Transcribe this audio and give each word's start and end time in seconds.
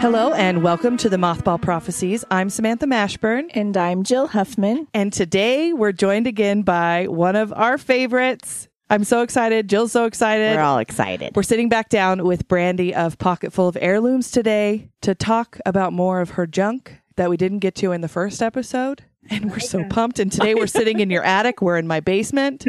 Hello 0.00 0.32
and 0.32 0.62
welcome 0.62 0.96
to 0.96 1.10
the 1.10 1.18
Mothball 1.18 1.60
Prophecies. 1.60 2.24
I'm 2.30 2.48
Samantha 2.48 2.86
Mashburn. 2.86 3.50
And 3.52 3.76
I'm 3.76 4.02
Jill 4.02 4.28
Huffman. 4.28 4.88
And 4.94 5.12
today 5.12 5.74
we're 5.74 5.92
joined 5.92 6.26
again 6.26 6.62
by 6.62 7.06
one 7.06 7.36
of 7.36 7.52
our 7.52 7.76
favorites. 7.76 8.68
I'm 8.88 9.04
so 9.04 9.20
excited. 9.20 9.68
Jill's 9.68 9.92
so 9.92 10.06
excited. 10.06 10.56
We're 10.56 10.62
all 10.62 10.78
excited. 10.78 11.36
We're 11.36 11.42
sitting 11.42 11.68
back 11.68 11.90
down 11.90 12.24
with 12.24 12.48
Brandy 12.48 12.94
of 12.94 13.18
Pocket 13.18 13.52
Full 13.52 13.68
of 13.68 13.76
Heirlooms 13.78 14.30
today 14.30 14.88
to 15.02 15.14
talk 15.14 15.60
about 15.66 15.92
more 15.92 16.22
of 16.22 16.30
her 16.30 16.46
junk 16.46 16.98
that 17.16 17.28
we 17.28 17.36
didn't 17.36 17.58
get 17.58 17.74
to 17.76 17.92
in 17.92 18.00
the 18.00 18.08
first 18.08 18.40
episode. 18.40 19.04
And 19.28 19.50
we're 19.50 19.60
so 19.60 19.84
pumped. 19.84 20.18
And 20.18 20.32
today 20.32 20.54
we're 20.54 20.66
sitting 20.66 21.00
in 21.00 21.10
your 21.10 21.24
attic. 21.24 21.60
We're 21.60 21.76
in 21.76 21.86
my 21.86 22.00
basement. 22.00 22.64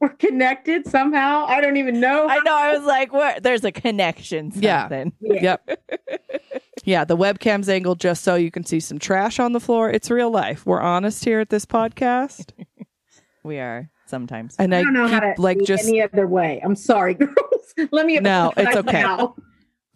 we're 0.00 0.08
connected 0.10 0.86
somehow. 0.86 1.44
I 1.46 1.60
don't 1.60 1.76
even 1.76 2.00
know. 2.00 2.26
I 2.28 2.38
know. 2.40 2.54
I 2.54 2.76
was 2.76 2.86
like, 2.86 3.12
"What? 3.12 3.42
There's 3.42 3.64
a 3.64 3.72
connection." 3.72 4.50
Something. 4.52 5.12
Yeah. 5.20 5.56
Yep. 5.68 5.80
yeah. 6.84 7.04
The 7.04 7.16
webcam's 7.16 7.68
angled 7.68 8.00
just 8.00 8.24
so 8.24 8.34
you 8.34 8.50
can 8.50 8.64
see 8.64 8.80
some 8.80 8.98
trash 8.98 9.38
on 9.38 9.52
the 9.52 9.60
floor. 9.60 9.90
It's 9.90 10.10
real 10.10 10.30
life. 10.30 10.64
We're 10.66 10.80
honest 10.80 11.24
here 11.24 11.40
at 11.40 11.50
this 11.50 11.66
podcast. 11.66 12.50
We 13.42 13.58
are 13.58 13.88
sometimes. 14.06 14.54
And 14.58 14.74
I 14.74 14.82
don't 14.82 14.92
know 14.92 15.08
how 15.08 15.20
to 15.20 15.32
like 15.38 15.62
just 15.62 15.88
any 15.88 16.02
other 16.02 16.26
way. 16.26 16.60
I'm 16.62 16.76
sorry, 16.76 17.14
girls. 17.20 17.74
Let 17.90 18.04
me. 18.04 18.18
No, 18.18 18.52
it's 18.54 18.76
okay. 18.76 19.00
now. 19.02 19.34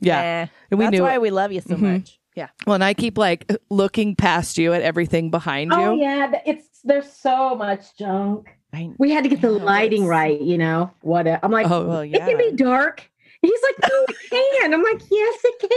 yeah. 0.01 0.21
Eh, 0.21 0.47
And 0.71 0.79
we 0.79 0.87
that's 0.87 0.93
knew 0.97 1.03
why 1.03 1.17
it. 1.17 1.21
we 1.21 1.31
love 1.31 1.53
you 1.53 1.61
so 1.61 1.75
Mhm. 1.77 1.81
much. 1.99 2.19
Yeah. 2.35 2.49
Well, 2.67 2.73
and 2.73 2.83
I 2.83 2.95
keep 2.95 3.19
like 3.19 3.47
looking 3.69 4.17
past 4.17 4.57
you 4.57 4.73
at 4.73 4.81
everything 4.81 5.31
behind 5.31 5.73
you. 5.73 5.79
Oh 5.79 5.95
yeah, 5.95 6.33
it's 6.47 6.67
there's 6.85 7.13
so 7.13 7.55
much 7.55 7.99
junk. 7.99 8.49
I, 8.75 8.91
We 8.99 9.11
had 9.11 9.25
to 9.25 9.31
get 9.31 9.41
the 9.41 9.51
lighting 9.51 10.03
it's- 10.05 10.11
right, 10.11 10.41
you 10.41 10.59
know. 10.59 10.91
What 11.03 11.27
a, 11.27 11.45
I'm 11.45 11.51
like, 11.53 11.71
Oh, 11.71 11.87
Well, 11.87 12.01
it 12.01 12.13
can 12.13 12.37
be 12.39 12.53
dark. 12.53 13.11
He's 13.43 13.61
like, 13.63 13.91
no, 13.91 14.05
it 14.09 14.17
can. 14.63 14.73
I'm 14.73 14.83
like, 14.83 15.03
yes, 15.11 15.41
it 15.45 15.71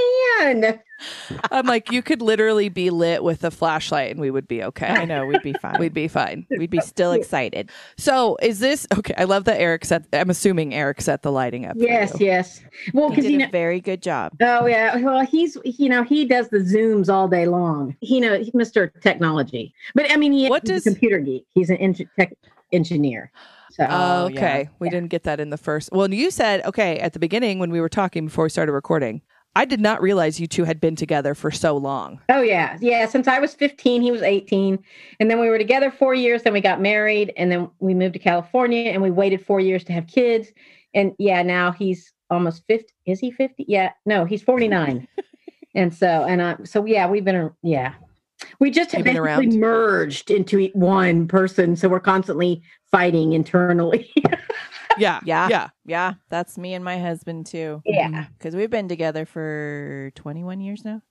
can. 0.62 0.80
I'm 1.52 1.66
like, 1.66 1.92
you 1.92 2.02
could 2.02 2.22
literally 2.22 2.70
be 2.70 2.89
lit 2.92 3.23
with 3.26 3.44
a 3.44 3.52
flashlight 3.52 4.12
and 4.12 4.22
we 4.22 4.31
would 4.31 4.48
be 4.48 4.64
okay. 4.64 4.88
I 4.88 5.04
know. 5.04 5.26
We'd 5.26 5.42
be 5.42 5.52
fine. 5.52 5.76
We'd 5.78 5.94
be 5.94 6.08
fine. 6.08 6.48
We'd 6.50 6.70
be 6.70 6.80
still 6.80 7.12
excited. 7.12 7.70
So 7.98 8.38
is 8.42 8.59
this 8.59 8.88
okay? 8.98 9.14
I 9.17 9.26
love 9.26 9.44
that 9.45 9.59
Eric 9.59 9.84
set. 9.84 10.06
I'm 10.14 10.30
assuming 10.30 10.73
Eric 10.73 11.02
set 11.02 11.23
the 11.23 11.32
lighting 11.32 11.66
up. 11.66 11.76
Yes, 11.78 12.16
yes. 12.22 12.61
Well, 12.94 13.09
because 13.09 13.26
did 13.26 13.34
you 13.34 13.38
know, 13.39 13.45
a 13.48 13.52
very 13.52 13.82
good 13.82 14.02
job. 14.02 14.32
Oh 14.42 14.66
yeah. 14.66 14.95
Well, 14.95 15.26
he's 15.26 15.58
you 15.66 15.89
know 15.89 16.04
he 16.04 16.23
does 16.23 16.48
the 16.48 16.59
zooms 16.59 17.09
all 17.09 17.28
day 17.28 17.48
long. 17.48 17.98
He 18.00 18.22
know 18.22 18.39
Mr. 18.56 18.89
Technology, 19.02 19.73
but 19.94 20.09
I 20.09 20.16
mean 20.16 20.32
he 20.32 20.48
What 20.48 20.64
does- 20.64 20.88
a 20.88 20.92
computer 20.92 21.20
geek. 21.20 21.45
He's 21.54 21.70
an 21.70 21.94
tech 22.17 22.32
engineer. 22.72 23.32
So 23.72 23.86
Oh, 23.90 24.26
okay. 24.26 24.64
yeah. 24.64 24.70
We 24.80 24.90
didn't 24.90 25.10
get 25.10 25.23
that 25.23 25.40
in 25.40 25.50
the 25.50 25.58
first. 25.58 25.90
Well, 25.92 26.12
you 26.12 26.32
said 26.32 26.66
okay 26.66 27.00
at 27.00 27.14
the 27.14 27.20
beginning 27.20 27.60
when 27.60 27.70
we 27.70 27.80
were 27.82 27.90
talking 27.90 28.26
before 28.26 28.46
we 28.46 28.50
started 28.50 28.72
recording. 28.72 29.22
I 29.56 29.66
did 29.66 29.80
not 29.82 30.04
realize 30.04 30.40
you 30.40 30.46
two 30.46 30.66
had 30.66 30.80
been 30.80 30.95
together 30.95 31.34
for 31.34 31.50
so 31.50 31.76
long. 31.78 32.22
oh 32.30 32.42
yeah, 32.42 32.78
yeah. 32.80 33.08
Since 33.08 33.28
I 33.28 33.40
was 33.40 33.56
15, 33.56 34.04
he 34.04 34.12
was 34.12 34.22
18, 34.22 34.77
and 35.20 35.32
then 35.32 35.39
we 35.39 35.50
were 35.50 35.58
together 35.58 35.89
four 35.89 36.14
years. 36.14 36.44
Then 36.44 36.54
we 36.54 36.61
got 36.61 36.80
married, 36.80 37.33
and 37.38 37.52
then 37.52 37.67
we 37.80 37.95
moved 37.95 38.14
to 38.14 38.20
California, 38.20 38.92
and 38.92 39.02
we 39.02 39.10
waited 39.10 39.44
four 39.44 39.60
years 39.60 39.83
to 39.86 39.94
have 39.94 40.06
kids. 40.06 40.50
And 40.94 41.14
yeah, 41.17 41.42
now 41.42 41.72
he's 41.72 42.14
almost 42.30 42.66
50. 42.67 42.94
Is 43.08 43.20
he 43.20 43.32
50? 43.32 43.66
Yeah, 43.67 43.94
no, 44.06 44.26
he's 44.26 44.44
49. 44.44 45.08
and 45.76 45.92
so 45.94 46.08
and 46.26 46.39
I 46.42 46.58
so 46.64 46.86
yeah, 46.86 47.10
we've 47.10 47.26
been 47.26 47.50
yeah. 47.64 47.94
We 48.59 48.70
just 48.71 48.93
You've 48.93 49.03
been 49.03 49.17
around. 49.17 49.55
merged 49.59 50.30
into 50.31 50.59
e- 50.59 50.71
one 50.73 51.27
person, 51.27 51.75
so 51.75 51.89
we're 51.89 51.99
constantly 51.99 52.61
fighting 52.92 53.33
internally. 53.33 54.11
Yeah. 54.99 55.20
Yeah. 55.25 55.48
Yeah. 55.48 55.70
Yeah. 55.86 56.14
That's 56.30 56.58
me 56.58 56.73
and 56.73 56.83
my 56.83 56.97
husband 56.97 57.45
too. 57.45 57.83
yeah. 57.86 58.08
Mm-hmm. 58.08 58.21
Because 58.36 58.55
we've 58.55 58.71
been 58.71 58.87
together 58.87 59.27
for 59.27 60.11
21 60.15 60.59
years 60.59 60.83
now. 60.83 61.03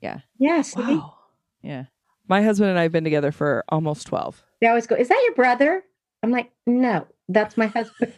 Yeah. 0.00 0.22
Yes. 0.40 0.74
Wow. 0.74 1.14
Yeah. 1.62 1.84
My 2.26 2.42
husband 2.42 2.70
and 2.70 2.80
I 2.80 2.82
have 2.82 2.90
been 2.90 3.04
together 3.04 3.30
for 3.30 3.62
almost 3.68 4.08
12. 4.08 4.42
They 4.60 4.66
always 4.66 4.88
go, 4.88 4.96
Is 4.96 5.06
that 5.08 5.22
your 5.24 5.36
brother? 5.36 5.84
I'm 6.24 6.32
like, 6.32 6.50
No, 6.66 7.06
that's 7.28 7.56
my 7.56 7.66
husband. 7.68 8.12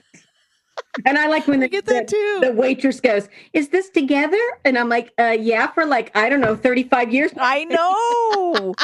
And 1.07 1.17
I 1.19 1.29
like 1.29 1.47
when 1.47 1.59
I 1.61 1.67
the, 1.67 1.69
get 1.69 1.87
that 1.87 2.07
the, 2.09 2.13
too. 2.13 2.39
the 2.43 2.53
waitress 2.53 3.01
goes, 3.01 3.29
Is 3.53 3.69
this 3.69 3.91
together? 3.91 4.41
And 4.65 4.77
I'm 4.79 4.89
like, 4.89 5.13
uh, 5.19 5.37
Yeah, 5.39 5.69
for 5.73 5.85
like, 5.87 6.11
I 6.17 6.29
don't 6.29 6.41
know, 6.41 6.57
35 6.57 7.13
years. 7.13 7.31
I 7.39 7.65
know. 8.55 8.75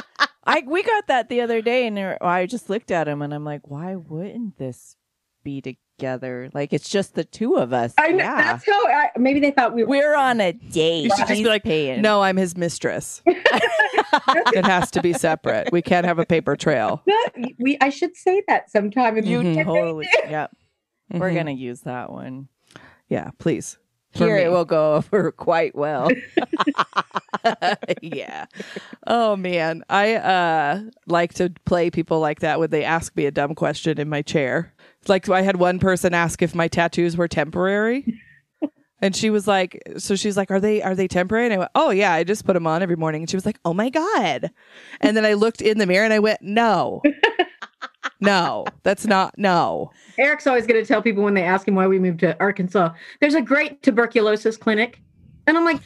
I 0.44 0.62
we 0.66 0.82
got 0.82 1.08
that 1.08 1.28
the 1.28 1.40
other 1.40 1.60
day, 1.60 1.86
and 1.86 1.98
I 1.98 2.46
just 2.46 2.70
looked 2.70 2.90
at 2.90 3.08
him, 3.08 3.20
and 3.22 3.34
I'm 3.34 3.44
like, 3.44 3.62
why 3.68 3.96
wouldn't 3.96 4.58
this 4.58 4.96
be 5.42 5.60
together? 5.60 6.50
Like 6.54 6.72
it's 6.72 6.88
just 6.88 7.14
the 7.16 7.24
two 7.24 7.54
of 7.56 7.72
us. 7.72 7.94
I 7.98 8.08
know. 8.08 8.18
yeah. 8.18 8.36
That's 8.52 8.64
how 8.66 8.86
I, 8.86 9.08
maybe 9.18 9.40
they 9.40 9.50
thought 9.50 9.74
we 9.74 9.82
were. 9.82 9.88
We're 9.90 10.14
on 10.16 10.40
a 10.40 10.52
date. 10.52 11.04
You 11.04 11.10
should 11.16 11.26
just 11.26 11.42
be 11.42 11.48
like, 11.48 11.64
paying. 11.64 12.00
No, 12.02 12.22
I'm 12.22 12.36
his 12.36 12.56
mistress. 12.56 13.22
it 13.26 14.64
has 14.64 14.90
to 14.92 15.02
be 15.02 15.12
separate. 15.12 15.70
We 15.72 15.82
can't 15.82 16.06
have 16.06 16.18
a 16.20 16.26
paper 16.26 16.54
trail. 16.54 17.02
we, 17.58 17.76
I 17.80 17.88
should 17.90 18.16
say 18.16 18.42
that 18.46 18.70
sometime. 18.70 19.16
you 19.16 19.40
Mhm. 19.40 19.64
totally. 19.64 20.08
Yep. 20.28 20.52
We're 21.10 21.30
Mhm. 21.30 21.34
gonna 21.34 21.50
use 21.52 21.80
that 21.82 22.10
one. 22.10 22.48
Yeah, 23.08 23.30
please. 23.38 23.78
For 24.12 24.24
Here 24.24 24.36
me. 24.36 24.42
it 24.44 24.50
will 24.50 24.64
go 24.64 24.94
over 24.96 25.30
quite 25.36 25.74
well. 25.74 26.08
yeah. 28.02 28.46
Oh 29.06 29.36
man, 29.36 29.84
I 29.88 30.14
uh 30.14 30.80
like 31.06 31.34
to 31.34 31.52
play 31.64 31.90
people 31.90 32.18
like 32.20 32.40
that 32.40 32.58
when 32.58 32.70
they 32.70 32.84
ask 32.84 33.14
me 33.16 33.26
a 33.26 33.30
dumb 33.30 33.54
question 33.54 33.98
in 34.00 34.08
my 34.08 34.22
chair. 34.22 34.74
Like 35.08 35.28
I 35.28 35.42
had 35.42 35.56
one 35.56 35.78
person 35.78 36.14
ask 36.14 36.42
if 36.42 36.54
my 36.54 36.68
tattoos 36.68 37.16
were 37.16 37.28
temporary. 37.28 38.20
And 39.02 39.14
she 39.14 39.28
was 39.28 39.46
like, 39.46 39.80
so 39.98 40.16
she's 40.16 40.38
like, 40.38 40.50
are 40.50 40.58
they 40.58 40.80
are 40.82 40.94
they 40.94 41.06
temporary? 41.06 41.44
And 41.44 41.52
I 41.54 41.58
went, 41.58 41.70
oh 41.74 41.90
yeah, 41.90 42.12
I 42.14 42.24
just 42.24 42.46
put 42.46 42.54
them 42.54 42.66
on 42.66 42.82
every 42.82 42.96
morning. 42.96 43.22
And 43.22 43.30
she 43.30 43.36
was 43.36 43.44
like, 43.44 43.58
oh 43.64 43.74
my 43.74 43.90
god. 43.90 44.50
And 45.02 45.14
then 45.16 45.26
I 45.26 45.34
looked 45.34 45.60
in 45.60 45.76
the 45.78 45.86
mirror 45.86 46.04
and 46.04 46.14
I 46.14 46.18
went, 46.18 46.40
no, 46.40 47.02
no, 48.20 48.64
that's 48.82 49.06
not 49.06 49.34
no. 49.38 49.90
Eric's 50.18 50.46
always 50.46 50.66
going 50.66 50.80
to 50.82 50.86
tell 50.86 51.02
people 51.02 51.22
when 51.22 51.34
they 51.34 51.42
ask 51.42 51.66
him 51.68 51.74
why 51.74 51.86
we 51.86 51.98
moved 51.98 52.20
to 52.20 52.38
Arkansas, 52.40 52.90
there's 53.20 53.34
a 53.34 53.42
great 53.42 53.82
tuberculosis 53.82 54.56
clinic. 54.56 55.00
And 55.46 55.56
I'm 55.56 55.64
like, 55.64 55.80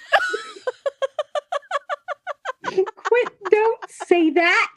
quit, 2.97 3.29
don't 3.51 3.91
say 3.91 4.31
that. 4.31 4.75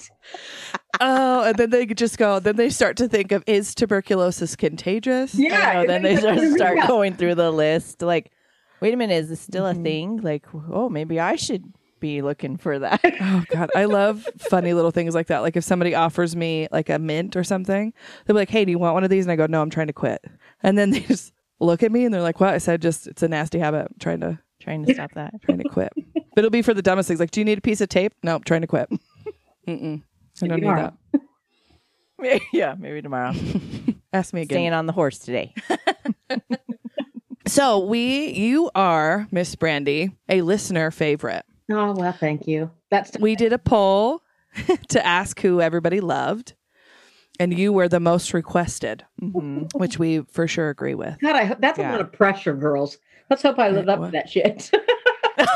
Oh, 0.99 1.43
and 1.43 1.55
then 1.57 1.69
they 1.69 1.85
just 1.85 2.17
go. 2.17 2.39
Then 2.39 2.55
they 2.55 2.69
start 2.69 2.97
to 2.97 3.07
think 3.07 3.31
of 3.31 3.43
is 3.47 3.75
tuberculosis 3.75 4.55
contagious? 4.55 5.35
I 5.39 5.73
know, 5.73 5.87
then 5.87 6.01
they 6.03 6.15
just 6.15 6.55
start 6.55 6.77
Yeah. 6.77 6.87
going 6.87 7.13
through 7.15 7.35
the 7.35 7.51
list. 7.51 8.01
Like, 8.01 8.31
wait 8.81 8.93
a 8.93 8.97
minute, 8.97 9.15
is 9.15 9.29
this 9.29 9.41
still 9.41 9.65
Mhm. 9.65 9.79
a 9.79 9.83
thing? 9.83 10.17
Like, 10.17 10.45
oh, 10.71 10.89
maybe 10.89 11.19
I 11.19 11.35
should 11.35 11.71
be 12.03 12.21
looking 12.21 12.57
for 12.57 12.77
that. 12.79 12.99
Oh 13.21 13.43
God, 13.49 13.69
I 13.75 13.85
love 13.85 14.27
funny 14.37 14.73
little 14.73 14.91
things 14.91 15.15
like 15.15 15.27
that. 15.27 15.39
Like 15.39 15.55
if 15.55 15.63
somebody 15.63 15.95
offers 15.95 16.35
me 16.35 16.67
like 16.69 16.89
a 16.89 16.99
mint 16.99 17.37
or 17.37 17.43
something, 17.45 17.93
they'll 18.25 18.33
be 18.35 18.39
like, 18.41 18.49
"Hey, 18.49 18.65
do 18.65 18.71
you 18.71 18.77
want 18.77 18.93
one 18.93 19.05
of 19.05 19.09
these?" 19.09 19.23
And 19.25 19.31
I 19.31 19.37
go, 19.37 19.45
"No, 19.45 19.61
I'm 19.61 19.69
trying 19.69 19.87
to 19.87 19.93
quit." 19.93 20.23
And 20.61 20.77
then 20.77 20.89
they 20.91 20.99
just 20.99 21.31
look 21.61 21.81
at 21.81 21.91
me 21.93 22.03
and 22.03 22.13
they're 22.13 22.21
like, 22.21 22.39
"What?" 22.41 22.53
I 22.53 22.57
said, 22.57 22.81
"Just 22.81 23.07
it's 23.07 23.23
a 23.23 23.27
nasty 23.29 23.57
habit. 23.59 23.87
I'm 23.89 23.95
trying 23.99 24.19
to 24.19 24.37
Trying 24.59 24.85
to 24.85 24.93
stop 24.93 25.13
that. 25.13 25.33
trying 25.43 25.59
to 25.59 25.69
quit." 25.69 25.91
but 26.13 26.39
it'll 26.39 26.49
be 26.49 26.61
for 26.61 26.73
the 26.73 26.81
dumbest 26.81 27.07
things. 27.07 27.19
Like, 27.21 27.31
do 27.31 27.39
you 27.39 27.45
need 27.45 27.57
a 27.57 27.61
piece 27.61 27.79
of 27.81 27.87
tape? 27.89 28.13
No, 28.21 28.35
I'm 28.35 28.43
trying 28.43 28.61
to 28.61 28.67
quit. 28.67 28.89
Mm-mm. 29.67 30.03
I 30.41 30.47
don't 30.47 30.59
need 30.61 30.67
that. 32.27 32.41
yeah, 32.51 32.75
maybe 32.77 33.01
tomorrow. 33.01 33.33
Ask 34.11 34.33
me 34.33 34.41
again. 34.41 34.55
Staying 34.57 34.73
on 34.73 34.85
the 34.87 34.93
horse 34.93 35.19
today. 35.19 35.53
So 37.45 37.79
we, 37.79 38.29
you 38.29 38.71
are 38.73 39.27
Miss 39.31 39.53
Brandy, 39.55 40.11
a 40.29 40.41
listener 40.41 40.91
favorite. 40.91 41.43
Oh, 41.71 41.93
well, 41.93 42.11
thank 42.13 42.47
you. 42.47 42.69
That's 42.91 43.17
We 43.19 43.35
did 43.35 43.53
a 43.53 43.57
poll 43.59 44.21
to 44.89 45.05
ask 45.05 45.39
who 45.41 45.61
everybody 45.61 45.99
loved, 46.01 46.53
and 47.39 47.57
you 47.57 47.71
were 47.73 47.87
the 47.87 47.99
most 47.99 48.33
requested. 48.33 49.05
Mhm. 49.21 49.69
which 49.75 49.97
we 49.97 50.21
for 50.31 50.47
sure 50.47 50.69
agree 50.69 50.95
with. 50.95 51.17
God, 51.21 51.35
I, 51.35 51.55
that's 51.59 51.79
Yeah. 51.79 51.89
a 51.89 51.93
lot 51.93 52.01
of 52.01 52.11
pressure, 52.11 52.53
girls. 52.53 52.97
Let's 53.29 53.41
hope 53.41 53.57
I 53.59 53.69
lived 53.69 53.89
up 53.89 54.01
to 54.03 54.11
that 54.11 54.29
shit. 54.29 54.69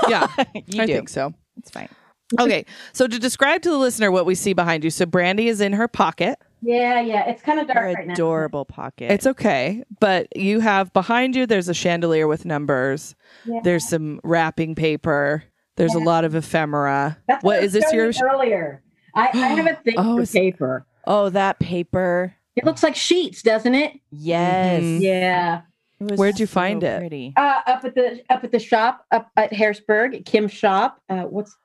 Yeah, 0.09 0.27
you 0.65 0.81
I 0.81 0.85
do. 0.87 0.93
think 0.95 1.09
so. 1.09 1.33
It's 1.57 1.69
fine. 1.69 1.87
Okay, 2.39 2.65
so 2.93 3.05
to 3.07 3.19
describe 3.19 3.61
to 3.61 3.69
the 3.69 3.77
listener 3.77 4.09
what 4.11 4.25
we 4.25 4.33
see 4.35 4.53
behind 4.53 4.83
you, 4.83 4.89
so 4.89 5.05
Brandy 5.05 5.47
is 5.49 5.61
in 5.61 5.71
her 5.73 5.87
pocket. 5.87 6.39
yeah, 6.61 6.99
yeah. 6.99 7.29
It's 7.29 7.41
kind 7.43 7.59
of 7.59 7.67
dark 7.67 7.77
Her 7.79 7.93
right 7.93 8.07
now. 8.07 8.13
adorable 8.13 8.65
pocket. 8.65 9.11
It's 9.11 9.27
okay, 9.27 9.83
but 9.99 10.35
you 10.35 10.59
have 10.61 10.91
behind 10.93 11.35
you. 11.35 11.45
There's 11.45 11.69
a 11.69 11.73
chandelier 11.75 12.27
with 12.27 12.43
numbers. 12.43 13.15
Yeah. 13.45 13.59
There's 13.63 13.87
some 13.87 14.19
wrapping 14.23 14.73
paper. 14.75 15.43
There's 15.77 15.93
a 15.95 15.99
lot 15.99 16.25
of 16.25 16.35
ephemera. 16.35 17.17
That's 17.27 17.43
what 17.43 17.57
I 17.59 17.63
is 17.63 17.73
this? 17.73 17.91
Your 17.93 18.11
earlier? 18.29 18.81
I, 19.15 19.29
I 19.33 19.37
have 19.37 19.67
a 19.67 19.75
thing 19.75 19.93
Oh, 19.97 20.17
for 20.25 20.31
paper. 20.31 20.85
Oh, 21.05 21.29
that 21.29 21.59
paper. 21.59 22.33
It 22.55 22.65
looks 22.65 22.83
like 22.83 22.95
sheets, 22.95 23.41
doesn't 23.43 23.75
it? 23.75 23.93
Yes. 24.11 24.81
Mhm. 24.81 25.01
Yeah. 25.01 25.61
It 25.99 26.17
Where'd 26.17 26.39
you 26.39 26.45
so 26.47 26.53
find 26.53 26.83
it? 26.83 26.99
Pretty. 26.99 27.33
Uh, 27.37 27.61
up 27.65 27.83
at 27.85 27.95
the 27.95 28.21
up 28.29 28.43
at 28.43 28.51
the 28.51 28.59
shop 28.59 29.05
up 29.11 29.29
at 29.37 29.53
Harrisburg, 29.53 30.13
at 30.15 30.25
Kim's 30.25 30.51
shop. 30.51 30.99
Uh, 31.09 31.21
what's 31.23 31.55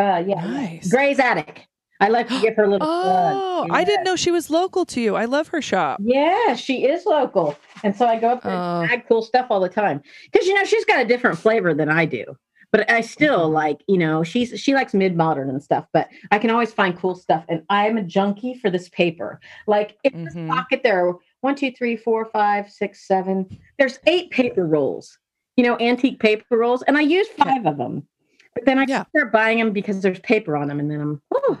uh 0.00 0.22
yeah, 0.26 0.44
Nice. 0.46 0.90
Gray's 0.90 1.18
Attic. 1.18 1.66
I 2.02 2.08
like 2.08 2.28
to 2.28 2.40
give 2.40 2.56
her 2.56 2.64
a 2.64 2.68
little 2.70 2.86
Oh, 2.88 3.64
plug. 3.66 3.78
I 3.78 3.84
didn't 3.84 4.04
know 4.04 4.16
she 4.16 4.30
was 4.30 4.48
local 4.48 4.86
to 4.86 5.00
you. 5.00 5.16
I 5.16 5.26
love 5.26 5.48
her 5.48 5.60
shop. 5.60 6.00
Yeah, 6.02 6.54
she 6.54 6.86
is 6.86 7.04
local, 7.04 7.56
and 7.84 7.94
so 7.94 8.06
I 8.06 8.18
go 8.18 8.28
up 8.30 8.42
there 8.42 8.52
Oh. 8.52 8.80
and 8.80 8.88
snag 8.88 9.06
cool 9.08 9.22
stuff 9.22 9.46
all 9.50 9.60
the 9.60 9.68
time 9.68 10.00
because 10.30 10.46
you 10.46 10.54
know 10.54 10.64
she's 10.64 10.84
got 10.86 11.00
a 11.00 11.04
different 11.04 11.38
flavor 11.38 11.74
than 11.74 11.88
I 11.90 12.06
do. 12.06 12.24
But 12.72 12.90
I 12.90 13.00
still 13.00 13.46
Mm-hmm. 13.46 13.54
like, 13.54 13.82
you 13.88 13.98
know, 13.98 14.22
she's 14.22 14.58
she 14.60 14.74
likes 14.74 14.94
mid 14.94 15.16
modern 15.16 15.48
and 15.48 15.62
stuff. 15.62 15.86
But 15.92 16.08
I 16.30 16.38
can 16.38 16.50
always 16.50 16.72
find 16.72 16.96
cool 16.96 17.14
stuff, 17.14 17.44
and 17.48 17.62
I'm 17.68 17.96
a 17.98 18.02
junkie 18.02 18.54
for 18.54 18.70
this 18.70 18.88
paper. 18.90 19.40
Like 19.66 19.96
in 20.04 20.24
this 20.24 20.34
Mhm. 20.34 20.48
pocket, 20.48 20.82
there 20.82 21.08
are 21.08 21.16
one, 21.40 21.54
two, 21.56 21.72
three, 21.72 21.96
four, 21.96 22.24
five, 22.26 22.70
six, 22.70 23.06
seven. 23.06 23.48
There's 23.78 23.98
eight 24.06 24.30
paper 24.30 24.66
rolls, 24.66 25.18
you 25.56 25.64
know, 25.64 25.76
antique 25.80 26.20
paper 26.20 26.56
rolls, 26.58 26.82
and 26.82 26.96
I 26.96 27.00
use 27.00 27.26
five 27.28 27.66
of 27.66 27.76
them. 27.76 28.06
But 28.54 28.66
then 28.66 28.78
I 28.78 28.84
Yeah. 28.86 29.04
start 29.16 29.32
buying 29.32 29.58
them 29.58 29.72
because 29.72 30.00
there's 30.02 30.20
paper 30.20 30.56
on 30.56 30.68
them, 30.68 30.78
and 30.80 30.90
then 30.90 31.00
I'm, 31.00 31.22
oh, 31.34 31.58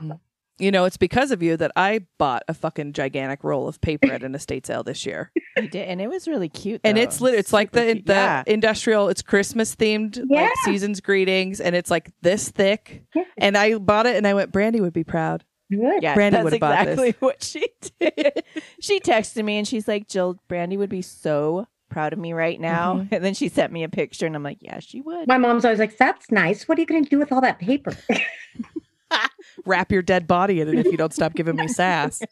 You 0.60 0.70
know, 0.70 0.84
it's 0.84 0.96
because 0.96 1.30
of 1.30 1.42
you 1.42 1.56
that 1.56 1.72
I 1.76 2.06
bought 2.18 2.42
a 2.48 2.54
fucking 2.54 2.92
gigantic 2.92 3.42
roll 3.42 3.66
of 3.68 3.80
paper 3.80 4.12
at 4.12 4.22
an 4.22 4.34
estate 4.34 4.66
sale 4.66 4.82
this 4.82 5.06
year. 5.06 5.32
You 5.56 5.68
did, 5.68 5.88
and 5.88 6.00
it 6.00 6.08
was 6.08 6.28
really 6.28 6.48
cute. 6.48 6.80
And 6.84 6.96
it's 6.98 7.20
lit. 7.20 7.34
It's 7.34 7.52
like 7.52 7.72
the 7.72 7.92
cute. 7.94 8.06
the 8.06 8.12
yeah. 8.14 8.42
industrial. 8.46 9.08
It's 9.08 9.22
Christmas 9.22 9.74
themed, 9.74 10.20
Yeah. 10.28 10.42
like 10.42 10.52
seasons 10.64 11.00
greetings, 11.00 11.60
and 11.60 11.74
it's 11.74 11.90
like 11.90 12.10
this 12.22 12.48
thick. 12.50 13.02
Yeah. 13.14 13.24
And 13.38 13.56
I 13.56 13.74
bought 13.78 14.06
it, 14.06 14.16
and 14.16 14.26
I 14.26 14.34
went. 14.34 14.52
Brandy 14.52 14.80
would 14.80 14.92
be 14.92 15.04
proud. 15.04 15.44
good. 15.70 16.02
Yeah, 16.02 16.14
Brandy 16.14 16.36
that's 16.36 16.44
would've 16.44 16.60
this. 16.60 16.70
exactly 16.98 17.14
what 17.20 17.42
she 17.42 17.66
did. 17.98 18.44
she 18.80 19.00
texted 19.00 19.44
me 19.44 19.58
and 19.58 19.66
she's 19.66 19.86
like, 19.88 20.08
"Jill, 20.08 20.38
Brandy 20.48 20.76
would 20.76 20.90
be 20.90 21.02
so 21.02 21.66
proud 21.90 22.12
of 22.12 22.18
me 22.18 22.32
right 22.32 22.60
now." 22.60 22.94
Mm-hmm. 22.94 23.14
And 23.14 23.24
then 23.24 23.34
she 23.34 23.48
sent 23.48 23.72
me 23.72 23.82
a 23.82 23.88
picture, 23.88 24.26
and 24.26 24.34
I'm 24.36 24.42
like, 24.42 24.58
"Yeah, 24.60 24.78
she 24.80 25.00
would." 25.00 25.26
My 25.26 25.38
mom's 25.38 25.64
always 25.64 25.78
like, 25.80 25.96
"That's 25.96 26.30
nice. 26.30 26.68
What 26.68 26.78
are 26.78 26.80
you 26.80 26.86
going 26.86 27.04
to 27.04 27.10
do 27.10 27.18
with 27.18 27.32
all 27.32 27.40
that 27.40 27.58
paper?" 27.58 27.92
Wrap 29.66 29.92
your 29.92 30.02
dead 30.02 30.26
body 30.26 30.60
in 30.60 30.68
it 30.68 30.78
if 30.78 30.90
you 30.90 30.96
don't 30.96 31.12
stop 31.14 31.34
giving 31.34 31.56
me 31.56 31.68
sass. 31.68 32.22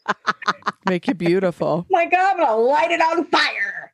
Make 0.85 1.07
you 1.07 1.13
beautiful. 1.13 1.85
my 1.91 2.05
God, 2.05 2.31
I'm 2.31 2.37
going 2.37 2.47
to 2.49 2.55
light 2.55 2.91
it 2.91 3.01
on 3.01 3.25
fire. 3.25 3.93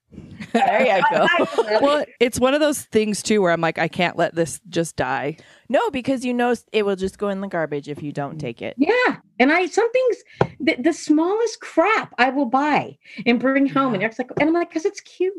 there 0.54 0.82
you 0.98 1.04
go. 1.12 1.28
I 1.30 1.40
love 1.40 1.68
it. 1.72 1.82
Well, 1.82 2.06
it's 2.20 2.40
one 2.40 2.54
of 2.54 2.60
those 2.62 2.84
things 2.84 3.22
too 3.22 3.42
where 3.42 3.52
I'm 3.52 3.62
like, 3.62 3.78
I 3.78 3.88
can't 3.88 4.16
let 4.18 4.36
this 4.36 4.62
just 4.70 4.96
die. 4.96 5.38
No, 5.68 5.90
because 5.90 6.24
you 6.24 6.34
know 6.34 6.56
it 6.72 6.86
will 6.86 6.96
just 6.96 7.18
go 7.18 7.30
in 7.30 7.42
the 7.42 7.48
garbage 7.48 7.90
if 7.90 8.02
you 8.04 8.12
don't 8.12 8.38
take 8.38 8.62
it. 8.62 8.76
Yeah, 8.78 9.18
and 9.40 9.52
I 9.52 9.66
some 9.66 9.92
things 9.92 10.18
the, 10.60 10.76
the 10.80 10.94
smallest 10.94 11.60
crap 11.60 12.14
I 12.18 12.30
will 12.30 12.46
buy 12.46 12.98
and 13.26 13.40
bring 13.40 13.66
home, 13.68 13.94
and 13.94 14.04
Eric's 14.04 14.20
like, 14.20 14.30
and 14.40 14.50
I'm 14.50 14.54
like, 14.54 14.70
because 14.70 14.86
it's 14.86 15.02
cute, 15.02 15.34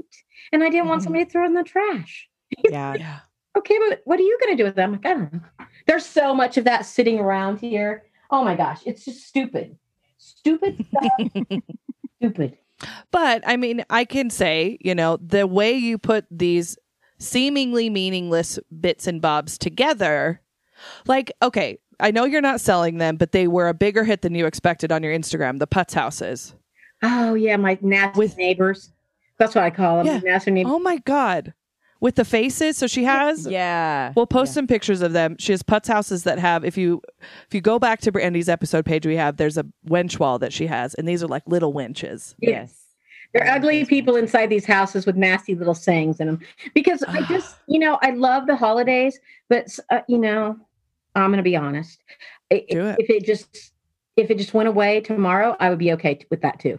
and 0.53 0.63
I 0.63 0.69
didn't 0.69 0.89
want 0.89 1.01
Mhm. 1.01 1.05
somebody 1.05 1.25
to 1.25 1.31
throw 1.31 1.45
it 1.45 1.47
in 1.47 1.55
the 1.55 1.63
trash. 1.63 2.29
Yeah. 2.69 2.95
Yeah. 2.97 3.19
Okay, 3.57 3.79
but 3.89 4.03
what 4.05 4.19
are 4.19 4.23
you 4.23 4.39
going 4.41 4.57
to 4.57 4.63
do 4.63 4.67
with 4.67 4.77
them? 4.77 4.93
Like, 4.93 5.07
I 5.07 5.15
don't 5.15 5.33
know. 5.33 5.41
There's 5.87 6.05
so 6.05 6.35
much 6.35 6.57
of 6.57 6.65
that 6.65 6.85
sitting 6.85 7.19
around 7.19 7.59
here. 7.61 8.05
Oh 8.31 8.45
my 8.45 8.55
gosh, 8.57 8.83
it's 8.85 9.05
just 9.05 9.27
stupid, 9.27 9.77
stupid 10.19 10.85
stuff. 10.89 11.61
stupid. 12.21 12.59
But 13.11 13.43
I 13.47 13.57
mean, 13.57 13.85
I 13.89 14.05
can 14.05 14.29
say, 14.31 14.79
you 14.81 14.95
know, 14.95 15.17
the 15.25 15.47
way 15.47 15.73
you 15.73 15.97
put 15.97 16.27
these 16.31 16.77
seemingly 17.19 17.89
meaningless 17.89 18.59
bits 18.81 19.07
and 19.07 19.23
bobs 19.23 19.57
together, 19.57 20.41
like, 21.07 21.33
okay, 21.41 21.79
I 22.01 22.11
know 22.11 22.25
you're 22.25 22.43
not 22.43 22.61
selling 22.61 22.99
them, 22.99 23.17
but 23.17 23.33
they 23.33 23.47
were 23.49 23.69
a 23.69 23.75
bigger 23.75 24.05
hit 24.05 24.21
than 24.23 24.35
you 24.35 24.45
expected 24.45 24.93
on 24.93 25.03
your 25.03 25.17
Instagram, 25.17 25.59
the 25.61 25.67
Putz 25.67 25.95
houses. 25.95 26.55
Oh 27.03 27.35
yeah, 27.35 27.57
my 27.57 27.79
nasty 27.81 28.19
With- 28.19 28.37
neighbors. 28.37 28.93
That's 29.39 29.55
what 29.55 29.65
I 29.65 29.71
call 29.71 29.99
them. 30.03 30.07
Yeah. 30.07 30.19
Nasty 30.33 30.51
neighbors. 30.51 30.73
Oh 30.75 30.79
my 30.79 30.97
God. 31.05 31.53
With 32.01 32.17
the 32.17 32.25
faces. 32.25 32.77
So 32.77 32.87
she 32.87 33.05
has 33.05 33.47
Yeah. 33.47 34.13
We'll 34.15 34.27
post 34.27 34.51
Yeah. 34.51 34.55
some 34.55 34.67
pictures 34.67 35.01
of 35.03 35.13
them. 35.13 35.37
She 35.39 35.53
has 35.53 35.63
putz 35.63 35.87
houses 35.89 36.25
that 36.25 36.39
have 36.39 36.65
if 36.65 36.77
you 36.77 37.01
if 37.47 37.55
you 37.55 37.61
go 37.61 37.79
back 37.79 38.01
to 38.03 38.13
Brandy's 38.13 38.49
episode 38.49 38.85
page, 38.85 39.07
we 39.07 39.17
have 39.17 39.37
there's 39.39 39.57
a 39.57 39.65
wench 39.89 40.19
wall 40.19 40.39
that 40.41 40.53
she 40.53 40.67
has, 40.67 40.95
and 40.95 41.09
these 41.09 41.23
are 41.23 41.29
like 41.29 41.43
little 41.47 41.73
wenches. 41.73 42.35
Yes. 42.39 42.83
They're 43.33 43.51
ugly 43.51 43.85
people 43.85 44.17
inside 44.17 44.47
these 44.51 44.65
houses 44.65 45.05
with 45.05 45.17
nasty 45.17 45.55
little 45.55 45.75
sayings 45.75 46.21
in 46.21 46.27
them. 46.27 46.41
Because 46.75 47.03
I 47.03 47.23
just, 47.23 47.57
you 47.67 47.79
know, 47.79 47.99
I 48.03 48.11
love 48.11 48.47
the 48.47 48.57
holidays, 48.57 49.19
but 49.49 49.67
uh, 49.91 50.01
you 50.09 50.19
know, 50.19 50.57
I'm 51.15 51.31
going 51.31 51.39
to 51.39 51.43
be 51.43 51.57
honest. 51.57 51.99
I- 52.53 52.65
Do 52.71 52.87
it. 52.87 52.97
If 52.99 53.11
it 53.11 53.25
just, 53.27 53.73
if 54.17 54.31
it 54.31 54.39
just 54.39 54.55
went 54.55 54.69
away 54.69 55.01
tomorrow, 55.01 55.57
I 55.61 55.71
would 55.71 55.79
be 55.79 55.93
okay 55.95 56.15
t- 56.15 56.27
with 56.31 56.41
that 56.43 56.61
too. 56.61 56.79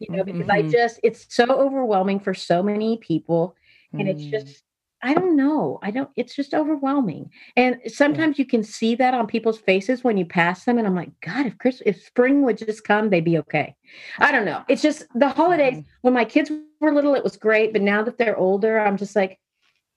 You 0.00 0.16
know, 0.16 0.24
because 0.24 0.48
I 0.48 0.62
Mhm. 0.62 0.72
just, 0.72 0.98
it's 1.02 1.26
so 1.34 1.44
overwhelming 1.44 2.20
for 2.20 2.32
so 2.34 2.62
many 2.62 2.96
people, 2.98 3.54
and 3.92 4.08
it's 4.08 4.22
Mm. 4.22 4.30
just. 4.30 4.62
I 5.02 5.14
don't 5.14 5.34
know. 5.34 5.78
I 5.82 5.90
don't, 5.92 6.10
it's 6.14 6.36
just 6.36 6.52
overwhelming. 6.52 7.30
And 7.56 7.78
sometimes 7.86 8.38
you 8.38 8.44
can 8.44 8.62
see 8.62 8.94
that 8.96 9.14
on 9.14 9.26
people's 9.26 9.58
faces 9.58 10.04
when 10.04 10.18
you 10.18 10.26
pass 10.26 10.64
them. 10.66 10.76
And 10.76 10.86
I'm 10.86 10.94
like, 10.94 11.08
God, 11.22 11.46
if 11.46 11.56
Chris, 11.56 11.80
if 11.86 12.04
spring 12.04 12.42
would 12.44 12.58
just 12.58 12.84
come, 12.84 13.08
they'd 13.08 13.24
be 13.24 13.38
okay. 13.38 13.74
I 14.18 14.30
don't 14.30 14.44
know. 14.44 14.62
It's 14.68 14.82
just 14.82 15.06
the 15.14 15.30
holidays. 15.30 15.78
Mhm. 15.78 15.84
When 16.02 16.12
my 16.12 16.26
kids 16.26 16.52
were 16.82 16.92
little, 16.92 17.14
it 17.14 17.24
was 17.24 17.38
great. 17.38 17.72
But 17.72 17.80
now 17.80 18.02
that 18.02 18.18
they're 18.18 18.36
older, 18.36 18.78
I'm 18.78 18.98
just 18.98 19.16
like, 19.16 19.38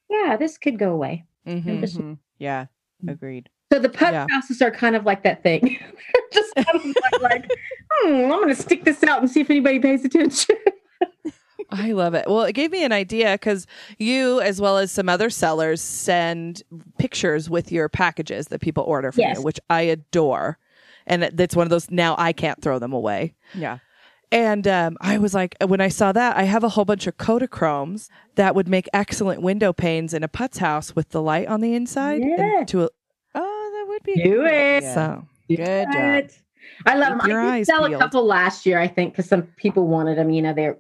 yeah, 0.09 0.37
this 0.37 0.57
could 0.57 0.79
go 0.79 0.93
away. 0.93 1.25
Mhm. 1.45 1.81
just- 1.81 1.99
Mhm. 1.99 2.17
Yeah. 2.37 2.67
Agreed. 3.05 3.49
So 3.73 3.79
the 3.79 3.89
put 3.89 4.13
Yeah. 4.13 4.25
houses 4.29 4.61
are 4.61 4.71
kind 4.71 4.95
of 4.95 5.03
like 5.05 5.23
that 5.23 5.43
thing. 5.43 5.79
Just 6.31 6.55
kind 6.55 6.75
of 6.75 6.85
like, 6.85 7.21
like, 7.21 7.51
hmm, 7.91 8.13
I'm 8.23 8.29
going 8.29 8.47
to 8.47 8.55
stick 8.55 8.85
this 8.85 9.03
out 9.03 9.19
and 9.19 9.29
see 9.29 9.41
if 9.41 9.49
anybody 9.49 9.79
pays 9.79 10.05
attention. 10.05 10.55
I 11.69 11.91
love 11.93 12.13
it. 12.13 12.25
Well, 12.27 12.43
it 12.43 12.53
gave 12.53 12.71
me 12.71 12.83
an 12.83 12.91
idea 12.91 13.33
because 13.33 13.67
you, 13.97 14.39
as 14.41 14.59
well 14.61 14.77
as 14.77 14.91
some 14.91 15.09
other 15.09 15.29
sellers, 15.29 15.81
send 15.81 16.63
pictures 16.97 17.49
with 17.49 17.71
your 17.71 17.89
packages 17.89 18.47
that 18.47 18.61
people 18.61 18.83
order 18.83 19.11
from 19.11 19.21
Yes. 19.21 19.37
you, 19.37 19.43
which 19.43 19.59
I 19.69 19.81
adore. 19.81 20.57
And 21.05 21.23
it- 21.23 21.37
that's 21.37 21.55
one 21.55 21.65
of 21.65 21.69
those 21.69 21.89
now 21.91 22.15
I 22.17 22.33
can't 22.33 22.61
throw 22.61 22.79
them 22.79 22.93
away. 22.93 23.35
Yeah. 23.53 23.79
And 24.31 24.67
um, 24.67 24.97
I 24.99 25.19
was 25.19 25.33
like, 25.35 25.55
when 25.63 25.79
I 25.81 25.89
saw 25.89 26.11
that, 26.11 26.35
I 26.37 26.43
have 26.43 26.63
a 26.63 26.69
whole 26.69 26.85
bunch 26.85 27.05
of 27.05 27.17
Kodachromes 27.17 28.09
that 28.35 28.55
would 28.55 28.67
make 28.67 28.87
excellent 28.93 29.41
window 29.43 29.71
panes 29.73 30.11
in 30.13 30.23
a 30.23 30.27
putz 30.27 30.57
house 30.57 30.95
with 30.95 31.09
the 31.09 31.21
light 31.21 31.47
on 31.47 31.61
the 31.61 31.75
inside. 31.75 32.21
Yeah. 32.23 32.63
to 32.65 32.83
a, 32.85 32.89
Oh, 33.35 33.71
that 33.73 33.85
would 33.89 34.03
be 34.03 34.15
Do 34.23 34.37
cool. 34.37 34.45
it. 34.47 34.83
Yeah. 34.83 34.93
So 34.93 35.27
Good 35.49 35.57
job. 35.93 36.29
I 36.87 36.95
love 36.95 37.19
Keep 37.19 37.27
them. 37.29 37.45
I 37.45 37.57
did 37.59 37.65
sell 37.67 37.81
peeled. 37.87 37.93
a 37.93 37.99
couple 37.99 38.25
last 38.25 38.65
year, 38.65 38.79
I 38.79 38.87
think, 38.87 39.13
because 39.13 39.27
some 39.27 39.43
people 39.57 39.85
wanted 39.87 40.17
them. 40.17 40.29
You 40.31 40.41
know, 40.41 40.53
they 40.53 40.71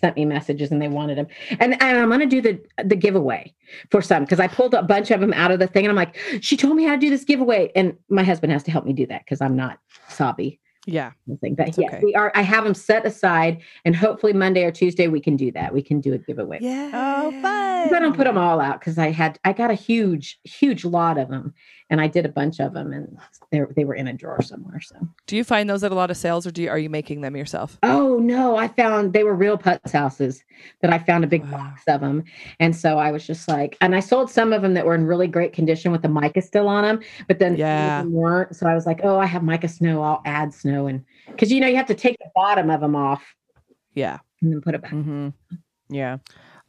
sent 0.00 0.16
me 0.16 0.24
messages 0.24 0.70
and 0.70 0.80
they 0.82 0.88
wanted 0.88 1.18
them. 1.18 1.26
And, 1.60 1.80
and 1.82 1.98
I'm 1.98 2.08
going 2.08 2.20
to 2.20 2.26
do 2.26 2.40
the 2.40 2.60
the 2.84 2.96
giveaway 2.96 3.54
for 3.90 4.02
some 4.02 4.24
because 4.24 4.40
I 4.40 4.48
pulled 4.48 4.74
a 4.74 4.82
bunch 4.82 5.10
of 5.10 5.20
them 5.20 5.32
out 5.32 5.50
of 5.50 5.58
the 5.58 5.66
thing. 5.66 5.84
And 5.84 5.90
I'm 5.90 5.96
like, 5.96 6.16
she 6.40 6.56
told 6.56 6.76
me 6.76 6.84
how 6.84 6.92
to 6.92 6.98
do 6.98 7.10
this 7.10 7.24
giveaway. 7.24 7.70
And 7.74 7.96
my 8.08 8.22
husband 8.24 8.52
has 8.52 8.62
to 8.64 8.70
help 8.70 8.84
me 8.84 8.92
do 8.92 9.06
that 9.06 9.24
because 9.24 9.40
I'm 9.40 9.54
not 9.56 9.78
sobby. 10.08 10.58
yeah, 10.86 11.12
Thing. 11.40 11.54
But 11.54 11.68
It's 11.68 11.78
yes, 11.78 11.92
okay. 11.92 12.00
we 12.02 12.14
are. 12.14 12.32
I 12.34 12.42
have 12.42 12.64
them 12.64 12.74
set 12.74 13.04
aside, 13.06 13.60
and 13.84 13.94
hopefully 13.94 14.32
Monday 14.32 14.64
or 14.64 14.72
Tuesday 14.72 15.08
we 15.08 15.20
can 15.20 15.36
do 15.36 15.52
that. 15.52 15.72
We 15.74 15.82
can 15.82 16.00
do 16.00 16.14
a 16.14 16.18
giveaway. 16.18 16.58
yeah. 16.60 16.90
Oh, 16.92 17.30
fun. 17.42 17.94
I 17.94 17.98
don't 18.00 18.16
put 18.16 18.24
them 18.24 18.38
all 18.38 18.60
out 18.60 18.80
because 18.80 18.98
I 18.98 19.10
had 19.10 19.38
I 19.44 19.52
got 19.52 19.70
a 19.70 19.74
huge 19.74 20.38
huge 20.44 20.84
lot 20.84 21.18
of 21.18 21.28
them, 21.28 21.54
and 21.90 22.00
I 22.00 22.06
did 22.06 22.24
a 22.24 22.28
bunch 22.28 22.60
of 22.60 22.72
them, 22.72 22.92
and 22.92 23.18
they 23.52 23.60
they 23.76 23.84
were 23.84 23.94
in 23.94 24.06
a 24.08 24.12
drawer 24.12 24.40
somewhere. 24.42 24.80
So 24.80 24.96
Do 25.26 25.36
you 25.36 25.44
find 25.44 25.68
those 25.68 25.84
at 25.84 25.92
a 25.92 25.94
lot 25.94 26.10
of 26.10 26.16
sales, 26.16 26.46
or 26.46 26.50
do 26.50 26.62
you, 26.62 26.70
are 26.70 26.78
you 26.78 26.88
making 26.88 27.20
them 27.20 27.36
yourself? 27.36 27.78
oh 27.82 28.18
no, 28.18 28.56
I 28.56 28.68
found 28.68 29.12
they 29.12 29.24
were 29.24 29.34
real 29.34 29.58
putz 29.58 29.90
houses 29.92 30.42
that 30.80 30.92
I 30.92 30.98
found 30.98 31.24
a 31.24 31.26
big 31.26 31.42
Wow. 31.44 31.58
box 31.58 31.82
of 31.88 32.00
them, 32.00 32.24
and 32.60 32.74
so 32.74 32.98
I 32.98 33.10
was 33.10 33.26
just 33.26 33.46
like, 33.48 33.76
and 33.80 33.94
I 33.94 34.00
sold 34.00 34.30
some 34.30 34.52
of 34.52 34.62
them 34.62 34.74
that 34.74 34.86
were 34.86 34.94
in 34.94 35.04
really 35.04 35.26
great 35.26 35.52
condition 35.52 35.92
with 35.92 36.02
the 36.02 36.08
mica 36.08 36.40
still 36.42 36.68
on 36.68 36.84
them, 36.84 37.00
but 37.28 37.38
then 37.38 37.56
Yeah. 37.56 38.04
weren't. 38.04 38.56
So 38.56 38.66
I 38.66 38.74
was 38.74 38.86
like, 38.86 39.00
oh, 39.02 39.18
I 39.18 39.26
have 39.26 39.42
mica 39.42 39.68
snow, 39.68 40.02
I'll 40.02 40.22
add 40.24 40.54
snow, 40.54 40.86
and 40.86 41.04
because 41.26 41.50
you 41.52 41.60
know 41.60 41.66
you 41.66 41.76
have 41.76 41.86
to 41.88 41.94
take 41.94 42.16
the 42.18 42.30
bottom 42.34 42.70
of 42.70 42.80
them 42.80 42.94
off 42.96 43.22
Yeah, 43.94 44.18
and 44.42 44.52
then 44.52 44.60
put 44.60 44.74
it 44.74 44.82
back. 44.82 44.92
Mm-hmm. 44.92 45.28
Yeah. 45.88 46.18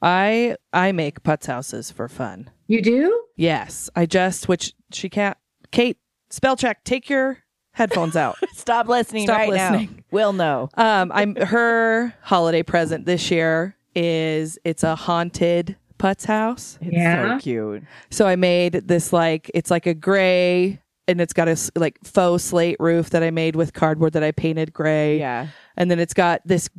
I 0.01 0.55
I 0.73 0.91
make 0.93 1.21
putz 1.21 1.45
houses 1.45 1.91
for 1.91 2.07
fun. 2.07 2.49
You 2.67 2.81
do? 2.81 3.23
Yes, 3.35 3.87
I 3.95 4.07
just 4.07 4.47
which 4.47 4.73
she 4.93 5.09
can't. 5.09 5.37
Kate, 5.71 5.97
spell 6.29 6.55
check. 6.55 6.83
Take 6.83 7.09
your 7.09 7.39
headphones 7.73 8.15
out. 8.15 8.37
Stop 8.53 8.87
listening 8.87 9.25
Stop 9.27 9.37
right 9.37 9.49
listening. 9.49 9.95
now. 9.97 10.03
We'll 10.11 10.33
know. 10.33 10.69
Um, 10.75 11.11
I'm 11.13 11.35
her 11.35 12.13
holiday 12.21 12.63
present 12.63 13.05
this 13.05 13.31
year 13.31 13.75
is 13.95 14.57
it's 14.63 14.83
a 14.83 14.95
haunted 14.95 15.75
putz 15.99 16.25
house. 16.25 16.77
It's 16.81 16.91
Yeah. 16.93 17.37
so 17.37 17.41
cute. 17.43 17.83
So 18.09 18.27
I 18.27 18.35
made 18.35 18.73
this 18.73 19.13
like 19.13 19.49
it's 19.53 19.69
like 19.71 19.85
a 19.85 19.93
gray 19.93 20.81
and 21.07 21.19
it's 21.21 21.33
got 21.33 21.47
a 21.47 21.57
like 21.75 21.97
faux 22.03 22.43
slate 22.43 22.77
roof 22.79 23.09
that 23.11 23.23
I 23.23 23.31
made 23.31 23.55
with 23.55 23.73
cardboard 23.73 24.13
that 24.13 24.23
I 24.23 24.31
painted 24.31 24.73
gray. 24.73 25.19
Yeah. 25.19 25.47
And 25.77 25.89
then 25.91 25.99
it's 25.99 26.13
got 26.13 26.41
this 26.45 26.69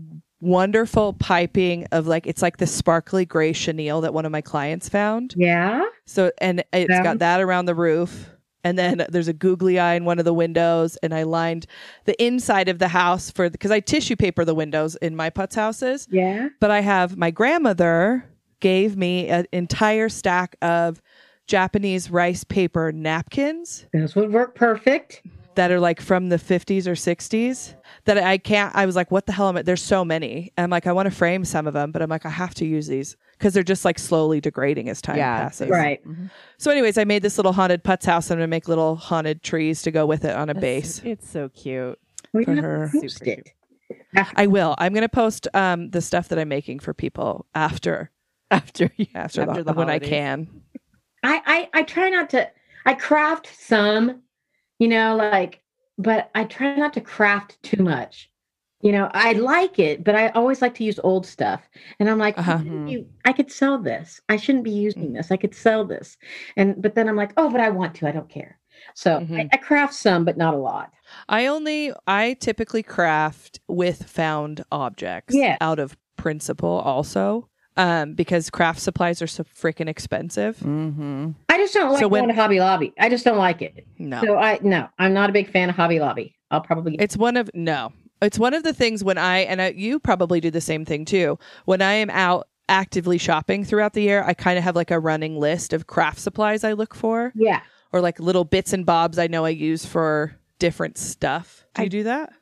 wonderful 0.43 1.13
piping 1.15 1.87
of 1.93 2.07
like 2.07 2.27
it's 2.27 2.43
like 2.43 2.57
the 2.59 2.67
sparkly 2.67 3.25
gray 3.25 3.53
chenille 3.53 4.01
that 4.03 4.13
one 4.13 4.27
of 4.27 4.33
my 4.33 4.41
clients 4.43 4.89
found. 4.89 5.35
Yeah. 5.37 5.87
So 6.05 6.31
and 6.39 6.65
it's 6.73 6.91
Yeah. 6.91 7.03
got 7.03 7.21
that 7.21 7.41
around 7.41 7.65
the 7.67 7.75
roof. 7.75 8.29
And 8.65 8.79
then 8.79 9.05
there's 9.09 9.27
a 9.27 9.33
googly 9.33 9.81
eye 9.81 9.95
in 9.95 10.05
one 10.05 10.21
of 10.21 10.25
the 10.25 10.33
windows, 10.33 10.97
and 11.03 11.13
I 11.13 11.25
lined 11.25 11.67
the 12.05 12.21
inside 12.25 12.69
of 12.69 12.79
the 12.79 12.87
house 12.87 13.29
for 13.29 13.51
because 13.51 13.73
I 13.73 13.81
tissue 13.81 14.15
paper 14.15 14.45
the 14.45 14.55
windows 14.55 14.95
in 14.97 15.17
my 15.17 15.31
putz 15.31 15.55
houses. 15.57 16.07
Yeah. 16.11 16.49
But 16.61 16.71
I 16.71 16.79
have 16.81 17.17
my 17.17 17.33
grandmother 17.33 18.25
gave 18.61 18.97
me 18.97 19.27
an 19.29 19.47
entire 19.53 20.09
stack 20.09 20.55
of 20.63 21.03
Japanese 21.49 22.09
rice 22.09 22.45
paper 22.45 22.93
napkins 22.93 23.87
Those 23.93 24.15
would 24.15 24.33
work 24.33 24.55
perfect. 24.55 25.23
That 25.55 25.71
are 25.71 25.81
like 25.81 26.01
from 26.01 26.29
the 26.29 26.37
50s 26.37 26.87
or 26.87 26.93
60s 26.93 27.75
that 28.05 28.19
I 28.19 28.39
can't. 28.39 28.75
I 28.75 28.87
was 28.87 28.97
like, 28.97 29.11
what 29.11 29.27
the 29.27 29.33
hell 29.33 29.49
am 29.49 29.57
I? 29.57 29.63
There's 29.63 29.83
so 29.83 30.05
many. 30.05 30.53
And 30.57 30.65
I'm 30.65 30.71
like, 30.71 30.87
I 30.87 30.93
want 30.93 31.07
to 31.07 31.15
frame 31.15 31.45
some 31.45 31.67
of 31.67 31.75
them, 31.75 31.93
but 31.93 32.03
I'm 32.03 32.09
like, 32.11 32.25
I 32.27 32.31
have 32.31 32.55
to 32.55 32.65
use 32.67 32.87
these 32.87 33.17
because 33.39 33.55
they're 33.55 33.63
just 33.63 33.85
like 33.85 33.99
slowly 33.99 34.41
degrading 34.41 34.89
as 34.89 35.03
time 35.03 35.17
Yeah, 35.17 35.43
passes. 35.43 35.69
Right. 35.69 36.01
So, 36.59 36.71
anyways, 36.71 36.97
I 36.99 37.05
made 37.05 37.23
this 37.23 37.39
little 37.39 37.53
haunted 37.53 37.85
putz 37.85 38.05
house. 38.05 38.31
I'm 38.31 38.39
going 38.39 38.47
to 38.47 38.51
make 38.51 38.69
little 38.69 38.97
haunted 38.97 39.43
trees 39.43 39.83
to 39.83 39.91
go 39.91 40.07
with 40.07 40.25
it 40.25 40.35
on 40.35 40.49
a 40.49 40.55
base. 40.55 41.01
It's 41.05 41.29
so 41.29 41.49
cute. 41.51 41.99
We 42.33 42.45
For 42.45 42.55
to 42.55 42.63
her. 42.63 42.91
post 42.93 43.19
Super 43.19 43.31
it. 43.31 43.53
I 44.37 44.47
will. 44.47 44.75
I'm 44.79 44.95
going 44.95 45.03
to 45.03 45.09
post 45.09 45.49
um, 45.55 45.91
the 45.91 46.01
stuff 46.01 46.29
that 46.29 46.39
I'm 46.39 46.49
making 46.49 46.79
for 46.81 46.95
people 46.95 47.47
after 47.55 48.11
After 48.51 48.91
you, 48.97 49.07
after, 49.15 49.43
After 49.43 49.63
the, 49.63 49.73
the 49.73 49.79
when 49.79 49.91
I 49.91 49.99
can. 49.99 50.49
I, 51.23 51.69
I 51.75 51.81
I 51.81 51.83
try 51.85 52.09
not 52.09 52.31
to 52.31 52.51
I 52.85 52.95
craft 52.95 53.49
some, 53.59 54.23
you 54.83 54.89
know, 54.89 55.17
like 55.17 55.63
but 55.99 56.31
I 56.35 56.45
try 56.45 56.75
not 56.77 56.93
to 56.95 57.01
craft 57.01 57.51
too 57.63 57.83
much. 57.83 58.31
You 58.81 58.93
know, 58.93 59.09
I 59.15 59.33
like 59.35 59.79
it, 59.79 60.03
but 60.03 60.15
I 60.17 60.29
always 60.31 60.61
like 60.63 60.75
to 60.77 60.85
use 60.85 60.99
old 61.05 61.25
stuff. 61.27 61.61
And 62.01 62.11
I'm 62.11 62.19
like, 62.19 62.37
Uh-huh. 62.39 62.59
You, 62.91 63.07
I 63.25 63.33
could 63.33 63.51
sell 63.53 63.79
this. 63.79 64.21
I 64.29 64.37
shouldn't 64.37 64.65
be 64.65 64.73
using 64.89 65.13
this. 65.13 65.31
I 65.31 65.37
could 65.43 65.55
sell 65.55 65.85
this. 65.85 66.17
And 66.57 66.69
but 66.83 66.95
then 66.97 67.09
I'm 67.09 67.17
like, 67.17 67.33
oh, 67.37 67.49
but 67.51 67.61
I 67.61 67.71
want 67.71 67.95
to. 67.97 68.09
I 68.09 68.13
don't 68.13 68.29
care. 68.39 68.59
So 68.95 69.17
I, 69.19 69.21
Mhm. 69.23 69.49
I 69.55 69.57
craft 69.59 69.95
some, 69.95 70.25
but 70.25 70.37
not 70.37 70.55
a 70.55 70.65
lot. 70.73 70.91
I 71.29 71.47
only 71.47 71.93
I 72.09 72.35
typically 72.41 72.83
craft 72.83 73.61
with 73.69 74.03
found 74.21 74.65
objects 74.73 75.35
Yeah. 75.37 75.57
out 75.61 75.79
of 75.79 75.97
principle 76.17 76.81
also. 76.85 77.49
Um, 77.77 78.13
because 78.13 78.51
craft 78.51 78.81
supplies 78.81 79.23
are 79.23 79.27
so 79.27 79.45
freaking 79.45 79.89
expensive. 79.89 80.59
Mm-hmm. 80.59 81.31
I 81.49 81.57
just 81.57 81.73
don't 81.73 81.91
like 81.93 82.01
So 82.01 82.09
when- 82.09 82.25
going 82.25 82.35
to 82.37 82.41
Hobby 82.41 82.61
Lobby. 82.61 82.93
I 82.99 83.09
just 83.09 83.25
don't 83.25 83.39
like 83.39 83.63
it. 83.63 83.87
No. 83.99 84.21
So 84.21 84.37
I 84.37 84.59
no, 84.63 84.89
I'm 84.99 85.15
not 85.15 85.31
a 85.31 85.33
big 85.33 85.51
fan 85.51 85.71
of 85.71 85.77
Hobby 85.77 85.99
Lobby. 85.99 86.35
I'll 86.51 86.61
probably 86.61 86.97
It's 86.97 87.17
one 87.17 87.37
of 87.39 87.51
no. 87.55 87.93
It's 88.21 88.39
one 88.39 88.53
of 88.53 88.63
the 88.63 88.75
things 88.75 89.03
when 89.03 89.17
I 89.17 89.39
and 89.39 89.63
I, 89.63 89.71
you 89.71 89.99
probably 89.99 90.39
do 90.39 90.51
the 90.51 90.61
same 90.61 90.85
thing 90.85 91.07
too. 91.07 91.39
When 91.65 91.81
I 91.81 91.95
am 91.95 92.11
out 92.11 92.47
actively 92.69 93.17
shopping 93.19 93.65
throughout 93.65 93.95
the 93.95 94.03
year, 94.03 94.23
I 94.27 94.35
kind 94.35 94.59
of 94.59 94.65
have 94.65 94.77
like 94.77 94.91
a 94.91 94.99
running 94.99 95.41
list 95.41 95.73
of 95.73 95.87
craft 95.87 96.19
supplies 96.21 96.65
I 96.65 96.75
look 96.75 96.95
for 96.95 97.33
yeah. 97.35 97.63
or 97.91 98.01
like 98.03 98.21
little 98.21 98.45
bits 98.45 98.73
and 98.75 98.85
bobs 98.85 99.19
I 99.19 99.29
know 99.29 99.45
I 99.47 99.51
use 99.51 99.87
for 99.87 100.37
different 100.59 100.99
stuff. 100.99 101.65
Do 101.75 101.85
you 101.85 101.89
do 101.89 102.03
that? 102.05 102.33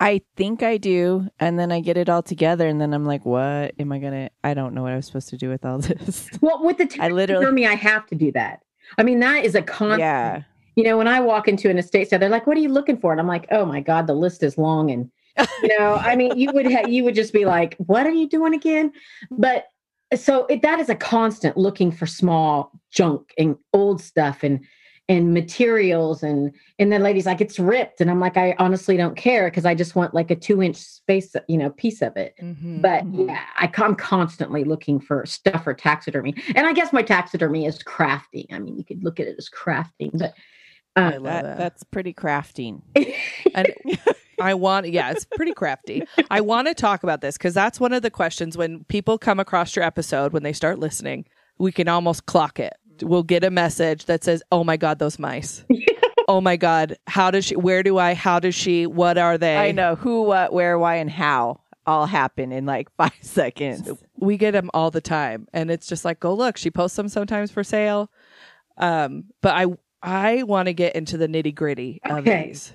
I 0.00 0.20
think 0.36 0.62
I 0.62 0.76
do, 0.76 1.28
and 1.40 1.58
then 1.58 1.72
I 1.72 1.80
get 1.80 1.96
it 1.96 2.08
all 2.08 2.22
together, 2.22 2.68
and 2.68 2.80
then 2.80 2.94
I'm 2.94 3.04
like, 3.04 3.24
"What 3.26 3.72
am 3.78 3.90
I 3.92 3.98
gonna?" 3.98 4.30
I 4.44 4.54
don't 4.54 4.74
know 4.74 4.82
what 4.82 4.92
I 4.92 4.96
was 4.96 5.06
supposed 5.06 5.28
to 5.30 5.36
do 5.36 5.48
with 5.48 5.64
all 5.64 5.78
this. 5.78 6.28
Well, 6.40 6.62
with 6.64 6.78
the 6.78 6.84
I 7.00 7.08
literally- 7.08 7.44
taxidermy, 7.44 7.66
I 7.66 7.74
have 7.74 8.06
to 8.06 8.14
do 8.14 8.30
that. 8.32 8.60
I 8.96 9.02
mean, 9.02 9.20
that 9.20 9.44
is 9.44 9.54
a 9.54 9.62
constant. 9.62 10.00
yeah, 10.00 10.42
You 10.76 10.84
know, 10.84 10.96
when 10.96 11.08
I 11.08 11.20
walk 11.20 11.48
into 11.48 11.68
an 11.68 11.78
estate 11.78 12.08
sale, 12.08 12.18
they're 12.18 12.28
like, 12.28 12.46
"What 12.46 12.56
are 12.56 12.60
you 12.60 12.68
looking 12.68 12.96
for?" 12.98 13.10
And 13.12 13.20
I'm 13.20 13.26
like, 13.26 13.46
"Oh 13.50 13.64
my 13.64 13.80
god, 13.80 14.06
the 14.06 14.14
list 14.14 14.42
is 14.42 14.56
long." 14.56 14.90
And 14.90 15.10
you 15.62 15.76
know, 15.78 15.94
I 15.94 16.14
mean, 16.16 16.36
you 16.38 16.52
would 16.52 16.70
ha- 16.70 16.86
you 16.88 17.02
would 17.04 17.14
just 17.14 17.32
be 17.32 17.44
like, 17.44 17.74
"What 17.78 18.06
are 18.06 18.12
you 18.12 18.28
doing 18.28 18.54
again?" 18.54 18.92
But 19.30 19.66
so 20.14 20.46
it, 20.46 20.62
that 20.62 20.80
is 20.80 20.88
a 20.88 20.94
constant 20.94 21.56
looking 21.56 21.90
for 21.92 22.06
small 22.06 22.72
junk 22.90 23.34
and 23.36 23.56
old 23.74 24.00
stuff 24.00 24.42
and 24.42 24.60
and 25.10 25.32
materials 25.32 26.22
and 26.22 26.52
and 26.78 26.92
then 26.92 27.02
ladies 27.02 27.24
like 27.24 27.40
it's 27.40 27.58
ripped 27.58 28.00
and 28.00 28.10
i'm 28.10 28.20
like 28.20 28.36
i 28.36 28.54
honestly 28.58 28.96
don't 28.96 29.16
care 29.16 29.48
because 29.48 29.64
i 29.64 29.74
just 29.74 29.94
want 29.96 30.12
like 30.12 30.30
a 30.30 30.36
two 30.36 30.62
inch 30.62 30.76
space 30.76 31.34
you 31.48 31.56
know 31.56 31.70
piece 31.70 32.02
of 32.02 32.16
it 32.16 32.34
Mm-hmm. 32.42 32.80
but 32.82 33.04
Mhm. 33.04 33.28
yeah, 33.28 33.40
I, 33.58 33.70
am 33.84 33.94
constantly 33.94 34.64
looking 34.64 35.00
for 35.00 35.24
stuff 35.26 35.64
for 35.64 35.72
taxidermy, 35.74 36.34
and 36.54 36.66
I 36.66 36.72
guess 36.72 36.92
my 36.92 37.02
taxidermy 37.02 37.64
is 37.66 37.78
crafting. 37.78 38.46
I 38.52 38.58
mean, 38.58 38.76
you 38.76 38.84
could 38.84 39.02
look 39.02 39.18
at 39.18 39.26
it 39.26 39.36
as 39.38 39.48
crafting, 39.48 40.10
but 40.18 40.34
I 40.94 41.00
uh, 41.06 41.10
love 41.12 41.22
that, 41.24 41.42
that. 41.44 41.58
that's 41.58 41.82
pretty 41.84 42.12
crafting. 42.12 42.82
and 43.54 43.72
I 44.40 44.54
want, 44.54 44.88
yeah, 44.90 45.10
it's 45.10 45.24
pretty 45.24 45.52
crafty. 45.54 46.02
I 46.30 46.40
want 46.40 46.68
to 46.68 46.74
talk 46.74 47.02
about 47.02 47.20
this 47.22 47.36
because 47.36 47.54
that's 47.54 47.80
one 47.80 47.92
of 47.92 48.02
the 48.02 48.10
questions 48.10 48.56
when 48.56 48.84
people 48.84 49.18
come 49.18 49.40
across 49.40 49.74
your 49.74 49.84
episode, 49.84 50.32
when 50.32 50.42
they 50.44 50.52
start 50.52 50.78
listening, 50.78 51.24
we 51.58 51.72
can 51.72 51.88
almost 51.88 52.26
clock 52.26 52.60
it. 52.60 52.74
We'll 53.02 53.22
get 53.22 53.44
a 53.44 53.50
message 53.50 54.06
that 54.06 54.24
says, 54.24 54.42
Oh 54.50 54.64
my 54.64 54.76
God, 54.76 54.98
those 54.98 55.18
mice. 55.18 55.64
oh 56.28 56.40
my 56.40 56.56
God, 56.56 56.96
how 57.06 57.30
does 57.30 57.46
she, 57.46 57.56
where 57.56 57.82
do 57.82 57.98
I, 57.98 58.14
how 58.14 58.38
does 58.38 58.54
she, 58.54 58.86
what 58.86 59.18
are 59.18 59.38
they? 59.38 59.56
I 59.56 59.72
know 59.72 59.94
who, 59.94 60.22
what, 60.22 60.52
where, 60.52 60.78
why, 60.78 60.96
and 60.96 61.10
how 61.10 61.60
all 61.86 62.06
happen 62.06 62.52
in 62.52 62.66
like 62.66 62.90
five 62.96 63.12
seconds. 63.22 63.90
We 64.16 64.36
get 64.36 64.52
them 64.52 64.70
all 64.74 64.90
the 64.90 65.00
time. 65.00 65.48
And 65.52 65.70
it's 65.70 65.86
just 65.86 66.04
like, 66.04 66.20
go 66.20 66.34
look. 66.34 66.56
She 66.56 66.70
posts 66.70 66.96
them 66.96 67.08
sometimes 67.08 67.50
for 67.50 67.64
sale. 67.64 68.10
Um, 68.76 69.24
but 69.40 69.54
I, 69.54 69.66
I 70.02 70.42
want 70.44 70.66
to 70.66 70.74
get 70.74 70.94
into 70.94 71.16
the 71.16 71.26
nitty 71.26 71.54
gritty 71.54 72.00
of 72.04 72.24
these. 72.24 72.72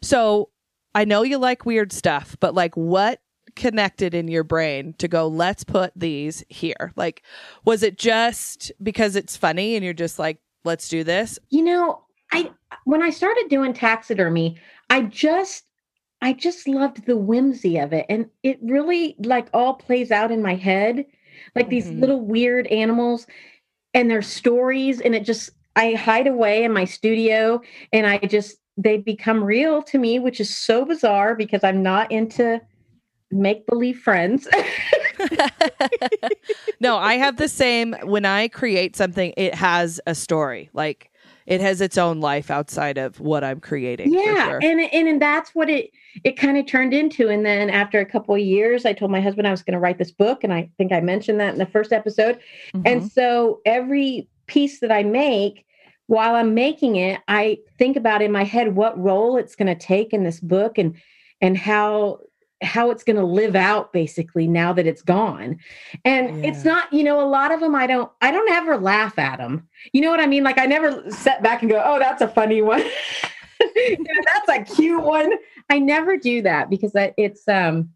So 0.00 0.50
I 0.94 1.04
know 1.04 1.22
you 1.22 1.38
like 1.38 1.66
weird 1.66 1.92
stuff, 1.92 2.36
but 2.40 2.54
like 2.54 2.76
what 2.76 3.20
connected 3.56 4.14
in 4.14 4.28
your 4.28 4.44
brain 4.44 4.94
to 4.98 5.08
go, 5.08 5.26
let's 5.28 5.64
put 5.64 5.92
these 5.96 6.44
here? 6.48 6.92
Like, 6.96 7.22
was 7.64 7.82
it 7.82 7.98
just 7.98 8.72
because 8.82 9.16
it's 9.16 9.36
funny 9.36 9.76
and 9.76 9.84
you're 9.84 9.94
just 9.94 10.18
like, 10.18 10.38
let's 10.64 10.88
do 10.88 11.04
this? 11.04 11.38
you 11.50 11.62
know, 11.62 12.02
I 12.32 12.50
when 12.84 13.02
I 13.02 13.10
started 13.10 13.46
doing 13.48 13.72
taxidermy, 13.72 14.56
I 14.90 15.02
just 15.02 15.64
I 16.22 16.32
just 16.32 16.66
loved 16.66 17.04
the 17.06 17.16
whimsy 17.16 17.78
of 17.78 17.92
it, 17.92 18.06
and 18.08 18.26
it 18.42 18.58
really 18.62 19.14
like 19.18 19.48
all 19.52 19.74
plays 19.74 20.10
out 20.10 20.32
in 20.32 20.42
my 20.42 20.54
head, 20.54 21.04
like 21.54 21.68
these 21.70 21.90
Mhm. 21.90 22.00
little 22.00 22.20
weird 22.20 22.66
animals 22.68 23.26
and 23.94 24.10
their 24.10 24.22
stories, 24.22 25.00
and 25.00 25.14
it 25.14 25.24
just 25.24 25.50
I 25.76 25.92
hide 25.94 26.26
away 26.26 26.64
in 26.64 26.72
my 26.72 26.84
studio, 26.84 27.60
and 27.92 28.06
I 28.06 28.18
just 28.18 28.56
they 28.76 28.96
become 28.98 29.44
real 29.44 29.82
to 29.82 29.98
me, 29.98 30.18
which 30.18 30.40
is 30.40 30.56
so 30.56 30.84
bizarre 30.84 31.34
because 31.36 31.62
I'm 31.62 31.82
not 31.82 32.10
into 32.10 32.60
make 33.34 33.66
believe 33.66 33.98
friends. 33.98 34.48
no, 36.80 36.96
I 36.96 37.14
have 37.14 37.36
the 37.36 37.48
same. 37.48 37.94
When 38.02 38.24
I 38.24 38.48
create 38.48 38.96
something, 38.96 39.32
it 39.36 39.54
has 39.54 40.00
a 40.06 40.14
story. 40.14 40.70
Like 40.72 41.10
it 41.46 41.60
has 41.60 41.80
its 41.80 41.98
own 41.98 42.20
life 42.20 42.50
outside 42.50 42.96
of 42.98 43.20
what 43.20 43.44
I'm 43.44 43.60
creating. 43.60 44.12
yeah 44.14 44.46
sure. 44.46 44.60
and 44.62 44.80
and 44.80 45.08
and 45.08 45.20
that's 45.20 45.54
what 45.54 45.68
it 45.68 45.90
it 46.24 46.38
kind 46.38 46.56
of 46.56 46.64
turned 46.66 46.94
into 46.94 47.28
and 47.28 47.44
then 47.44 47.68
after 47.68 48.00
a 48.00 48.06
couple 48.06 48.34
of 48.34 48.40
years 48.40 48.86
i 48.86 48.92
told 48.94 49.10
my 49.10 49.20
husband 49.20 49.46
i 49.46 49.50
was 49.50 49.62
going 49.62 49.74
to 49.74 49.78
write 49.78 49.98
this 49.98 50.10
book 50.10 50.42
and 50.42 50.54
i 50.54 50.70
think 50.78 50.90
i 50.90 51.00
mentioned 51.00 51.38
that 51.40 51.52
in 51.52 51.58
the 51.58 51.66
first 51.66 51.92
episode 51.92 52.38
Mm-hmm. 52.72 52.86
and 52.86 53.12
so 53.12 53.60
every 53.66 54.26
piece 54.46 54.80
that 54.80 54.90
i 54.90 55.02
make 55.02 55.66
while 56.06 56.34
i'm 56.34 56.54
making 56.54 56.96
it 56.96 57.20
i 57.28 57.58
think 57.78 57.96
about 57.98 58.22
in 58.22 58.32
my 58.32 58.44
head 58.44 58.74
what 58.74 58.98
role 58.98 59.36
it's 59.36 59.54
going 59.54 59.66
to 59.66 59.74
take 59.74 60.14
in 60.14 60.22
this 60.24 60.40
book 60.40 60.78
and 60.78 60.96
and 61.42 61.58
how 61.58 62.20
how 62.62 62.90
it's 62.90 63.04
going 63.04 63.16
to 63.16 63.24
live 63.24 63.56
out 63.56 63.92
basically 63.92 64.46
now 64.46 64.72
that 64.72 64.86
it's 64.86 65.02
gone. 65.02 65.58
And 66.04 66.44
it's 66.44 66.64
not 66.64 66.92
you 66.92 67.04
know 67.04 67.20
a 67.20 67.28
lot 67.28 67.52
of 67.52 67.60
them 67.60 67.74
i 67.74 67.86
don't 67.86 68.10
i 68.20 68.30
don't 68.30 68.50
ever 68.50 68.76
laugh 68.76 69.18
at 69.18 69.38
them 69.38 69.68
you 69.92 70.00
know 70.00 70.10
what 70.10 70.20
i 70.20 70.26
mean? 70.26 70.44
Like 70.44 70.58
i 70.58 70.66
never 70.66 71.10
set 71.10 71.42
back 71.42 71.62
and 71.62 71.70
go 71.70 71.82
oh 71.84 71.98
that's 71.98 72.22
a 72.22 72.28
funny 72.28 72.62
one. 72.62 72.84
Know, 73.76 74.04
that's 74.26 74.70
a 74.70 74.74
cute 74.74 75.02
one. 75.02 75.32
I 75.70 75.78
never 75.78 76.16
do 76.16 76.42
that 76.42 76.68
because 76.68 76.92
it's 76.94 77.48
um 77.48 77.90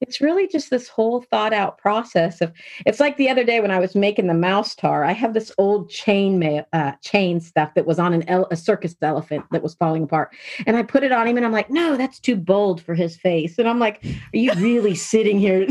it's 0.00 0.20
really 0.20 0.46
just 0.46 0.68
this 0.70 0.88
whole 0.88 1.22
thought 1.22 1.52
out 1.54 1.78
process 1.78 2.40
of 2.40 2.52
it's 2.84 3.00
like 3.00 3.16
the 3.16 3.28
other 3.28 3.44
day 3.44 3.60
when 3.60 3.70
i 3.70 3.78
was 3.78 3.94
making 3.94 4.26
the 4.26 4.34
mouse 4.34 4.74
tar 4.74 5.04
i 5.04 5.12
have 5.12 5.32
this 5.34 5.50
old 5.58 5.88
chain 5.88 6.38
ma- 6.38 6.62
uh, 6.72 6.92
chain 7.02 7.40
stuff 7.40 7.72
that 7.74 7.86
was 7.86 7.98
on 7.98 8.12
an 8.12 8.22
ele- 8.28 8.48
a 8.50 8.56
circus 8.56 8.94
elephant 9.02 9.44
that 9.52 9.62
was 9.62 9.74
falling 9.74 10.02
apart 10.02 10.34
and 10.66 10.76
i 10.76 10.82
put 10.82 11.02
it 11.02 11.12
on 11.12 11.26
him 11.26 11.36
and 11.36 11.46
i'm 11.46 11.52
like 11.52 11.70
no 11.70 11.96
that's 11.96 12.18
too 12.20 12.36
bold 12.36 12.80
for 12.82 12.94
his 12.94 13.16
face 13.16 13.58
and 13.58 13.68
i'm 13.68 13.78
like 13.78 14.04
are 14.04 14.36
you 14.38 14.52
really 14.54 14.94
sitting 15.12 15.38
here 15.38 15.66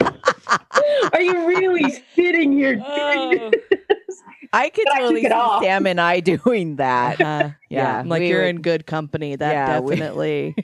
are 1.12 1.20
you 1.20 1.46
really 1.46 1.90
sitting 2.14 2.52
here 2.52 2.74
doing 2.76 2.84
Oh. 2.90 3.50
I 4.50 4.70
could 4.70 4.84
But 4.86 4.94
I 4.94 5.00
totally 5.00 5.22
see 5.24 5.30
off. 5.30 5.62
Sam 5.62 5.86
and 5.86 6.00
I 6.00 6.20
doing 6.20 6.76
that. 6.76 7.20
Uh, 7.20 7.50
Yeah, 7.68 7.98
I'm 7.98 8.08
like 8.08 8.20
we 8.20 8.28
you're 8.30 8.40
would- 8.44 8.48
in 8.48 8.62
good 8.62 8.86
company. 8.86 9.36
That 9.36 9.52
Yeah, 9.52 9.80
we- 9.80 9.94
definitely. 9.96 10.56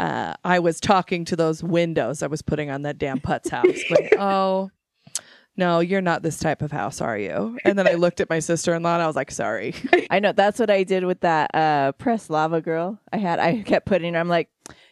Uh, 0.00 0.34
I 0.44 0.58
was 0.60 0.80
talking 0.80 1.24
to 1.26 1.36
those 1.36 1.62
windows 1.62 2.22
I 2.22 2.26
was 2.26 2.40
putting 2.42 2.70
on 2.70 2.82
that 2.82 2.96
damn 2.98 3.20
putz 3.20 3.50
house. 3.50 3.78
Like, 3.90 4.14
oh, 4.18 4.70
no, 5.56 5.80
you're 5.80 6.00
not 6.00 6.22
this 6.22 6.38
type 6.38 6.62
of 6.62 6.72
house, 6.72 7.02
are 7.02 7.18
you? 7.18 7.58
And 7.66 7.78
then 7.78 7.86
I 7.86 7.94
looked 7.94 8.20
at 8.20 8.30
my 8.30 8.38
sister 8.38 8.74
in 8.74 8.82
law 8.82 8.94
and 8.94 9.02
I 9.02 9.06
was 9.06 9.16
like, 9.16 9.30
sorry. 9.30 9.74
I 10.10 10.18
know 10.18 10.32
that's 10.32 10.58
what 10.58 10.70
I 10.70 10.84
did 10.84 11.04
with 11.04 11.20
that 11.20 11.54
uh 11.54 11.92
press 11.92 12.30
lava 12.30 12.62
girl. 12.62 12.98
I 13.12 13.18
had 13.18 13.38
I 13.38 13.62
kept 13.62 13.84
putting 13.84 14.14
her 14.14 14.20
I'm 14.20 14.28
like, 14.28 14.48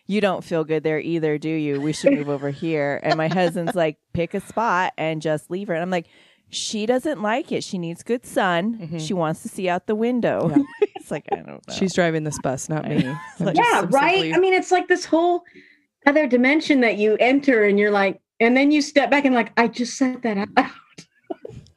you 0.06 0.20
don't 0.20 0.44
feel 0.44 0.64
good 0.64 0.82
there 0.82 1.00
either, 1.00 1.38
do 1.38 1.48
you? 1.48 1.80
We 1.80 1.94
should 1.94 2.12
move 2.12 2.28
over 2.28 2.50
here. 2.50 3.00
And 3.02 3.16
my 3.16 3.28
husband's 3.28 3.74
like, 3.74 3.96
pick 4.12 4.34
a 4.34 4.40
spot 4.40 4.92
and 4.98 5.22
just 5.22 5.50
leave 5.50 5.68
her. 5.68 5.74
And 5.74 5.82
I'm 5.82 5.90
like, 5.90 6.06
she 6.50 6.86
doesn't 6.86 7.22
like 7.22 7.52
it. 7.52 7.62
She 7.62 7.78
needs 7.78 8.02
good 8.02 8.24
sun. 8.24 8.78
Mhm. 8.78 9.06
She 9.06 9.12
wants 9.14 9.42
to 9.42 9.48
see 9.48 9.68
out 9.68 9.86
the 9.86 9.94
window. 9.94 10.50
Yeah. 10.54 10.86
it's 11.08 11.10
like 11.10 11.26
I 11.32 11.36
don't 11.36 11.46
know. 11.46 11.74
She's 11.74 11.94
driving 11.94 12.24
this 12.24 12.38
bus, 12.42 12.68
not 12.68 12.86
me. 12.86 13.14
Like- 13.40 13.56
yeah, 13.56 13.86
right. 13.88 14.34
I 14.34 14.38
mean, 14.38 14.52
it's 14.52 14.70
like 14.70 14.88
this 14.88 15.04
whole 15.04 15.42
other 16.06 16.26
dimension 16.26 16.80
that 16.82 16.98
you 16.98 17.16
enter, 17.18 17.64
and 17.64 17.78
you're 17.78 17.90
like, 17.90 18.20
and 18.40 18.56
then 18.56 18.70
you 18.70 18.82
step 18.82 19.10
back 19.10 19.24
and 19.24 19.34
like, 19.34 19.52
I 19.56 19.68
just 19.68 19.96
said 19.96 20.22
that 20.22 20.48
out. 20.56 20.70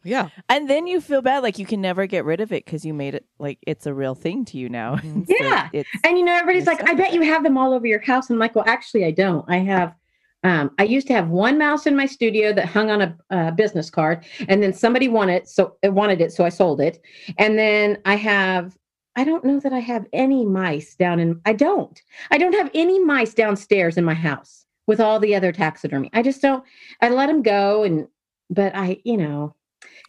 yeah. 0.03 0.29
and 0.49 0.69
then 0.69 0.87
you 0.87 0.99
feel 1.01 1.21
bad, 1.21 1.43
like 1.43 1.57
you 1.59 1.65
can 1.65 1.79
never 1.81 2.05
get 2.07 2.25
rid 2.25 2.41
of 2.41 2.51
it 2.51 2.65
because 2.65 2.83
you 2.85 2.93
made 2.93 3.15
it 3.15 3.25
like 3.39 3.59
it's 3.65 3.85
a 3.85 3.93
real 3.93 4.15
thing 4.15 4.45
to 4.45 4.57
you 4.57 4.67
now. 4.69 4.97
So 5.01 5.23
Yeah. 5.27 5.69
it's 5.73 5.89
And 6.03 6.17
you 6.17 6.25
know, 6.25 6.33
everybody's 6.35 6.67
like, 6.67 6.87
I 6.89 6.93
bet 6.93 7.13
you 7.13 7.21
have 7.21 7.43
them 7.43 7.57
all 7.57 7.73
over 7.73 7.87
your 7.87 8.01
house. 8.01 8.29
I'm 8.29 8.37
like, 8.39 8.55
well, 8.55 8.65
actually, 8.67 9.05
I 9.05 9.11
don't. 9.11 9.45
I 9.47 9.57
have. 9.59 9.95
Um, 10.43 10.71
I 10.79 10.85
used 10.85 11.05
to 11.07 11.13
have 11.13 11.29
one 11.29 11.59
mouse 11.59 11.85
in 11.85 11.95
my 11.95 12.07
studio 12.07 12.51
that 12.53 12.65
hung 12.65 12.89
on 12.89 13.01
a, 13.01 13.17
a 13.29 13.51
business 13.51 13.91
card, 13.91 14.25
and 14.49 14.61
then 14.63 14.73
somebody 14.73 15.07
wanted 15.07 15.47
so 15.47 15.75
it 15.83 15.93
wanted 15.93 16.19
it, 16.19 16.31
so 16.33 16.43
I 16.43 16.49
sold 16.49 16.81
it. 16.81 16.99
And 17.37 17.57
then 17.59 17.99
I 18.05 18.15
have. 18.15 18.75
I 19.15 19.23
don't 19.23 19.43
know 19.43 19.59
that 19.59 19.73
I 19.73 19.79
have 19.79 20.05
any 20.13 20.45
mice 20.45 20.95
down 20.95 21.19
in. 21.19 21.41
I 21.45 21.53
don't. 21.53 22.01
I 22.31 22.37
don't 22.37 22.53
have 22.53 22.71
any 22.73 22.99
mice 22.99 23.33
downstairs 23.33 23.97
in 23.97 24.05
my 24.05 24.13
house 24.13 24.65
with 24.87 24.99
all 24.99 25.19
the 25.19 25.35
other 25.35 25.51
taxidermy. 25.51 26.09
I 26.13 26.21
just 26.21 26.41
don't. 26.41 26.63
I 27.01 27.09
let 27.09 27.27
them 27.27 27.41
go, 27.41 27.83
and 27.83 28.07
but 28.49 28.75
I, 28.75 29.01
you 29.03 29.17
know, 29.17 29.55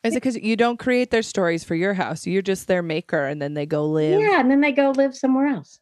Is 0.04 0.14
it 0.14 0.16
because 0.16 0.36
you 0.36 0.56
don't 0.56 0.78
create 0.78 1.10
their 1.10 1.22
stories 1.22 1.64
for 1.64 1.74
your 1.74 1.94
house? 1.94 2.26
You're 2.26 2.42
just 2.42 2.68
their 2.68 2.82
maker, 2.82 3.24
and 3.26 3.42
then 3.42 3.54
they 3.54 3.66
go 3.66 3.86
live. 3.86 4.20
yeah, 4.20 4.40
and 4.40 4.50
then 4.50 4.60
they 4.60 4.72
go 4.72 4.90
live 4.90 5.16
somewhere 5.16 5.46
else. 5.46 5.80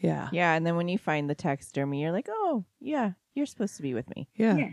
Yeah. 0.00 0.28
yeah. 0.32 0.54
And 0.54 0.66
then 0.66 0.76
when 0.76 0.88
you 0.88 0.98
find 0.98 1.28
the 1.30 1.34
taxidermy, 1.34 2.02
you're 2.02 2.12
like, 2.12 2.28
oh 2.28 2.64
yeah, 2.80 3.12
you're 3.34 3.46
supposed 3.46 3.76
to 3.76 3.82
be 3.82 3.94
with 3.94 4.08
me. 4.14 4.28
Yeah. 4.36 4.56
Yeah. 4.56 4.70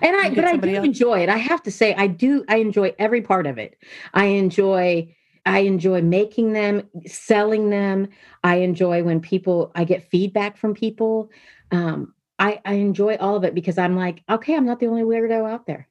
And 0.00 0.16
I, 0.16 0.30
but 0.30 0.44
I 0.44 0.56
do 0.56 0.76
else. 0.76 0.86
enjoy 0.86 1.22
it. 1.24 1.28
I 1.28 1.38
have 1.38 1.62
to 1.64 1.70
say, 1.72 1.94
I 1.94 2.06
do. 2.06 2.44
I 2.48 2.56
enjoy 2.58 2.94
every 2.98 3.22
part 3.22 3.46
of 3.46 3.58
it. 3.58 3.76
I 4.14 4.26
enjoy. 4.26 5.16
I 5.44 5.60
enjoy 5.60 6.02
making 6.02 6.52
them, 6.52 6.88
selling 7.06 7.70
them. 7.70 8.08
I 8.44 8.56
enjoy 8.56 9.02
when 9.02 9.20
people. 9.20 9.72
I 9.74 9.84
get 9.84 10.08
feedback 10.08 10.56
from 10.56 10.74
people. 10.74 11.30
Um, 11.70 12.14
I, 12.38 12.60
I 12.64 12.74
enjoy 12.74 13.16
all 13.16 13.36
of 13.36 13.44
it 13.44 13.54
because 13.54 13.78
I'm 13.78 13.96
like, 13.96 14.22
okay, 14.28 14.54
I'm 14.56 14.66
not 14.66 14.80
the 14.80 14.86
only 14.86 15.02
weirdo 15.02 15.50
out 15.50 15.66
there. 15.66 15.88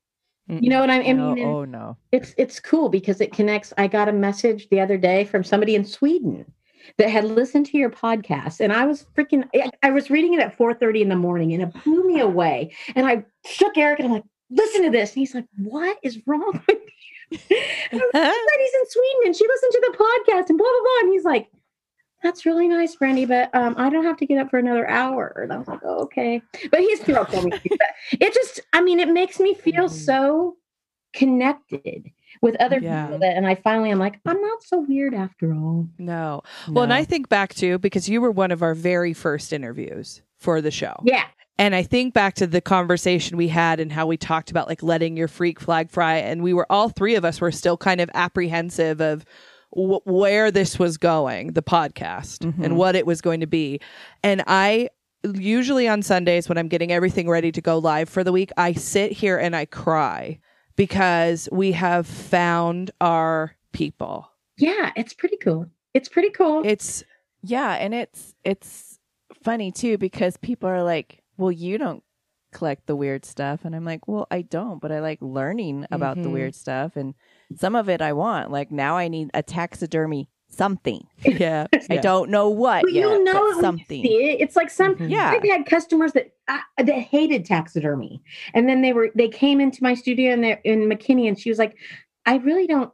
You 0.48 0.70
know 0.70 0.82
what 0.82 0.90
I, 0.90 1.00
mean? 1.00 1.20
oh, 1.20 1.32
And 1.32 1.40
oh 1.42 1.64
no. 1.64 1.98
It's 2.12 2.34
it's 2.38 2.60
cool 2.60 2.90
because 2.90 3.22
it 3.22 3.32
connects. 3.32 3.72
I 3.78 3.88
got 3.88 4.10
a 4.10 4.14
message 4.14 4.68
the 4.70 4.82
other 4.82 4.98
day 4.98 5.24
from 5.24 5.46
somebody 5.46 5.76
in 5.76 5.86
Sweden 5.86 6.46
that 6.98 7.10
had 7.10 7.24
listened 7.24 7.68
to 7.68 7.78
your 7.78 7.90
podcast, 7.90 8.60
and 8.60 8.74
I 8.74 8.86
was 8.86 9.06
freaking. 9.16 9.48
I- 9.84 9.92
was 9.92 10.10
reading 10.10 10.34
it 10.34 10.42
at 10.42 10.58
four 10.58 10.74
thirty 10.74 11.02
in 11.02 11.08
the 11.08 11.16
morning, 11.16 11.54
and 11.54 11.64
it 11.64 11.84
blew 11.84 12.06
me 12.06 12.20
away. 12.20 12.74
And 12.96 13.06
I 13.08 13.24
shook 13.46 13.78
Eric, 13.78 14.00
and 14.00 14.08
I'm 14.08 14.14
like, 14.14 14.26
"Listen 14.50 14.84
to 14.84 14.90
this." 14.90 15.12
And 15.12 15.20
he's 15.20 15.34
like, 15.36 15.46
"What 15.58 15.98
is 16.04 16.20
wrong 16.28 16.62
with 16.68 16.80
you?" 17.32 17.38
And 17.92 18.02
I 18.02 18.06
was 18.06 18.14
like, 18.14 18.24
"She 18.34 18.40
said 18.50 18.60
he's 18.60 18.74
in 18.74 18.90
Sweden, 18.90 19.22
and 19.26 19.36
she 19.36 19.48
listened 19.48 19.72
to 19.72 19.92
the 19.92 19.98
podcast, 19.98 20.50
and 20.50 20.58
blah 20.58 20.68
blah 20.68 20.82
blah." 20.82 21.00
And 21.02 21.14
he's 21.14 21.24
like. 21.26 21.48
That's 22.24 22.46
really 22.46 22.68
nice, 22.68 22.96
Brandy, 22.96 23.26
but 23.26 23.50
um, 23.56 23.74
I 23.80 23.90
don't 23.90 24.04
have 24.04 24.18
to 24.18 24.28
get 24.28 24.38
up 24.38 24.52
for 24.52 24.60
another 24.60 24.88
hour. 24.88 25.40
And 25.42 25.52
I 25.52 25.58
was 25.58 25.68
like, 25.68 25.80
oh, 25.84 26.02
okay. 26.04 26.40
But 26.70 26.82
he's 26.82 27.02
thrilled 27.02 27.30
for 27.30 27.42
me. 27.42 27.52
it 28.12 28.32
just, 28.36 28.60
I 28.74 28.82
mean, 28.84 29.00
it 29.00 29.08
makes 29.10 29.40
me 29.40 29.56
feel 29.56 29.86
Mhm. 29.86 29.90
so 29.90 30.56
connected 31.14 32.12
with 32.44 32.56
other 32.62 32.80
Yeah. 32.80 33.06
people 33.06 33.18
that 33.20 33.36
and 33.38 33.48
I 33.48 33.56
finally 33.56 33.90
I'm 33.92 34.00
like, 34.00 34.20
I'm 34.26 34.40
not 34.42 34.62
so 34.64 34.80
weird 34.88 35.14
after 35.16 35.52
all. 35.54 35.88
No. 35.98 36.44
Well, 36.70 36.84
and 36.84 36.94
I 36.94 37.04
think 37.04 37.28
back 37.28 37.54
to 37.56 37.78
because 37.80 38.08
you 38.08 38.22
were 38.22 38.32
one 38.32 38.52
of 38.52 38.62
our 38.62 38.74
very 38.76 39.14
first 39.14 39.52
interviews 39.52 40.22
for 40.38 40.62
the 40.62 40.72
show. 40.72 40.94
Yeah. 41.04 41.24
And 41.58 41.76
I 41.76 41.84
think 41.84 42.14
back 42.14 42.34
to 42.36 42.48
the 42.48 42.62
conversation 42.62 43.38
we 43.38 43.48
had 43.50 43.80
and 43.80 43.92
how 43.92 44.08
we 44.08 44.18
talked 44.18 44.50
about 44.52 44.68
like 44.68 44.82
letting 44.82 45.16
your 45.16 45.28
freak 45.28 45.60
flag 45.60 45.92
fly. 45.92 46.16
And 46.16 46.42
we 46.42 46.54
were 46.54 46.66
all 46.72 46.90
three 46.90 47.16
of 47.16 47.24
us 47.24 47.40
were 47.40 47.52
still 47.52 47.78
kind 47.78 48.02
of 48.02 48.10
apprehensive 48.16 49.00
of 49.00 49.24
w- 49.76 50.00
where 50.06 50.50
this 50.50 50.80
was 50.80 50.98
going, 50.98 51.54
the 51.54 51.62
podcast, 51.62 52.40
Mhm. 52.40 52.64
and 52.64 52.78
what 52.78 52.96
it 52.96 53.06
was 53.06 53.22
going 53.22 53.42
to 53.42 53.48
be. 53.48 53.80
And 54.24 54.44
I 54.48 54.90
usually 55.24 55.88
on 55.88 56.02
Sundays 56.02 56.50
when 56.50 56.58
I'm 56.58 56.68
getting 56.68 56.92
everything 56.92 57.30
ready 57.30 57.52
to 57.52 57.62
go 57.62 57.78
live 57.78 58.10
for 58.10 58.24
the 58.24 58.32
week, 58.32 58.50
I 58.58 58.74
sit 58.74 59.12
here 59.12 59.38
and 59.38 59.56
I 59.56 59.66
cry 59.66 60.40
because 60.76 61.48
we 61.52 61.74
have 61.74 62.08
found 62.08 62.90
our 63.00 63.56
people. 63.72 64.32
Yeah, 64.58 64.92
it's 64.96 65.14
pretty 65.14 65.38
cool. 65.38 65.68
It's 65.94 66.10
pretty 66.10 66.32
cool. 66.32 66.64
It's 66.66 67.04
Yeah, 67.44 67.74
and 67.74 67.94
it's 67.94 68.34
it's 68.44 68.98
funny 69.44 69.72
too 69.72 69.98
because 70.00 70.38
people 70.38 70.68
are 70.70 70.82
like, 70.84 71.21
"Well, 71.42 71.52
you 71.52 71.78
don't 71.78 72.04
collect 72.54 72.86
the 72.88 72.96
weird 72.96 73.26
stuff," 73.26 73.66
and 73.66 73.76
I'm 73.76 73.86
like, 73.86 74.08
"Well, 74.08 74.28
I 74.30 74.42
don't, 74.44 74.80
but 74.82 74.92
I 74.92 75.00
like 75.00 75.20
learning 75.22 75.86
about 75.92 76.18
the 76.18 76.30
Mhm. 76.30 76.34
weird 76.34 76.56
stuff, 76.56 76.96
and 76.96 77.16
some 77.56 77.76
of 77.76 77.90
it 77.90 78.02
I 78.02 78.14
want. 78.14 78.52
Like 78.52 78.72
now, 78.72 78.96
I 78.98 79.08
need 79.08 79.30
a 79.34 79.42
taxidermy 79.44 80.30
something. 80.50 81.08
yeah. 81.24 81.66
I 81.90 81.98
don't 81.98 82.30
know 82.30 82.50
what 82.50 82.82
but 82.84 82.92
yet, 82.92 83.02
you'll 83.02 83.24
know 83.24 83.34
but 83.34 83.38
it 83.44 83.46
when 83.48 83.56
you 83.56 83.62
something. 83.62 84.04
see 84.04 84.30
it. 84.32 84.42
It's 84.42 84.56
like 84.58 84.70
some 84.70 84.96
Mhm. 84.96 85.10
Yeah. 85.10 85.32
I've 85.32 85.50
had 85.50 85.66
customers 85.66 86.12
that 86.14 86.34
uh, 86.50 86.60
that 86.78 86.90
hated 87.00 87.46
taxidermy, 87.46 88.22
and 88.54 88.68
then 88.68 88.82
they 88.82 88.92
were 88.94 89.12
they 89.16 89.30
came 89.30 89.62
into 89.62 89.82
my 89.82 89.94
studio 89.94 90.34
and 90.34 90.44
they're 90.44 90.60
in 90.66 90.82
McKinney, 90.90 91.28
and 91.28 91.40
she 91.40 91.50
was 91.50 91.58
like, 91.58 91.76
"I 92.26 92.36
really 92.38 92.68
don't." 92.68 92.92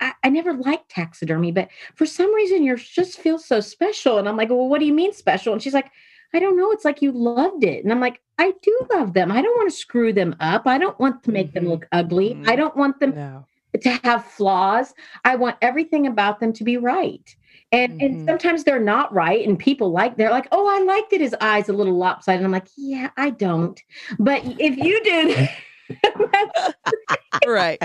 I, 0.00 0.12
I 0.22 0.28
never 0.28 0.52
liked 0.52 0.90
taxidermy, 0.90 1.50
but 1.50 1.68
for 1.96 2.06
some 2.06 2.32
reason 2.34 2.62
yours 2.62 2.86
just 2.86 3.18
feels 3.18 3.44
so 3.44 3.58
special. 3.60 4.18
And 4.18 4.28
I'm 4.28 4.36
like, 4.36 4.48
well, 4.48 4.68
what 4.68 4.78
do 4.78 4.86
you 4.86 4.92
mean 4.92 5.12
special? 5.12 5.52
And 5.52 5.60
she's 5.60 5.74
like, 5.74 5.90
I 6.34 6.38
don't 6.40 6.56
know. 6.56 6.70
It's 6.72 6.84
like 6.84 7.00
you 7.02 7.10
loved 7.12 7.64
it. 7.64 7.82
And 7.84 7.92
I'm 7.92 8.00
like, 8.00 8.20
I 8.38 8.52
do 8.62 8.78
love 8.92 9.14
them. 9.14 9.32
I 9.32 9.40
don't 9.42 9.56
want 9.56 9.70
to 9.70 9.76
screw 9.76 10.12
them 10.12 10.36
up. 10.40 10.66
I 10.66 10.78
don't 10.78 10.98
want 11.00 11.22
to 11.24 11.32
make 11.32 11.52
them 11.54 11.64
Mhm. 11.64 11.68
look 11.68 11.86
ugly. 11.92 12.34
Mhm. 12.34 12.48
I 12.48 12.54
don't 12.56 12.76
want 12.76 13.00
them 13.00 13.14
No. 13.14 13.44
to 13.80 13.90
have 14.04 14.24
flaws. 14.24 14.94
I 15.24 15.36
want 15.36 15.56
everything 15.62 16.06
about 16.06 16.38
them 16.40 16.52
to 16.54 16.64
be 16.64 16.76
right. 16.76 17.34
And 17.72 17.92
Mhm. 17.92 18.04
and 18.04 18.26
sometimes 18.28 18.64
they're 18.64 18.80
not 18.80 19.12
right. 19.12 19.46
And 19.46 19.58
people 19.58 19.90
like 19.90 20.16
they're 20.16 20.30
like, 20.30 20.48
oh, 20.52 20.66
I 20.68 20.82
liked 20.82 21.12
it. 21.12 21.20
his 21.20 21.34
eyes 21.40 21.68
a 21.68 21.72
little 21.72 21.96
lopsided. 21.96 22.44
I'm 22.44 22.52
like, 22.52 22.68
yeah, 22.76 23.10
I 23.16 23.30
don't. 23.30 23.80
But 24.18 24.42
if 24.58 24.76
you 24.76 25.02
did, 25.04 25.28
right. 27.46 27.78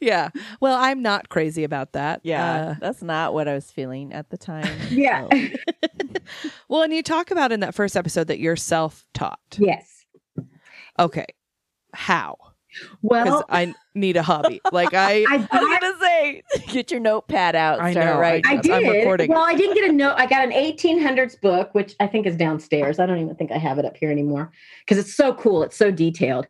Yeah. 0.00 0.30
Well, 0.60 0.76
I'm 0.78 1.02
not 1.02 1.28
crazy 1.28 1.64
about 1.64 1.92
that. 1.92 2.20
Yeah, 2.22 2.54
Uh, 2.54 2.74
that's 2.80 3.02
not 3.02 3.34
what 3.34 3.48
I 3.48 3.54
was 3.54 3.70
feeling 3.70 4.12
at 4.12 4.30
the 4.30 4.36
time. 4.38 4.68
yeah. 4.90 5.28
So, 5.32 5.48
well, 6.68 6.82
and 6.82 6.92
you 6.92 7.02
talk 7.02 7.30
about 7.30 7.52
in 7.52 7.60
that 7.60 7.74
first 7.74 7.96
episode 7.96 8.28
that 8.28 8.38
you're 8.38 8.56
self 8.56 9.04
taught. 9.14 9.38
yes. 9.58 10.04
Okay. 10.98 11.26
How? 11.92 12.36
Well, 13.02 13.44
I 13.48 13.72
need 13.94 14.16
a 14.16 14.22
hobby. 14.24 14.60
Like 14.72 14.94
I, 14.94 15.24
I 15.28 15.34
I 15.34 15.36
was 15.36 15.46
got 15.46 15.80
gonna 15.80 15.94
say, 16.00 16.42
get 16.72 16.90
your 16.90 16.98
notepad 16.98 17.54
out. 17.54 17.80
I 17.80 17.92
know, 17.92 18.00
I 18.00 18.18
writing. 18.18 18.42
I 18.46 18.54
Yes, 18.54 18.68
I'm 18.68 18.82
did. 18.82 18.98
recording. 18.98 19.30
Well, 19.30 19.44
I 19.44 19.54
didn't 19.54 19.74
get 19.76 19.88
a 19.88 19.92
note. 19.92 20.14
I 20.16 20.26
got 20.26 20.42
an 20.44 20.50
1800s 20.50 21.40
book, 21.40 21.72
which 21.72 21.94
I 22.00 22.08
think 22.08 22.26
is 22.26 22.36
downstairs. 22.36 22.98
I 22.98 23.06
don't 23.06 23.18
even 23.20 23.36
think 23.36 23.52
I 23.52 23.58
have 23.58 23.78
it 23.78 23.84
up 23.84 23.96
here 23.96 24.10
anymore 24.10 24.50
because 24.84 24.98
it's 24.98 25.14
so 25.14 25.34
cool. 25.34 25.62
It's 25.62 25.76
so 25.76 25.92
detailed. 25.92 26.48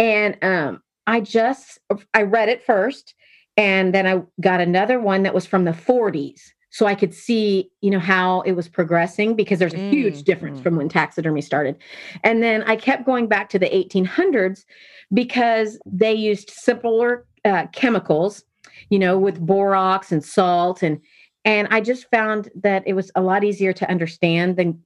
And 0.00 0.36
um, 0.42 0.82
I 1.06 1.20
just 1.20 1.78
I 2.14 2.22
read 2.22 2.48
it 2.48 2.64
first, 2.64 3.14
and 3.56 3.94
then 3.94 4.06
I 4.06 4.22
got 4.40 4.60
another 4.60 4.98
one 4.98 5.22
that 5.24 5.34
was 5.34 5.46
from 5.46 5.64
the 5.64 5.72
40s, 5.72 6.40
so 6.70 6.86
I 6.86 6.94
could 6.94 7.14
see 7.14 7.70
you 7.82 7.90
know 7.90 8.00
how 8.00 8.40
it 8.42 8.52
was 8.52 8.68
progressing 8.68 9.36
because 9.36 9.58
there's 9.58 9.74
a 9.74 9.78
Mm, 9.78 9.90
huge 9.90 10.22
difference 10.22 10.58
mm. 10.58 10.62
from 10.62 10.76
when 10.76 10.88
taxidermy 10.88 11.42
started. 11.42 11.76
And 12.24 12.42
then 12.42 12.62
I 12.64 12.76
kept 12.76 13.04
going 13.04 13.28
back 13.28 13.50
to 13.50 13.58
the 13.58 13.68
1800s 13.68 14.64
because 15.12 15.78
they 15.84 16.14
used 16.14 16.50
simpler 16.50 17.26
uh, 17.44 17.66
chemicals 17.72 18.44
you 18.88 18.98
know, 18.98 19.18
with 19.18 19.38
borax 19.44 20.12
and 20.12 20.24
salt 20.24 20.82
and 20.82 21.00
and 21.44 21.68
I 21.70 21.80
just 21.80 22.10
found 22.10 22.50
that 22.54 22.82
it 22.86 22.92
was 22.92 23.10
a 23.14 23.22
lot 23.22 23.44
easier 23.44 23.72
to 23.72 23.90
understand 23.90 24.56
than 24.56 24.82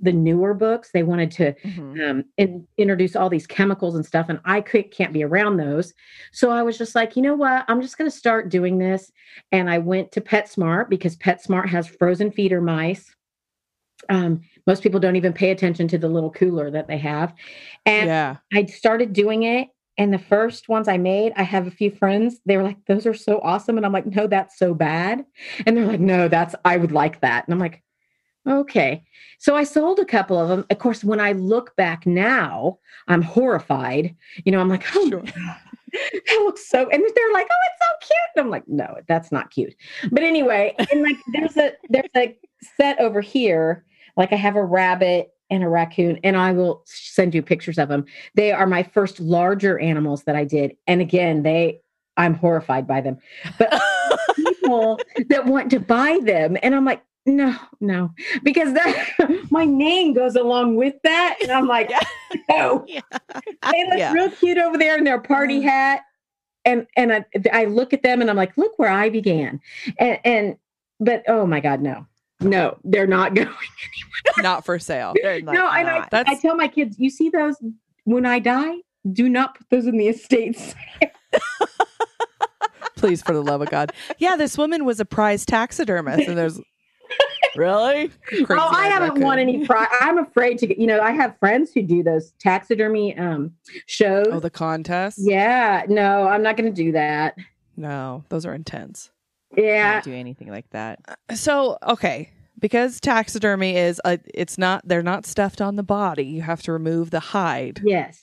the 0.00 0.12
newer 0.12 0.54
books. 0.54 0.90
They 0.92 1.02
wanted 1.02 1.30
to 1.32 1.52
Mhm. 1.64 2.10
um, 2.10 2.24
in, 2.36 2.66
introduce 2.78 3.14
all 3.16 3.28
these 3.28 3.46
chemicals 3.46 3.94
and 3.94 4.04
stuff, 4.04 4.28
and 4.28 4.40
I 4.44 4.60
could, 4.60 4.90
can't 4.90 5.12
be 5.12 5.24
around 5.24 5.56
those. 5.56 5.92
So 6.32 6.50
I 6.50 6.62
was 6.62 6.78
just 6.78 6.94
like, 6.94 7.16
you 7.16 7.22
know 7.22 7.34
what? 7.34 7.64
I'm 7.68 7.82
just 7.82 7.98
going 7.98 8.10
to 8.10 8.16
start 8.16 8.48
doing 8.48 8.78
this. 8.78 9.12
And 9.52 9.68
I 9.70 9.78
went 9.78 10.12
to 10.12 10.20
PetSmart 10.20 10.88
because 10.88 11.16
PetSmart 11.16 11.68
has 11.68 11.86
frozen 11.86 12.30
feeder 12.30 12.60
mice. 12.60 13.14
Um, 14.08 14.40
most 14.66 14.82
people 14.82 15.00
don't 15.00 15.16
even 15.16 15.32
pay 15.32 15.50
attention 15.50 15.86
to 15.88 15.98
the 15.98 16.08
little 16.08 16.30
cooler 16.30 16.70
that 16.70 16.88
they 16.88 16.98
have, 16.98 17.34
and 17.84 18.06
yeah. 18.06 18.36
I 18.52 18.64
started 18.64 19.12
doing 19.12 19.42
it. 19.42 19.68
And 19.98 20.14
the 20.14 20.18
first 20.18 20.70
ones 20.70 20.88
I 20.88 20.96
made, 20.96 21.34
I 21.36 21.42
have 21.42 21.66
a 21.66 21.70
few 21.70 21.90
friends. 21.90 22.40
They 22.46 22.56
were 22.56 22.62
like, 22.62 22.78
those 22.86 23.04
are 23.04 23.12
so 23.12 23.38
awesome. 23.42 23.76
And 23.76 23.84
I'm 23.84 23.92
like, 23.92 24.06
no, 24.06 24.26
that's 24.26 24.56
so 24.56 24.72
bad. 24.72 25.26
And 25.66 25.76
they're 25.76 25.84
like, 25.84 26.00
no, 26.00 26.26
that's, 26.26 26.54
I 26.64 26.78
would 26.78 26.92
like 26.92 27.20
that. 27.20 27.44
And 27.46 27.52
I'm 27.52 27.58
like, 27.60 27.82
okay. 28.46 29.02
So 29.38 29.56
I 29.56 29.64
sold 29.64 29.98
a 29.98 30.04
couple 30.04 30.38
of 30.38 30.48
them. 30.48 30.64
Of 30.70 30.78
course, 30.78 31.02
when 31.04 31.20
I 31.20 31.32
look 31.32 31.74
back 31.76 32.06
now, 32.06 32.78
I'm 33.08 33.22
horrified. 33.22 34.14
You 34.44 34.52
know, 34.52 34.60
I'm 34.60 34.68
like, 34.68 34.84
oh, 34.94 35.08
Sure. 35.08 35.22
that 35.92 36.42
looks 36.44 36.68
so, 36.68 36.88
and 36.88 37.02
they're 37.02 37.32
like, 37.32 37.48
oh, 37.50 37.66
it's 37.66 37.80
so 37.80 38.06
cute. 38.06 38.18
And 38.36 38.44
I'm 38.44 38.50
like, 38.50 38.68
no, 38.68 38.96
that's 39.08 39.32
not 39.32 39.50
cute. 39.50 39.74
But 40.10 40.22
anyway, 40.22 40.74
and 40.90 41.02
like, 41.02 41.16
there's 41.32 41.56
a, 41.56 41.72
there's 41.88 42.10
a 42.16 42.36
set 42.76 43.00
over 43.00 43.20
here. 43.20 43.84
Like 44.16 44.32
I 44.32 44.36
have 44.36 44.56
a 44.56 44.64
rabbit 44.64 45.32
and 45.50 45.64
a 45.64 45.68
raccoon, 45.68 46.20
and 46.22 46.36
I 46.36 46.52
will 46.52 46.82
send 46.86 47.34
you 47.34 47.42
pictures 47.42 47.78
of 47.78 47.88
them. 47.88 48.04
They 48.34 48.52
are 48.52 48.66
my 48.66 48.82
first 48.82 49.18
larger 49.18 49.78
animals 49.78 50.24
that 50.24 50.36
I 50.36 50.44
did. 50.44 50.76
And 50.86 51.00
again, 51.00 51.42
they 51.42 51.80
I'm 52.16 52.34
horrified 52.34 52.86
by 52.86 53.00
them. 53.00 53.18
But 53.58 53.70
people 54.36 55.00
that 55.28 55.46
want 55.46 55.70
to 55.70 55.80
buy 55.80 56.20
them, 56.22 56.56
and 56.62 56.74
I'm 56.74 56.84
like, 56.84 57.02
no, 57.26 57.56
no, 57.80 58.10
because 58.42 58.72
that 58.74 59.08
my 59.50 59.64
name 59.64 60.14
goes 60.14 60.36
along 60.36 60.76
with 60.76 60.94
that, 61.04 61.38
and 61.42 61.50
I'm 61.50 61.66
like, 61.66 61.90
no. 62.50 62.84
Yeah. 62.88 63.00
They 63.70 63.84
look 63.88 63.98
Yeah. 63.98 64.12
real 64.12 64.30
cute 64.30 64.58
over 64.58 64.78
there 64.78 64.96
in 64.96 65.04
their 65.04 65.20
party 65.20 65.60
mm. 65.60 65.64
hat, 65.64 66.02
and 66.64 66.86
and 66.96 67.12
I 67.12 67.24
I 67.52 67.64
look 67.66 67.92
at 67.92 68.02
them 68.02 68.20
and 68.20 68.30
I'm 68.30 68.36
like, 68.36 68.56
look 68.56 68.78
where 68.78 68.90
I 68.90 69.10
began, 69.10 69.60
and 69.98 70.18
and 70.24 70.56
but 70.98 71.22
oh 71.28 71.46
my 71.46 71.60
god, 71.60 71.82
no, 71.82 72.06
no, 72.40 72.78
they're 72.84 73.06
not 73.06 73.34
going. 73.36 73.48
Not 74.38 74.64
for 74.64 74.78
sale. 74.78 75.14
Like, 75.22 75.44
no, 75.44 75.68
and 75.68 75.88
I, 75.88 75.98
not. 75.98 76.28
I 76.28 76.34
tell 76.36 76.56
my 76.56 76.68
kids, 76.68 76.98
you 76.98 77.10
see 77.10 77.28
those 77.30 77.56
when 78.04 78.24
I 78.26 78.38
die, 78.38 78.76
do 79.12 79.28
not 79.28 79.56
put 79.56 79.68
those 79.70 79.86
in 79.86 79.96
the 79.98 80.08
estates. 80.08 80.74
Please, 82.96 83.22
for 83.22 83.32
the 83.32 83.42
love 83.42 83.62
of 83.62 83.70
God. 83.70 83.92
Yeah, 84.18 84.36
this 84.36 84.58
woman 84.58 84.84
was 84.84 85.00
a 85.00 85.06
prize 85.06 85.46
taxidermist, 85.46 86.28
and 86.28 86.36
there's 86.36 86.60
really? 87.56 88.08
crazy 88.28 88.46
oh, 88.50 88.68
I 88.72 88.86
haven't 88.88 89.20
won 89.20 89.38
any 89.38 89.66
prize. 89.66 89.88
I'm 90.00 90.18
afraid 90.18 90.58
to 90.58 90.66
get. 90.66 90.78
You 90.78 90.86
know, 90.86 91.00
I 91.00 91.10
have 91.12 91.36
friends 91.38 91.72
who 91.72 91.82
do 91.82 92.02
those 92.02 92.32
taxidermy 92.38 93.16
um 93.18 93.52
shows. 93.86 94.26
Oh, 94.30 94.40
the 94.40 94.50
contest? 94.50 95.18
yeah, 95.20 95.84
no, 95.88 96.26
I'm 96.28 96.42
not 96.42 96.56
going 96.56 96.72
to 96.72 96.82
do 96.84 96.92
that. 96.92 97.36
No, 97.76 98.24
those 98.28 98.44
are 98.46 98.54
intense. 98.54 99.10
Yeah, 99.56 99.94
Can't 99.94 100.04
do 100.04 100.12
anything 100.14 100.48
like 100.48 100.68
that. 100.70 101.00
So, 101.34 101.76
okay, 101.86 102.30
because 102.58 103.00
taxidermy 103.00 103.76
is 103.76 104.00
a, 104.04 104.18
it's 104.32 104.58
not 104.58 104.86
they're 104.86 105.02
not 105.02 105.26
stuffed 105.26 105.60
on 105.60 105.76
the 105.76 105.82
body. 105.82 106.24
You 106.24 106.42
have 106.42 106.62
to 106.62 106.72
remove 106.72 107.10
the 107.10 107.20
hide. 107.20 107.80
yes, 107.84 108.22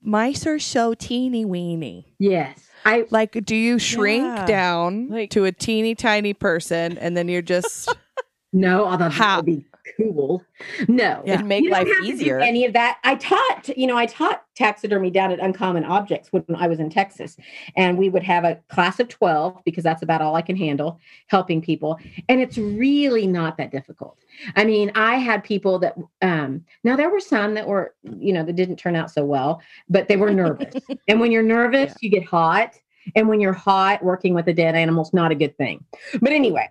Mice 0.00 0.46
are 0.46 0.58
so 0.58 0.94
teeny 0.94 1.44
weeny. 1.44 2.14
yes. 2.18 2.68
I 2.84 3.06
Like, 3.10 3.44
do 3.44 3.54
you 3.54 3.78
shrink 3.78 4.24
Yeah. 4.24 4.44
down 4.46 5.08
Like- 5.08 5.30
to 5.30 5.44
a 5.44 5.52
teeny 5.52 5.94
tiny 5.94 6.34
person 6.34 6.98
and 6.98 7.16
then 7.16 7.28
you're 7.28 7.40
just 7.40 7.88
no, 8.52 8.84
although 8.86 9.08
that 9.08 9.36
would 9.36 9.46
be 9.46 9.64
cool. 9.96 10.42
No, 10.88 11.22
Yeah. 11.24 11.34
It'd 11.34 11.46
make 11.46 11.68
life 11.68 11.88
have 11.88 11.96
to 11.96 12.02
do 12.02 12.08
easier. 12.08 12.38
Any 12.38 12.64
of 12.64 12.72
that? 12.74 12.98
I 13.02 13.16
taught, 13.16 13.68
you 13.76 13.86
know, 13.88 13.96
I 13.96 14.06
taught 14.06 14.44
taxidermy 14.54 15.10
down 15.10 15.32
at 15.32 15.40
Uncommon 15.40 15.84
Objects 15.84 16.28
when 16.32 16.44
I 16.56 16.68
was 16.68 16.78
in 16.78 16.88
Texas, 16.88 17.36
and 17.76 17.98
we 17.98 18.08
would 18.08 18.22
have 18.22 18.44
a 18.44 18.60
class 18.68 19.00
of 19.00 19.08
twelve 19.08 19.60
because 19.64 19.82
that's 19.82 20.02
about 20.02 20.22
all 20.22 20.36
I 20.36 20.42
can 20.42 20.54
handle, 20.56 21.00
helping 21.26 21.60
people, 21.60 21.98
and 22.28 22.40
it's 22.40 22.56
really 22.58 23.26
not 23.26 23.56
that 23.56 23.72
difficult. 23.72 24.18
I 24.54 24.64
mean, 24.64 24.92
I 24.94 25.16
had 25.16 25.42
people 25.42 25.78
that, 25.80 25.96
um, 26.22 26.64
now 26.84 26.94
there 26.96 27.10
were 27.10 27.20
some 27.20 27.54
that 27.54 27.66
were, 27.66 27.94
you 28.18 28.32
know, 28.32 28.44
that 28.44 28.54
didn't 28.56 28.76
turn 28.76 28.94
out 28.96 29.10
so 29.10 29.24
well, 29.24 29.60
but 29.88 30.06
they 30.08 30.16
were 30.16 30.30
nervous, 30.30 30.74
and 31.08 31.18
when 31.20 31.32
you're 31.32 31.42
nervous, 31.42 31.90
Yeah. 31.90 31.96
you 32.02 32.10
get 32.10 32.24
hot, 32.24 32.78
and 33.16 33.28
when 33.28 33.40
you're 33.40 33.52
hot, 33.52 34.04
working 34.04 34.32
with 34.32 34.46
a 34.46 34.52
dead 34.54 34.76
animal 34.76 35.02
is 35.02 35.12
not 35.12 35.32
a 35.32 35.34
good 35.34 35.56
thing. 35.56 35.84
But 36.20 36.30
anyway, 36.32 36.68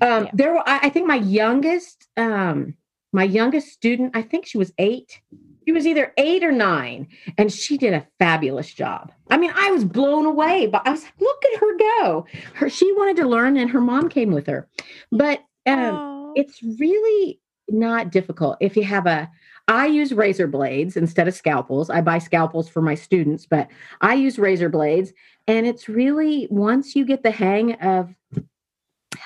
um, 0.00 0.24
Yeah. 0.24 0.30
there 0.34 0.52
were, 0.52 0.68
I, 0.68 0.80
I 0.84 0.88
think 0.90 1.06
my 1.06 1.16
youngest, 1.16 2.08
um, 2.16 2.74
my 3.12 3.24
youngest 3.24 3.68
student, 3.68 4.16
I 4.16 4.22
think 4.22 4.46
she 4.46 4.58
was 4.58 4.72
eight. 4.78 5.20
She 5.66 5.72
was 5.72 5.86
either 5.86 6.12
eight 6.16 6.44
or 6.44 6.52
nine, 6.52 7.08
and 7.38 7.52
she 7.52 7.76
did 7.76 7.92
a 7.92 8.06
fabulous 8.20 8.72
job. 8.72 9.10
I 9.30 9.36
mean, 9.36 9.50
I 9.52 9.72
was 9.72 9.84
blown 9.84 10.24
away, 10.24 10.66
but 10.68 10.86
I 10.86 10.92
was 10.92 11.02
like, 11.02 11.20
look 11.20 11.42
at 11.52 11.60
her 11.60 11.76
go. 11.78 12.26
Her, 12.54 12.68
she 12.68 12.92
wanted 12.92 13.16
to 13.16 13.28
learn, 13.28 13.56
and 13.56 13.68
her 13.70 13.80
mom 13.80 14.08
came 14.08 14.30
with 14.30 14.46
her. 14.46 14.68
But 15.10 15.40
um, 15.66 16.32
it's 16.36 16.62
really 16.78 17.40
not 17.68 18.12
difficult 18.12 18.58
if 18.60 18.76
you 18.76 18.84
have 18.84 19.06
a. 19.06 19.28
I 19.66 19.86
use 19.86 20.12
razor 20.12 20.46
blades 20.46 20.96
instead 20.96 21.26
of 21.26 21.34
scalpels. 21.34 21.90
I 21.90 22.00
buy 22.00 22.18
scalpels 22.18 22.68
for 22.68 22.80
my 22.80 22.94
students, 22.94 23.46
but 23.46 23.66
I 24.00 24.14
use 24.14 24.38
razor 24.38 24.68
blades, 24.68 25.12
and 25.48 25.66
it's 25.66 25.88
really 25.88 26.46
once 26.48 26.94
you 26.94 27.04
get 27.04 27.24
the 27.24 27.32
hang 27.32 27.72
of 27.80 28.14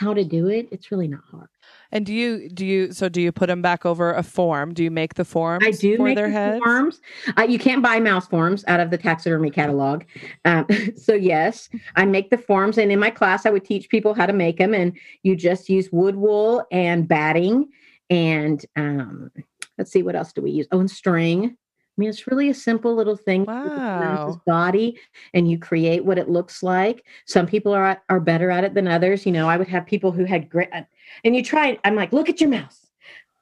how 0.01 0.15
to 0.15 0.25
do 0.25 0.49
it, 0.49 0.67
it's 0.73 0.91
really 0.91 1.07
not 1.07 1.21
hard. 1.31 1.49
and 1.93 2.07
do 2.07 2.15
you 2.15 2.49
do 2.49 2.65
you 2.65 2.91
so 2.91 3.09
do 3.11 3.21
you 3.21 3.31
put 3.31 3.49
them 3.49 3.61
back 3.61 3.85
over 3.85 4.13
a 4.15 4.23
form? 4.23 4.73
Do 4.73 4.83
you 4.83 4.91
make 4.91 5.15
the 5.15 5.27
forms 5.27 5.63
I 5.67 5.73
do 5.73 5.97
for 5.99 6.05
make 6.05 6.17
their 6.17 6.29
the 6.29 6.33
heads? 6.33 6.65
forms. 6.65 7.01
Uh, 7.37 7.43
you 7.43 7.59
can't 7.59 7.83
buy 7.83 8.01
mouse 8.01 8.27
forms 8.27 8.65
out 8.67 8.81
of 8.81 8.91
the 8.91 8.97
taxidermy 8.97 9.51
catalog. 9.51 10.05
Um, 10.47 10.67
so 10.97 11.13
yes, 11.13 11.69
I 11.97 12.07
make 12.07 12.31
the 12.31 12.39
forms, 12.39 12.79
and 12.79 12.91
in 12.91 12.99
my 12.99 13.11
class, 13.11 13.45
I 13.45 13.51
would 13.51 13.65
teach 13.65 13.91
people 13.91 14.15
how 14.15 14.25
to 14.25 14.33
make 14.33 14.57
them. 14.57 14.73
And 14.75 14.97
you 15.23 15.37
just 15.37 15.69
use 15.69 15.91
wood 15.93 16.17
wool 16.17 16.65
and 16.73 17.07
batting, 17.07 17.69
and 18.09 18.65
um, 18.77 19.31
let's 19.77 19.93
see 19.93 20.03
what 20.03 20.17
else 20.17 20.33
do 20.33 20.41
we 20.41 20.51
use? 20.51 20.67
Oh, 20.73 20.81
and 20.81 20.91
string. 20.91 21.57
I 22.01 22.03
mean, 22.03 22.09
it's 22.09 22.27
really 22.27 22.49
a 22.49 22.55
simple 22.55 22.95
little 22.95 23.15
thing. 23.15 23.45
Wow. 23.45 24.41
Body, 24.47 24.99
and 25.35 25.51
you 25.51 25.59
create 25.59 26.03
what 26.03 26.17
it 26.17 26.31
looks 26.31 26.63
like. 26.63 27.05
Some 27.27 27.47
people 27.47 27.75
are 27.75 28.03
are 28.09 28.21
better 28.21 28.51
at 28.51 28.65
it 28.65 28.73
than 28.73 28.89
others. 28.89 29.27
You 29.27 29.33
know, 29.33 29.51
I 29.51 29.59
would 29.59 29.69
have 29.69 29.85
people 29.85 30.11
who 30.11 30.25
had 30.25 30.49
great, 30.49 30.71
uh, 30.73 30.85
and 31.25 31.37
you 31.37 31.45
try. 31.45 31.79
I'm 31.85 31.97
like, 31.97 32.15
look 32.15 32.31
at 32.31 32.41
your 32.41 32.49
mouse, 32.49 32.87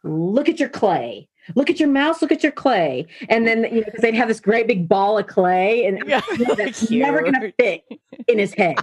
look 0.02 0.48
at 0.48 0.58
your 0.58 0.70
clay, 0.70 1.28
look 1.54 1.70
at 1.70 1.78
your 1.78 1.88
mouse, 1.88 2.20
look 2.20 2.32
at 2.32 2.42
your 2.42 2.50
clay, 2.50 3.06
and 3.28 3.46
then 3.46 3.62
you 3.72 3.80
know 3.80 3.84
because 3.84 4.00
they'd 4.00 4.14
have 4.14 4.26
this 4.26 4.40
great 4.40 4.66
big 4.66 4.88
ball 4.88 5.18
of 5.18 5.28
clay, 5.28 5.86
and 5.86 6.02
Yeah. 6.08 6.20
that's 6.56 6.90
never 6.90 7.22
gonna 7.22 7.52
fit 7.60 7.84
in 8.26 8.40
his 8.40 8.54
head. 8.54 8.76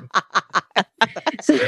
so, 1.42 1.60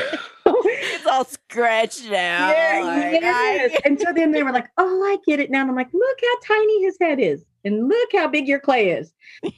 it's 0.69 1.05
all 1.05 1.25
scratched 1.25 2.05
out. 2.07 2.11
yeah, 2.55 2.81
Like, 2.83 3.21
yes. 3.21 3.71
I- 3.73 3.79
and 3.87 3.99
so 3.99 4.11
then 4.13 4.31
they 4.31 4.43
were 4.43 4.51
like, 4.51 4.67
"Oh, 4.77 5.03
I 5.03 5.17
get 5.25 5.39
it 5.39 5.49
now." 5.51 5.61
And 5.61 5.69
I'm 5.69 5.75
like, 5.75 5.93
"Look 5.93 6.17
how 6.21 6.55
tiny 6.55 6.83
his 6.83 6.97
head 7.01 7.19
is, 7.19 7.43
and 7.65 7.87
look 7.87 8.09
how 8.13 8.27
big 8.27 8.47
your 8.47 8.59
clay 8.59 8.89
is." 8.91 9.13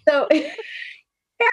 So, 0.08 0.28
yeah, 0.32 0.50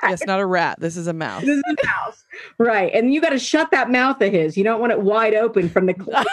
Yes, 0.03 0.25
not 0.27 0.40
a 0.40 0.47
rat. 0.47 0.81
This 0.81 0.97
is 0.97 1.07
a 1.07 1.12
mouse. 1.12 1.42
this 1.42 1.57
is 1.57 1.62
a 1.69 1.87
mouse, 1.87 2.25
right? 2.59 2.92
And 2.92 3.14
you 3.14 3.21
got 3.21 3.31
to 3.31 3.38
shut 3.38 3.71
that 3.71 3.88
mouth 3.90 4.21
of 4.21 4.33
his. 4.33 4.57
You 4.57 4.64
don't 4.64 4.81
want 4.81 4.92
it 4.92 5.01
wide 5.01 5.35
open 5.35 5.69
from 5.69 5.87
the 5.87 5.95
clay. 5.95 6.25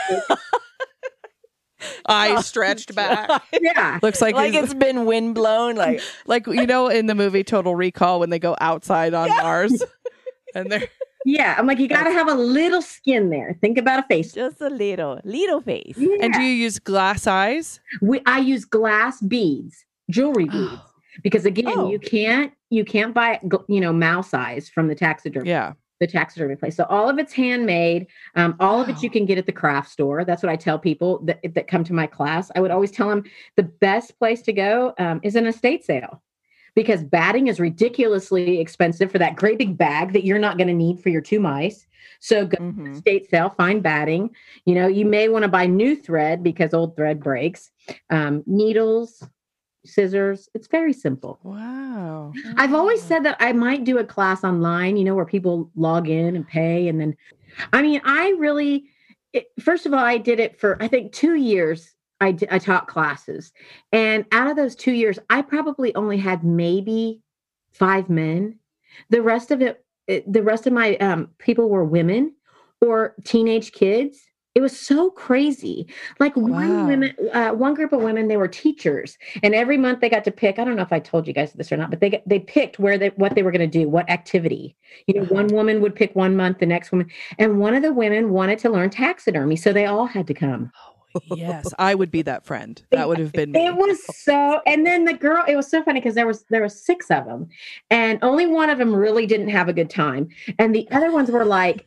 Eyes 2.07 2.45
stretched 2.45 2.95
back. 2.95 3.43
yeah, 3.61 3.99
Looks 4.01 4.21
like 4.21 4.35
like 4.35 4.53
he's- 4.53 4.65
it's 4.65 4.73
been 4.73 5.05
wind 5.05 5.35
blown. 5.35 5.75
Like 5.75 6.01
like 6.25 6.47
you 6.47 6.65
know 6.65 6.87
in 6.87 7.07
the 7.07 7.15
movie 7.15 7.43
Total 7.43 7.75
Recall 7.75 8.19
when 8.21 8.29
they 8.29 8.39
go 8.39 8.55
outside 8.61 9.13
on 9.13 9.29
Mars 9.29 9.83
and 10.55 10.71
they're 10.71 10.87
yeah. 11.25 11.55
I'm 11.57 11.65
like, 11.67 11.79
you 11.79 11.87
got 11.87 12.03
to 12.03 12.11
have 12.11 12.27
a 12.29 12.33
little 12.35 12.81
skin 12.81 13.29
there. 13.29 13.57
Think 13.61 13.77
about 13.77 13.99
a 13.99 14.03
face. 14.07 14.33
just 14.33 14.61
a 14.61 14.69
little, 14.69 15.19
little 15.23 15.61
face. 15.61 15.95
Yeah. 15.97 16.17
and 16.21 16.33
do 16.33 16.41
you 16.41 16.53
use 16.53 16.79
glass 16.79 17.27
eyes? 17.27 17.79
we, 18.01 18.21
I 18.25 18.39
use 18.39 18.65
glass 18.65 19.21
beads, 19.21 19.85
jewelry 20.09 20.45
beads, 20.49 20.81
because 21.23 21.45
again, 21.45 21.73
Oh. 21.75 21.89
you 21.91 21.99
can't 21.99 22.51
you 22.69 22.83
can't 22.83 23.13
buy 23.13 23.39
you 23.67 23.79
know 23.79 23.93
mouse 23.93 24.33
eyes 24.33 24.67
from 24.67 24.87
the 24.87 24.95
taxidermy 24.95 25.47
Yeah. 25.49 25.73
the 25.99 26.07
taxidermy 26.07 26.55
place. 26.55 26.75
So 26.75 26.85
all 26.89 27.07
of 27.07 27.19
it's 27.19 27.31
handmade. 27.33 28.07
Um, 28.35 28.55
all 28.59 28.81
of 28.81 28.89
it 28.89 29.03
you 29.03 29.09
can 29.15 29.25
get 29.25 29.37
at 29.37 29.45
the 29.45 29.51
craft 29.51 29.91
store. 29.91 30.25
That's 30.25 30.41
what 30.41 30.51
I 30.51 30.55
tell 30.55 30.79
people 30.79 31.19
that 31.25 31.39
that 31.53 31.67
come 31.67 31.83
to 31.83 31.93
my 31.93 32.07
class. 32.07 32.49
I 32.55 32.59
would 32.61 32.71
always 32.71 32.89
tell 32.91 33.09
them 33.09 33.23
the 33.57 33.63
best 33.63 34.17
place 34.17 34.41
to 34.43 34.53
go 34.53 34.93
um, 34.97 35.19
is 35.23 35.35
an 35.35 35.45
estate 35.45 35.85
sale. 35.85 36.21
Because 36.75 37.03
batting 37.03 37.47
is 37.47 37.59
ridiculously 37.59 38.59
expensive 38.59 39.11
for 39.11 39.19
that 39.19 39.35
great 39.35 39.57
big 39.57 39.77
bag 39.77 40.13
that 40.13 40.25
you're 40.25 40.39
not 40.39 40.57
going 40.57 40.67
to 40.67 40.73
need 40.73 40.99
for 40.99 41.09
your 41.09 41.21
two 41.21 41.39
mice. 41.39 41.85
So 42.19 42.47
go 42.47 42.57
Mhm. 42.57 42.93
estate 42.93 43.29
sale, 43.29 43.49
find 43.51 43.83
batting. 43.83 44.31
You 44.65 44.75
know, 44.75 44.87
you 44.87 45.05
may 45.05 45.29
want 45.29 45.43
to 45.43 45.49
buy 45.49 45.67
new 45.67 45.95
thread 45.95 46.41
because 46.41 46.73
old 46.73 46.95
thread 46.95 47.21
breaks. 47.21 47.71
Um, 48.09 48.43
needles, 48.47 49.27
scissors. 49.85 50.49
It's 50.53 50.67
very 50.67 50.93
simple. 50.93 51.39
Wow. 51.43 52.31
I've 52.55 52.73
always 52.73 53.01
said 53.03 53.23
that 53.25 53.37
I 53.39 53.51
might 53.51 53.83
do 53.83 53.97
a 53.97 54.03
class 54.03 54.43
online, 54.43 54.97
you 54.97 55.03
know, 55.03 55.15
where 55.15 55.25
people 55.25 55.69
log 55.75 56.09
in 56.09 56.35
and 56.35 56.47
pay. 56.47 56.87
And 56.87 56.99
then, 56.99 57.15
I 57.73 57.81
mean, 57.81 58.01
I 58.03 58.29
really, 58.39 58.85
it, 59.33 59.47
first 59.59 59.85
of 59.85 59.93
all, 59.93 59.99
I 60.03 60.17
did 60.17 60.39
it 60.39 60.57
for, 60.59 60.81
I 60.81 60.87
think, 60.87 61.11
two 61.11 61.35
years. 61.35 61.92
I, 62.23 62.31
d- 62.31 62.47
I 62.49 62.59
taught 62.59 62.87
classes. 62.87 63.51
And 63.91 64.25
out 64.31 64.49
of 64.49 64.55
those 64.55 64.75
two 64.75 64.93
years, 64.93 65.19
I 65.29 65.41
probably 65.41 65.93
only 65.95 66.17
had 66.17 66.43
maybe 66.43 67.21
five 67.73 68.09
men. 68.09 68.59
The 69.09 69.21
rest 69.21 69.51
of 69.51 69.61
it, 69.61 69.83
it 70.07 70.31
the 70.31 70.43
rest 70.43 70.65
of 70.67 70.73
my 70.73 70.95
um, 70.97 71.29
people 71.37 71.67
were 71.69 71.83
women 71.83 72.33
or 72.81 73.15
teenage 73.25 73.71
kids. 73.73 74.19
It 74.55 74.61
was 74.61 74.79
so 74.79 75.09
crazy. 75.09 75.87
Like 76.19 76.35
Wow. 76.37 76.59
one 76.59 76.85
women, 76.85 77.15
uh, 77.33 77.51
one 77.51 77.73
group 77.73 77.91
of 77.91 78.01
women, 78.03 78.27
they 78.27 78.37
were 78.37 78.47
teachers, 78.47 79.17
and 79.41 79.55
every 79.55 79.77
month 79.77 79.99
they 79.99 80.09
got 80.09 80.23
to 80.25 80.31
pick. 80.31 80.59
I 80.59 80.63
don't 80.63 80.75
know 80.75 80.83
if 80.83 80.93
I 80.93 80.99
told 80.99 81.27
you 81.27 81.33
guys 81.33 81.53
this 81.53 81.71
or 81.71 81.77
not, 81.77 81.89
but 81.89 81.99
they 82.01 82.21
they 82.27 82.39
picked 82.39 82.77
where 82.77 82.97
they 82.99 83.09
what 83.21 83.33
they 83.33 83.41
were 83.41 83.51
going 83.51 83.67
to 83.71 83.79
do, 83.79 83.89
what 83.89 84.07
activity. 84.17 84.75
You 85.07 85.15
know, 85.15 85.21
Uh-huh. 85.23 85.33
one 85.39 85.47
woman 85.47 85.81
would 85.81 85.95
pick 85.95 86.15
one 86.15 86.35
month, 86.35 86.59
the 86.59 86.67
next 86.67 86.91
woman, 86.91 87.07
and 87.39 87.59
one 87.59 87.73
of 87.73 87.81
the 87.81 87.93
women 87.93 88.29
wanted 88.29 88.59
to 88.59 88.69
learn 88.69 88.89
taxidermy, 88.91 89.55
so 89.55 89.73
they 89.73 89.87
all 89.87 90.05
had 90.05 90.27
to 90.27 90.35
come. 90.35 90.71
Yes, 91.35 91.73
I 91.79 91.95
would 91.95 92.11
be 92.11 92.21
that 92.23 92.45
friend. 92.45 92.81
That 92.91 93.07
would 93.07 93.19
have 93.19 93.31
been 93.31 93.51
me. 93.51 93.65
It 93.65 93.75
was 93.75 94.03
so, 94.17 94.61
and 94.65 94.85
then 94.85 95.05
the 95.05 95.13
girl. 95.13 95.43
It 95.47 95.55
was 95.55 95.69
so 95.69 95.83
funny 95.83 95.99
because 95.99 96.15
there 96.15 96.27
was 96.27 96.43
there 96.49 96.63
was 96.63 96.79
six 96.79 97.09
of 97.11 97.25
them, 97.25 97.49
and 97.89 98.19
only 98.21 98.45
one 98.45 98.69
of 98.69 98.77
them 98.77 98.93
really 98.95 99.25
didn't 99.25 99.49
have 99.49 99.69
a 99.69 99.73
good 99.73 99.89
time, 99.89 100.29
and 100.59 100.73
the 100.73 100.87
other 100.91 101.11
ones 101.11 101.29
were 101.31 101.45
like, 101.45 101.85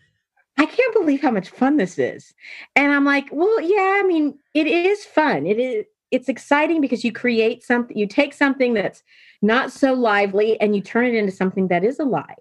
"I 0.58 0.66
can't 0.66 0.94
believe 0.94 1.22
how 1.22 1.30
much 1.30 1.50
fun 1.50 1.76
this 1.76 1.98
is," 1.98 2.34
and 2.74 2.92
I'm 2.92 3.04
like, 3.04 3.28
"Well, 3.32 3.60
yeah, 3.60 4.00
I 4.00 4.04
mean, 4.06 4.38
it 4.54 4.66
is 4.66 5.04
fun. 5.04 5.46
It 5.46 5.58
is." 5.58 5.84
it's 6.12 6.28
exciting 6.28 6.80
because 6.80 7.04
you 7.04 7.10
create 7.10 7.64
something 7.64 7.98
you 7.98 8.06
take 8.06 8.32
something 8.32 8.74
that's 8.74 9.02
not 9.42 9.72
so 9.72 9.92
lively 9.92 10.58
and 10.60 10.74
you 10.76 10.80
turn 10.80 11.04
it 11.04 11.14
into 11.16 11.32
something 11.32 11.66
that 11.66 11.82
is 11.82 11.98
alive 11.98 12.38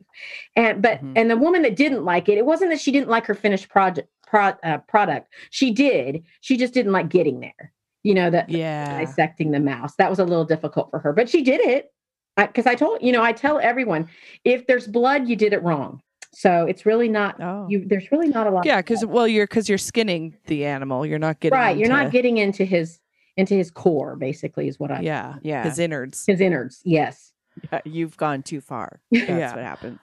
and 0.55 0.83
but 0.83 1.01
Mhm. 1.01 1.13
and 1.15 1.31
the 1.31 1.35
woman 1.35 1.63
that 1.63 1.75
didn't 1.75 2.05
like 2.05 2.29
it 2.29 2.37
it 2.37 2.45
wasn't 2.45 2.69
that 2.69 2.79
she 2.79 2.91
didn't 2.91 3.09
like 3.09 3.25
her 3.25 3.33
finished 3.33 3.67
project 3.67 4.07
pro, 4.35 4.69
uh, 4.69 4.77
product 4.79 5.33
she 5.49 5.71
did 5.71 6.23
she 6.41 6.57
just 6.57 6.73
didn't 6.73 6.91
like 6.91 7.09
getting 7.09 7.39
there 7.39 7.71
you 8.03 8.13
know 8.13 8.29
that 8.29 8.49
Yeah. 8.49 8.99
dissecting 8.99 9.51
the 9.51 9.59
mouse 9.59 9.95
that 9.97 10.09
was 10.09 10.19
a 10.19 10.25
little 10.25 10.45
difficult 10.45 10.89
for 10.91 10.99
her 10.99 11.13
but 11.13 11.29
she 11.29 11.41
did 11.41 11.61
it 11.61 11.91
because 12.37 12.65
I, 12.67 12.75
told 12.75 13.01
you 13.01 13.13
know 13.13 13.23
i 13.23 13.31
tell 13.31 13.59
everyone 13.59 14.09
if 14.43 14.67
there's 14.67 14.87
blood 14.87 15.27
you 15.29 15.35
did 15.37 15.53
it 15.53 15.63
wrong 15.63 16.01
so 16.33 16.65
it's 16.65 16.85
really 16.85 17.07
not 17.07 17.37
Oh. 17.41 17.65
you 17.69 17.85
there's 17.87 18.11
really 18.11 18.27
not 18.27 18.45
a 18.45 18.49
lot 18.49 18.65
Yeah, 18.65 18.81
because 18.81 19.05
well, 19.05 19.25
you're 19.27 19.47
because 19.47 19.69
you're 19.69 19.77
skinning 19.77 20.35
the 20.47 20.65
animal. 20.65 21.05
You're 21.05 21.17
not 21.19 21.39
getting 21.39 21.57
right 21.57 21.77
you're 21.77 21.87
not 21.87 22.11
getting 22.11 22.37
into 22.37 22.65
his 22.65 22.99
into 23.37 23.53
his 23.53 23.71
core 23.71 24.15
basically 24.17 24.67
is 24.67 24.77
what 24.79 24.91
i 24.91 24.99
Yeah, 24.99 25.35
Yeah. 25.43 25.63
his 25.63 25.79
innards. 25.79 26.25
his 26.27 26.41
innards 26.41 26.81
yes 26.83 27.31
Yeah, 27.71 27.79
You've 27.85 28.17
gone 28.17 28.43
too 28.43 28.59
far. 28.59 28.99
That's 29.11 29.29
Yeah. 29.29 29.55
what 29.55 29.63
happens. 29.63 29.99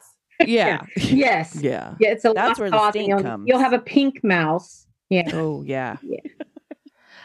Yeah, 0.48 0.82
yes 0.96 1.56
yeah. 1.60 1.94
yeah 2.00 2.10
it's 2.10 2.24
a 2.24 2.32
That's 2.32 2.58
lot 2.58 2.60
where 2.60 2.70
the 2.70 2.90
stink 2.90 3.08
you'll, 3.08 3.22
comes. 3.22 3.48
you'll 3.48 3.58
have 3.58 3.72
a 3.72 3.78
pink 3.78 4.22
mouse 4.24 4.86
yeah 5.10 5.30
Oh 5.32 5.62
yeah. 5.62 5.96
Yeah. 6.02 6.20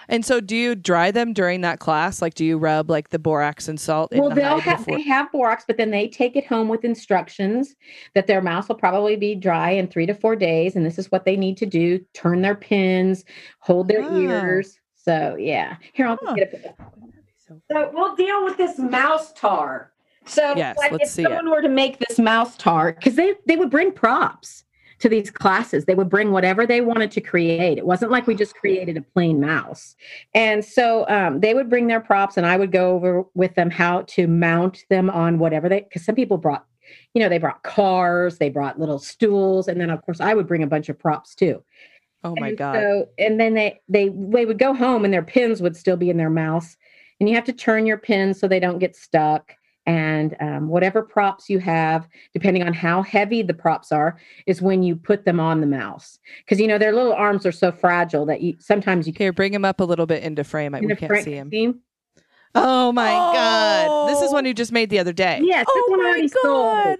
And 0.09 0.25
so, 0.25 0.39
do 0.39 0.55
you 0.55 0.73
dry 0.73 1.11
them 1.11 1.33
during 1.33 1.59
that 1.61 1.79
class? 1.79 2.21
Like, 2.21 2.33
do 2.33 2.45
you 2.45 2.57
rub 2.57 2.89
like 2.89 3.09
the 3.09 3.19
borax 3.19 3.67
and 3.67 3.77
salt 3.77 4.13
in 4.13 4.19
well 4.19 4.29
the 4.29 4.35
they'll 4.35 4.59
have 4.61 4.77
before? 4.79 4.95
they 4.97 5.03
have 5.03 5.29
borax 5.33 5.65
but 5.67 5.75
then 5.75 5.91
they 5.91 6.07
take 6.07 6.37
it 6.37 6.45
home 6.47 6.69
with 6.69 6.85
instructions 6.85 7.75
that 8.15 8.25
their 8.25 8.41
mouse 8.41 8.69
will 8.69 8.75
probably 8.77 9.17
be 9.17 9.35
dry 9.35 9.71
in 9.71 9.85
three 9.87 10.05
to 10.05 10.13
four 10.13 10.35
days 10.37 10.77
and 10.77 10.85
this 10.85 10.97
is 10.97 11.11
what 11.11 11.25
they 11.25 11.35
need 11.35 11.57
to 11.57 11.65
do 11.65 11.99
turn 12.13 12.41
their 12.41 12.55
pins 12.55 13.25
hold 13.59 13.89
their 13.89 14.01
Wow. 14.01 14.17
ears 14.17 14.79
so 14.95 15.35
yeah 15.37 15.75
here 15.91 16.07
i'll 16.07 16.17
Huh. 16.23 16.35
get 16.35 16.53
it 16.53 16.73
so 17.45 17.91
we'll 17.93 18.15
deal 18.15 18.45
with 18.45 18.55
this 18.55 18.77
mouse 18.79 19.33
tar 19.33 19.91
so 20.27 20.53
Yes, 20.55 20.77
like, 20.77 20.93
if 21.01 21.09
see 21.09 21.23
it. 21.23 21.25
someone 21.25 21.49
were 21.49 21.61
to 21.61 21.69
make 21.69 21.99
this 21.99 22.19
mouse 22.19 22.55
tar 22.57 22.93
because 22.93 23.15
they 23.15 23.33
they 23.45 23.55
would 23.55 23.69
bring 23.69 23.91
props 23.91 24.63
to 24.99 25.09
these 25.09 25.29
classes 25.29 25.85
they 25.85 25.93
would 25.95 26.09
bring 26.09 26.31
whatever 26.31 26.65
they 26.65 26.81
wanted 26.81 27.11
to 27.11 27.21
create 27.21 27.77
it 27.77 27.85
wasn't 27.85 28.11
like 28.11 28.25
we 28.25 28.33
just 28.33 28.55
created 28.55 28.97
a 28.97 29.01
plain 29.01 29.39
mouse 29.39 29.95
and 30.33 30.65
so 30.65 31.07
um, 31.07 31.39
they 31.39 31.53
would 31.53 31.69
bring 31.69 31.87
their 31.87 32.01
props 32.01 32.35
and 32.35 32.45
i 32.47 32.57
would 32.57 32.71
go 32.71 32.95
over 32.95 33.23
with 33.35 33.53
them 33.55 33.69
how 33.69 34.01
to 34.03 34.27
mount 34.27 34.85
them 34.89 35.09
on 35.09 35.37
whatever 35.37 35.69
they 35.69 35.81
because 35.81 36.03
some 36.03 36.15
people 36.15 36.37
brought 36.37 36.65
you 37.13 37.21
know 37.21 37.29
they 37.29 37.37
brought 37.37 37.61
cars 37.61 38.39
they 38.39 38.49
brought 38.49 38.79
little 38.79 38.97
stools 38.97 39.67
and 39.67 39.79
then 39.79 39.91
of 39.91 40.01
course 40.01 40.19
i 40.19 40.33
would 40.33 40.47
bring 40.47 40.63
a 40.63 40.67
bunch 40.67 40.89
of 40.89 40.97
props 40.97 41.35
too 41.35 41.63
oh 42.23 42.35
my 42.39 42.49
and 42.49 42.57
god! 42.57 42.75
So, 42.75 43.09
and 43.17 43.39
then 43.39 43.53
they 43.53 43.79
they 43.87 44.09
they 44.09 44.45
would 44.45 44.59
go 44.59 44.73
home 44.73 45.05
and 45.05 45.13
their 45.13 45.23
pins 45.23 45.61
would 45.61 45.75
still 45.75 45.97
be 45.97 46.09
in 46.09 46.17
their 46.17 46.29
mouse, 46.29 46.77
and 47.19 47.29
you 47.29 47.35
have 47.35 47.45
to 47.45 47.53
turn 47.53 47.85
your 47.85 47.97
pins 47.97 48.39
so 48.39 48.47
they 48.47 48.59
don't 48.59 48.79
get 48.79 48.95
stuck. 48.95 49.53
And 49.87 50.35
um, 50.41 50.67
whatever 50.67 51.01
props 51.01 51.49
you 51.49 51.59
have, 51.59 52.07
depending 52.33 52.61
on 52.61 52.73
how 52.73 53.01
heavy 53.01 53.41
the 53.41 53.53
props 53.53 53.91
are, 53.93 54.19
is 54.45 54.61
when 54.61 54.83
you 54.83 54.95
put 54.97 55.23
them 55.25 55.39
on 55.39 55.61
the 55.61 55.67
mouse. 55.67 56.19
Because 56.43 56.59
you 56.59 56.67
know 56.67 56.77
their 56.77 56.91
little 56.93 57.13
arms 57.13 57.45
are 57.45 57.51
so 57.53 57.71
fragile 57.71 58.25
that 58.25 58.41
you 58.41 58.57
sometimes 58.59 59.07
you 59.07 59.13
Here, 59.17 59.31
bring 59.33 59.53
him 59.53 59.63
up 59.65 59.79
a 59.79 59.85
little 59.85 60.05
bit 60.05 60.23
into 60.23 60.43
frame. 60.43 60.75
I, 60.75 60.79
in 60.79 60.87
we 60.87 60.95
can't 60.95 61.09
front- 61.09 61.23
see 61.23 61.33
him. 61.33 61.49
see 61.49 61.63
'em? 61.65 61.79
Oh 62.53 62.91
my 62.91 63.11
god! 63.11 64.09
This 64.09 64.21
is 64.21 64.29
Oh. 64.29 64.33
one 64.33 64.45
you 64.45 64.53
just 64.53 64.71
made 64.71 64.89
the 64.89 64.99
other 64.99 65.13
day. 65.13 65.39
Yes, 65.41 65.65
this 65.73 65.83
Oh 65.87 65.91
one 65.91 66.03
my 66.03 66.09
already 66.09 66.27
sold. 66.27 66.99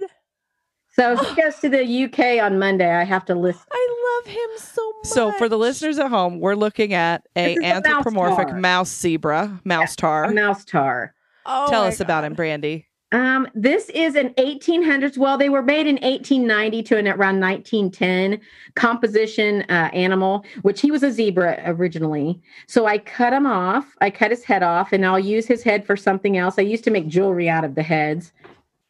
So 0.94 1.16
he 1.34 1.34
goes 1.42 1.56
to 1.56 1.68
the 1.68 2.04
UK 2.04 2.42
on 2.42 2.58
Monday. 2.58 2.90
I 2.90 3.04
have 3.04 3.24
to 3.26 3.34
list. 3.34 3.60
I 3.70 4.20
love 4.24 4.32
him 4.32 4.48
so 4.56 4.92
much. 4.98 5.06
So 5.12 5.32
for 5.32 5.48
the 5.48 5.58
listeners 5.58 5.98
at 5.98 6.08
home, 6.08 6.40
we're 6.40 6.54
looking 6.54 6.94
at 6.94 7.26
a 7.36 7.54
This 7.54 7.58
is 7.58 7.64
a 7.64 7.74
mouse 7.74 7.86
anthropomorphic 7.86 8.54
mouse 8.56 8.88
zebra, 8.98 9.60
mouse 9.64 9.92
A 9.94 9.96
tar. 9.96 10.30
mouse 10.32 10.64
tar. 10.64 11.14
Oh 11.48 11.66
Tell 11.70 11.82
my 11.82 11.88
us 11.88 12.00
about 12.00 12.24
him, 12.24 12.34
Brandy. 12.34 12.86
Um, 13.10 13.48
this 13.54 13.88
is 13.90 14.16
an 14.16 14.34
1800s. 14.34 15.16
Well, 15.16 15.38
they 15.38 15.48
were 15.48 15.62
made 15.62 15.86
in 15.86 15.94
1890 15.96 16.82
to 16.82 16.98
an 16.98 17.08
around 17.08 17.40
1910 17.40 18.38
composition 18.74 19.62
uh, 19.70 19.88
animal, 19.94 20.44
which 20.60 20.82
he 20.82 20.90
was 20.90 21.02
a 21.02 21.10
zebra 21.10 21.62
originally. 21.64 22.38
So 22.66 22.84
I 22.84 22.98
cut 22.98 23.32
him 23.32 23.46
off. 23.46 23.96
I 24.02 24.10
cut 24.10 24.30
his 24.30 24.44
head 24.44 24.62
off, 24.62 24.92
and 24.92 25.06
I'll 25.06 25.18
use 25.18 25.46
his 25.46 25.62
head 25.62 25.86
for 25.86 25.96
something 25.96 26.36
else. 26.36 26.58
I 26.58 26.62
used 26.62 26.84
to 26.84 26.90
make 26.90 27.08
jewelry 27.08 27.48
out 27.48 27.64
of 27.64 27.74
the 27.74 27.82
heads, 27.82 28.32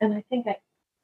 and 0.01 0.13
I 0.15 0.25
think 0.29 0.49
I, 0.49 0.57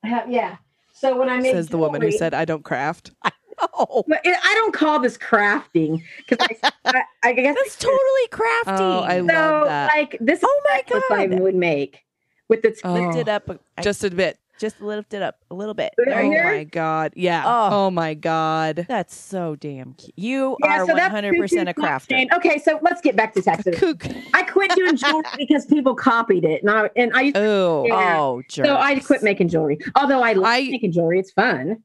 I 0.03 0.09
have 0.09 0.29
yeah. 0.29 0.57
So 0.93 1.17
when 1.17 1.29
I 1.29 1.39
make 1.39 1.55
Says 1.55 1.69
the 1.69 1.79
woman 1.79 2.03
who 2.03 2.11
said, 2.11 2.35
"I 2.35 2.45
don't 2.45 2.65
craft." 2.65 3.13
Oh, 3.73 4.05
But 4.09 4.21
it, 4.25 4.37
I 4.43 4.55
don't 4.55 4.75
call 4.75 5.01
this 5.01 5.17
crafting 5.17 6.03
because 6.29 6.47
I, 6.63 6.73
I, 6.85 7.03
I 7.23 7.33
guess 7.33 7.57
that's 7.63 7.77
totally 7.77 8.29
crafty. 8.31 8.71
Oh, 8.85 9.01
I 9.01 9.19
so 9.19 9.25
love 9.25 9.67
that. 9.67 9.91
like 9.97 10.17
this. 10.21 10.41
Oh 10.43 10.61
my 10.71 10.83
god! 10.89 11.03
I 11.11 11.27
would 11.41 11.55
make 11.55 12.03
with 12.49 12.63
the 12.63 12.79
Oh. 12.85 12.93
lift 12.93 13.17
it 13.19 13.29
up. 13.29 13.49
Just 13.81 14.05
a 14.05 14.11
bit. 14.11 14.39
just 14.59 14.81
lift 14.81 15.15
it 15.15 15.23
up 15.23 15.37
a 15.51 15.55
little 15.55 15.75
bit. 15.75 15.93
Oh 15.99 16.05
There 16.07 16.23
you 16.23 16.33
you 16.33 16.37
go. 16.37 16.43
go. 16.43 16.45
Oh 16.45 16.53
my 16.55 16.65
god! 16.65 17.13
Yeah. 17.17 17.43
Oh. 17.45 17.69
Oh, 17.87 17.91
my 17.91 18.15
god! 18.15 18.87
That's 18.89 19.15
so 19.17 19.57
damn 19.57 19.95
cute. 19.95 20.13
You 20.17 20.57
Yeah, 20.63 20.83
are 20.83 20.87
100% 20.87 20.93
a 20.93 21.75
Cuckoo's 21.75 21.75
crafter. 21.75 22.09
blockchain. 22.29 22.37
Okay, 22.37 22.59
so 22.59 22.79
let's 22.83 23.01
get 23.01 23.17
back 23.17 23.35
to 23.35 23.43
Texas. 23.43 23.79
Kook. 23.79 24.05
I 24.35 24.43
quit 24.45 24.71
doing 24.73 24.97
jewelry 24.97 25.23
because 25.39 25.67
people 25.67 25.95
copied 25.95 26.45
it, 26.45 26.63
and 26.63 26.71
I 26.71 26.91
and 26.97 27.13
I 27.15 27.21
used 27.23 27.37
Oh, 27.37 27.85
Yeah. 27.87 28.21
Oh, 28.21 28.43
jerks. 28.49 28.69
so 28.69 28.77
I 28.77 28.99
quit 29.01 29.23
making 29.23 29.49
jewelry. 29.49 29.79
Although 29.97 30.23
I 30.23 30.35
like 30.35 30.69
I- 30.69 30.71
making 30.71 30.93
jewelry, 30.93 31.19
it's 31.19 31.33
fun. 31.33 31.83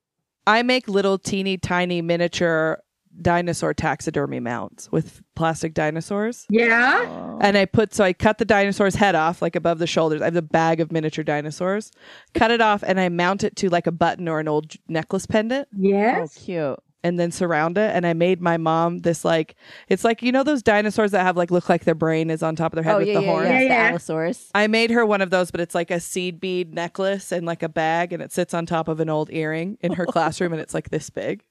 I 0.49 0.63
make 0.63 0.87
little 0.87 1.19
teeny 1.19 1.57
tiny 1.57 2.01
miniature 2.01 2.81
dinosaur 3.21 3.73
taxidermy 3.73 4.39
mounts 4.39 4.91
with 4.91 5.21
plastic 5.35 5.73
dinosaurs. 5.73 6.47
Yeah, 6.49 7.05
Oh. 7.07 7.37
And 7.41 7.55
I 7.57 7.65
put 7.65 7.93
so 7.93 8.03
I 8.03 8.13
cut 8.13 8.37
the 8.39 8.45
dinosaur's 8.45 8.95
head 8.95 9.13
off 9.13 9.41
like 9.41 9.55
above 9.55 9.77
the 9.77 9.87
shoulders. 9.87 10.21
I 10.21 10.25
have 10.25 10.35
a 10.35 10.41
bag 10.41 10.79
of 10.79 10.91
miniature 10.91 11.23
dinosaurs. 11.23 11.91
Cut 12.33 12.49
it 12.49 12.61
off 12.61 12.83
and 12.83 12.99
I 12.99 13.09
mount 13.09 13.43
it 13.43 13.55
to 13.57 13.69
like 13.69 13.85
a 13.87 13.91
button 13.91 14.27
or 14.27 14.39
an 14.39 14.47
old 14.47 14.73
necklace 14.87 15.25
pendant 15.27 15.67
Yes. 15.77 16.35
Oh, 16.35 16.41
cute. 16.45 16.79
And 17.03 17.19
then 17.19 17.31
surround 17.31 17.77
it. 17.77 17.95
And 17.95 18.05
I 18.05 18.13
made 18.13 18.41
my 18.41 18.57
mom 18.57 18.99
this 18.99 19.23
like 19.23 19.55
it's 19.87 20.03
like 20.03 20.21
you 20.21 20.31
know 20.31 20.43
those 20.43 20.61
dinosaurs 20.61 21.11
that 21.11 21.23
have 21.23 21.37
like 21.37 21.51
look 21.51 21.69
like 21.69 21.85
their 21.85 21.95
brain 21.95 22.29
is 22.29 22.43
on 22.43 22.55
top 22.55 22.73
of 22.73 22.75
their 22.75 22.83
head 22.83 22.95
oh, 22.95 22.99
with 22.99 23.07
yeah, 23.07 23.13
the 23.15 23.21
yeah, 23.21 23.27
horns. 23.27 23.47
yeah, 23.47 23.59
Yeah, 23.59 23.61
yeah. 23.61 23.83
The 23.83 23.89
Allosaurus. 23.91 24.51
I 24.53 24.67
made 24.67 24.91
her 24.91 25.05
one 25.05 25.21
of 25.21 25.29
those, 25.29 25.51
but 25.51 25.61
it's 25.61 25.75
like 25.75 25.91
a 25.91 25.99
seed 25.99 26.39
bead 26.39 26.73
necklace 26.73 27.31
and 27.31 27.45
like 27.45 27.63
a 27.63 27.69
bag, 27.69 28.13
and 28.13 28.21
it 28.21 28.31
sits 28.31 28.53
on 28.53 28.65
top 28.65 28.87
of 28.87 28.99
an 28.99 29.09
old 29.09 29.31
earring 29.31 29.77
in 29.81 29.93
her 29.93 30.05
classroom, 30.07 30.53
and 30.53 30.61
it's 30.61 30.73
like 30.73 30.89
this 30.89 31.09
big. 31.09 31.43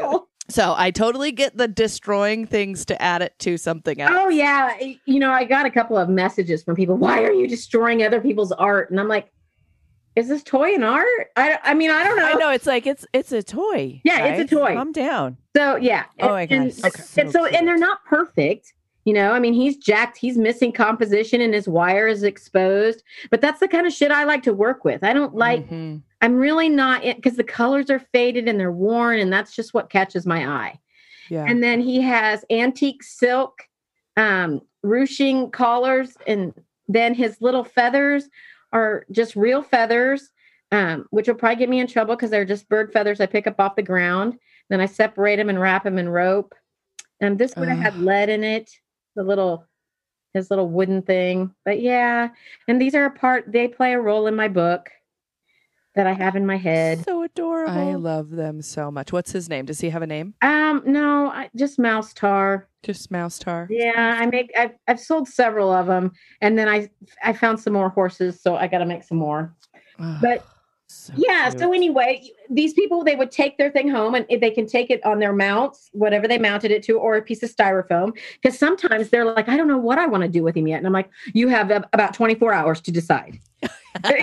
Cool. 0.00 0.28
So 0.48 0.74
I 0.76 0.90
totally 0.90 1.30
get 1.30 1.56
the 1.56 1.68
destroying 1.68 2.44
things 2.44 2.84
to 2.86 3.00
add 3.00 3.22
it 3.22 3.38
to 3.40 3.56
something 3.56 4.00
else. 4.00 4.12
Oh 4.12 4.28
yeah, 4.28 4.76
you 5.06 5.20
know 5.20 5.30
I 5.30 5.44
got 5.44 5.64
a 5.64 5.70
couple 5.70 5.96
of 5.96 6.08
messages 6.08 6.64
from 6.64 6.74
people. 6.74 6.96
Why 6.96 7.22
are 7.22 7.32
you 7.32 7.46
destroying 7.46 8.02
other 8.02 8.20
people's 8.20 8.50
art? 8.52 8.90
And 8.90 8.98
I'm 8.98 9.06
like, 9.06 9.30
is 10.20 10.28
this 10.28 10.42
toy 10.42 10.74
an 10.74 10.82
art? 10.84 11.06
I 11.36 11.58
I 11.64 11.74
mean 11.74 11.90
I 11.90 12.04
don't 12.04 12.16
know. 12.16 12.24
I 12.26 12.34
know 12.34 12.50
it's 12.50 12.66
like 12.66 12.86
it's 12.86 13.06
it's 13.12 13.32
a 13.32 13.42
toy. 13.42 14.00
Yeah, 14.04 14.24
it's 14.26 14.52
a 14.52 14.54
toy. 14.56 14.74
Calm 14.74 14.92
down. 14.92 15.36
So 15.56 15.76
yeah. 15.76 16.04
Oh 16.20 16.28
my 16.28 16.42
and, 16.42 16.70
gosh, 16.70 16.84
And, 16.84 16.94
so 16.94 17.20
and 17.22 17.32
so 17.32 17.42
cute. 17.44 17.54
and 17.54 17.66
they're 17.68 17.78
not 17.78 18.04
perfect. 18.04 18.72
You 19.06 19.14
know, 19.14 19.32
I 19.32 19.40
mean, 19.40 19.54
he's 19.54 19.78
jacked, 19.78 20.18
he's 20.18 20.36
missing 20.36 20.72
composition, 20.72 21.40
and 21.40 21.54
his 21.54 21.66
wire 21.66 22.06
is 22.06 22.22
exposed. 22.22 23.02
But 23.30 23.40
that's 23.40 23.58
the 23.58 23.66
kind 23.66 23.86
of 23.86 23.94
shit 23.94 24.10
I 24.12 24.24
like 24.24 24.42
to 24.42 24.52
work 24.52 24.84
with. 24.84 25.02
I 25.02 25.12
don't 25.14 25.34
like. 25.34 25.68
Mhm. 25.68 26.02
I'm 26.20 26.36
really 26.36 26.68
not 26.68 27.02
because 27.02 27.36
the 27.36 27.44
colors 27.44 27.88
are 27.90 27.98
faded 27.98 28.46
and 28.46 28.60
they're 28.60 28.70
worn, 28.70 29.18
and 29.18 29.32
that's 29.32 29.56
just 29.56 29.72
what 29.72 29.88
catches 29.90 30.26
my 30.26 30.46
eye. 30.46 30.78
Yeah. 31.30 31.46
And 31.48 31.62
then 31.62 31.80
he 31.80 32.00
has 32.02 32.44
antique 32.50 33.02
silk 33.02 33.62
um, 34.16 34.60
ruching 34.82 35.50
collars, 35.50 36.16
and 36.26 36.52
then 36.88 37.14
his 37.14 37.40
little 37.40 37.64
feathers 37.64 38.28
are 38.72 39.04
just 39.10 39.36
real 39.36 39.62
feathers, 39.62 40.30
um, 40.72 41.06
which 41.10 41.28
will 41.28 41.34
probably 41.34 41.56
get 41.56 41.68
me 41.68 41.80
in 41.80 41.86
trouble 41.86 42.16
because 42.16 42.30
they're 42.30 42.44
just 42.44 42.68
bird 42.68 42.92
feathers 42.92 43.20
I 43.20 43.26
pick 43.26 43.46
up 43.46 43.60
off 43.60 43.76
the 43.76 43.82
ground. 43.82 44.38
Then 44.68 44.80
I 44.80 44.86
separate 44.86 45.36
them 45.36 45.48
and 45.48 45.60
wrap 45.60 45.84
them 45.84 45.98
in 45.98 46.08
rope. 46.08 46.54
And 47.20 47.38
this 47.38 47.54
would 47.56 47.68
have 47.68 47.78
had 47.78 47.98
lead 47.98 48.30
in 48.30 48.42
it, 48.44 48.70
the 49.14 49.22
little 49.22 49.66
his 50.32 50.48
little 50.48 50.68
wooden 50.68 51.02
thing. 51.02 51.54
But 51.64 51.80
yeah, 51.80 52.30
and 52.68 52.80
these 52.80 52.94
are 52.94 53.04
a 53.04 53.10
part. 53.10 53.50
They 53.50 53.68
play 53.68 53.92
a 53.92 54.00
role 54.00 54.26
in 54.26 54.36
my 54.36 54.48
book 54.48 54.90
that 55.94 56.06
I 56.06 56.12
have 56.12 56.36
in 56.36 56.46
my 56.46 56.56
head. 56.56 57.04
So 57.04 57.22
adorable. 57.22 57.72
I 57.72 57.94
love 57.94 58.30
them 58.30 58.62
so 58.62 58.90
much. 58.90 59.12
What's 59.12 59.32
his 59.32 59.48
name? 59.48 59.66
Does 59.66 59.80
he 59.80 59.90
have 59.90 60.02
a 60.02 60.06
name? 60.06 60.34
Um, 60.40 60.82
no, 60.86 61.26
I, 61.26 61.50
just 61.56 61.78
mouse 61.78 62.14
tar. 62.14 62.68
Just 62.82 63.10
Mouse 63.10 63.38
Tar. 63.38 63.68
Yeah, 63.70 64.18
I 64.20 64.26
make. 64.26 64.50
I've, 64.58 64.72
I've 64.88 65.00
sold 65.00 65.28
several 65.28 65.70
of 65.70 65.86
them, 65.86 66.12
and 66.40 66.58
then 66.58 66.68
I 66.68 66.88
I 67.22 67.32
found 67.32 67.60
some 67.60 67.74
more 67.74 67.90
horses, 67.90 68.40
so 68.42 68.56
I 68.56 68.68
got 68.68 68.78
to 68.78 68.86
make 68.86 69.04
some 69.04 69.18
more. 69.18 69.54
But 70.22 70.46
So 70.92 71.12
yeah, 71.16 71.48
cute. 71.50 71.60
so 71.60 71.72
anyway, 71.72 72.30
these 72.48 72.74
people 72.74 73.04
they 73.04 73.14
would 73.14 73.30
take 73.30 73.58
their 73.58 73.70
thing 73.70 73.88
home, 73.88 74.16
and 74.16 74.26
they 74.28 74.50
can 74.50 74.66
take 74.66 74.90
it 74.90 75.04
on 75.04 75.20
their 75.20 75.32
mounts, 75.32 75.88
whatever 75.92 76.26
they 76.26 76.36
mounted 76.36 76.72
it 76.72 76.82
to, 76.84 76.98
or 76.98 77.14
a 77.14 77.22
piece 77.22 77.44
of 77.44 77.54
styrofoam. 77.54 78.18
Because 78.42 78.58
sometimes 78.58 79.08
they're 79.08 79.24
like, 79.24 79.48
I 79.48 79.56
don't 79.56 79.68
know 79.68 79.78
what 79.78 79.98
I 79.98 80.06
want 80.08 80.24
to 80.24 80.28
do 80.28 80.42
with 80.42 80.56
him 80.56 80.66
yet, 80.66 80.78
and 80.78 80.86
I'm 80.88 80.92
like, 80.92 81.08
you 81.32 81.46
have 81.46 81.70
ab- 81.70 81.86
about 81.92 82.12
24 82.12 82.52
hours 82.52 82.80
to 82.80 82.90
decide. 82.90 83.38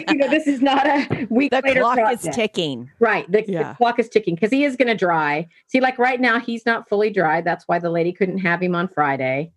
you 0.09 0.15
know, 0.15 0.29
this 0.29 0.45
is 0.45 0.61
not 0.61 0.85
a 0.85 1.25
week 1.29 1.51
the 1.51 1.61
later 1.63 1.79
clock 1.79 2.11
is 2.11 2.27
ticking. 2.35 2.91
Right. 2.99 3.31
The, 3.31 3.43
the 3.43 3.73
clock 3.77 3.97
is 3.97 4.09
ticking 4.09 4.35
because 4.35 4.51
he 4.51 4.65
is 4.65 4.75
going 4.75 4.89
to 4.89 4.95
dry. 4.95 5.47
See, 5.67 5.79
like 5.79 5.97
right 5.97 6.19
now, 6.19 6.37
he's 6.37 6.65
not 6.65 6.89
fully 6.89 7.11
dried. 7.11 7.45
That's 7.45 7.65
why 7.67 7.79
the 7.79 7.89
lady 7.89 8.11
couldn't 8.11 8.39
have 8.39 8.61
him 8.61 8.75
on 8.75 8.89
Friday. 8.89 9.53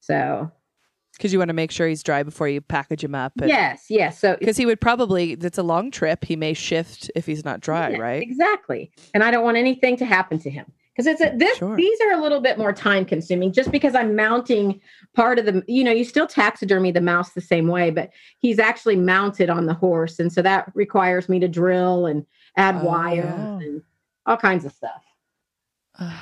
So, 0.00 0.50
Because 1.18 1.32
you 1.32 1.38
want 1.40 1.48
to 1.48 1.54
make 1.54 1.70
sure 1.72 1.88
he's 1.88 2.02
dry 2.04 2.22
before 2.22 2.48
you 2.48 2.60
package 2.60 3.02
him 3.04 3.14
up. 3.14 3.32
yes, 3.44 3.86
yes. 3.90 4.18
So 4.20 4.36
Because 4.38 4.56
he 4.56 4.64
would 4.64 4.80
probably, 4.80 5.32
it's 5.32 5.58
a 5.58 5.62
long 5.64 5.90
trip. 5.90 6.24
He 6.24 6.36
may 6.36 6.54
shift 6.54 7.10
if 7.16 7.26
he's 7.26 7.44
not 7.44 7.58
dry, 7.60 7.92
right? 7.98 8.22
Exactly. 8.22 8.92
And 9.14 9.24
I 9.24 9.30
don't 9.32 9.42
want 9.44 9.56
anything 9.56 9.96
to 9.96 10.04
happen 10.06 10.38
to 10.38 10.48
him. 10.50 10.64
Because 10.94 11.06
it's 11.06 11.20
a, 11.20 11.36
this 11.36 11.58
Sure. 11.58 11.76
these 11.76 12.00
are 12.00 12.12
a 12.18 12.20
little 12.22 12.40
bit 12.40 12.56
more 12.58 12.72
time 12.72 13.04
consuming 13.04 13.52
just 13.52 13.70
because 13.70 13.94
I'm 13.94 14.16
mounting 14.16 14.80
part 15.14 15.38
of 15.38 15.44
the 15.44 15.62
you 15.68 15.84
know, 15.84 15.92
you 15.92 16.02
still 16.04 16.26
taxidermy 16.26 16.90
the 16.90 17.00
mouse 17.00 17.30
the 17.34 17.40
same 17.40 17.68
way, 17.68 17.90
but 17.90 18.10
he's 18.40 18.58
actually 18.58 18.96
mounted 18.96 19.48
on 19.50 19.66
the 19.66 19.74
horse. 19.74 20.18
And 20.18 20.32
so 20.32 20.42
that 20.42 20.70
requires 20.74 21.28
me 21.28 21.38
to 21.40 21.46
drill 21.48 22.06
and 22.06 22.24
add 22.56 22.76
Oh, 22.82 22.84
wires 22.86 23.24
yeah. 23.26 23.58
and 23.58 23.82
all 24.26 24.36
kinds 24.36 24.64
of 24.64 24.72
stuff. 24.72 25.04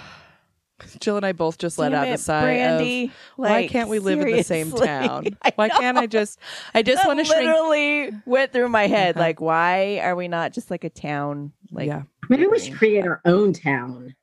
Jill 1.00 1.16
and 1.16 1.24
I 1.24 1.32
both 1.32 1.58
just 1.58 1.78
let 1.78 1.90
Damn 1.90 2.02
out 2.02 2.08
it, 2.08 2.12
a 2.12 2.18
sigh 2.18 2.50
of, 2.50 2.78
Brandy. 2.78 3.12
why 3.36 3.48
Like, 3.48 3.70
can't 3.70 3.88
we 3.88 3.98
live 3.98 4.20
in 4.20 4.30
the 4.36 4.42
same 4.42 4.70
town? 4.72 5.26
Why 5.54 5.68
can't 5.70 5.96
I 5.96 6.06
just, 6.06 6.38
I 6.74 6.82
just 6.82 7.06
want 7.06 7.18
to 7.18 7.24
shrink. 7.24 7.46
literally 7.46 8.12
went 8.26 8.52
through 8.52 8.68
my 8.68 8.86
head. 8.86 9.16
Uh-huh. 9.16 9.24
Like, 9.24 9.40
why 9.40 10.00
are 10.02 10.14
we 10.14 10.28
not 10.28 10.52
just 10.52 10.70
like 10.70 10.84
a 10.84 10.90
town? 10.90 11.52
Like, 11.70 11.86
yeah. 11.86 12.02
Maybe 12.28 12.46
we 12.46 12.58
should 12.58 12.74
create 12.76 13.06
our 13.06 13.20
own 13.24 13.52
town. 13.54 14.14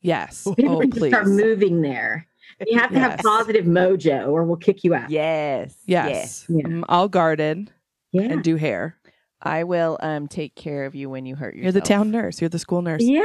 Yes. 0.00 0.46
Maybe 0.46 0.68
Oh, 0.68 0.78
we 0.78 0.84
should 0.86 0.92
please. 0.92 1.10
start 1.10 1.26
moving 1.26 1.80
there. 1.82 2.26
You 2.64 2.78
have 2.78 2.90
to 2.92 2.98
have 3.00 3.18
positive 3.18 3.64
mojo 3.66 4.28
or 4.28 4.44
we'll 4.44 4.56
kick 4.56 4.84
you 4.84 4.94
out. 4.94 5.10
yes, 5.10 5.76
Yes. 5.86 6.46
Yeah. 6.48 6.62
Mm, 6.62 6.84
I'll 6.88 7.08
garden 7.08 7.68
Yeah. 8.12 8.22
and 8.22 8.44
do 8.44 8.56
hair. 8.56 8.96
I 9.42 9.64
will 9.64 9.98
um 10.00 10.28
take 10.28 10.54
care 10.54 10.86
of 10.86 10.94
you 10.94 11.10
when 11.10 11.26
you 11.26 11.34
hurt 11.36 11.54
yourself. 11.54 11.64
You're 11.74 11.80
the 11.80 11.86
town 11.86 12.10
nurse. 12.10 12.40
You're 12.40 12.48
the 12.48 12.58
school 12.58 12.80
nurse. 12.82 13.02
Yeah. 13.02 13.20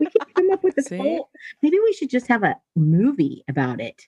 We 0.00 0.06
could 0.06 0.25
come 0.46 0.52
up 0.54 0.62
with 0.64 0.74
this 0.76 0.86
See? 0.86 0.96
whole 0.96 1.28
maybe 1.62 1.78
we 1.82 1.92
should 1.92 2.10
just 2.10 2.26
have 2.28 2.42
a 2.42 2.56
movie 2.74 3.44
about 3.48 3.80
it. 3.80 4.06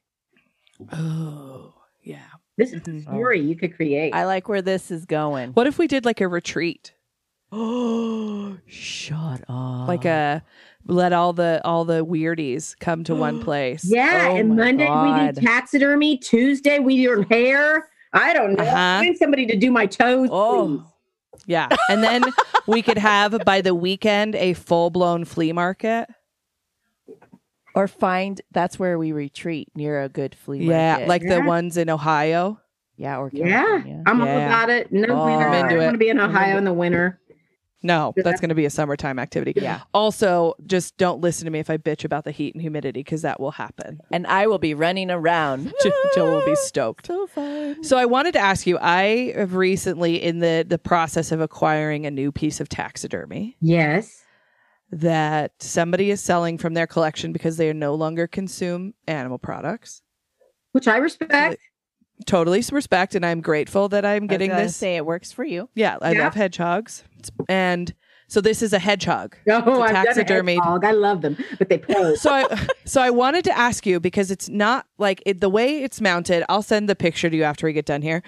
Oh, 0.92 1.74
yeah. 2.02 2.18
This 2.56 2.72
is 2.72 2.80
a 2.86 2.90
Mhm. 2.90 3.02
story 3.02 3.40
you 3.40 3.56
could 3.56 3.74
create. 3.76 4.14
I 4.14 4.24
like 4.24 4.48
where 4.48 4.62
this 4.62 4.90
is 4.90 5.04
going. 5.06 5.50
What 5.52 5.66
if 5.66 5.78
we 5.78 5.86
did 5.86 6.04
like 6.04 6.20
a 6.20 6.28
retreat? 6.28 6.92
Oh, 7.52 8.56
shut 8.66 9.42
up! 9.48 9.88
Like 9.88 10.04
a 10.04 10.42
let 10.86 11.12
all 11.12 11.32
the 11.32 11.60
all 11.64 11.84
the 11.84 12.04
weirdies 12.04 12.78
come 12.78 13.04
to 13.04 13.14
one 13.14 13.40
place. 13.44 13.84
yeah, 13.84 14.28
Oh 14.30 14.36
and 14.36 14.50
my 14.50 14.54
Monday 14.72 14.88
we 14.90 15.32
do 15.32 15.40
taxidermy. 15.40 16.18
Tuesday 16.18 16.78
we 16.78 16.96
do 17.04 17.24
hair. 17.30 17.88
I 18.12 18.32
don't 18.32 18.54
know. 18.54 18.64
Uh-huh. 18.64 19.00
Find 19.02 19.16
somebody 19.16 19.46
to 19.46 19.56
do 19.56 19.70
my 19.70 19.86
toes. 19.86 20.28
Oh. 20.32 20.66
please. 20.78 20.92
Yeah. 21.46 21.68
And 21.88 22.02
then 22.02 22.24
we 22.66 22.82
could 22.82 22.98
have 22.98 23.38
by 23.44 23.60
the 23.60 23.74
weekend 23.74 24.34
a 24.34 24.54
full 24.54 24.90
blown 24.90 25.24
flea 25.24 25.52
market. 25.52 26.08
Or 27.78 27.86
find 27.88 28.40
that's 28.50 28.78
where 28.78 28.98
we 28.98 29.12
retreat 29.12 29.68
near 29.74 30.02
a 30.02 30.08
good 30.08 30.34
flea 30.34 30.64
Yeah. 30.64 30.90
market. 30.92 31.08
Like 31.08 31.22
the 31.22 31.40
ones 31.42 31.76
in 31.76 31.88
Ohio. 31.88 32.60
yeah, 32.96 33.18
or 33.18 33.30
Yeah, 33.32 33.80
I'm 34.06 34.20
all 34.20 34.26
Yeah. 34.26 34.46
about 34.48 34.70
it. 34.70 34.90
No 34.92 35.14
Oh. 35.14 35.26
winter. 35.26 35.46
I'm 35.46 35.52
I 35.52 35.56
into 35.58 35.68
don't 35.74 35.80
it. 35.82 35.84
want 35.84 35.94
to 35.94 35.98
be 35.98 36.08
in 36.08 36.18
Ohio 36.20 36.58
in 36.58 36.64
the 36.64 36.72
winter. 36.72 37.20
No, 37.80 38.12
that's 38.16 38.40
going 38.40 38.48
to 38.48 38.56
be 38.56 38.64
a 38.64 38.70
summertime 38.70 39.20
activity. 39.20 39.52
Yeah. 39.54 39.82
Also, 39.94 40.54
just 40.66 40.96
don't 40.96 41.20
listen 41.20 41.44
to 41.44 41.50
me 41.52 41.60
if 41.60 41.70
I 41.70 41.76
bitch 41.76 42.04
about 42.04 42.24
the 42.24 42.32
heat 42.32 42.52
and 42.56 42.60
humidity 42.60 42.98
because 43.04 43.22
that 43.22 43.38
will 43.38 43.52
happen. 43.52 44.00
and 44.10 44.26
I 44.26 44.48
will 44.48 44.58
be 44.58 44.74
running 44.74 45.12
around. 45.12 45.72
Jill 45.82 45.92
Jill 46.12 46.26
will 46.32 46.44
be 46.44 46.56
stoked. 46.56 47.06
so 47.06 47.28
fun. 47.28 47.84
So 47.84 47.96
I 47.96 48.04
wanted 48.04 48.32
to 48.32 48.40
ask 48.40 48.66
you. 48.66 48.78
I 48.80 49.32
have 49.36 49.54
recently, 49.54 50.20
in 50.20 50.40
the 50.40 50.66
the 50.68 50.78
process 50.78 51.30
of 51.30 51.40
acquiring 51.40 52.04
a 52.04 52.10
new 52.10 52.32
piece 52.32 52.58
of 52.60 52.68
taxidermy 52.68 53.56
Yes. 53.60 54.24
That 54.90 55.52
somebody 55.60 56.10
is 56.10 56.20
selling 56.20 56.58
from 56.58 56.74
their 56.74 56.86
collection 56.86 57.32
because 57.32 57.56
they 57.56 57.72
no 57.72 57.94
longer 57.94 58.26
consume 58.26 58.94
animal 59.06 59.38
products. 59.38 60.02
Which 60.72 60.88
I 60.88 60.96
respect. 60.98 61.60
Totally 62.26 62.62
respect, 62.72 63.14
and 63.14 63.24
I'm 63.24 63.40
grateful 63.40 63.88
that 63.90 64.04
I'm 64.04 64.26
getting 64.26 64.50
I 64.50 64.54
was 64.54 64.58
gonna 64.58 64.66
this. 64.68 64.76
Say 64.76 64.96
it 64.96 65.06
works 65.06 65.30
for 65.30 65.44
you. 65.44 65.68
yeah, 65.74 65.98
I 66.02 66.12
Yeah. 66.12 66.24
love 66.24 66.34
hedgehogs, 66.34 67.04
and 67.48 67.94
so 68.26 68.40
this 68.40 68.60
is 68.60 68.72
a 68.72 68.78
hedgehog. 68.80 69.36
Oh, 69.48 69.80
I've 69.82 70.04
done 70.04 70.18
a 70.18 70.24
hedgehog. 70.24 70.84
I 70.84 70.90
love 70.90 71.22
them, 71.22 71.36
but 71.58 71.68
they 71.68 71.78
pose. 71.78 72.20
So 72.20 72.32
I 72.32 72.66
so 72.84 73.00
I 73.00 73.10
wanted 73.10 73.44
to 73.44 73.56
ask 73.56 73.86
you 73.86 74.00
because 74.00 74.30
it's 74.32 74.48
not 74.48 74.86
like 74.98 75.22
it, 75.26 75.40
the 75.40 75.48
way 75.48 75.82
it's 75.84 76.00
mounted. 76.00 76.44
I'll 76.48 76.62
send 76.62 76.88
the 76.88 76.96
picture 76.96 77.30
to 77.30 77.36
you 77.36 77.44
after 77.44 77.66
we 77.66 77.72
get 77.72 77.86
done 77.86 78.02
here. 78.02 78.22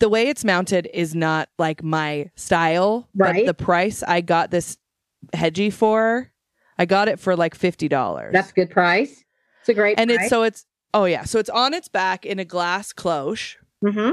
The 0.00 0.08
way 0.10 0.28
it's 0.28 0.44
mounted 0.44 0.88
is 0.92 1.14
not 1.14 1.48
like 1.58 1.82
my 1.82 2.30
style, 2.34 3.08
Right. 3.14 3.36
but 3.36 3.46
the 3.46 3.54
price 3.54 4.02
I 4.02 4.20
got 4.20 4.50
this 4.50 4.76
hedgie 5.34 5.72
for, 5.72 6.32
I 6.78 6.86
got 6.86 7.08
it 7.08 7.20
for 7.20 7.36
like 7.36 7.54
fifty 7.54 7.88
dollars. 7.88 8.32
That's 8.32 8.50
a 8.50 8.54
good 8.54 8.70
price. 8.70 9.24
It's 9.60 9.68
a 9.68 9.74
great 9.74 9.98
and 9.98 10.08
price. 10.08 10.22
it's 10.22 10.30
so 10.30 10.42
it's 10.42 10.66
oh 10.94 11.04
yeah, 11.04 11.24
so 11.24 11.38
it's 11.38 11.50
on 11.50 11.74
its 11.74 11.88
back 11.88 12.24
in 12.24 12.38
a 12.38 12.44
glass 12.44 12.92
cloche, 12.92 13.56
hmm 13.84 14.10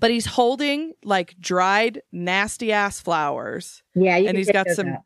but 0.00 0.10
he's 0.10 0.26
holding 0.26 0.94
like 1.04 1.36
dried 1.38 2.02
nasty 2.12 2.72
ass 2.72 3.00
flowers. 3.00 3.82
Yeah, 3.94 4.16
you 4.16 4.28
and 4.28 4.38
he's 4.38 4.50
got 4.50 4.68
some 4.68 4.96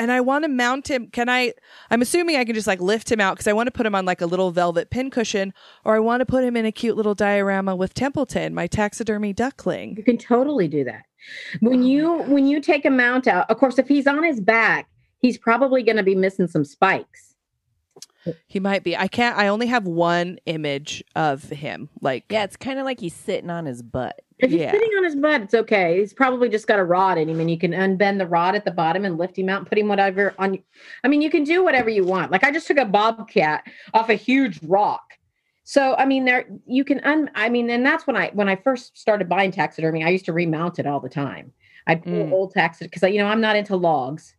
and 0.00 0.10
I 0.10 0.22
want 0.22 0.44
to 0.44 0.48
mount 0.48 0.90
him. 0.90 1.08
Can 1.08 1.28
I? 1.28 1.52
I'm 1.90 2.00
assuming 2.00 2.36
I 2.36 2.44
can 2.44 2.54
just 2.54 2.66
like 2.66 2.80
lift 2.80 3.12
him 3.12 3.20
out 3.20 3.34
because 3.34 3.46
I 3.46 3.52
want 3.52 3.66
to 3.66 3.70
put 3.70 3.84
him 3.84 3.94
on 3.94 4.06
like 4.06 4.22
a 4.22 4.26
little 4.26 4.50
velvet 4.50 4.90
pincushion, 4.90 5.52
or 5.84 5.94
I 5.94 5.98
want 5.98 6.22
to 6.22 6.26
put 6.26 6.42
him 6.42 6.56
in 6.56 6.64
a 6.64 6.72
cute 6.72 6.96
little 6.96 7.14
diorama 7.14 7.76
with 7.76 7.92
Templeton, 7.92 8.54
my 8.54 8.66
taxidermy 8.66 9.34
duckling. 9.34 9.96
You 9.96 10.02
can 10.02 10.16
totally 10.16 10.68
do 10.68 10.84
that. 10.84 11.02
When 11.60 11.82
oh 11.82 11.86
you 11.86 12.12
when 12.24 12.46
you 12.46 12.60
take 12.60 12.84
a 12.84 12.90
mount 12.90 13.26
out, 13.26 13.48
uh, 13.48 13.52
of 13.52 13.58
course, 13.58 13.78
if 13.78 13.88
he's 13.88 14.06
on 14.06 14.22
his 14.22 14.40
back, 14.40 14.88
he's 15.18 15.38
probably 15.38 15.82
going 15.82 15.96
to 15.96 16.02
be 16.02 16.14
missing 16.14 16.46
some 16.46 16.64
spikes. 16.64 17.34
He 18.46 18.60
might 18.60 18.84
be. 18.84 18.96
I 18.96 19.08
can't. 19.08 19.36
I 19.38 19.48
only 19.48 19.66
have 19.66 19.86
one 19.86 20.38
image 20.46 21.02
of 21.16 21.44
him. 21.44 21.88
Like 22.00 22.24
Yeah, 22.28 22.44
it's 22.44 22.56
kind 22.56 22.78
of 22.78 22.84
like 22.84 23.00
he's 23.00 23.14
sitting 23.14 23.50
on 23.50 23.64
his 23.64 23.82
butt. 23.82 24.20
If 24.38 24.50
he's 24.50 24.60
Yeah. 24.60 24.72
sitting 24.72 24.90
on 24.96 25.04
his 25.04 25.16
butt, 25.16 25.42
it's 25.42 25.54
okay. 25.54 26.00
He's 26.00 26.12
probably 26.12 26.48
just 26.48 26.66
got 26.66 26.78
a 26.78 26.84
rod 26.84 27.18
in 27.18 27.28
him, 27.28 27.40
and 27.40 27.50
you 27.50 27.58
can 27.58 27.72
unbend 27.72 28.18
the 28.18 28.26
rod 28.26 28.54
at 28.54 28.64
the 28.64 28.70
bottom 28.70 29.04
and 29.04 29.18
lift 29.18 29.38
him 29.38 29.48
out 29.48 29.58
and 29.60 29.66
put 29.66 29.78
him 29.78 29.88
whatever 29.88 30.34
on. 30.38 30.58
I 31.04 31.08
mean, 31.08 31.22
you 31.22 31.30
can 31.30 31.44
do 31.44 31.64
whatever 31.64 31.88
you 31.90 32.04
want. 32.04 32.30
Like 32.30 32.44
I 32.44 32.50
just 32.50 32.66
took 32.66 32.78
a 32.78 32.84
bobcat 32.84 33.66
off 33.94 34.10
a 34.10 34.14
huge 34.14 34.60
rock. 34.62 35.02
So 35.70 35.94
I 35.96 36.04
mean, 36.04 36.24
there 36.24 36.46
you 36.66 36.82
can 36.82 36.98
un. 37.04 37.30
I 37.36 37.48
mean, 37.48 37.70
and 37.70 37.86
that's 37.86 38.04
when 38.04 38.16
I 38.16 38.30
when 38.34 38.48
I 38.48 38.56
first 38.56 38.98
started 38.98 39.28
buying 39.28 39.52
taxidermy, 39.52 40.02
I 40.02 40.08
used 40.08 40.24
to 40.24 40.32
remount 40.32 40.80
it 40.80 40.86
all 40.86 40.98
the 40.98 41.08
time. 41.08 41.52
I'd 41.86 42.02
pull 42.02 42.12
Mm. 42.12 42.32
old 42.32 42.52
taxidermy 42.52 42.88
because 42.92 43.08
you 43.08 43.18
know 43.18 43.28
I'm 43.28 43.40
not 43.40 43.54
into 43.54 43.76
logs. 43.76 44.34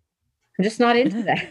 I'm 0.60 0.64
just 0.66 0.82
not 0.82 0.98
into 0.98 1.24
that. 1.24 1.48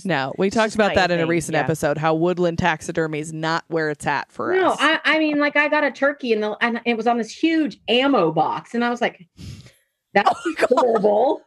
no, 0.06 0.32
we 0.38 0.48
talked 0.48 0.74
about 0.74 0.94
that 0.94 1.10
in 1.10 1.20
a 1.20 1.26
recent 1.26 1.56
yeah. 1.56 1.60
episode. 1.60 1.98
How 1.98 2.14
woodland 2.14 2.58
taxidermy 2.58 3.18
is 3.18 3.34
not 3.34 3.64
where 3.68 3.90
it's 3.90 4.06
at 4.06 4.32
for 4.32 4.54
No, 4.56 4.68
us. 4.70 4.78
I, 4.80 4.98
I 5.04 5.18
mean, 5.18 5.38
like 5.40 5.56
I 5.56 5.68
got 5.68 5.84
a 5.84 5.90
turkey 5.90 6.32
and, 6.32 6.42
the, 6.42 6.56
and 6.62 6.80
it 6.86 6.96
was 6.96 7.06
on 7.06 7.18
this 7.18 7.30
huge 7.30 7.78
ammo 7.90 8.32
box, 8.32 8.72
and 8.72 8.82
I 8.82 8.88
was 8.88 9.02
like, 9.02 9.28
"That's 10.14 10.30
horrible." 10.70 11.42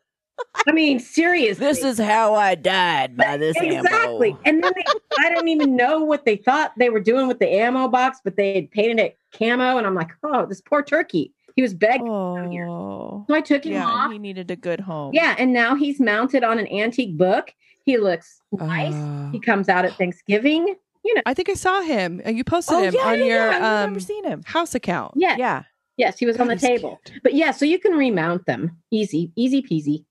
I 0.68 0.72
mean, 0.72 1.00
seriously, 1.00 1.66
This 1.66 1.84
is 1.84 1.98
how 1.98 2.36
I 2.36 2.56
died 2.56 3.16
by 3.18 3.38
this 3.38 3.56
exactly. 3.58 4.30
ammo. 4.32 4.40
And 4.46 4.64
then 4.64 4.72
they, 4.76 4.84
I 5.20 5.30
didn't 5.30 5.48
even 5.48 5.76
know 5.76 6.04
what 6.04 6.26
they 6.26 6.36
thought 6.36 6.74
they 6.78 6.90
were 6.90 7.00
doing 7.00 7.28
with 7.28 7.40
the 7.40 7.48
ammo 7.50 7.88
box, 7.88 8.20
but 8.24 8.36
they 8.36 8.54
had 8.56 8.72
painted 8.72 9.00
it 9.00 9.18
camo, 9.38 9.78
and 9.78 9.88
I'm 9.88 9.96
like, 9.96 10.10
"Oh, 10.24 10.46
this 10.46 10.62
poor 10.62 10.84
turkey." 10.84 11.34
He 11.56 11.62
was 11.62 11.74
begging, 11.74 12.08
Oh, 12.10 13.26
so 13.28 13.34
I 13.36 13.42
took 13.42 13.66
him 13.66 13.74
yeah, 13.74 13.86
off. 13.86 14.12
he 14.12 14.18
needed 14.20 14.50
a 14.52 14.56
good 14.56 14.80
home. 14.80 15.14
Yeah, 15.14 15.36
and 15.38 15.52
now 15.52 15.76
he's 15.76 16.00
mounted 16.00 16.44
on 16.44 16.58
an 16.60 16.68
antique 16.72 17.18
book. 17.18 17.54
He 17.86 17.98
looks 17.98 18.40
nice. 18.52 18.94
Uh, 18.94 19.30
he 19.32 19.40
comes 19.40 19.68
out 19.68 19.84
at 19.84 19.94
Thanksgiving. 19.94 20.76
You 21.04 21.16
know, 21.16 21.22
I 21.26 21.34
think 21.34 21.50
I 21.50 21.56
saw 21.56 21.82
him. 21.82 22.22
You 22.26 22.44
posted 22.44 22.76
Oh, 22.78 22.82
him 22.84 22.94
yeah, 22.94 23.02
on 23.08 23.20
yeah, 23.20 23.26
your 23.26 23.52
yeah. 23.52 23.84
Um, 23.84 24.00
seen 24.00 24.24
him. 24.26 24.44
house 24.46 24.76
account. 24.76 25.14
Yeah, 25.16 25.36
Yeah. 25.38 25.64
yes, 25.98 26.20
he 26.20 26.26
was 26.26 26.38
on 26.40 26.48
the 26.48 26.56
table. 26.56 27.00
cute. 27.06 27.24
But 27.24 27.34
yeah, 27.34 27.52
so 27.52 27.66
you 27.66 27.80
can 27.80 27.94
remount 27.94 28.46
them 28.46 28.78
easy, 28.92 29.32
easy 29.36 29.62
peasy. 29.62 30.06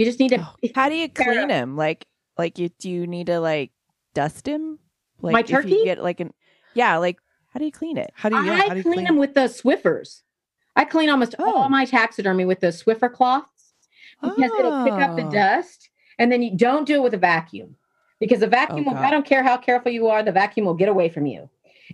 You 0.00 0.06
just 0.06 0.18
need 0.18 0.30
to. 0.30 0.40
Oh, 0.40 0.68
How 0.74 0.88
do 0.88 0.94
you 0.94 1.10
clean 1.10 1.50
him? 1.50 1.76
Like, 1.76 2.06
like 2.38 2.58
you 2.58 2.70
do 2.70 2.88
you 2.88 3.06
need 3.06 3.26
to 3.26 3.38
like 3.38 3.70
dust 4.14 4.48
him? 4.48 4.78
Like 5.20 5.34
My 5.34 5.40
if 5.40 5.50
you 5.50 5.56
turkey? 5.56 5.84
get 5.84 6.02
like 6.02 6.20
an 6.20 6.32
yeah, 6.72 6.96
like 6.96 7.18
how 7.52 7.58
do 7.58 7.66
you 7.66 7.70
clean 7.70 7.98
it? 7.98 8.10
How 8.14 8.30
do 8.30 8.36
you? 8.36 8.44
Yeah, 8.46 8.52
I 8.52 8.56
how 8.60 8.68
do 8.70 8.76
you 8.78 8.82
clean, 8.82 8.94
clean? 8.94 9.04
them 9.04 9.16
with 9.18 9.34
the 9.34 9.42
Swiffers. 9.42 10.22
I 10.74 10.86
clean 10.86 11.10
almost 11.10 11.34
Oh. 11.38 11.54
all 11.54 11.68
my 11.68 11.84
taxidermy 11.84 12.46
with 12.46 12.60
the 12.60 12.68
Swiffer 12.68 13.12
cloths 13.12 13.74
because 14.22 14.50
it'll 14.58 14.84
pick 14.84 14.94
up 14.94 15.16
the 15.16 15.24
Oh. 15.26 15.30
dust. 15.30 15.90
And 16.18 16.32
then 16.32 16.40
you 16.40 16.56
don't 16.56 16.86
do 16.86 16.94
it 16.94 17.02
with 17.02 17.12
a 17.12 17.18
vacuum 17.18 17.76
because 18.20 18.40
the 18.40 18.46
vacuum, 18.46 18.86
Oh, 18.88 18.92
will, 18.92 18.98
I 18.98 19.10
don't 19.10 19.26
care 19.26 19.42
how 19.42 19.58
careful 19.58 19.92
you 19.92 20.06
are, 20.06 20.22
the 20.22 20.32
vacuum 20.32 20.64
will 20.64 20.72
get 20.72 20.88
away 20.88 21.10
from 21.10 21.26
you. 21.26 21.50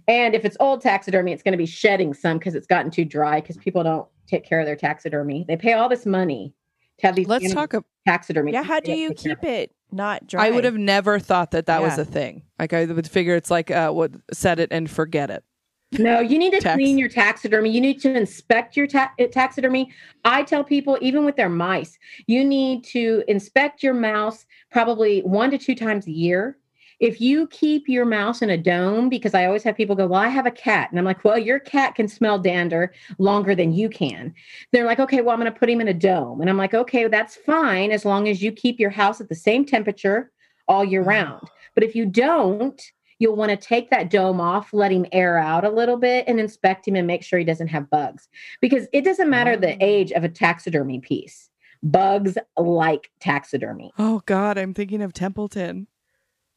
And 0.07 0.33
if 0.37 0.45
it's 0.45 0.57
old 0.61 0.81
taxidermy, 0.81 1.33
it's 1.33 1.43
going 1.43 1.55
to 1.55 1.59
be 1.59 1.66
shedding 1.66 2.14
some 2.14 2.39
because 2.39 2.55
it's 2.55 2.68
gotten 2.68 2.93
too 2.93 3.05
dry 3.05 3.41
because 3.41 3.57
people 3.57 3.83
don't 3.83 4.07
take 4.28 4.45
care 4.45 4.61
of 4.61 4.66
their 4.66 4.76
taxidermy. 4.76 5.45
They 5.49 5.57
pay 5.57 5.72
all 5.72 5.89
this 5.89 6.07
money 6.07 6.55
to 6.99 7.07
have 7.07 7.16
these 7.16 7.26
Let's 7.26 7.53
talk. 7.53 7.72
about 7.72 7.86
taxidermy. 8.07 8.53
Yeah, 8.53 8.62
how 8.62 8.80
do 8.80 8.92
you 8.92 9.09
take 9.11 9.18
care 9.18 9.36
keep 9.36 9.44
it 9.44 9.72
not 9.92 10.26
dry? 10.26 10.47
I 10.47 10.51
would 10.51 10.64
have 10.64 10.76
never 10.76 11.18
thought 11.18 11.51
that 11.53 11.66
that 11.66 11.82
was 11.82 11.99
a 11.99 12.05
thing. 12.05 12.42
Like 12.59 12.72
I 12.72 12.84
would 12.84 13.09
figure 13.11 13.36
it's 13.36 13.51
like 13.51 13.70
uh, 13.70 13.90
what 13.90 14.12
set 14.32 14.59
it 14.59 14.68
and 14.72 14.90
forget 14.90 15.30
it. 15.30 15.44
No, 15.92 16.18
you 16.18 16.36
need 16.38 16.51
to 16.53 16.61
Tax- 16.61 16.74
clean 16.76 16.99
your 16.99 17.09
taxidermy. 17.09 17.70
You 17.70 17.80
need 17.80 18.01
to 18.01 18.12
inspect 18.14 18.76
your 18.76 18.88
ta- 18.88 19.12
uh, 19.20 19.26
taxidermy. 19.30 19.92
I 20.24 20.42
tell 20.42 20.64
people, 20.64 20.99
even 21.01 21.24
with 21.24 21.36
their 21.36 21.49
mice, 21.49 21.97
you 22.26 22.44
need 22.44 22.84
to 22.86 23.22
inspect 23.28 23.84
your 23.84 23.94
mouse 23.94 24.47
probably 24.72 25.20
one 25.20 25.51
to 25.53 25.59
two 25.59 25.76
times 25.76 26.07
a 26.09 26.11
year 26.11 26.59
if 26.99 27.20
you 27.20 27.47
keep 27.49 27.88
your 27.88 28.05
mouse 28.05 28.42
in 28.42 28.51
a 28.51 28.57
dome, 28.57 29.09
because 29.09 29.34
I 29.34 29.44
always 29.44 29.62
have 29.64 29.76
people 29.76 29.97
go, 29.97 30.07
Well, 30.07 30.20
I 30.20 30.28
have 30.28 30.47
a 30.47 30.51
cat. 30.51 30.90
And 30.90 30.99
I'm 30.99 31.05
like, 31.05 31.24
Well, 31.24 31.38
your 31.38 31.59
cat 31.59 31.94
can 31.94 32.09
smell 32.09 32.38
dander 32.38 32.92
longer 33.18 33.55
than 33.55 33.72
you 33.72 33.88
can. 33.88 34.34
They're 34.72 34.86
like, 34.86 35.01
Okay, 35.01 35.20
well, 35.20 35.34
I'm 35.34 35.40
going 35.40 35.53
to 35.53 35.59
put 35.59 35.70
him 35.70 35.80
in 35.80 35.88
a 35.88 35.94
dome. 35.94 36.40
And 36.40 36.49
I'm 36.49 36.57
like, 36.57 36.74
Okay, 36.74 37.07
that's 37.09 37.36
fine 37.36 37.90
as 37.92 38.05
long 38.05 38.28
as 38.28 38.42
you 38.42 38.53
keep 38.53 38.80
your 38.80 38.90
house 38.90 39.20
at 39.20 39.28
the 39.28 39.34
same 39.34 39.64
temperature 39.64 40.30
all 40.68 40.84
year 40.84 41.03
mm. 41.03 41.09
round. 41.09 41.49
But 41.74 41.84
if 41.84 41.94
you 41.94 42.07
don't, 42.07 42.80
you'll 43.18 43.36
want 43.36 43.51
to 43.51 43.57
take 43.57 43.90
that 43.90 44.11
dome 44.11 44.40
off, 44.40 44.72
let 44.72 44.92
him 44.92 45.07
air 45.12 45.38
out 45.38 45.64
a 45.64 45.70
little 45.70 45.97
bit, 45.97 46.24
and 46.26 46.40
inspect 46.40 46.86
him 46.88 46.97
and 46.97 47.07
make 47.07 47.22
sure 47.22 47.38
he 47.38 47.44
doesn't 47.44 47.68
have 47.68 47.90
bugs. 47.90 48.28
Because 48.61 48.86
it 48.92 49.05
doesn't 49.05 49.30
matter 49.30 49.57
the 49.57 49.74
Oh. 49.74 49.78
age 49.80 50.12
of 50.12 50.24
a 50.24 50.28
taxidermy 50.28 51.01
piece, 51.01 51.51
bugs 51.82 52.36
like 52.57 53.11
taxidermy. 53.20 53.92
Oh 53.99 54.22
God, 54.26 54.59
I'm 54.59 54.74
thinking 54.74 55.03
of 55.03 55.12
Templeton. 55.12 55.88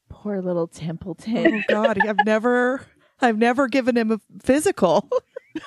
Poor 0.09 0.41
little 0.41 0.67
Templeton. 0.67 1.63
Oh 1.69 1.73
God, 1.73 1.99
I've 2.05 2.25
never, 2.25 2.81
I've 3.21 3.37
never 3.37 3.67
given 3.67 3.95
him 3.95 4.11
a 4.11 4.19
physical. 4.41 5.07
yeah, 5.55 5.61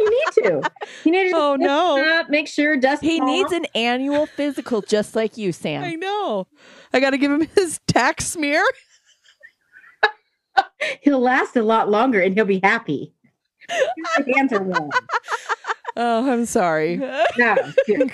you 0.00 0.10
need 0.10 0.42
to. 0.44 0.70
You 1.04 1.12
need 1.12 1.30
to 1.30 1.36
Oh, 1.36 1.56
no. 1.56 2.02
up, 2.20 2.28
make 2.30 2.46
sure 2.48 2.76
dust. 2.76 3.02
he 3.02 3.20
off. 3.20 3.26
needs 3.26 3.52
an 3.52 3.66
annual 3.74 4.26
physical 4.26 4.82
just 4.82 5.14
like 5.16 5.36
you, 5.36 5.52
Sam. 5.52 5.82
I 5.84 5.94
know. 5.94 6.46
I 6.92 7.00
got 7.00 7.10
to 7.10 7.18
give 7.18 7.30
him 7.32 7.48
his 7.54 7.80
tax 7.86 8.26
smear. 8.26 8.64
He'll 11.02 11.20
last 11.20 11.56
a 11.56 11.62
lot 11.62 11.88
longer, 11.90 12.20
and 12.20 12.34
he'll 12.34 12.44
be 12.44 12.60
happy. 12.62 13.12
His 14.18 14.26
hands 14.36 14.52
are 14.52 14.62
warm. 14.62 14.90
Oh, 15.96 16.30
I'm 16.30 16.44
sorry. 16.44 16.96
No, 16.96 17.54
you 17.88 18.08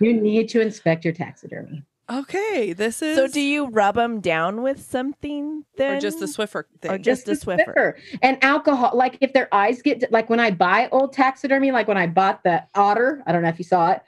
you 0.00 0.12
need 0.20 0.48
to 0.50 0.60
inspect 0.60 1.04
your 1.04 1.14
taxidermy. 1.14 1.84
Okay, 2.10 2.72
this 2.72 3.02
is 3.02 3.16
So 3.16 3.26
do 3.28 3.40
you 3.40 3.66
rub 3.66 3.96
them 3.96 4.20
down 4.20 4.62
with 4.62 4.82
something 4.82 5.64
then? 5.76 5.96
or 5.96 6.00
just 6.00 6.20
the 6.20 6.26
Swiffer 6.26 6.64
thing. 6.80 6.90
Or 6.90 6.98
just- 6.98 7.28
a 7.28 7.32
Swiffer. 7.32 7.94
and 8.22 8.38
alcohol. 8.42 8.92
Like 8.94 9.18
if 9.20 9.32
their 9.32 9.52
eyes 9.54 9.82
get 9.82 10.10
like 10.12 10.30
when 10.30 10.40
I 10.40 10.50
buy 10.50 10.88
old 10.92 11.12
taxidermy, 11.12 11.72
like 11.72 11.88
when 11.88 11.98
I 11.98 12.06
bought 12.06 12.42
the 12.44 12.62
otter. 12.74 13.22
I 13.26 13.32
don't 13.32 13.42
know 13.42 13.48
if 13.48 13.58
you 13.58 13.64
saw 13.64 13.92
it. 13.92 14.02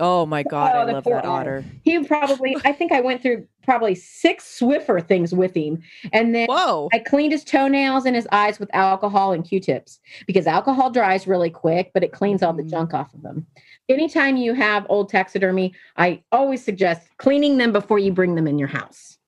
Oh 0.00 0.26
my 0.26 0.42
god, 0.42 0.72
Oh, 0.74 0.78
I 0.80 0.84
love 0.92 1.04
that 1.04 1.24
otter. 1.24 1.28
otter. 1.28 1.64
He 1.82 2.02
probably. 2.04 2.56
I 2.64 2.72
think 2.72 2.92
I 2.92 3.00
went 3.00 3.22
through 3.22 3.46
probably 3.62 3.94
six 3.94 4.58
Swiffer 4.60 5.06
things 5.06 5.34
with 5.34 5.54
him, 5.56 5.82
and 6.12 6.34
then 6.34 6.46
Whoa. 6.48 6.88
I 6.92 6.98
cleaned 6.98 7.32
his 7.32 7.44
toenails 7.44 8.04
and 8.06 8.14
his 8.14 8.28
eyes 8.32 8.58
with 8.58 8.68
alcohol 8.74 9.32
and 9.32 9.44
Q-tips 9.44 10.00
because 10.26 10.46
alcohol 10.46 10.90
dries 10.90 11.26
really 11.26 11.50
quick, 11.50 11.90
but 11.94 12.02
it 12.04 12.12
cleans 12.12 12.42
all 12.42 12.52
the 12.52 12.62
Mhm. 12.62 12.70
junk 12.70 12.94
off 12.94 13.12
of 13.14 13.22
them. 13.22 13.46
Anytime 13.88 14.36
you 14.36 14.54
have 14.54 14.86
old 14.88 15.08
taxidermy, 15.08 15.74
I 15.96 16.22
always 16.32 16.62
suggest 16.64 17.08
cleaning 17.18 17.56
them 17.58 17.72
before 17.72 17.98
you 17.98 18.12
bring 18.12 18.34
them 18.34 18.46
in 18.46 18.58
your 18.58 18.68
house. 18.68 19.18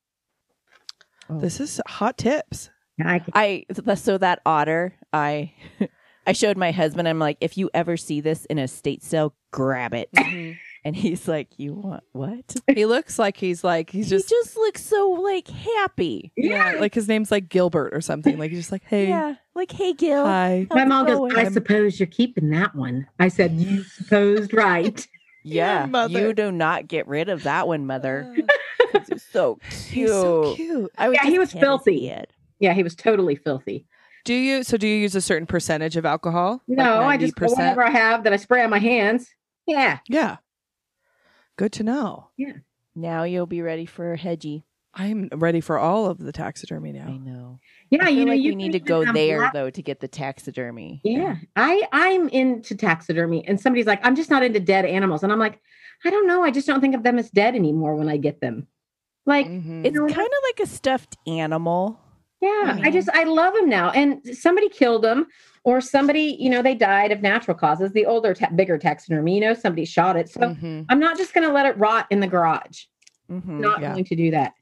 This 1.28 1.60
is 1.60 1.80
hot 1.88 2.18
tips. 2.18 2.70
I 3.04 3.20
I 3.34 3.64
so 3.96 4.16
that 4.18 4.40
otter, 4.46 4.94
I 5.12 5.52
I 6.26 6.32
showed 6.32 6.56
my 6.56 6.72
husband. 6.72 7.06
I'm 7.08 7.18
like, 7.18 7.38
if 7.40 7.56
you 7.56 7.70
ever 7.74 7.96
see 7.96 8.20
this 8.20 8.44
in 8.46 8.58
a 8.58 8.66
state 8.68 9.02
sale, 9.02 9.34
grab 9.52 9.94
it. 9.94 10.08
Mm-hmm. 10.16 10.52
And 10.84 10.94
he's 10.94 11.26
like, 11.26 11.48
you 11.58 11.74
want 11.74 12.04
what? 12.12 12.54
he 12.72 12.86
looks 12.86 13.18
like 13.18 13.36
he's 13.36 13.64
like 13.64 13.90
he's 13.90 14.08
just, 14.08 14.28
he 14.30 14.36
just 14.36 14.56
looks 14.56 14.84
so 14.84 15.08
like 15.20 15.48
happy. 15.48 16.30
yeah, 16.36 16.76
like 16.78 16.94
his 16.94 17.08
name's 17.08 17.32
like 17.32 17.48
Gilbert 17.48 17.92
or 17.92 18.00
something. 18.00 18.38
Like 18.38 18.50
he's 18.52 18.60
just 18.60 18.70
like, 18.70 18.84
hey, 18.84 19.08
Yeah, 19.08 19.34
like 19.56 19.72
hey 19.72 19.94
Gil. 19.94 20.24
hi. 20.24 20.68
My 20.70 20.84
mom 20.84 21.06
goes, 21.06 21.16
going? 21.16 21.36
I 21.36 21.50
suppose 21.50 21.98
you're 21.98 22.06
keeping 22.06 22.50
that 22.50 22.76
one. 22.76 23.08
I 23.18 23.26
said, 23.26 23.54
You 23.54 23.82
supposed 23.82 24.54
right. 24.54 25.04
Yeah, 25.42 25.86
mother. 25.86 26.20
you 26.20 26.32
do 26.32 26.52
not 26.52 26.86
get 26.86 27.08
rid 27.08 27.28
of 27.30 27.42
that 27.44 27.66
one, 27.66 27.84
mother. 27.86 28.32
Uh. 28.94 29.00
He's 29.08 29.24
so 29.32 29.58
cute. 29.70 29.82
He's 29.90 30.10
so 30.10 30.54
cute. 30.54 30.92
I 30.98 31.08
would 31.08 31.14
Yeah, 31.22 31.28
he 31.30 31.38
was 31.40 31.52
filthy. 31.52 32.06
head. 32.06 32.28
Yeah, 32.60 32.74
he 32.74 32.82
was 32.84 32.94
totally 32.94 33.34
filthy. 33.34 33.86
Do 34.26 34.34
you? 34.34 34.62
So 34.64 34.76
do 34.76 34.86
you 34.88 34.96
use 34.96 35.14
a 35.14 35.20
certain 35.20 35.46
percentage 35.46 35.96
of 35.96 36.04
alcohol? 36.04 36.60
No, 36.66 37.02
I 37.04 37.16
just 37.16 37.40
whatever 37.40 37.84
I 37.84 37.90
have 37.90 38.24
that 38.24 38.32
I 38.32 38.36
spray 38.36 38.62
on 38.64 38.70
my 38.70 38.80
hands. 38.80 39.28
Yeah. 39.66 39.98
Yeah. 40.08 40.36
Good 41.56 41.72
to 41.74 41.82
know. 41.84 42.30
Yeah. 42.36 42.52
Now 42.94 43.22
you'll 43.22 43.46
be 43.46 43.62
ready 43.62 43.86
for 43.86 44.16
Hedgie. 44.16 44.64
I'm 44.94 45.28
ready 45.32 45.60
for 45.60 45.78
all 45.78 46.06
of 46.06 46.18
the 46.18 46.32
taxidermy 46.32 46.90
now. 46.92 47.06
I 47.08 47.18
know. 47.18 47.60
Yeah, 47.90 48.02
I 48.02 48.06
feel 48.06 48.14
you 48.18 48.24
know, 48.24 48.32
like 48.32 48.40
you 48.40 48.48
we 48.50 48.54
need 48.56 48.72
to 48.72 48.80
go 48.80 49.04
there 49.12 49.38
black- 49.38 49.52
though 49.52 49.70
to 49.70 49.82
get 49.82 50.00
the 50.00 50.08
taxidermy. 50.08 51.02
Yeah, 51.04 51.36
I 51.54 51.86
I'm 51.92 52.28
into 52.30 52.74
taxidermy, 52.74 53.46
and 53.46 53.60
somebody's 53.60 53.86
like, 53.86 54.00
I'm 54.04 54.16
just 54.16 54.30
not 54.30 54.42
into 54.42 54.58
dead 54.58 54.86
animals, 54.86 55.22
and 55.22 55.30
I'm 55.30 55.38
like, 55.38 55.60
I 56.04 56.10
don't 56.10 56.26
know, 56.26 56.42
I 56.42 56.50
just 56.50 56.66
don't 56.66 56.80
think 56.80 56.94
of 56.94 57.02
them 57.02 57.18
as 57.18 57.30
dead 57.30 57.54
anymore 57.54 57.94
when 57.94 58.08
I 58.08 58.16
get 58.16 58.40
them. 58.40 58.66
Like, 59.26 59.46
Mhm. 59.46 59.84
It's 59.84 59.94
know, 59.94 60.06
kind 60.06 60.18
of 60.26 60.38
like 60.44 60.60
a 60.60 60.66
stuffed 60.66 61.16
animal. 61.26 62.00
Yeah, 62.46 62.78
I 62.82 62.90
Mhm. 62.90 62.92
just 62.92 63.08
I 63.12 63.24
love 63.24 63.54
them 63.54 63.68
now, 63.68 63.90
and 63.90 64.24
somebody 64.36 64.68
killed 64.68 65.02
them, 65.02 65.26
or 65.64 65.80
somebody, 65.80 66.36
you 66.38 66.48
know, 66.50 66.62
they 66.62 66.74
died 66.74 67.10
of 67.12 67.20
natural 67.22 67.56
causes. 67.56 67.92
The 67.92 68.06
older, 68.06 68.34
ta- 68.34 68.50
bigger 68.54 68.78
taxidermy, 68.78 69.34
you 69.34 69.40
know, 69.40 69.54
somebody 69.54 69.84
shot 69.84 70.16
it, 70.16 70.28
so 70.28 70.40
Mhm. 70.40 70.86
I'm 70.88 71.00
not 71.00 71.16
just 71.18 71.34
going 71.34 71.46
to 71.46 71.52
let 71.52 71.66
it 71.66 71.76
rot 71.78 72.06
in 72.10 72.20
the 72.20 72.26
garage. 72.28 72.84
Mhm. 73.30 73.58
not 73.58 73.80
yeah. 73.80 73.90
going 73.92 74.04
to 74.04 74.14
do 74.14 74.30
that. 74.30 74.52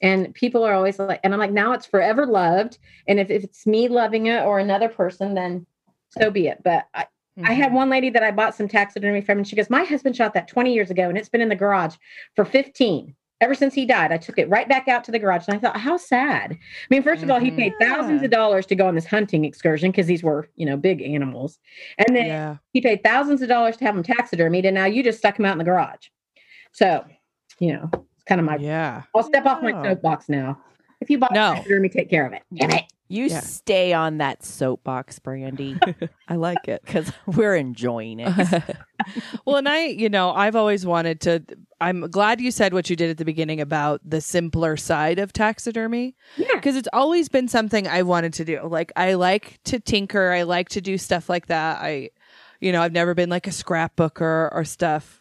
And 0.00 0.34
people 0.34 0.64
are 0.64 0.72
always 0.72 0.98
like, 0.98 1.20
and 1.22 1.34
I'm 1.34 1.38
like, 1.40 1.52
now 1.52 1.72
it's 1.72 1.84
forever 1.84 2.24
loved. 2.26 2.78
And 3.06 3.20
if, 3.20 3.30
if 3.30 3.44
it's 3.44 3.66
me 3.66 3.86
loving 3.88 4.26
it 4.26 4.42
or 4.44 4.58
another 4.58 4.88
person, 4.88 5.34
then 5.34 5.66
so 6.08 6.30
be 6.30 6.46
it. 6.48 6.62
But 6.64 6.86
I, 6.94 7.06
I 7.44 7.52
had 7.52 7.66
Mm-hmm. 7.66 7.74
one 7.76 7.90
lady 7.90 8.08
that 8.10 8.22
I 8.22 8.30
bought 8.30 8.54
some 8.54 8.66
taxidermy 8.68 9.20
from, 9.20 9.36
and 9.38 9.46
she 9.46 9.56
goes, 9.56 9.68
My 9.68 9.84
husband 9.84 10.16
shot 10.16 10.32
that 10.34 10.48
20 10.48 10.72
years 10.72 10.90
ago, 10.90 11.08
and 11.10 11.18
it's 11.18 11.28
been 11.28 11.42
in 11.42 11.50
the 11.50 11.54
garage 11.56 11.96
for 12.36 12.44
15. 12.46 13.14
Ever 13.40 13.54
since 13.54 13.74
he 13.74 13.84
died, 13.84 14.12
I 14.12 14.16
took 14.16 14.38
it 14.38 14.48
right 14.48 14.68
back 14.68 14.88
out 14.88 15.04
to 15.04 15.10
the 15.10 15.18
garage. 15.18 15.46
And 15.48 15.56
I 15.56 15.60
thought, 15.60 15.76
how 15.76 15.96
sad. 15.96 16.52
I 16.52 16.56
mean, 16.88 17.02
first 17.02 17.22
of 17.22 17.30
all, 17.30 17.40
he 17.40 17.50
paid 17.50 17.72
mm-hmm. 17.72 17.92
thousands 17.92 18.22
Yeah. 18.22 18.26
of 18.26 18.30
dollars 18.30 18.64
to 18.66 18.74
go 18.74 18.86
on 18.86 18.94
this 18.94 19.06
hunting 19.06 19.44
excursion 19.44 19.90
because 19.90 20.06
these 20.06 20.22
were, 20.22 20.48
you 20.54 20.64
know, 20.64 20.76
big 20.76 21.02
animals. 21.02 21.58
And 21.98 22.16
then 22.16 22.26
Yeah. 22.26 22.56
he 22.72 22.80
paid 22.80 23.02
thousands 23.02 23.42
of 23.42 23.48
dollars 23.48 23.76
to 23.78 23.84
have 23.84 23.94
them 23.96 24.04
taxidermied, 24.04 24.64
and 24.64 24.74
now 24.74 24.84
you 24.86 25.02
just 25.02 25.18
stuck 25.18 25.36
them 25.36 25.46
out 25.46 25.52
in 25.52 25.58
the 25.58 25.64
garage. 25.64 26.08
So, 26.72 27.04
you 27.58 27.72
know, 27.72 27.90
it's 27.92 28.24
kind 28.24 28.40
of 28.40 28.46
my 28.46 28.56
Yeah. 28.56 29.02
I'll 29.14 29.22
step 29.22 29.46
off 29.46 29.62
my 29.62 29.72
soapbox 29.72 30.28
now. 30.28 30.58
If 31.00 31.10
you 31.10 31.18
bought 31.18 31.32
No. 31.32 31.54
taxidermy, 31.54 31.88
take 31.88 32.08
care 32.08 32.24
of 32.26 32.32
it. 32.32 32.42
Damn 32.54 32.70
it. 32.70 32.84
You 33.08 33.26
Yeah. 33.26 33.40
stay 33.40 33.92
on 33.92 34.18
that 34.18 34.42
soapbox, 34.44 35.18
Brandy, 35.18 35.78
I 36.28 36.36
like 36.36 36.66
it. 36.68 36.82
because 36.84 37.12
we're 37.26 37.54
enjoying 37.54 38.18
it. 38.20 38.32
well, 39.44 39.56
and 39.56 39.68
I, 39.68 39.86
you 39.86 40.08
know, 40.08 40.30
I've 40.32 40.56
always 40.56 40.86
wanted 40.86 41.20
to. 41.22 41.42
I'm 41.80 42.08
glad 42.10 42.40
you 42.40 42.50
said 42.50 42.72
what 42.72 42.88
you 42.88 42.96
did 42.96 43.10
at 43.10 43.18
the 43.18 43.24
beginning 43.26 43.60
about 43.60 44.00
the 44.04 44.20
simpler 44.22 44.76
side 44.78 45.18
of 45.18 45.32
taxidermy 45.34 46.16
Yeah. 46.36 46.48
because 46.54 46.76
it's 46.76 46.88
always 46.94 47.28
been 47.28 47.46
something 47.46 47.86
I 47.86 48.02
wanted 48.02 48.32
to 48.34 48.44
do. 48.44 48.60
Like, 48.66 48.90
I 48.96 49.14
like 49.14 49.60
to 49.64 49.78
tinker, 49.78 50.32
I 50.32 50.42
like 50.44 50.70
to 50.70 50.80
do 50.80 50.96
stuff 50.96 51.28
like 51.28 51.46
that. 51.48 51.82
I, 51.82 52.10
you 52.60 52.72
know, 52.72 52.80
I've 52.80 52.92
never 52.92 53.12
been 53.14 53.28
like 53.28 53.46
a 53.46 53.50
scrapbooker 53.50 54.48
or 54.50 54.64
stuff. 54.64 55.20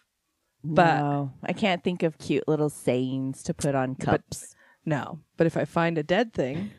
But- 0.63 0.99
no, 0.99 1.33
I 1.43 1.51
can't 1.51 1.83
think 1.83 2.01
of 2.03 2.17
cute 2.17 2.47
little 2.47 2.69
sayings 2.69 3.43
to 3.43 3.53
put 3.53 3.75
on 3.75 3.95
cups. 3.95 4.55
No, 4.85 5.19
but 5.35 5.47
if 5.47 5.57
I 5.57 5.65
find 5.65 5.97
a 5.97 6.03
dead 6.03 6.33
thing, 6.33 6.71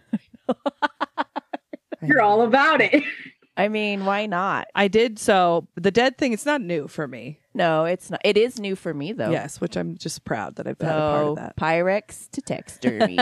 You're 2.03 2.23
all 2.23 2.43
about 2.43 2.81
it. 2.81 3.03
I 3.57 3.69
mean, 3.69 4.05
why 4.05 4.27
not? 4.27 4.67
I 4.75 4.89
did 4.89 5.19
so. 5.19 5.69
The 5.77 5.93
dead 5.93 6.19
thing, 6.19 6.33
it's 6.33 6.45
not 6.45 6.61
new 6.61 6.89
for 6.89 7.07
me. 7.07 7.39
No, 7.55 7.85
it's 7.85 8.11
not. 8.11 8.21
It 8.25 8.37
is 8.37 8.59
new 8.59 8.75
for 8.75 8.93
me 8.93 9.13
though. 9.13 9.31
Yes, 9.31 9.61
which 9.61 9.77
I'm 9.77 9.97
just 9.97 10.25
proud 10.25 10.57
that 10.57 10.67
I've 10.67 10.81
had 10.81 10.91
a 10.91 10.99
part 10.99 11.23
So 11.25 11.31
of 11.31 11.37
that. 11.37 11.57
Pyrex 11.57 12.29
to 12.33 12.41
taxidermy. 12.43 13.19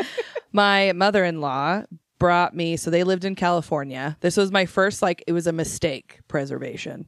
my 0.52 0.92
mother-in-law 0.92 1.84
brought 2.18 2.56
me 2.56 2.76
so 2.76 2.90
they 2.90 3.04
lived 3.04 3.24
in 3.24 3.36
california 3.36 4.16
this 4.22 4.36
was 4.36 4.50
my 4.50 4.66
first 4.66 5.02
like 5.02 5.22
it 5.28 5.32
was 5.32 5.46
a 5.46 5.52
mistake 5.52 6.18
preservation 6.26 7.06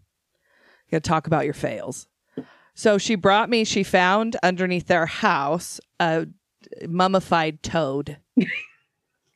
you 0.86 0.92
gotta 0.92 1.00
talk 1.00 1.26
about 1.26 1.44
your 1.44 1.52
fails 1.52 2.06
so 2.74 2.96
she 2.96 3.16
brought 3.16 3.50
me 3.50 3.64
she 3.64 3.82
found 3.82 4.36
underneath 4.44 4.86
their 4.86 5.06
house 5.06 5.80
a 5.98 6.28
mummified 6.86 7.60
toad 7.60 8.18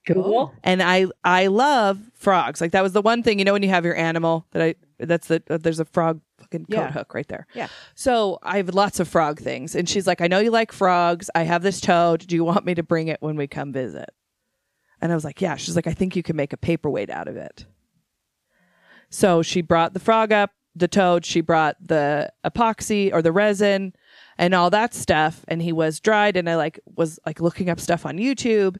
Cool. 0.06 0.52
and 0.62 0.82
i 0.82 1.06
i 1.24 1.46
love 1.46 1.98
frogs. 2.14 2.60
Like 2.60 2.72
that 2.72 2.82
was 2.82 2.92
the 2.92 3.02
one 3.02 3.22
thing 3.22 3.38
you 3.38 3.44
know 3.44 3.52
when 3.54 3.62
you 3.62 3.70
have 3.70 3.84
your 3.84 3.96
animal 3.96 4.46
that 4.52 4.62
i 4.62 4.74
that's 4.98 5.28
the 5.28 5.42
uh, 5.50 5.56
there's 5.58 5.80
a 5.80 5.84
frog 5.84 6.20
fucking 6.38 6.66
coat 6.66 6.76
Yeah. 6.76 6.90
hook 6.92 7.14
right 7.14 7.26
there. 7.28 7.46
Yeah. 7.54 7.68
so 7.94 8.38
i 8.42 8.58
have 8.58 8.68
lots 8.74 9.00
of 9.00 9.08
frog 9.08 9.40
things. 9.40 9.74
And 9.74 9.88
she's 9.88 10.06
like 10.06 10.20
i 10.20 10.26
know 10.26 10.38
you 10.40 10.50
like 10.50 10.72
frogs. 10.72 11.30
I 11.34 11.42
have 11.44 11.62
this 11.62 11.80
toad. 11.80 12.26
Do 12.26 12.34
you 12.36 12.44
want 12.44 12.64
me 12.64 12.74
to 12.74 12.82
bring 12.82 13.08
it 13.08 13.18
when 13.20 13.36
we 13.36 13.46
come 13.46 13.72
visit? 13.72 14.10
And 15.00 15.10
i 15.10 15.14
was 15.14 15.24
like 15.24 15.40
yeah. 15.40 15.56
She's 15.56 15.76
like 15.76 15.86
i 15.86 15.92
think 15.94 16.16
you 16.16 16.22
can 16.22 16.36
make 16.36 16.52
a 16.52 16.56
paperweight 16.58 17.10
out 17.10 17.28
of 17.28 17.36
it. 17.36 17.64
So 19.10 19.42
she 19.42 19.62
brought 19.62 19.94
the 19.94 20.00
frog 20.00 20.32
up 20.32 20.50
the 20.76 20.88
toad 20.88 21.24
she 21.24 21.40
brought 21.40 21.76
the 21.80 22.32
epoxy 22.44 23.12
or 23.12 23.22
the 23.22 23.30
resin 23.30 23.94
and 24.36 24.52
all 24.54 24.70
that 24.70 24.92
stuff. 24.92 25.44
And 25.46 25.62
he 25.62 25.72
was 25.72 26.00
dried 26.00 26.36
and 26.36 26.50
i 26.50 26.56
like 26.56 26.80
was 26.96 27.18
like 27.24 27.40
looking 27.40 27.70
up 27.70 27.78
stuff 27.80 28.04
on 28.04 28.16
youtube 28.18 28.76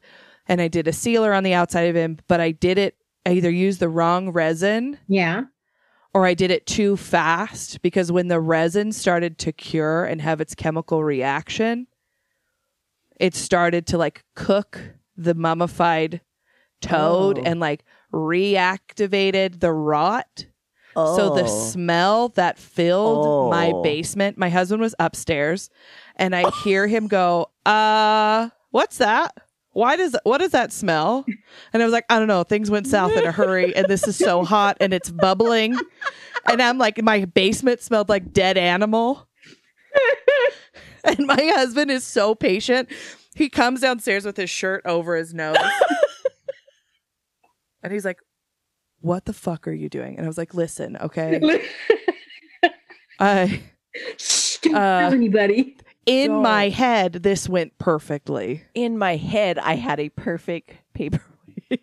and 0.47 0.61
i 0.61 0.67
did 0.67 0.87
a 0.87 0.93
sealer 0.93 1.33
on 1.33 1.43
the 1.43 1.53
outside 1.53 1.89
of 1.89 1.95
him 1.95 2.17
but 2.27 2.39
i 2.39 2.51
did 2.51 2.77
it 2.77 2.95
i 3.25 3.31
either 3.31 3.49
used 3.49 3.79
the 3.79 3.89
wrong 3.89 4.29
resin 4.29 4.97
Yeah. 5.07 5.43
or 6.13 6.25
i 6.25 6.33
did 6.33 6.51
it 6.51 6.65
too 6.65 6.95
fast 6.97 7.81
because 7.81 8.11
when 8.11 8.27
the 8.27 8.39
resin 8.39 8.91
started 8.91 9.37
to 9.39 9.51
cure 9.51 10.05
and 10.05 10.21
have 10.21 10.41
its 10.41 10.55
chemical 10.55 11.03
reaction 11.03 11.87
it 13.19 13.33
started 13.33 13.87
to 13.87 13.97
like 13.97 14.23
cook 14.35 14.81
the 15.17 15.33
mummified 15.33 16.21
toad 16.81 17.39
Oh. 17.39 17.43
and 17.45 17.59
like 17.61 17.85
reactivated 18.11 19.59
the 19.59 19.71
rot. 19.71 20.45
Oh. 20.97 21.15
So 21.17 21.35
the 21.35 21.47
smell 21.47 22.29
that 22.29 22.57
filled 22.57 23.49
my 23.51 23.71
Oh. 23.73 23.81
basement, 23.81 24.37
my 24.37 24.49
husband 24.49 24.81
was 24.81 24.95
upstairs 24.99 25.69
and 26.15 26.35
I 26.35 26.49
hear 26.63 26.87
him 26.87 27.07
go, 27.07 27.47
"Uh, 27.65 28.49
what's 28.71 28.97
that? 28.97 29.33
Why 29.75 29.95
does 29.97 30.15
what 30.23 30.37
does 30.39 30.51
that 30.51 30.71
smell?" 30.71 31.25
And 31.73 31.83
I 31.83 31.85
was 31.85 31.91
like, 31.93 32.05
"I 32.09 32.17
don't 32.17 32.29
know, 32.29 32.43
things 32.43 32.71
went 32.71 32.87
south 32.87 33.11
in 33.11 33.25
a 33.25 33.31
hurry 33.31 33.75
and 33.75 33.85
this 33.87 34.07
is 34.07 34.15
so 34.17 34.43
hot 34.45 34.77
and 34.79 34.93
it's 34.93 35.11
bubbling." 35.11 35.77
And 36.49 36.61
I'm 36.61 36.77
like 36.77 37.01
my 37.03 37.25
basement 37.25 37.81
smelled 37.81 38.07
like 38.07 38.31
dead 38.31 38.57
animal. 38.57 39.27
and 41.03 41.25
my 41.27 41.51
husband 41.55 41.91
is 41.91 42.03
so 42.05 42.35
patient. 42.35 42.89
He 43.35 43.49
comes 43.49 43.81
downstairs 43.81 44.25
with 44.25 44.37
his 44.37 44.49
shirt 44.49 44.81
over 44.85 45.15
his 45.17 45.33
nose. 45.33 45.57
and 47.83 47.91
he's 47.91 48.05
like, 48.05 48.19
"What 49.01 49.25
the 49.25 49.33
fuck 49.33 49.67
are 49.67 49.73
you 49.73 49.89
doing?" 49.89 50.15
And 50.17 50.25
I 50.25 50.27
was 50.29 50.37
like, 50.37 50.53
"Listen, 50.53 50.95
okay. 50.97 51.39
I 53.19 53.61
don't 54.61 54.75
Uh, 54.75 54.99
tell 55.01 55.13
anybody. 55.13 55.77
In 56.05 56.31
Don't. 56.31 56.43
my 56.43 56.69
head 56.69 57.13
this 57.13 57.47
went 57.49 57.77
perfectly. 57.77 58.63
In 58.73 58.97
my 58.97 59.15
head, 59.15 59.57
I 59.59 59.75
had 59.75 59.99
a 59.99 60.09
perfect 60.09 60.71
paper. 60.93 61.21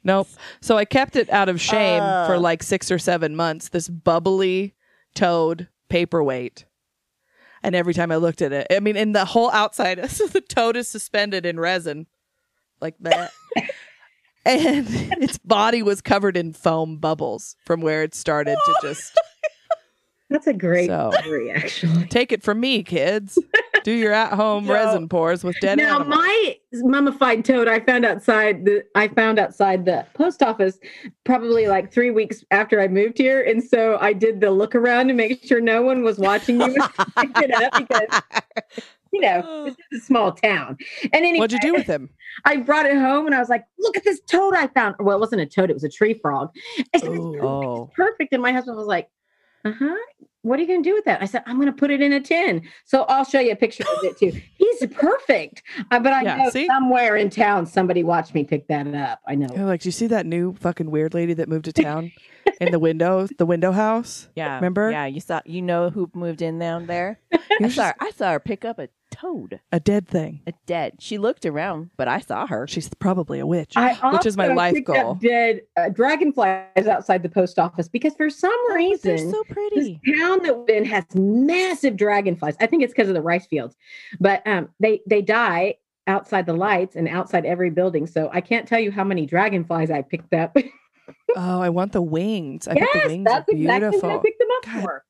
Nope. 0.04 0.28
So 0.60 0.76
I 0.78 0.84
kept 0.84 1.16
it 1.16 1.28
out 1.30 1.48
of 1.48 1.60
shame 1.60 2.02
Uh. 2.02 2.26
for 2.26 2.38
like 2.38 2.62
6 2.62 2.90
or 2.92 2.98
7 3.00 3.34
months 3.34 3.68
this 3.70 3.88
bubbly 3.88 4.74
toad 5.14 5.68
paperweight. 5.88 6.64
And 7.64 7.74
every 7.74 7.92
time 7.92 8.12
I 8.12 8.16
looked 8.16 8.42
at 8.42 8.52
it, 8.52 8.68
I 8.70 8.78
mean, 8.78 8.96
in 8.96 9.10
the 9.12 9.24
whole 9.24 9.50
outside, 9.50 10.08
so 10.10 10.26
the 10.28 10.40
toad 10.40 10.76
is 10.76 10.86
suspended 10.88 11.44
in 11.44 11.58
resin 11.58 12.06
like 12.80 12.94
that. 13.00 13.32
and 14.46 14.86
its 15.20 15.38
body 15.38 15.82
was 15.82 16.00
covered 16.00 16.36
in 16.36 16.52
foam 16.52 16.96
bubbles 16.98 17.56
from 17.64 17.80
where 17.80 18.02
it 18.04 18.14
started 18.14 18.56
to 18.64 18.74
just 18.82 19.18
That's 20.30 20.46
a 20.46 20.52
great 20.54 20.88
So- 20.88 21.10
story, 21.22 21.50
actually. 21.50 22.06
take 22.06 22.30
it 22.32 22.42
from 22.44 22.60
me, 22.60 22.82
kids. 22.84 23.36
Do 23.84 23.92
your 23.92 24.12
at 24.12 24.32
home 24.32 24.66
No. 24.66 24.72
resin 24.74 25.08
pours 25.08 25.42
with 25.44 25.58
dead 25.60 25.78
now 25.78 26.00
animals. 26.00 26.16
my 26.16 26.56
mummified 26.74 27.44
toad 27.44 27.68
I 27.68 27.80
found 27.80 28.04
outside 28.04 28.64
the 28.64 28.84
I 28.94 29.08
found 29.08 29.38
outside 29.38 29.84
the 29.84 30.06
post 30.14 30.42
office 30.42 30.78
probably 31.24 31.66
like 31.66 31.92
three 31.92 32.10
weeks 32.10 32.44
after 32.50 32.80
I 32.80 32.88
moved 32.88 33.18
here, 33.18 33.42
and 33.42 33.62
so 33.62 33.98
I 34.00 34.12
did 34.12 34.40
the 34.40 34.50
look 34.50 34.74
around 34.74 35.08
to 35.08 35.14
make 35.14 35.42
sure 35.44 35.60
no 35.60 35.82
one 35.82 36.02
was 36.02 36.18
watching 36.18 36.58
me 36.58 36.68
pick 37.18 37.30
it 37.38 37.52
up 37.52 37.72
because 37.76 38.20
you 39.12 39.20
know 39.20 39.64
this 39.66 39.74
is 39.92 40.02
a 40.02 40.04
small 40.04 40.32
town. 40.32 40.76
And 41.04 41.14
anyway, 41.14 41.38
What'd 41.40 41.52
you 41.52 41.60
do 41.60 41.74
with 41.74 41.86
him? 41.86 42.08
I 42.44 42.56
brought 42.58 42.86
it 42.86 42.96
home 42.96 43.26
and 43.26 43.34
I 43.34 43.38
was 43.40 43.48
like, 43.48 43.64
"Look 43.78 43.96
at 43.96 44.04
this 44.04 44.20
toad 44.26 44.54
I 44.54 44.68
found." 44.68 44.94
Well, 45.00 45.16
it 45.16 45.20
wasn't 45.20 45.42
a 45.42 45.46
toad; 45.46 45.70
it 45.70 45.74
was 45.74 45.84
a 45.84 45.88
tree 45.88 46.14
frog. 46.14 46.50
I 46.94 46.98
said, 46.98 47.10
"It's 47.12 47.24
perfect, 47.24 47.42
Oh. 47.44 47.84
it's 47.88 47.94
perfect." 47.96 48.32
And 48.32 48.42
my 48.42 48.52
husband 48.52 48.76
was 48.76 48.86
like, 48.86 49.08
"Uh 49.64 49.72
huh." 49.78 49.96
What 50.42 50.58
are 50.58 50.62
you 50.62 50.68
going 50.68 50.82
to 50.82 50.88
do 50.88 50.94
with 50.94 51.04
that? 51.04 51.22
I 51.22 51.24
said, 51.26 51.42
I'm 51.46 51.56
going 51.56 51.66
to 51.66 51.72
put 51.72 51.90
it 51.90 52.00
in 52.00 52.12
a 52.12 52.20
tin. 52.20 52.62
So 52.84 53.02
I'll 53.04 53.24
show 53.24 53.38
you 53.40 53.52
a 53.52 53.56
picture 53.56 53.84
of 53.84 54.04
it 54.04 54.18
too. 54.18 54.32
He's 54.56 54.86
perfect. 54.92 55.62
Uh, 55.90 56.00
but 56.00 56.12
I 56.12 56.22
Yeah, 56.22 56.36
know 56.36 56.50
see? 56.50 56.66
somewhere 56.66 57.16
in 57.16 57.30
town 57.30 57.64
somebody 57.66 58.02
watched 58.02 58.34
me 58.34 58.42
pick 58.44 58.66
that 58.68 58.92
up. 58.94 59.20
I 59.26 59.36
know. 59.36 59.46
You're 59.54 59.66
like, 59.66 59.82
do 59.82 59.88
you 59.88 59.92
see 59.92 60.08
that 60.08 60.26
new 60.26 60.54
fucking 60.54 60.90
weird 60.90 61.14
lady 61.14 61.34
that 61.34 61.48
moved 61.48 61.66
to 61.66 61.72
town 61.82 62.10
in 62.60 62.72
the 62.72 62.78
window, 62.78 63.26
the 63.38 63.46
window 63.46 63.72
house? 63.72 64.28
Yeah. 64.36 64.56
Remember? 64.56 64.90
Yeah, 64.90 65.06
you 65.06 65.20
saw 65.20 65.40
you 65.44 65.62
know 65.62 65.90
who 65.90 66.10
moved 66.14 66.42
in 66.42 66.58
down 66.58 66.86
there? 66.86 67.18
I 67.60 67.68
saw 67.68 67.86
her, 67.86 67.94
I 68.00 68.10
saw 68.10 68.32
her 68.32 68.40
pick 68.40 68.64
up 68.64 68.78
a 68.78 68.88
toad. 69.10 69.60
a 69.70 69.78
dead 69.78 70.08
thing. 70.08 70.40
A 70.46 70.52
dead. 70.66 70.94
She 70.98 71.18
looked 71.18 71.44
around, 71.44 71.90
but 71.96 72.08
I 72.08 72.20
saw 72.20 72.46
her. 72.46 72.66
She's 72.66 72.88
probably 72.94 73.40
a 73.40 73.46
witch, 73.46 73.74
I 73.76 73.92
which 74.10 74.24
is 74.26 74.36
my 74.36 74.44
also 74.44 74.56
life 74.56 74.74
picked 74.74 74.88
up 74.88 74.96
goal. 74.96 75.14
Dead 75.16 75.60
uh, 75.76 75.90
dragonflies 75.90 76.86
outside 76.88 77.22
the 77.22 77.28
post 77.28 77.58
office 77.58 77.88
because 77.88 78.14
for 78.14 78.30
some 78.30 78.50
Oh, 78.70 78.74
reason 78.74 79.16
they're 79.16 79.30
so 79.30 79.42
this 79.74 79.90
town 80.18 80.42
that 80.42 80.56
we're 80.56 80.74
in 80.74 80.84
has 80.86 81.04
massive 81.14 81.96
dragonflies. 81.96 82.56
I 82.60 82.66
think 82.66 82.82
it's 82.82 82.92
because 82.92 83.08
of 83.08 83.14
the 83.14 83.22
rice 83.22 83.46
fields, 83.46 83.76
but 84.18 84.46
um, 84.46 84.70
they 84.80 85.00
they 85.06 85.20
die 85.20 85.74
outside 86.06 86.46
the 86.46 86.54
lights 86.54 86.96
and 86.96 87.06
outside 87.08 87.44
every 87.44 87.70
building. 87.70 88.06
So 88.06 88.28
I 88.32 88.40
can't 88.40 88.66
tell 88.66 88.80
you 88.80 88.90
how 88.90 89.04
many 89.04 89.26
dragonflies 89.26 89.90
I 89.90 90.02
picked 90.02 90.34
up. 90.34 90.56
Oh, 91.36 91.60
I 91.60 91.68
want 91.70 91.92
the 91.92 92.02
wings. 92.02 92.68
I 92.68 92.74
bet 92.74 92.88
the 92.92 92.98
yes, 92.98 93.06
wings 93.08 93.24
that's 93.24 93.48
are 93.48 93.52
exactly 93.52 93.88
beautiful. 93.90 94.08
what 94.10 94.18
I 94.18 94.22
picked 94.22 94.38
them 94.38 94.48
up 94.56 94.64
God. 94.64 94.82
for. 94.82 95.04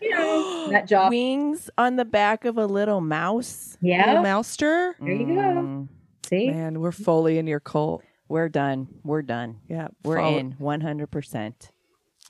You 0.00 0.10
know 0.10 0.68
that 0.70 0.86
job. 0.88 1.10
Wings 1.10 1.70
on 1.78 1.96
the 1.96 2.04
back 2.04 2.44
of 2.44 2.58
a 2.58 2.66
little 2.66 3.00
mouse. 3.00 3.76
Little 3.82 3.98
Yeah. 3.98 4.22
mouster. 4.22 4.94
There 5.00 5.12
you 5.12 5.26
go. 5.26 5.32
Mm, 5.32 5.88
See, 6.28 6.50
Man, 6.50 6.80
we're 6.80 6.92
fully 6.92 7.38
in 7.38 7.46
your 7.46 7.60
cult. 7.60 8.02
We're 8.28 8.48
done. 8.48 8.88
We're 9.04 9.22
done. 9.22 9.60
Yeah, 9.68 9.88
We're 10.04 10.16
follow- 10.18 10.38
in 10.38 10.52
100%. 10.54 11.70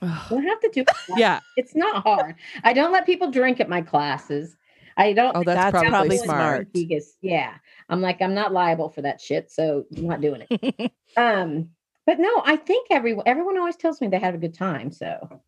we'll 0.03 0.41
have 0.43 0.61
to 0.61 0.71
do. 0.73 0.85
Yeah. 1.17 1.41
It's 1.57 1.75
not 1.75 2.03
hard. 2.03 2.35
I 2.65 2.73
don't 2.75 2.93
let 2.93 3.07
people 3.07 3.31
drink 3.31 3.61
at 3.61 3.69
my 3.69 3.81
classes. 3.81 4.57
I 4.99 5.13
don't. 5.13 5.35
Oh, 5.37 5.43
that's, 5.45 5.59
That's 5.59 5.71
probably, 5.73 5.91
probably 5.91 6.19
smart. 6.19 6.73
Because 6.73 7.17
yeah, 7.23 7.55
I'm 7.89 8.01
like 8.01 8.21
I'm 8.23 8.33
not 8.35 8.53
liable 8.53 8.89
for 8.91 9.03
that 9.03 9.21
shit, 9.21 9.51
so 9.51 9.85
I'm 9.97 10.07
not 10.07 10.21
doing 10.23 10.43
it. 10.49 10.93
um, 11.19 11.69
but 12.07 12.19
no, 12.19 12.43
I 12.45 12.57
think 12.57 12.87
everyone 12.91 13.25
everyone 13.27 13.59
always 13.59 13.77
tells 13.77 14.01
me 14.01 14.09
they 14.09 14.19
have 14.19 14.35
a 14.35 14.39
good 14.39 14.55
time. 14.55 14.91
So 14.93 15.41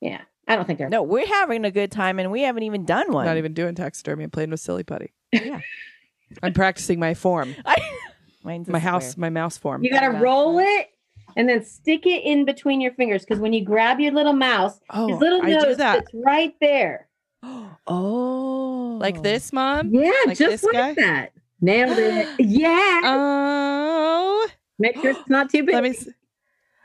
yeah, 0.00 0.22
I 0.48 0.56
don't 0.56 0.64
think 0.66 0.78
they're 0.78 0.88
No, 0.88 1.02
we're 1.02 1.26
having 1.26 1.64
a 1.64 1.70
good 1.70 1.92
time 1.92 2.18
and 2.18 2.30
we 2.32 2.42
haven't 2.42 2.62
even 2.64 2.84
done 2.84 3.12
one. 3.12 3.26
Not 3.26 3.36
even 3.36 3.52
doing 3.54 3.74
taxidermy. 3.74 4.24
I'm 4.24 4.30
playing 4.30 4.50
with 4.50 4.60
silly 4.60 4.82
putty. 4.82 5.12
Yeah. 5.32 5.60
I'm 6.42 6.52
practicing 6.52 6.98
my 7.00 7.14
form, 7.14 7.54
Mine's 8.44 8.68
a 8.68 8.72
my 8.72 8.78
house, 8.78 9.16
my 9.16 9.28
mouse 9.30 9.58
form. 9.58 9.82
You 9.84 9.90
got 9.90 10.00
to 10.00 10.12
Yeah. 10.12 10.20
roll 10.20 10.58
it 10.60 10.90
and 11.36 11.48
then 11.48 11.64
stick 11.64 12.06
it 12.06 12.22
in 12.24 12.44
between 12.44 12.80
your 12.80 12.92
fingers 12.92 13.22
because 13.24 13.40
when 13.40 13.52
you 13.52 13.64
grab 13.64 13.98
your 14.00 14.12
little 14.12 14.32
mouse, 14.32 14.80
Oh, 14.90 15.08
his 15.08 15.18
little 15.20 15.42
I 15.42 15.50
nose 15.50 15.76
do 15.76 15.82
sits 15.92 16.10
right 16.14 16.54
there. 16.60 17.08
oh. 17.86 18.96
like 19.00 19.22
this, 19.22 19.52
mom. 19.52 19.90
Yeah, 19.92 20.12
Like 20.26 20.38
just 20.38 20.62
this 20.62 20.64
like 20.64 20.72
guy? 20.72 20.94
that. 20.94 21.32
Nailed 21.60 21.98
it. 21.98 22.28
yeah. 22.38 23.00
Oh, 23.04 24.46
Make 24.80 24.96
sure 25.00 25.10
it's 25.12 25.28
not 25.28 25.50
too 25.50 25.62
big. 25.62 25.74
let 25.74 25.84
me. 25.84 25.94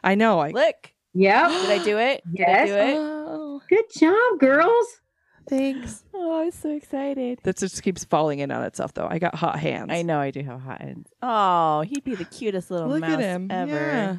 I 0.04 0.14
know. 0.14 0.40
I. 0.40 0.50
Look. 0.52 0.92
Yeah. 1.16 1.48
Did 1.48 1.82
I 1.82 1.84
do 1.84 1.98
it? 1.98 2.22
Did 2.30 2.40
Yes. 2.40 2.62
I 2.64 2.66
do 2.68 2.74
it? 2.92 2.96
Oh, 2.98 3.62
Good 3.70 3.86
job, 3.98 4.40
girls. 4.40 4.86
thanks. 5.50 6.04
Oh, 6.18 6.42
I'm 6.42 6.52
so 6.52 6.72
excited. 6.76 7.40
That 7.44 7.58
just 7.58 7.84
keeps 7.84 8.04
falling 8.04 8.40
in 8.40 8.50
on 8.50 8.64
itself, 8.64 8.94
though. 8.94 9.08
I 9.08 9.20
got 9.20 9.36
hot 9.36 9.60
hands. 9.60 9.92
I 9.92 10.02
know 10.02 10.18
I 10.20 10.32
do 10.32 10.42
have 10.42 10.60
hot 10.62 10.82
hands. 10.82 11.08
Oh, 11.22 11.82
he'd 11.82 12.04
be 12.04 12.16
the 12.16 12.24
cutest 12.26 12.72
little 12.72 12.88
Look 12.90 13.02
mouse 13.02 13.12
at 13.14 13.20
him. 13.20 13.52
ever. 13.52 13.72
Yeah. 13.76 14.16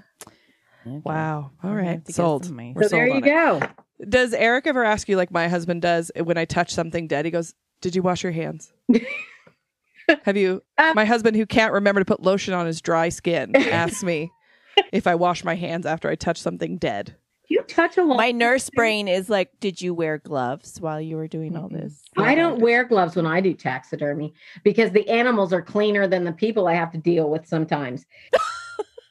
Okay. 0.86 1.00
Wow. 1.04 1.50
All 1.64 1.74
right. 1.74 1.74
I'm 1.74 1.74
gonna 1.74 1.82
have 1.82 1.86
right. 1.86 2.04
to 2.04 2.12
get 2.12 2.14
Sold. 2.14 2.74
We're 2.76 2.82
so 2.84 2.88
there 2.90 3.06
you 3.08 3.14
on 3.14 3.24
it. 3.24 3.26
go. 3.26 3.60
Does 4.08 4.34
Eric 4.34 4.66
ever 4.68 4.84
ask 4.84 5.08
you, 5.08 5.16
like 5.16 5.30
my 5.32 5.48
husband 5.48 5.82
does, 5.82 6.12
when 6.22 6.36
I 6.38 6.44
touch 6.44 6.72
something 6.72 7.08
dead? 7.08 7.24
He 7.24 7.30
goes, 7.32 7.54
"Did 7.80 7.96
you 7.96 8.02
wash 8.02 8.22
your 8.22 8.32
hands?" 8.32 8.72
Have 10.24 10.36
you? 10.36 10.62
Um, 10.78 10.92
my 10.94 11.06
husband, 11.06 11.38
who 11.38 11.46
can't 11.46 11.72
remember 11.72 12.02
to 12.02 12.04
put 12.04 12.22
lotion 12.22 12.52
on 12.52 12.66
his 12.66 12.82
dry 12.82 13.08
skin, 13.08 13.56
asks 13.56 14.04
me 14.04 14.30
if 14.92 15.06
I 15.06 15.14
wash 15.14 15.42
my 15.42 15.54
hands 15.54 15.86
after 15.86 16.10
I 16.10 16.16
touch 16.16 16.38
something 16.38 16.76
dead. 16.76 17.16
You 17.48 17.62
touch 17.62 17.96
a 17.96 18.02
lot. 18.02 18.18
My 18.18 18.30
nurse 18.30 18.68
brain 18.68 19.08
is 19.08 19.30
like, 19.30 19.58
did 19.58 19.80
you 19.80 19.94
wear 19.94 20.18
gloves 20.18 20.78
while 20.80 21.00
you 21.00 21.16
were 21.16 21.28
doing 21.28 21.56
all 21.56 21.70
this? 21.70 22.02
I 22.18 22.34
don't 22.34 22.60
wear 22.60 22.84
gloves 22.84 23.16
when 23.16 23.24
I 23.24 23.40
do 23.40 23.54
taxidermy 23.54 24.34
because 24.64 24.90
the 24.90 25.08
animals 25.08 25.54
are 25.54 25.62
cleaner 25.62 26.06
than 26.06 26.24
the 26.24 26.32
people 26.32 26.66
I 26.66 26.74
have 26.74 26.92
to 26.92 26.98
deal 26.98 27.30
with 27.30 27.46
sometimes. 27.46 28.04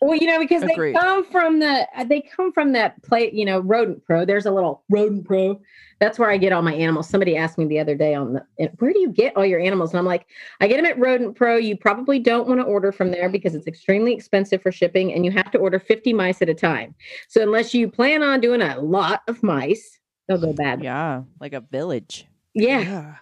well, 0.01 0.15
you 0.15 0.27
know, 0.27 0.39
because 0.39 0.63
Agreed. 0.63 0.95
they 0.95 0.99
come 0.99 1.23
from 1.25 1.59
the 1.59 1.87
uh, 1.95 2.03
they 2.03 2.21
come 2.21 2.51
from 2.51 2.73
that 2.73 3.01
plate, 3.03 3.33
you 3.33 3.45
know, 3.45 3.59
rodent 3.59 4.03
pro. 4.03 4.25
There's 4.25 4.45
a 4.45 4.51
little 4.51 4.83
rodent 4.89 5.25
pro. 5.25 5.59
That's 5.99 6.19
where 6.19 6.29
I 6.29 6.37
get 6.37 6.51
all 6.51 6.61
my 6.61 6.73
animals. 6.73 7.09
Somebody 7.09 7.37
asked 7.37 7.57
me 7.57 7.65
the 7.65 7.79
other 7.79 7.95
day 7.95 8.13
on 8.13 8.33
the 8.33 8.69
where 8.79 8.91
do 8.91 8.99
you 8.99 9.09
get 9.09 9.35
all 9.37 9.45
your 9.45 9.59
animals? 9.59 9.91
And 9.91 9.99
I'm 9.99 10.05
like, 10.05 10.27
I 10.59 10.67
get 10.67 10.77
them 10.77 10.85
at 10.85 10.99
Rodent 10.99 11.35
Pro. 11.35 11.55
You 11.55 11.77
probably 11.77 12.19
don't 12.19 12.47
want 12.47 12.59
to 12.59 12.65
order 12.65 12.91
from 12.91 13.11
there 13.11 13.29
because 13.29 13.55
it's 13.55 13.67
extremely 13.67 14.13
expensive 14.13 14.61
for 14.61 14.71
shipping 14.71 15.13
and 15.13 15.23
you 15.23 15.31
have 15.31 15.51
to 15.51 15.57
order 15.57 15.79
50 15.79 16.11
mice 16.13 16.41
at 16.41 16.49
a 16.49 16.53
time. 16.53 16.93
So 17.29 17.41
unless 17.41 17.73
you 17.73 17.89
plan 17.89 18.23
on 18.23 18.41
doing 18.41 18.61
a 18.61 18.79
lot 18.81 19.21
of 19.27 19.41
mice, 19.41 19.99
they'll 20.27 20.37
go 20.37 20.53
bad. 20.53 20.83
Yeah, 20.83 21.23
like 21.39 21.53
a 21.53 21.61
village. 21.61 22.27
Yeah. 22.53 23.15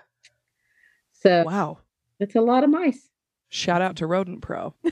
So 1.13 1.43
Wow. 1.45 1.77
That's 2.19 2.35
a 2.35 2.41
lot 2.41 2.63
of 2.63 2.69
mice. 2.69 3.09
Shout 3.49 3.81
out 3.81 3.97
to 3.97 4.07
Rodent 4.07 4.41
Pro. 4.41 4.73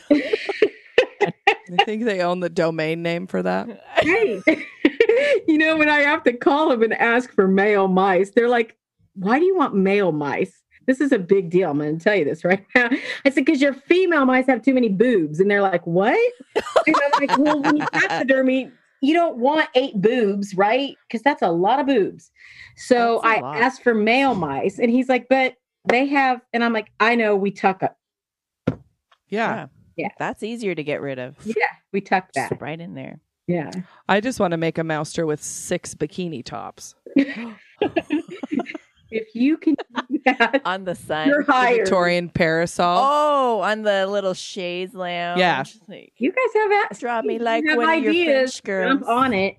I 1.71 1.83
think 1.83 2.03
they 2.05 2.21
own 2.21 2.39
the 2.39 2.49
domain 2.49 3.01
name 3.01 3.27
for 3.27 3.41
that. 3.43 3.67
Hey, 3.95 4.41
you 5.47 5.57
know, 5.57 5.77
when 5.77 5.89
I 5.89 5.99
have 6.01 6.23
to 6.23 6.33
call 6.33 6.69
them 6.69 6.83
and 6.83 6.93
ask 6.93 7.33
for 7.33 7.47
male 7.47 7.87
mice, 7.87 8.31
they're 8.31 8.49
like, 8.49 8.77
why 9.15 9.39
do 9.39 9.45
you 9.45 9.55
want 9.55 9.75
male 9.75 10.11
mice? 10.11 10.61
This 10.87 10.99
is 10.99 11.11
a 11.11 11.19
big 11.19 11.49
deal. 11.49 11.69
I'm 11.69 11.77
going 11.77 11.97
to 11.97 12.03
tell 12.03 12.15
you 12.15 12.25
this 12.25 12.43
right 12.43 12.65
now. 12.75 12.89
I 13.23 13.29
said, 13.29 13.45
because 13.45 13.61
your 13.61 13.73
female 13.73 14.25
mice 14.25 14.47
have 14.47 14.61
too 14.61 14.73
many 14.73 14.89
boobs. 14.89 15.39
And 15.39 15.49
they're 15.49 15.61
like, 15.61 15.85
what? 15.85 16.19
And 16.55 16.95
I'm 16.95 17.27
like, 17.27 17.37
well, 17.37 17.61
when 17.61 17.77
you 17.77 17.85
taxidermy, 17.93 18.71
you 19.01 19.13
don't 19.13 19.37
want 19.37 19.69
eight 19.75 19.99
boobs, 20.01 20.55
right? 20.55 20.95
Because 21.07 21.21
that's 21.21 21.41
a 21.41 21.49
lot 21.49 21.79
of 21.79 21.85
boobs. 21.85 22.31
So 22.75 23.19
I 23.19 23.35
a 23.35 23.37
I 23.37 23.41
lot. 23.41 23.57
asked 23.57 23.83
for 23.83 23.93
male 23.93 24.35
mice, 24.35 24.79
and 24.79 24.89
he's 24.89 25.09
like, 25.09 25.27
but 25.29 25.55
they 25.85 26.07
have, 26.07 26.41
and 26.53 26.63
I'm 26.63 26.73
like, 26.73 26.91
I 26.99 27.15
know 27.15 27.35
we 27.35 27.51
tuck 27.51 27.83
up. 27.83 27.97
Yeah. 28.67 28.75
Yeah. 29.29 29.67
That's 30.19 30.43
easier 30.43 30.75
to 30.75 30.83
get 30.83 31.01
rid 31.01 31.19
of. 31.19 31.35
Yeah, 31.45 31.53
we 31.91 32.01
tucked 32.01 32.35
that. 32.35 32.49
Just 32.49 32.61
right 32.61 32.79
in 32.79 32.93
there. 32.93 33.19
Yeah. 33.47 33.71
I 34.07 34.21
just 34.21 34.39
want 34.39 34.51
to 34.51 34.57
make 34.57 34.77
a 34.77 34.83
mouster 34.83 35.25
with 35.25 35.43
six 35.43 35.93
bikini 35.95 36.43
tops. 36.43 36.95
If 39.11 39.35
you 39.35 39.57
can 39.57 39.75
do 40.09 40.19
that, 40.25 40.61
On 40.63 40.85
the 40.85 40.95
sun. 40.95 41.27
you're 41.27 41.43
hired. 41.43 41.79
Victorian 41.81 42.29
parasol. 42.29 42.97
Oh, 43.01 43.59
on 43.59 43.81
the 43.81 44.07
little 44.07 44.33
chaise 44.33 44.93
lounge. 44.93 45.37
Yeah. 45.37 45.65
Like, 45.89 46.13
You 46.17 46.31
guys 46.31 46.53
have 46.61 46.69
that. 46.69 46.89
Draw 46.97 47.21
me 47.23 47.33
you 47.33 47.39
like 47.39 47.65
have 47.67 47.77
one 47.77 47.89
of 47.89 48.03
your 48.03 48.11
ideas. 48.11 48.57
French 48.63 48.89
Jump 48.89 49.01
girls. 49.01 49.09
on 49.09 49.33
it. 49.33 49.57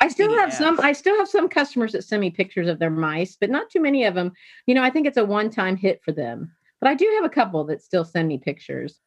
I 0.00 0.08
still 0.08 0.34
have 0.36 0.52
some. 0.54 0.80
I 0.80 0.92
still 0.92 1.16
have 1.18 1.28
some 1.28 1.48
customers 1.48 1.92
that 1.92 2.02
send 2.02 2.22
me 2.22 2.30
pictures 2.30 2.66
of 2.66 2.78
their 2.78 2.90
mice, 2.90 3.36
but 3.38 3.50
not 3.50 3.68
too 3.70 3.80
many 3.80 4.04
of 4.04 4.14
them. 4.14 4.32
You 4.66 4.74
know, 4.74 4.82
I 4.82 4.88
think 4.90 5.06
it's 5.06 5.18
a 5.18 5.24
one-time 5.24 5.76
hit 5.76 6.00
for 6.02 6.12
them. 6.12 6.50
But 6.80 6.88
I 6.88 6.94
do 6.94 7.08
have 7.16 7.24
a 7.24 7.32
couple 7.32 7.62
that 7.66 7.82
still 7.82 8.04
send 8.04 8.26
me 8.26 8.38
pictures. 8.38 8.98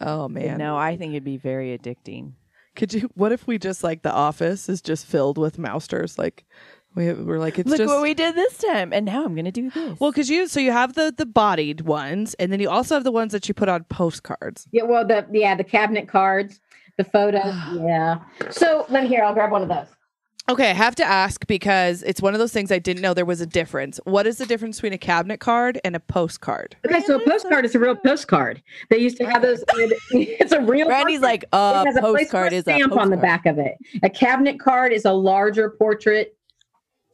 Oh 0.00 0.28
man. 0.28 0.58
No, 0.58 0.76
I 0.76 0.96
think 0.96 1.12
it'd 1.12 1.24
be 1.24 1.36
very 1.36 1.76
addicting. 1.76 2.32
Could 2.76 2.92
you 2.92 3.10
what 3.14 3.32
if 3.32 3.46
we 3.46 3.58
just 3.58 3.84
like 3.84 4.02
the 4.02 4.12
office 4.12 4.68
is 4.68 4.82
just 4.82 5.06
filled 5.06 5.38
with 5.38 5.58
mousters? 5.58 6.18
Like 6.18 6.44
we 6.94 7.12
we're 7.12 7.38
like 7.38 7.58
it's 7.58 7.68
just 7.68 7.78
Look 7.78 7.86
just 7.86 7.94
what 7.94 8.02
we 8.02 8.14
did 8.14 8.34
this 8.34 8.58
time, 8.58 8.92
and 8.92 9.06
now 9.06 9.24
I'm 9.24 9.34
gonna 9.34 9.52
do 9.52 9.70
this. 9.70 9.98
Well, 10.00 10.10
because 10.10 10.28
you 10.28 10.46
so 10.48 10.60
you 10.60 10.72
have 10.72 10.94
the 10.94 11.14
the 11.16 11.26
bodied 11.26 11.82
ones, 11.82 12.34
and 12.34 12.52
then 12.52 12.60
you 12.60 12.70
also 12.70 12.94
have 12.94 13.04
the 13.04 13.12
ones 13.12 13.32
that 13.32 13.48
you 13.48 13.54
put 13.54 13.68
on 13.68 13.84
postcards. 13.84 14.66
Yeah, 14.72 14.84
well, 14.84 15.06
the 15.06 15.26
yeah, 15.32 15.56
the 15.56 15.64
cabinet 15.64 16.08
cards, 16.08 16.60
the 16.96 17.04
photos. 17.04 17.54
yeah. 17.74 18.20
So 18.50 18.86
let 18.88 19.04
me 19.04 19.08
here. 19.08 19.24
I'll 19.24 19.34
grab 19.34 19.50
one 19.50 19.62
of 19.62 19.68
those. 19.68 19.88
Okay, 20.50 20.68
I 20.68 20.74
have 20.74 20.94
to 20.96 21.04
ask 21.04 21.46
because 21.46 22.02
it's 22.02 22.20
one 22.20 22.34
of 22.34 22.38
those 22.38 22.52
things 22.52 22.70
I 22.70 22.78
didn't 22.78 23.00
know 23.02 23.14
there 23.14 23.24
was 23.24 23.40
a 23.40 23.46
difference. 23.46 23.98
What 24.04 24.26
is 24.26 24.36
the 24.36 24.44
difference 24.44 24.76
between 24.76 24.92
a 24.92 24.98
cabinet 24.98 25.40
card 25.40 25.80
and 25.84 25.96
a 25.96 26.00
postcard? 26.00 26.76
Okay, 26.86 27.00
so 27.00 27.16
a 27.16 27.24
postcard 27.24 27.64
is 27.64 27.74
a 27.74 27.78
real 27.78 27.96
postcard. 27.96 28.62
They 28.90 28.98
used 28.98 29.16
to 29.18 29.24
have 29.24 29.40
those. 29.40 29.64
It's 30.12 30.52
a 30.52 30.60
real. 30.60 30.86
Brandy's 30.86 31.20
postcard. 31.20 31.22
like, 31.22 31.44
uh, 31.52 31.84
a 31.88 31.92
place 32.00 32.24
postcard 32.28 32.52
a 32.52 32.56
is 32.56 32.66
a 32.66 32.74
stamp 32.74 32.92
on 32.92 33.08
the 33.08 33.16
back 33.16 33.46
of 33.46 33.58
it. 33.58 33.76
A 34.02 34.10
cabinet 34.10 34.60
card 34.60 34.92
is 34.92 35.06
a 35.06 35.12
larger 35.12 35.70
portrait. 35.70 36.36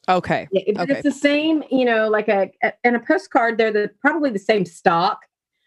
Okay. 0.09 0.49
Yeah, 0.51 0.63
but 0.75 0.83
Okay. 0.83 0.93
it's 0.95 1.03
the 1.05 1.13
same. 1.13 1.63
You 1.71 1.85
know, 1.85 2.09
like 2.09 2.27
a, 2.27 2.51
a 2.65 2.73
and 2.83 2.97
a 2.97 3.01
postcard. 3.01 3.59
They're 3.59 3.71
the 3.73 3.91
probably 4.01 4.31
the 4.31 4.41
same 4.41 4.67
stock, 4.67 5.21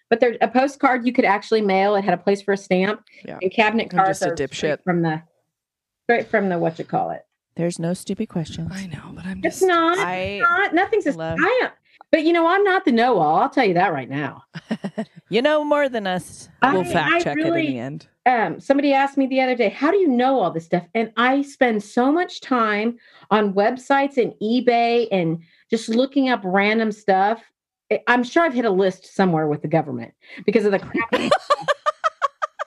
but 0.09 0.20
there's 0.20 0.36
a 0.41 0.49
postcard 0.49 1.07
you 1.07 1.14
could 1.14 1.24
actually 1.24 1.61
mail. 1.61 1.95
It 1.95 2.03
had 2.03 2.14
a 2.14 2.18
place 2.18 2.41
for 2.41 2.53
a 2.53 2.57
stamp. 2.57 3.03
Yeah. 3.24 3.38
And 3.41 3.49
cabinet 3.53 3.88
I'm 3.93 3.99
cards 3.99 4.20
just 4.20 4.24
a 4.24 4.34
are 4.34 4.36
straight 4.36 4.49
dipshit. 4.80 4.84
from 4.84 5.01
the 5.01 5.22
straight 6.03 6.28
from 6.28 6.49
the 6.49 6.59
what 6.59 6.78
you 6.78 6.84
call 6.84 7.11
it. 7.11 7.22
There's 7.56 7.78
no 7.80 7.93
stupid 7.93 8.30
questions. 8.30 8.72
I 8.74 8.88
know, 8.88 9.12
but 9.14 9.26
I'm 9.26 9.41
just 9.41 9.45
It's 9.58 9.60
just 9.62 9.68
not. 9.68 9.97
I 9.99 10.39
not 10.39 10.74
nothing's 10.74 11.06
a 11.06 11.12
love- 11.12 11.38
I 11.39 11.62
am, 11.66 11.72
but 12.12 12.24
you 12.24 12.34
know 12.34 12.47
I'm 12.47 12.64
not 12.64 12.84
the 12.86 12.91
know-all. 12.91 13.36
I'll 13.38 13.49
tell 13.49 13.66
you 13.66 13.76
that 13.76 13.93
right 13.93 14.10
now. 14.10 14.43
you 15.30 15.41
know 15.41 15.64
more 15.64 15.88
than 15.89 16.08
us. 16.08 16.49
we'll 16.64 16.82
I- 16.82 16.84
fact 16.84 17.14
I 17.14 17.20
check 17.20 17.38
it 17.38 17.45
in 17.45 17.54
the 17.54 17.78
end. 17.80 18.08
um, 18.26 18.60
somebody 18.60 18.93
asked 18.93 19.18
me 19.18 19.28
the 19.28 19.41
other 19.41 19.56
day, 19.56 19.70
how 19.70 19.91
do 19.91 19.97
you 19.97 20.08
know 20.08 20.39
all 20.39 20.49
this 20.51 20.66
stuff? 20.66 20.86
And 20.95 21.12
I 21.18 21.41
spend 21.43 21.84
so 21.84 22.12
much 22.12 22.41
time 22.41 22.97
on 23.30 23.54
websites 23.54 24.18
and 24.18 24.34
eBay 24.41 25.08
and 25.12 25.39
just 25.70 25.89
looking 25.89 26.30
up 26.30 26.41
random 26.43 26.91
stuff. 26.91 27.41
I- 27.91 28.01
I'm 28.08 28.24
sure 28.24 28.43
I've 28.43 28.54
hit 28.54 28.66
a 28.66 28.70
list 28.72 29.14
somewhere 29.16 29.47
with 29.47 29.62
the 29.62 29.68
government 29.68 30.14
because 30.45 30.66
of 30.66 30.72
the 30.72 30.80
crap. 30.80 31.32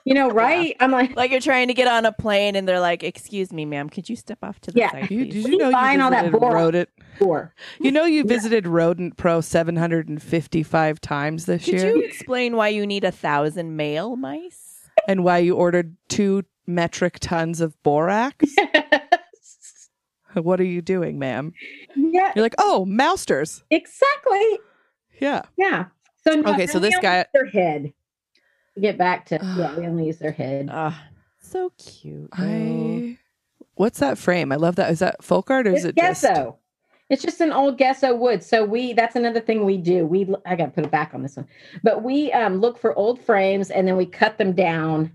you 0.07 0.13
know, 0.13 0.29
right? 0.29 0.75
I'm 0.79 0.91
like, 0.91 1.15
Like 1.15 1.31
you're 1.31 1.41
trying 1.41 1.67
to 1.67 1.73
get 1.73 1.87
on 1.87 2.05
a 2.05 2.11
plane, 2.11 2.55
and 2.55 2.67
they're 2.67 2.79
like, 2.79 3.03
"Excuse 3.03 3.51
me, 3.51 3.65
ma'am, 3.65 3.89
could 3.89 4.07
you 4.09 4.15
step 4.15 4.39
off 4.41 4.59
to 4.61 4.71
the 4.71 4.79
Yeah. 4.79 4.91
side, 4.91 5.11
You, 5.11 5.25
did 5.25 5.43
What 5.43 5.51
you 5.51 5.57
know 5.57 5.69
you 5.69 5.91
you 5.97 6.01
all 6.01 6.09
that 6.11 6.23
visited 6.25 6.39
boron? 6.39 6.53
Rodent? 6.53 6.89
sure. 7.17 7.53
You 7.79 7.91
know 7.91 8.05
you 8.05 8.23
visited 8.23 8.65
Rodent 8.67 9.17
Pro 9.17 9.41
755 9.41 11.01
times 11.01 11.45
this 11.45 11.65
Could 11.65 11.73
year, 11.73 11.91
Could 11.93 11.99
you 12.01 12.03
explain 12.07 12.55
why 12.55 12.69
you 12.69 12.87
need 12.87 13.03
a 13.03 13.11
thousand 13.11 13.75
male 13.75 14.15
mice? 14.15 14.89
and 15.07 15.23
why 15.23 15.37
you 15.39 15.55
ordered 15.55 15.95
two 16.09 16.43
metric 16.65 17.17
tons 17.19 17.61
of 17.61 17.81
borax. 17.83 18.53
what 20.33 20.59
are 20.59 20.65
you 20.65 20.81
doing, 20.81 21.17
ma'am? 21.19 21.53
yeah, 21.95 22.31
You're 22.35 22.43
like, 22.43 22.55
oh, 22.59 22.85
mousters. 22.85 23.63
exactly. 23.69 24.59
Yeah. 25.19 25.41
Yeah. 25.57 25.85
So 26.23 26.33
no, 26.35 26.51
Okay, 26.53 26.67
so 26.67 26.79
this 26.79 26.97
guy- 27.01 27.19
use 27.19 27.25
their 27.33 27.45
head. 27.45 27.93
To 28.77 28.81
get 28.81 28.97
back 28.99 29.25
to 29.27 29.39
yeah, 29.57 29.75
we 29.75 29.87
only 29.87 30.05
use 30.05 30.19
their 30.19 30.31
head. 30.31 30.69
Ah, 30.71 31.03
so 31.39 31.71
cute. 31.79 32.29
I. 32.33 33.17
What's 33.73 33.97
that 33.99 34.19
frame? 34.19 34.51
I 34.51 34.55
love 34.55 34.75
that. 34.75 34.91
Is 34.91 34.99
that 34.99 35.23
folk 35.23 35.49
art 35.49 35.65
or 35.65 35.71
is 35.71 35.83
It's 35.83 35.97
it 35.97 36.01
just? 36.01 36.21
gesso. 36.21 36.57
It's 37.09 37.23
just 37.23 37.41
an 37.41 37.51
old 37.51 37.79
gesso 37.79 38.15
wood. 38.15 38.43
So 38.43 38.63
we 38.65 38.93
that's 38.93 39.15
another 39.15 39.39
thing 39.39 39.65
we 39.65 39.77
do. 39.77 40.05
We 40.05 40.27
I 40.45 40.55
got 40.55 40.65
to 40.67 40.71
put 40.71 40.85
it 40.85 40.91
back 40.91 41.15
on 41.15 41.23
this 41.23 41.37
one. 41.37 41.47
But 41.81 42.03
we 42.03 42.31
um, 42.33 42.57
look 42.57 42.77
for 42.77 42.95
old 42.95 43.19
frames 43.19 43.71
and 43.71 43.87
then 43.87 43.97
we 43.97 44.05
cut 44.05 44.37
them 44.37 44.53
down. 44.53 45.11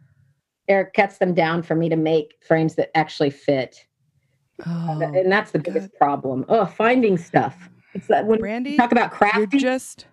Eric 0.67 0.95
cuts 0.95 1.19
them 1.19 1.35
down 1.35 1.63
for 1.63 1.77
me 1.77 1.89
to 1.89 1.97
make 1.97 2.35
frames 2.45 2.75
that 2.77 2.97
actually 2.97 3.31
fit. 3.31 3.87
Oh, 4.67 5.01
and 5.01 5.31
that's 5.31 5.53
the 5.53 5.61
biggest 5.61 5.95
problem. 5.95 6.45
Oh, 6.49 6.67
finding 6.67 7.17
stuff. 7.17 7.69
It's 7.95 8.09
that 8.09 8.27
when 8.27 8.41
Brandy, 8.41 8.77
talk 8.77 8.91
about 8.91 9.13
you're 9.37 9.47
just. 9.47 10.07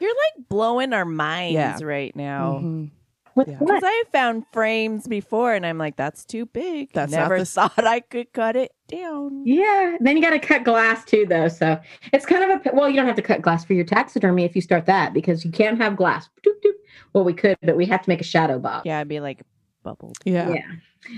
You're 0.00 0.10
like 0.10 0.48
blowing 0.48 0.92
our 0.92 1.04
minds 1.04 1.54
Yeah. 1.54 1.78
right 1.82 2.14
now. 2.16 2.60
Mhm. 2.62 2.90
with 3.34 3.46
yeah. 3.48 3.58
Because 3.60 3.82
I 3.84 4.02
found 4.12 4.44
frames 4.52 5.06
before, 5.06 5.54
and 5.54 5.64
I'm 5.64 5.78
like, 5.78 5.94
"That's 5.94 6.24
too 6.24 6.46
big." 6.46 6.90
That's 6.92 7.12
Never 7.12 7.36
the 7.36 7.42
s- 7.42 7.54
thought 7.54 7.72
I 7.86 8.00
could 8.00 8.32
cut 8.32 8.56
it 8.56 8.72
down. 8.88 9.42
Yeah, 9.46 9.96
then 10.00 10.16
you 10.16 10.22
got 10.22 10.30
to 10.30 10.40
cut 10.40 10.64
glass 10.64 11.04
too, 11.04 11.24
though. 11.28 11.46
So 11.46 11.78
it's 12.12 12.26
kind 12.26 12.50
of 12.50 12.66
a 12.66 12.74
well, 12.74 12.88
you 12.88 12.96
don't 12.96 13.06
have 13.06 13.14
to 13.16 13.22
cut 13.22 13.40
glass 13.42 13.64
for 13.64 13.74
your 13.74 13.84
taxidermy 13.84 14.44
if 14.44 14.56
you 14.56 14.60
start 14.62 14.86
that 14.86 15.12
because 15.12 15.44
you 15.44 15.52
can't 15.52 15.80
have 15.80 15.96
glass. 15.96 16.28
Doop, 16.44 16.54
doop. 16.64 16.72
Well, 17.12 17.22
we 17.22 17.32
could, 17.32 17.56
but 17.62 17.76
we 17.76 17.86
have 17.86 18.02
to 18.02 18.10
make 18.10 18.20
a 18.20 18.24
shadow 18.24 18.58
box. 18.58 18.86
Yeah, 18.86 18.98
I'd 18.98 19.06
be 19.08 19.20
like 19.20 19.42
bubbled. 19.82 20.16
Yeah. 20.24 20.50
Yeah. 20.50 20.70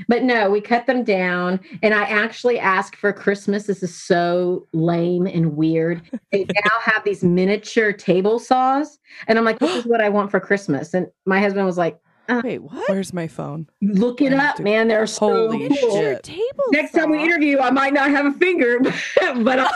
But 0.08 0.22
no, 0.22 0.50
we 0.50 0.60
cut 0.60 0.86
them 0.86 1.04
down. 1.04 1.60
And 1.82 1.94
I 1.94 2.02
actually 2.04 2.58
asked 2.58 2.96
for 2.96 3.12
Christmas. 3.12 3.64
This 3.64 3.82
is 3.82 3.96
so 3.96 4.66
lame 4.72 5.26
and 5.26 5.56
weird. 5.56 6.02
They 6.32 6.44
now 6.64 6.80
have 6.82 7.02
these 7.04 7.24
miniature 7.24 7.92
table 7.92 8.38
saws. 8.38 8.98
And 9.26 9.38
I'm 9.38 9.44
like, 9.44 9.58
this 9.58 9.74
is 9.74 9.84
what 9.86 10.00
I 10.00 10.08
want 10.08 10.30
for 10.30 10.40
Christmas. 10.40 10.94
And 10.94 11.06
my 11.26 11.40
husband 11.40 11.66
was 11.66 11.78
like, 11.78 11.98
uh, 12.28 12.42
Wait, 12.44 12.58
what? 12.58 12.88
Where's 12.88 13.12
my 13.12 13.26
phone? 13.26 13.66
look 13.82 14.20
it 14.20 14.32
up, 14.32 14.60
man. 14.60 14.86
They're 14.86 15.06
so 15.06 15.48
Holy 15.48 15.68
cool. 15.68 15.96
shit. 15.96 16.22
Table. 16.22 16.64
Next 16.70 16.92
time 16.92 17.10
we 17.10 17.22
interview, 17.22 17.58
I 17.58 17.70
might 17.70 17.92
not 17.92 18.10
have 18.10 18.26
a 18.26 18.32
finger, 18.38 18.78
but 19.42 19.58
I, 19.58 19.70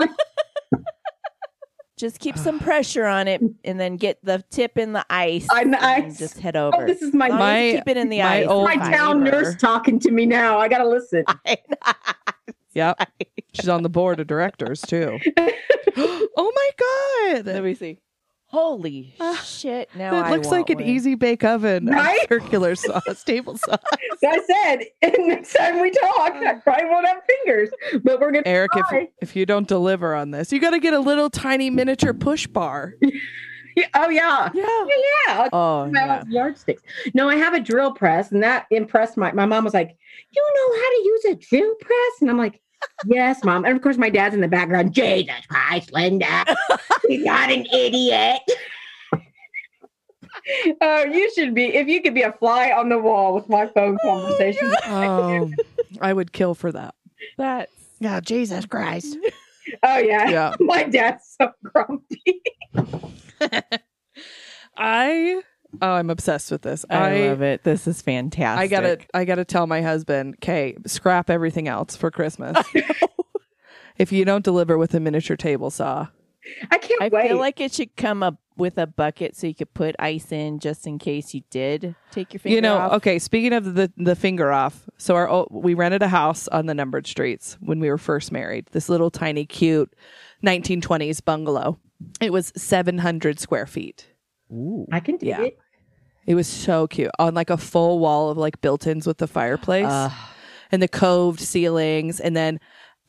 just 1.96 2.18
keep 2.18 2.36
some 2.36 2.58
pressure 2.60 3.04
on 3.06 3.28
it, 3.28 3.40
and 3.64 3.78
then 3.80 3.96
get 3.96 4.18
the 4.24 4.44
tip 4.50 4.76
in 4.78 4.92
the 4.92 5.04
ice. 5.10 5.46
I'm- 5.50 5.74
I- 5.74 5.96
and 6.00 6.16
just 6.16 6.38
head 6.40 6.56
oh, 6.56 6.68
over. 6.68 6.84
oh, 6.84 6.86
this 6.86 7.02
is 7.02 7.14
my 7.14 7.26
As 7.26 7.30
long 7.32 7.40
as 7.40 7.62
you 7.66 7.72
My- 7.72 7.78
keep 7.78 7.88
it 7.88 7.96
in 7.96 8.08
the 8.08 8.18
my 8.20 8.34
ice. 8.40 8.46
old 8.48 8.64
my 8.64 8.76
town 8.76 9.24
neighbor. 9.24 9.42
nurse 9.42 9.56
talking 9.56 9.98
to 10.00 10.10
me 10.10 10.26
now. 10.26 10.58
I 10.58 10.68
got 10.68 10.78
to 10.78 10.88
listen. 10.88 11.24
Yep. 12.74 13.08
She's 13.52 13.68
on 13.68 13.84
the 13.84 13.88
board 13.88 14.18
of 14.18 14.26
directors 14.26 14.80
too. 14.80 15.18
oh 15.96 16.52
my 16.56 16.70
god! 17.36 17.46
Let 17.46 17.62
me 17.62 17.74
see. 17.74 18.00
Holy 18.54 19.12
Ah, 19.18 19.34
shit! 19.44 19.88
Now 19.96 20.16
It 20.16 20.22
I 20.26 20.30
looks 20.30 20.46
like 20.48 20.70
an 20.70 20.78
one. 20.78 20.84
easy 20.86 21.16
bake 21.16 21.42
oven, 21.42 21.88
of 21.88 21.94
Right? 21.96 22.20
circular 22.28 22.74
saw, 22.76 23.00
table 23.26 23.58
saw. 23.58 23.76
So 24.20 24.28
I 24.30 24.38
said, 24.46 24.84
next 25.18 25.54
time 25.54 25.80
we 25.80 25.90
talk, 25.90 26.34
I 26.34 26.54
probably 26.62 26.84
won't 26.88 27.04
have 27.06 27.18
fingers, 27.26 27.70
but 28.04 28.20
we're 28.20 28.30
going 28.30 28.44
to 28.44 28.48
Eric, 28.48 28.70
try. 28.72 29.08
if 29.20 29.30
if 29.30 29.36
you 29.36 29.44
don't 29.44 29.66
deliver 29.66 30.14
on 30.14 30.30
this, 30.30 30.52
you 30.52 30.60
got 30.60 30.70
to 30.70 30.78
get 30.78 30.94
a 30.94 31.00
little 31.00 31.28
tiny 31.30 31.68
miniature 31.68 32.14
push 32.14 32.46
bar. 32.46 32.94
Yeah, 33.76 33.86
oh, 33.94 34.08
yeah. 34.08 34.50
Yeah. 34.54 34.62
Yeah, 34.86 35.02
yeah. 35.26 35.48
Oh, 35.52 35.90
yeah. 35.92 36.22
yardsticks. 36.28 36.80
No, 37.12 37.28
I 37.28 37.34
have 37.34 37.54
a 37.54 37.60
drill 37.60 37.92
press, 37.92 38.30
and 38.30 38.40
that 38.44 38.66
impressed 38.70 39.16
my 39.16 39.32
my 39.32 39.46
mom. 39.46 39.64
Was 39.64 39.74
like, 39.74 39.96
"You 40.30 40.42
know 40.56 40.76
how 40.76 40.90
to 40.90 41.02
use 41.04 41.24
a 41.24 41.34
drill 41.34 41.74
press?" 41.80 42.12
And 42.20 42.30
I'm 42.30 42.38
like, 42.38 42.60
"Yes, 43.06 43.44
mom." 43.44 43.64
And 43.64 43.76
of 43.76 43.82
course, 43.82 43.96
my 43.96 44.10
dad's 44.10 44.34
in 44.34 44.40
the 44.40 44.48
background. 44.48 44.92
Jesus 44.92 45.46
Christ, 45.48 45.92
Linda, 45.92 46.44
you're 47.08 47.24
not 47.24 47.50
an 47.50 47.66
idiot. 47.72 48.40
Oh, 50.80 51.04
you 51.04 51.30
should 51.34 51.54
be. 51.54 51.74
If 51.74 51.88
you 51.88 52.02
could 52.02 52.14
be 52.14 52.22
a 52.22 52.32
fly 52.32 52.70
on 52.70 52.88
the 52.88 52.98
wall 52.98 53.34
with 53.34 53.48
my 53.48 53.66
phone 53.68 53.98
conversations. 54.04 54.74
Oh, 54.86 55.42
um, 55.42 55.56
I 56.00 56.12
would 56.12 56.32
kill 56.32 56.54
for 56.54 56.72
that. 56.72 56.94
That 57.38 57.70
Yeah, 58.00 58.20
Jesus 58.20 58.66
Christ. 58.66 59.18
Oh 59.82 59.96
yeah. 59.96 60.28
Yeah. 60.28 60.52
my 60.60 60.82
dad's 60.84 61.36
so 61.40 61.50
grumpy. 61.64 62.42
I 64.76 65.42
oh, 65.82 65.90
I'm 65.92 66.10
obsessed 66.10 66.50
with 66.50 66.62
this. 66.62 66.84
I, 66.90 67.26
love 67.28 67.42
it. 67.42 67.62
This 67.64 67.86
is 67.86 68.02
fantastic. 68.02 68.62
I 68.62 68.66
gotta 68.66 68.98
I 69.14 69.24
gotta 69.24 69.44
tell 69.44 69.66
my 69.66 69.82
husband, 69.82 70.34
okay, 70.42 70.76
scrap 70.86 71.30
everything 71.30 71.68
else 71.68 71.96
for 71.96 72.10
Christmas. 72.10 72.56
if 73.98 74.12
you 74.12 74.24
don't 74.24 74.44
deliver 74.44 74.76
with 74.78 74.94
a 74.94 75.00
miniature 75.00 75.36
table 75.36 75.70
saw. 75.70 76.08
I 76.70 76.76
can't 76.78 77.00
I 77.00 77.08
wait. 77.08 77.28
feel 77.28 77.38
like 77.38 77.58
it 77.60 77.72
should 77.72 77.96
come 77.96 78.22
up 78.22 78.36
with 78.56 78.76
a 78.76 78.86
bucket 78.86 79.34
so 79.34 79.46
you 79.46 79.54
could 79.54 79.72
put 79.72 79.96
ice 79.98 80.30
in 80.30 80.58
just 80.58 80.86
in 80.86 80.98
case 80.98 81.32
you 81.32 81.42
did 81.50 81.94
take 82.10 82.34
your 82.34 82.38
finger 82.38 82.52
off. 82.52 82.56
you 82.56 82.60
know, 82.60 82.76
off. 82.76 82.92
okay, 82.94 83.18
speaking 83.18 83.52
of 83.54 83.74
the 83.74 83.90
the 83.96 84.14
finger 84.14 84.52
off. 84.52 84.88
So 84.98 85.14
our 85.14 85.28
o- 85.28 85.48
we 85.50 85.72
rented 85.74 86.02
a 86.02 86.08
house 86.08 86.46
on 86.48 86.66
the 86.66 86.74
numbered 86.74 87.06
streets 87.06 87.56
when 87.60 87.80
we 87.80 87.88
were 87.88 87.96
first 87.98 88.30
married. 88.30 88.66
This 88.72 88.88
little 88.90 89.10
tiny 89.10 89.46
cute 89.46 89.94
1920s 90.44 91.24
bungalow. 91.24 91.78
It 92.20 92.32
was 92.32 92.52
700 92.56 93.40
square 93.40 93.66
feet. 93.66 94.08
Ooh. 94.52 94.86
I 94.92 95.00
can 95.00 95.16
do 95.16 95.26
Yeah. 95.26 95.40
it. 95.42 95.58
It 96.26 96.34
was 96.34 96.46
so 96.46 96.86
cute 96.86 97.10
on 97.18 97.34
like 97.34 97.50
a 97.50 97.56
full 97.58 97.98
wall 97.98 98.30
of 98.30 98.38
like 98.38 98.60
built-ins 98.60 99.06
with 99.06 99.18
the 99.18 99.26
fireplace 99.26 99.86
Uh, 99.86 100.10
and 100.72 100.82
the 100.82 100.88
coved 100.88 101.40
ceilings, 101.40 102.18
and 102.20 102.36
then 102.36 102.58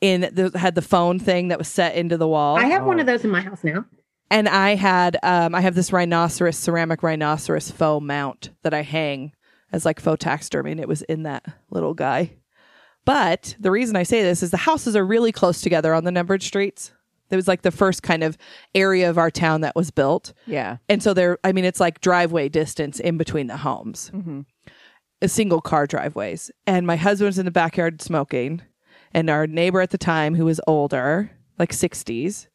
in 0.00 0.28
the 0.32 0.56
had 0.58 0.74
the 0.74 0.82
phone 0.82 1.18
thing 1.18 1.48
that 1.48 1.58
was 1.58 1.68
set 1.68 1.94
into 1.94 2.16
the 2.16 2.28
wall. 2.28 2.56
I 2.58 2.64
have 2.66 2.84
one 2.84 3.00
of 3.00 3.06
those 3.06 3.24
in 3.24 3.30
my 3.30 3.40
house 3.40 3.64
now. 3.64 3.84
and 4.30 4.48
I 4.48 4.74
had 4.74 5.16
um 5.22 5.54
I 5.54 5.60
have 5.62 5.74
this 5.74 5.92
rhinoceros 5.92 6.58
ceramic 6.58 7.02
rhinoceros 7.02 7.70
faux 7.70 8.04
mount 8.04 8.50
that 8.62 8.74
I 8.74 8.82
hang 8.82 9.32
as 9.72 9.84
like 9.86 9.98
faux 10.00 10.22
taxidermy, 10.22 10.72
and 10.72 10.80
it 10.80 10.88
was 10.88 11.02
in 11.02 11.22
that 11.24 11.44
little 11.70 11.94
guy. 11.94 12.32
But 13.06 13.56
the 13.60 13.70
reason 13.70 13.96
I 13.96 14.02
say 14.02 14.22
this 14.22 14.42
is 14.42 14.50
the 14.50 14.56
houses 14.58 14.96
are 14.96 15.04
really 15.06 15.32
close 15.32 15.60
together 15.60 15.94
on 15.94 16.04
the 16.04 16.10
numbered 16.10 16.42
streets. 16.42 16.92
It 17.30 17.36
was 17.36 17.48
like 17.48 17.62
the 17.62 17.70
first 17.70 18.02
kind 18.02 18.22
of 18.22 18.36
area 18.74 19.10
of 19.10 19.18
our 19.18 19.30
town 19.30 19.62
that 19.62 19.74
was 19.74 19.90
built. 19.90 20.32
yeah. 20.46 20.76
And 20.88 21.02
so 21.02 21.12
there, 21.14 21.38
I 21.44 21.52
mean, 21.52 21.64
it's 21.64 21.80
like 21.80 22.00
driveway 22.00 22.48
distance 22.48 23.00
in 23.00 23.16
between 23.16 23.46
the 23.46 23.56
homes, 23.58 24.08
hmm 24.08 24.42
a 25.22 25.28
single 25.28 25.62
car 25.62 25.86
driveways. 25.86 26.50
And 26.66 26.86
my 26.86 26.96
husband's 26.96 27.38
in 27.38 27.46
the 27.46 27.50
backyard 27.50 28.02
smoking, 28.02 28.60
and 29.14 29.30
our 29.30 29.46
neighbor 29.46 29.80
at 29.80 29.90
the 29.90 29.96
time, 29.96 30.34
who 30.34 30.44
was 30.44 30.60
older, 30.66 31.30
like 31.58 31.72
60s, 31.72 32.48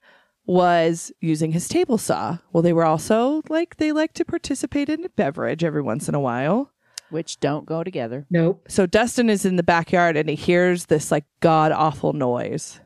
was 0.46 1.12
using 1.22 1.52
his 1.52 1.68
table 1.68 1.98
saw. 1.98 2.38
Well, 2.54 2.62
they 2.62 2.74
were 2.74 2.86
also 2.86 3.42
like, 3.50 3.78
they 3.78 3.92
like 3.92 4.14
to 4.14 4.26
participate 4.26 4.90
in 4.90 5.04
a 5.04 5.10
beverage 5.10 5.64
every 5.64 5.82
once 5.82 6.08
in 6.08 6.16
a 6.16 6.20
while. 6.20 6.72
Which 7.10 7.40
don't 7.40 7.66
go 7.66 7.84
together. 7.84 8.26
Nope. 8.30 8.66
So 8.70 8.86
Dustin 8.86 9.30
is 9.30 9.44
in 9.46 9.56
the 9.56 9.64
backyard 9.64 10.16
and 10.16 10.30
he 10.30 10.36
hears 10.36 10.86
this 10.86 11.12
like 11.12 11.26
god 11.42 11.72
awful 11.72 12.14
noise. 12.14 12.80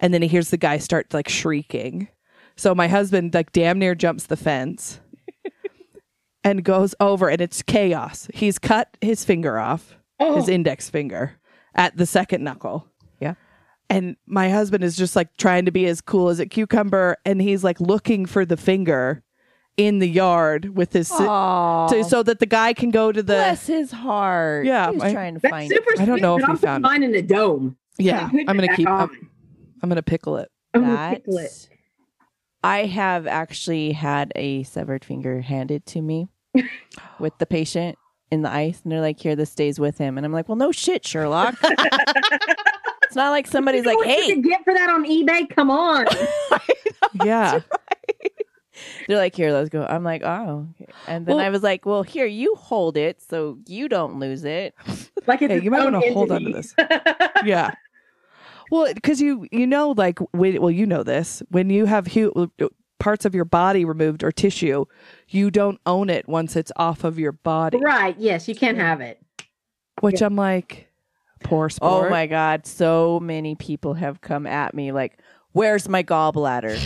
And 0.00 0.12
then 0.12 0.22
he 0.22 0.28
hears 0.28 0.50
the 0.50 0.56
guy 0.56 0.78
start 0.78 1.12
like 1.14 1.28
shrieking. 1.28 2.08
So 2.56 2.74
my 2.74 2.88
husband 2.88 3.34
like 3.34 3.52
damn 3.52 3.78
near 3.78 3.94
jumps 3.94 4.26
the 4.26 4.36
fence 4.36 5.00
and 6.44 6.64
goes 6.64 6.94
over 7.00 7.28
and 7.28 7.40
it's 7.40 7.62
chaos. 7.62 8.28
He's 8.34 8.58
cut 8.58 8.96
his 9.00 9.24
finger 9.24 9.58
off, 9.58 9.96
Oh, 10.20 10.36
his 10.36 10.48
index 10.48 10.88
finger 10.88 11.32
at 11.74 11.96
the 11.96 12.06
second 12.06 12.44
knuckle. 12.44 12.86
Yeah. 13.20 13.34
And 13.90 14.16
my 14.26 14.50
husband 14.50 14.84
is 14.84 14.96
just 14.96 15.16
like 15.16 15.36
trying 15.36 15.64
to 15.66 15.70
be 15.70 15.86
as 15.86 16.00
cool 16.00 16.28
as 16.28 16.40
a 16.40 16.46
cucumber 16.46 17.16
and 17.24 17.40
he's 17.40 17.62
like 17.64 17.80
looking 17.80 18.26
for 18.26 18.44
the 18.44 18.56
finger 18.56 19.22
in 19.76 19.98
the 19.98 20.08
yard 20.08 20.74
with 20.76 20.92
his 20.94 21.08
si- 21.08 21.14
Oh, 21.20 21.86
so, 21.90 22.02
so 22.02 22.22
that 22.22 22.38
the 22.38 22.46
guy 22.46 22.72
can 22.72 22.90
go 22.90 23.12
to 23.12 23.22
the 23.22 23.34
bless 23.34 23.66
his 23.66 23.92
heart. 23.92 24.64
Yeah, 24.64 24.90
he's 24.90 24.98
my- 25.02 25.12
trying 25.12 25.34
to 25.38 25.48
find. 25.48 25.70
super 25.70 26.00
I 26.00 26.04
don't 26.06 26.22
know 26.22 26.36
if 26.38 26.44
he 26.44 26.50
I'll 26.50 26.56
found 26.56 26.82
it. 26.84 26.88
mine 26.88 27.02
in 27.02 27.14
a 27.14 27.20
dome. 27.22 27.76
Yeah, 27.98 28.28
I'm 28.32 28.44
gonna 28.56 28.74
keep. 28.74 28.88
I'm, 28.88 29.25
I'm 29.82 29.88
gonna 29.88 30.02
pickle 30.02 30.36
it. 30.38 30.50
I'm 30.74 30.82
gonna 30.82 31.14
pickle 31.14 31.38
it. 31.38 31.68
I 32.64 32.86
have 32.86 33.26
actually 33.26 33.92
had 33.92 34.32
a 34.34 34.62
severed 34.64 35.04
finger 35.04 35.40
handed 35.40 35.86
to 35.86 36.00
me 36.02 36.28
with 37.20 37.36
the 37.38 37.46
patient 37.46 37.96
in 38.32 38.42
the 38.42 38.50
ice, 38.50 38.80
and 38.82 38.90
they're 38.92 39.00
like, 39.00 39.20
"Here, 39.20 39.36
this 39.36 39.50
stays 39.50 39.78
with 39.78 39.98
him," 39.98 40.16
and 40.16 40.24
I'm 40.26 40.32
like, 40.32 40.48
"Well, 40.48 40.56
no 40.56 40.72
shit, 40.72 41.06
Sherlock." 41.06 41.54
it's 41.62 43.14
not 43.14 43.30
like 43.30 43.46
somebody's 43.46 43.84
You 43.84 43.92
know 43.92 43.98
like, 43.98 44.06
what 44.06 44.26
you 44.26 44.34
"Hey." 44.36 44.40
get 44.42 44.64
for 44.64 44.74
that 44.74 44.90
on 44.90 45.04
eBay? 45.04 45.48
Come 45.48 45.70
on. 45.70 46.06
Yeah, 47.24 47.60
They're 49.08 49.16
like, 49.16 49.34
"Here, 49.36 49.52
let's 49.52 49.68
go." 49.70 49.86
I'm 49.88 50.02
like, 50.04 50.22
"Oh," 50.24 50.66
okay. 50.80 50.90
and 51.06 51.24
then 51.24 51.36
Well- 51.36 51.44
I 51.44 51.48
was 51.50 51.62
like, 51.62 51.86
"Well, 51.86 52.02
here, 52.02 52.26
you 52.26 52.54
hold 52.56 52.96
it 52.96 53.22
so 53.22 53.58
you 53.68 53.88
don't 53.88 54.18
lose 54.18 54.44
it." 54.44 54.74
Like 55.26 55.40
it's 55.42 55.52
Hey, 55.52 55.60
you 55.62 55.70
might 55.70 55.82
want 55.90 56.02
to 56.04 56.12
hold 56.12 56.30
on 56.30 56.42
to 56.42 56.52
this. 56.52 56.74
yeah. 57.44 57.70
Well, 58.70 58.92
because 58.92 59.20
you 59.20 59.46
you 59.52 59.66
know 59.66 59.90
like 59.96 60.18
when, 60.32 60.60
well 60.60 60.70
you 60.70 60.86
know 60.86 61.02
this 61.02 61.42
when 61.50 61.70
you 61.70 61.86
have 61.86 62.06
hu- 62.08 62.50
uh, 62.60 62.66
parts 62.98 63.24
of 63.24 63.34
your 63.34 63.44
body 63.44 63.84
removed 63.84 64.24
or 64.24 64.32
tissue, 64.32 64.84
you 65.28 65.50
don't 65.50 65.80
own 65.86 66.10
it 66.10 66.28
once 66.28 66.56
it's 66.56 66.72
off 66.76 67.04
of 67.04 67.18
your 67.18 67.32
body. 67.32 67.78
right. 67.78 68.16
Yes, 68.18 68.48
you 68.48 68.54
can't 68.54 68.78
have 68.78 69.00
it. 69.00 69.20
Which 70.00 70.20
I'm 70.20 70.36
like, 70.36 70.88
poor 71.44 71.66
oh 71.66 71.68
sport. 71.68 72.06
Oh 72.06 72.10
my 72.10 72.26
god, 72.26 72.66
so 72.66 73.20
many 73.20 73.54
people 73.54 73.94
have 73.94 74.20
come 74.20 74.46
at 74.46 74.74
me 74.74 74.92
like, 74.92 75.18
"Where's 75.52 75.88
my 75.88 76.02
gallbladder?" 76.02 76.78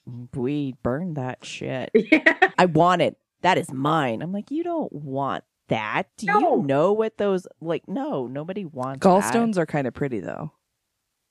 we 0.34 0.74
burned 0.82 1.16
that 1.16 1.44
shit. 1.44 1.90
Yeah. 2.10 2.34
I 2.56 2.64
want 2.66 3.02
it. 3.02 3.16
That 3.42 3.58
is 3.58 3.70
mine. 3.72 4.20
I'm 4.22 4.32
like, 4.32 4.50
you 4.50 4.64
don't 4.64 4.92
want 4.92 5.44
that. 5.68 6.04
Do 6.16 6.26
No. 6.26 6.40
you 6.40 6.62
know 6.64 6.92
what 6.92 7.18
those 7.18 7.46
like? 7.60 7.86
No, 7.86 8.26
nobody 8.26 8.64
wants 8.64 9.04
that. 9.04 9.08
Gallstones 9.08 9.56
are 9.58 9.66
kind 9.66 9.86
of 9.86 9.94
pretty 9.94 10.18
though. 10.20 10.50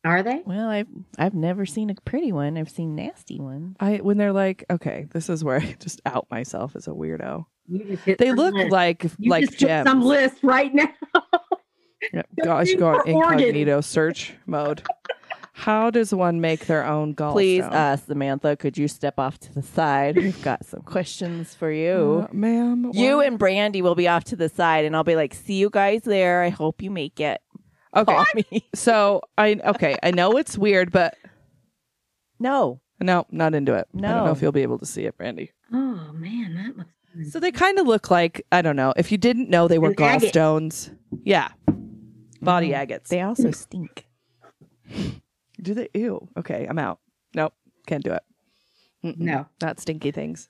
Are 0.06 0.24
they? 0.24 0.42
Well, 0.46 0.70
I've 0.70 0.88
I've 1.18 1.34
never 1.34 1.66
seen 1.66 1.90
a 1.90 1.96
pretty 2.06 2.32
one. 2.32 2.58
I've 2.58 2.70
seen 2.70 2.96
nasty 2.96 3.40
ones. 3.40 3.76
I 3.80 3.98
when 3.98 4.18
they're 4.18 4.32
like, 4.34 4.64
okay, 4.70 5.08
this 5.12 5.30
is 5.30 5.44
where 5.44 5.58
I 5.62 5.76
just 5.80 6.02
out 6.06 6.28
myself 6.32 6.76
as 6.76 6.88
a 6.88 6.92
weirdo. 6.92 7.46
You 7.68 7.84
just 7.84 8.04
hit 8.04 8.18
They 8.18 8.32
look 8.32 8.54
list. 8.54 8.72
like 8.72 9.04
You 9.20 9.30
like 9.32 9.46
just 9.48 9.60
gems. 9.60 9.88
some 9.90 10.02
list 10.02 10.38
right 10.44 10.74
now. 10.74 10.90
Yeah, 12.14 12.22
Gosh, 12.44 12.74
go 12.76 12.90
on 12.90 13.04
For 13.06 13.12
organs. 13.12 13.42
incognito 13.42 13.82
search 13.82 14.36
mode. 14.46 14.84
How 15.54 15.90
does 15.90 16.14
one 16.14 16.40
make 16.40 16.68
their 16.68 16.86
own 16.86 17.16
gallstone? 17.16 17.32
Please, 17.34 17.64
uh, 17.64 17.98
Samantha, 17.98 18.56
could 18.56 18.78
you 18.78 18.88
step 18.88 19.18
off 19.18 19.40
to 19.40 19.54
the 19.54 19.64
side? 19.64 20.16
We've 20.16 20.40
got 20.44 20.64
some 20.64 20.82
questions 20.84 21.56
for 21.56 21.72
you. 21.72 22.28
Uh, 22.30 22.34
ma'am. 22.34 22.92
you 22.94 23.18
what? 23.18 23.26
and 23.28 23.40
Brandy 23.40 23.82
will 23.82 23.96
be 23.96 24.08
off 24.08 24.24
to 24.26 24.36
the 24.36 24.48
side, 24.48 24.86
and 24.86 24.96
I'll 24.96 25.04
be 25.04 25.16
like, 25.16 25.34
"See 25.34 25.56
you 25.56 25.72
guys 25.72 26.04
there. 26.04 26.44
I 26.44 26.50
hope 26.50 26.84
you 26.84 26.92
make 26.92 27.20
it." 27.20 27.42
Okay. 27.96 28.24
Me. 28.52 28.68
So 28.76 29.22
I 29.38 29.60
okay. 29.66 29.98
I 30.04 30.12
know 30.12 30.38
it's 30.38 30.58
weird, 30.58 30.92
but 30.92 31.16
No, 32.40 32.82
no, 33.00 33.26
not 33.32 33.54
into 33.56 33.74
it. 33.74 33.88
I 33.96 34.00
don't 34.00 34.26
know 34.26 34.32
if 34.32 34.42
you'll 34.42 34.52
be 34.52 34.62
able 34.64 34.80
to 34.80 34.86
see 34.86 35.06
it, 35.06 35.18
Brandy. 35.18 35.52
Oh 35.74 36.12
man, 36.14 36.56
that 36.56 36.78
looks. 36.78 37.32
So 37.32 37.40
they 37.40 37.52
kind 37.52 37.80
of 37.80 37.88
look 37.88 38.12
like 38.12 38.46
I 38.52 38.62
don't 38.62 38.76
know. 38.76 38.94
If 38.96 39.12
you 39.12 39.18
didn't 39.18 39.50
know 39.50 39.68
they 39.68 39.80
were 39.80 39.90
An 39.98 40.02
agate. 40.04 40.34
gallstones, 40.34 40.96
yeah, 41.24 41.50
body 42.42 42.70
Mm. 42.70 42.82
agates. 42.82 43.10
they 43.10 43.22
also 43.22 43.50
stink. 43.52 44.06
Do 45.62 45.74
they? 45.74 45.90
Ew. 45.96 46.28
Okay, 46.38 46.68
I'm 46.70 46.78
out. 46.78 47.00
Nope, 47.34 47.54
can't 47.88 48.04
do 48.04 48.12
it. 48.14 48.22
Mm-mm. 49.04 49.18
No. 49.18 49.48
not 49.62 49.80
stinky 49.80 50.12
things. 50.12 50.50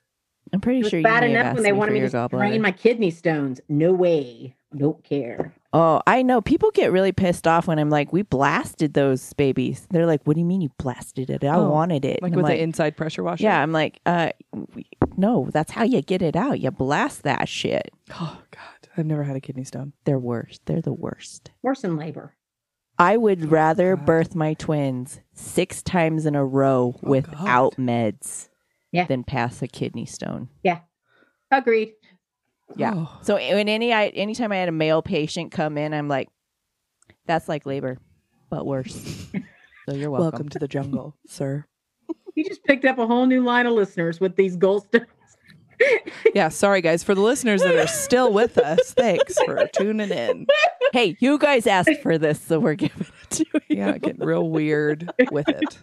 I'm 0.52 0.60
pretty 0.62 0.80
It 0.80 0.84
was 0.84 0.90
sure 0.90 1.00
you 1.00 1.04
bad 1.04 1.22
may 1.24 1.32
have 1.32 1.40
enough 1.40 1.46
asked 1.46 1.56
when 1.56 1.64
they 1.64 1.72
me 1.72 1.78
wanted 1.78 1.90
for 1.92 1.94
me 1.94 2.00
your 2.02 2.10
to 2.10 2.18
gallbladder. 2.18 2.38
drain 2.38 2.62
my 2.62 2.72
kidney 2.72 3.12
stones. 3.12 3.62
No 3.70 3.94
way. 3.94 4.56
Don't 4.76 5.02
care. 5.04 5.54
Oh, 5.72 6.02
I 6.06 6.22
know. 6.24 6.42
People 6.42 6.72
get 6.72 6.92
really 6.92 7.12
pissed 7.14 7.48
off 7.48 7.68
when 7.68 7.80
I'm 7.80 7.90
like, 7.90 8.12
"We 8.12 8.22
blasted 8.24 8.94
those 8.94 9.32
babies." 9.34 9.88
They're 9.92 10.06
like, 10.06 10.22
"What 10.26 10.34
do 10.34 10.40
you 10.42 10.46
mean 10.46 10.60
you 10.62 10.70
blasted 10.78 11.30
it? 11.30 11.44
I 11.44 11.56
Oh, 11.56 11.70
wanted 11.70 12.04
it." 12.04 12.22
Like 12.22 12.34
with 12.36 12.44
like, 12.44 12.58
the 12.58 12.62
inside 12.64 12.98
pressure 12.98 13.24
washer. 13.24 13.44
yeah, 13.44 13.62
I'm 13.62 13.72
like, 13.72 14.02
uh, 14.06 14.32
no, 15.16 15.48
that's 15.54 15.72
how 15.72 15.84
you 15.84 16.02
get 16.02 16.22
it 16.22 16.36
out. 16.36 16.60
You 16.60 16.72
blast 16.72 17.24
that 17.24 17.48
shit. 17.48 17.92
Oh 18.20 18.42
God, 18.52 18.90
I've 18.98 19.06
never 19.06 19.24
had 19.24 19.36
a 19.36 19.42
kidney 19.42 19.64
stone. 19.64 19.94
They're 20.06 20.20
worst. 20.20 20.62
They're 20.66 20.82
the 20.82 20.94
worst. 20.94 21.52
Worse 21.62 21.82
than 21.82 21.96
labor. 21.98 22.36
I 23.00 23.16
would 23.16 23.52
rather 23.52 23.96
God. 23.96 24.06
birth 24.06 24.36
my 24.36 24.54
twins 24.56 25.20
six 25.34 25.84
times 25.84 26.26
in 26.26 26.36
a 26.36 26.44
row 26.46 26.96
Oh, 27.04 27.10
without 27.10 27.76
meds 27.76 28.50
Yeah. 28.92 29.06
than 29.06 29.24
pass 29.24 29.62
a 29.62 29.68
kidney 29.68 30.06
stone. 30.08 30.50
Yeah. 30.64 30.80
Agreed. 31.52 31.94
Yeah. 32.76 32.94
Oh. 32.96 33.20
So 33.22 33.36
when 33.36 33.70
any 33.70 33.94
I 33.94 34.08
anytime 34.08 34.52
I 34.52 34.58
had 34.58 34.70
a 34.70 34.74
male 34.74 35.02
patient 35.02 35.52
come 35.52 35.78
in, 35.78 35.94
I'm 35.94 36.08
like, 36.08 36.30
that's 37.26 37.48
like 37.48 37.66
labor, 37.66 37.98
but 38.50 38.66
worse. 38.66 38.94
so 39.90 39.96
you're 39.96 40.10
welcome. 40.10 40.32
Welcome 40.32 40.50
to 40.50 40.60
the 40.60 40.68
jungle, 40.68 41.16
sir. 41.28 41.66
You 42.36 42.44
just 42.44 42.64
picked 42.66 42.86
up 42.86 43.00
a 43.00 43.08
whole 43.08 43.26
new 43.26 43.44
line 43.44 43.66
of 43.66 43.74
listeners 43.74 44.20
with 44.20 44.36
these 44.36 44.56
gold 44.56 44.86
stones. 44.88 45.08
Yeah, 46.34 46.50
sorry 46.50 46.82
guys 46.82 47.04
for 47.04 47.14
the 47.14 47.22
listeners 47.22 47.62
that 47.62 47.76
are 47.76 47.86
still 47.86 48.34
with 48.34 48.58
us. 48.58 48.94
Thanks 48.94 49.38
for 49.46 49.68
tuning 49.74 50.10
in. 50.10 50.48
Hey, 50.92 51.16
you 51.20 51.38
guys 51.38 51.68
asked 51.68 52.02
for 52.02 52.18
this, 52.18 52.42
so 52.42 52.60
we're 52.60 52.74
giving 52.74 53.02
it 53.02 53.30
to 53.30 53.46
you. 53.54 53.78
Yeah, 53.78 53.98
getting 54.00 54.26
real 54.26 54.50
weird 54.50 55.12
with 55.32 55.48
it. 55.48 55.78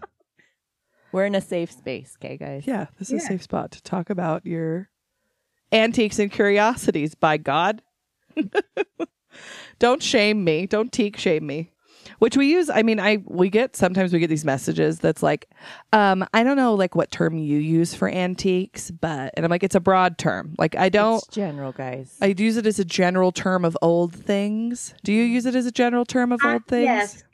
We're 1.12 1.26
in 1.26 1.36
a 1.36 1.40
safe 1.40 1.70
space, 1.70 2.16
okay, 2.20 2.36
guys? 2.36 2.66
Yeah, 2.66 2.86
this 2.98 3.12
is 3.12 3.22
a 3.22 3.26
safe 3.26 3.42
spot 3.44 3.70
to 3.70 3.82
talk 3.84 4.10
about 4.10 4.44
your 4.44 4.90
antiques 5.74 6.18
and 6.18 6.30
curiosities. 6.30 7.14
By 7.14 7.36
God, 7.36 7.82
don't 9.78 10.02
shame 10.02 10.44
me. 10.44 10.66
Don't 10.66 10.92
teak 10.92 11.16
shame 11.16 11.46
me. 11.46 11.70
Which 12.18 12.36
we 12.36 12.50
use. 12.50 12.70
I 12.70 12.82
mean, 12.82 13.00
I 13.00 13.18
we 13.26 13.50
get 13.50 13.76
sometimes 13.76 14.12
we 14.12 14.18
get 14.18 14.28
these 14.28 14.44
messages 14.44 14.98
that's 14.98 15.22
like, 15.22 15.48
um, 15.92 16.24
I 16.32 16.44
don't 16.44 16.56
know 16.56 16.74
like 16.74 16.94
what 16.94 17.10
term 17.10 17.38
you 17.38 17.58
use 17.58 17.94
for 17.94 18.08
antiques, 18.08 18.90
but 18.90 19.32
and 19.36 19.44
I'm 19.44 19.50
like, 19.50 19.62
it's 19.62 19.74
a 19.74 19.80
broad 19.80 20.16
term. 20.16 20.54
Like 20.58 20.76
I 20.76 20.90
don't. 20.90 21.16
It's 21.16 21.34
general, 21.34 21.72
guys. 21.72 22.16
I 22.20 22.34
use 22.36 22.56
it 22.56 22.66
as 22.66 22.78
a 22.78 22.84
general 22.84 23.32
term 23.32 23.64
of 23.64 23.76
old 23.82 24.14
things. 24.14 24.94
Do 25.02 25.12
you 25.12 25.22
use 25.24 25.44
it 25.46 25.54
as 25.54 25.66
a 25.66 25.72
general 25.72 26.04
term 26.04 26.30
of 26.30 26.40
I- 26.42 26.54
old 26.54 26.66
things? 26.66 26.84
Yes. 26.84 27.24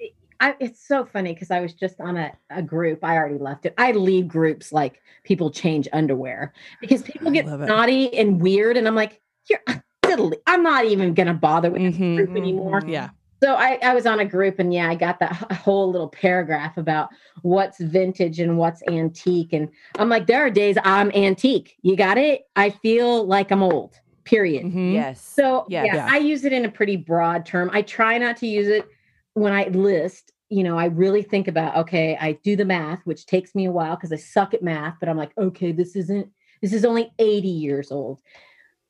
It- 0.40 0.44
I, 0.44 0.54
it's 0.58 0.86
so 0.86 1.04
funny 1.04 1.34
because 1.34 1.50
I 1.50 1.60
was 1.60 1.74
just 1.74 2.00
on 2.00 2.16
a, 2.16 2.32
a 2.50 2.62
group. 2.62 3.04
I 3.04 3.16
already 3.16 3.38
left 3.38 3.66
it. 3.66 3.74
I 3.78 3.92
leave 3.92 4.28
groups 4.28 4.72
like 4.72 5.00
people 5.24 5.50
change 5.50 5.86
underwear 5.92 6.52
because 6.80 7.02
people 7.02 7.30
get 7.30 7.46
love 7.46 7.60
it. 7.62 7.66
naughty 7.66 8.16
and 8.16 8.40
weird. 8.40 8.76
And 8.76 8.86
I'm 8.88 8.94
like, 8.94 9.20
here, 9.44 9.60
diddly. 10.02 10.34
I'm 10.46 10.62
not 10.62 10.84
even 10.86 11.14
going 11.14 11.26
to 11.26 11.34
bother 11.34 11.70
with 11.70 11.82
this 11.82 11.96
Mhm. 11.96 12.16
group 12.16 12.36
anymore. 12.36 12.82
Yeah. 12.86 13.10
So 13.42 13.54
I, 13.54 13.78
I 13.82 13.94
was 13.94 14.04
on 14.04 14.20
a 14.20 14.24
group 14.26 14.58
and 14.58 14.72
yeah, 14.72 14.90
I 14.90 14.94
got 14.94 15.18
that 15.20 15.32
h- 15.50 15.58
whole 15.58 15.90
little 15.90 16.08
paragraph 16.08 16.76
about 16.76 17.08
what's 17.40 17.78
vintage 17.80 18.38
and 18.38 18.58
what's 18.58 18.82
antique. 18.88 19.54
And 19.54 19.68
I'm 19.98 20.10
like, 20.10 20.26
there 20.26 20.44
are 20.44 20.50
days 20.50 20.76
I'm 20.84 21.10
antique. 21.12 21.76
You 21.80 21.96
got 21.96 22.18
it? 22.18 22.42
I 22.56 22.68
feel 22.70 23.24
like 23.26 23.50
I'm 23.50 23.62
old. 23.62 23.98
period. 24.24 24.64
Mhm. 24.64 24.92
Yes. 24.92 25.20
So 25.20 25.64
Yeah. 25.68 25.84
yeah, 25.84 25.94
Yeah. 25.96 26.08
I 26.10 26.18
use 26.18 26.44
it 26.44 26.52
in 26.52 26.64
a 26.66 26.70
pretty 26.70 26.96
broad 26.96 27.44
term. 27.46 27.68
I 27.72 27.82
try 27.82 28.16
not 28.18 28.36
to 28.38 28.46
use 28.46 28.68
it 28.68 28.86
when 29.34 29.52
I 29.52 29.68
list. 29.68 30.32
You 30.52 30.64
know, 30.64 30.76
I 30.76 30.86
really 30.86 31.22
think 31.22 31.46
about 31.46 31.76
okay, 31.76 32.18
I 32.20 32.32
do 32.42 32.56
the 32.56 32.64
math, 32.64 33.00
which 33.04 33.24
takes 33.26 33.54
me 33.54 33.66
a 33.66 33.70
while 33.70 33.94
because 33.94 34.12
I 34.12 34.16
suck 34.16 34.52
at 34.52 34.62
math, 34.64 34.96
but 34.98 35.08
I'm 35.08 35.16
like, 35.16 35.30
okay, 35.38 35.70
this 35.70 35.94
isn't 35.94 36.28
this 36.60 36.72
is 36.72 36.84
only 36.84 37.12
80 37.20 37.46
years 37.48 37.92
old. 37.92 38.20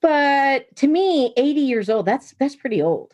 But 0.01 0.75
to 0.77 0.87
me, 0.87 1.35
80 1.37 1.61
years 1.61 1.91
old, 1.91 2.07
that's 2.07 2.35
that's 2.39 2.57
pretty 2.57 2.81
old. 2.81 3.13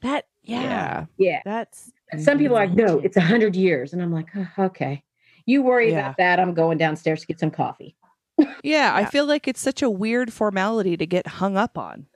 that 0.00 0.26
yeah, 0.42 0.62
Yeah. 0.62 1.04
Yeah. 1.18 1.42
That's 1.44 1.92
Some 2.24 2.38
people 2.38 2.56
are 2.56 2.66
like, 2.66 2.74
no, 2.74 3.00
it's 3.00 3.16
100 3.16 3.54
years. 3.54 3.92
And 3.92 4.00
I'm 4.00 4.12
like, 4.12 4.28
"Oh, 4.34 4.48
okay. 4.66 5.02
You 5.44 5.60
worry 5.62 5.90
Yeah. 5.90 6.00
about 6.00 6.16
that. 6.16 6.40
I'm 6.40 6.54
going 6.54 6.78
downstairs 6.78 7.20
to 7.20 7.26
get 7.26 7.38
some 7.38 7.50
coffee. 7.50 7.96
Yeah, 8.62 8.92
I 8.94 9.04
feel 9.04 9.26
like 9.26 9.46
it's 9.46 9.60
such 9.60 9.82
a 9.82 9.90
weird 9.90 10.32
formality 10.32 10.96
to 10.96 11.06
get 11.06 11.26
hung 11.26 11.56
up 11.58 11.76
on. 11.76 12.06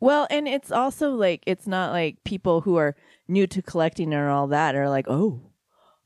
well, 0.00 0.26
and 0.30 0.48
it's 0.48 0.72
also 0.72 1.10
like 1.10 1.42
it's 1.46 1.66
not 1.66 1.92
like 1.92 2.16
people 2.24 2.62
who 2.62 2.76
are 2.76 2.96
new 3.28 3.46
to 3.48 3.62
collecting 3.62 4.12
and 4.14 4.28
all 4.28 4.48
that 4.48 4.74
are 4.74 4.88
like, 4.88 5.06
oh, 5.08 5.40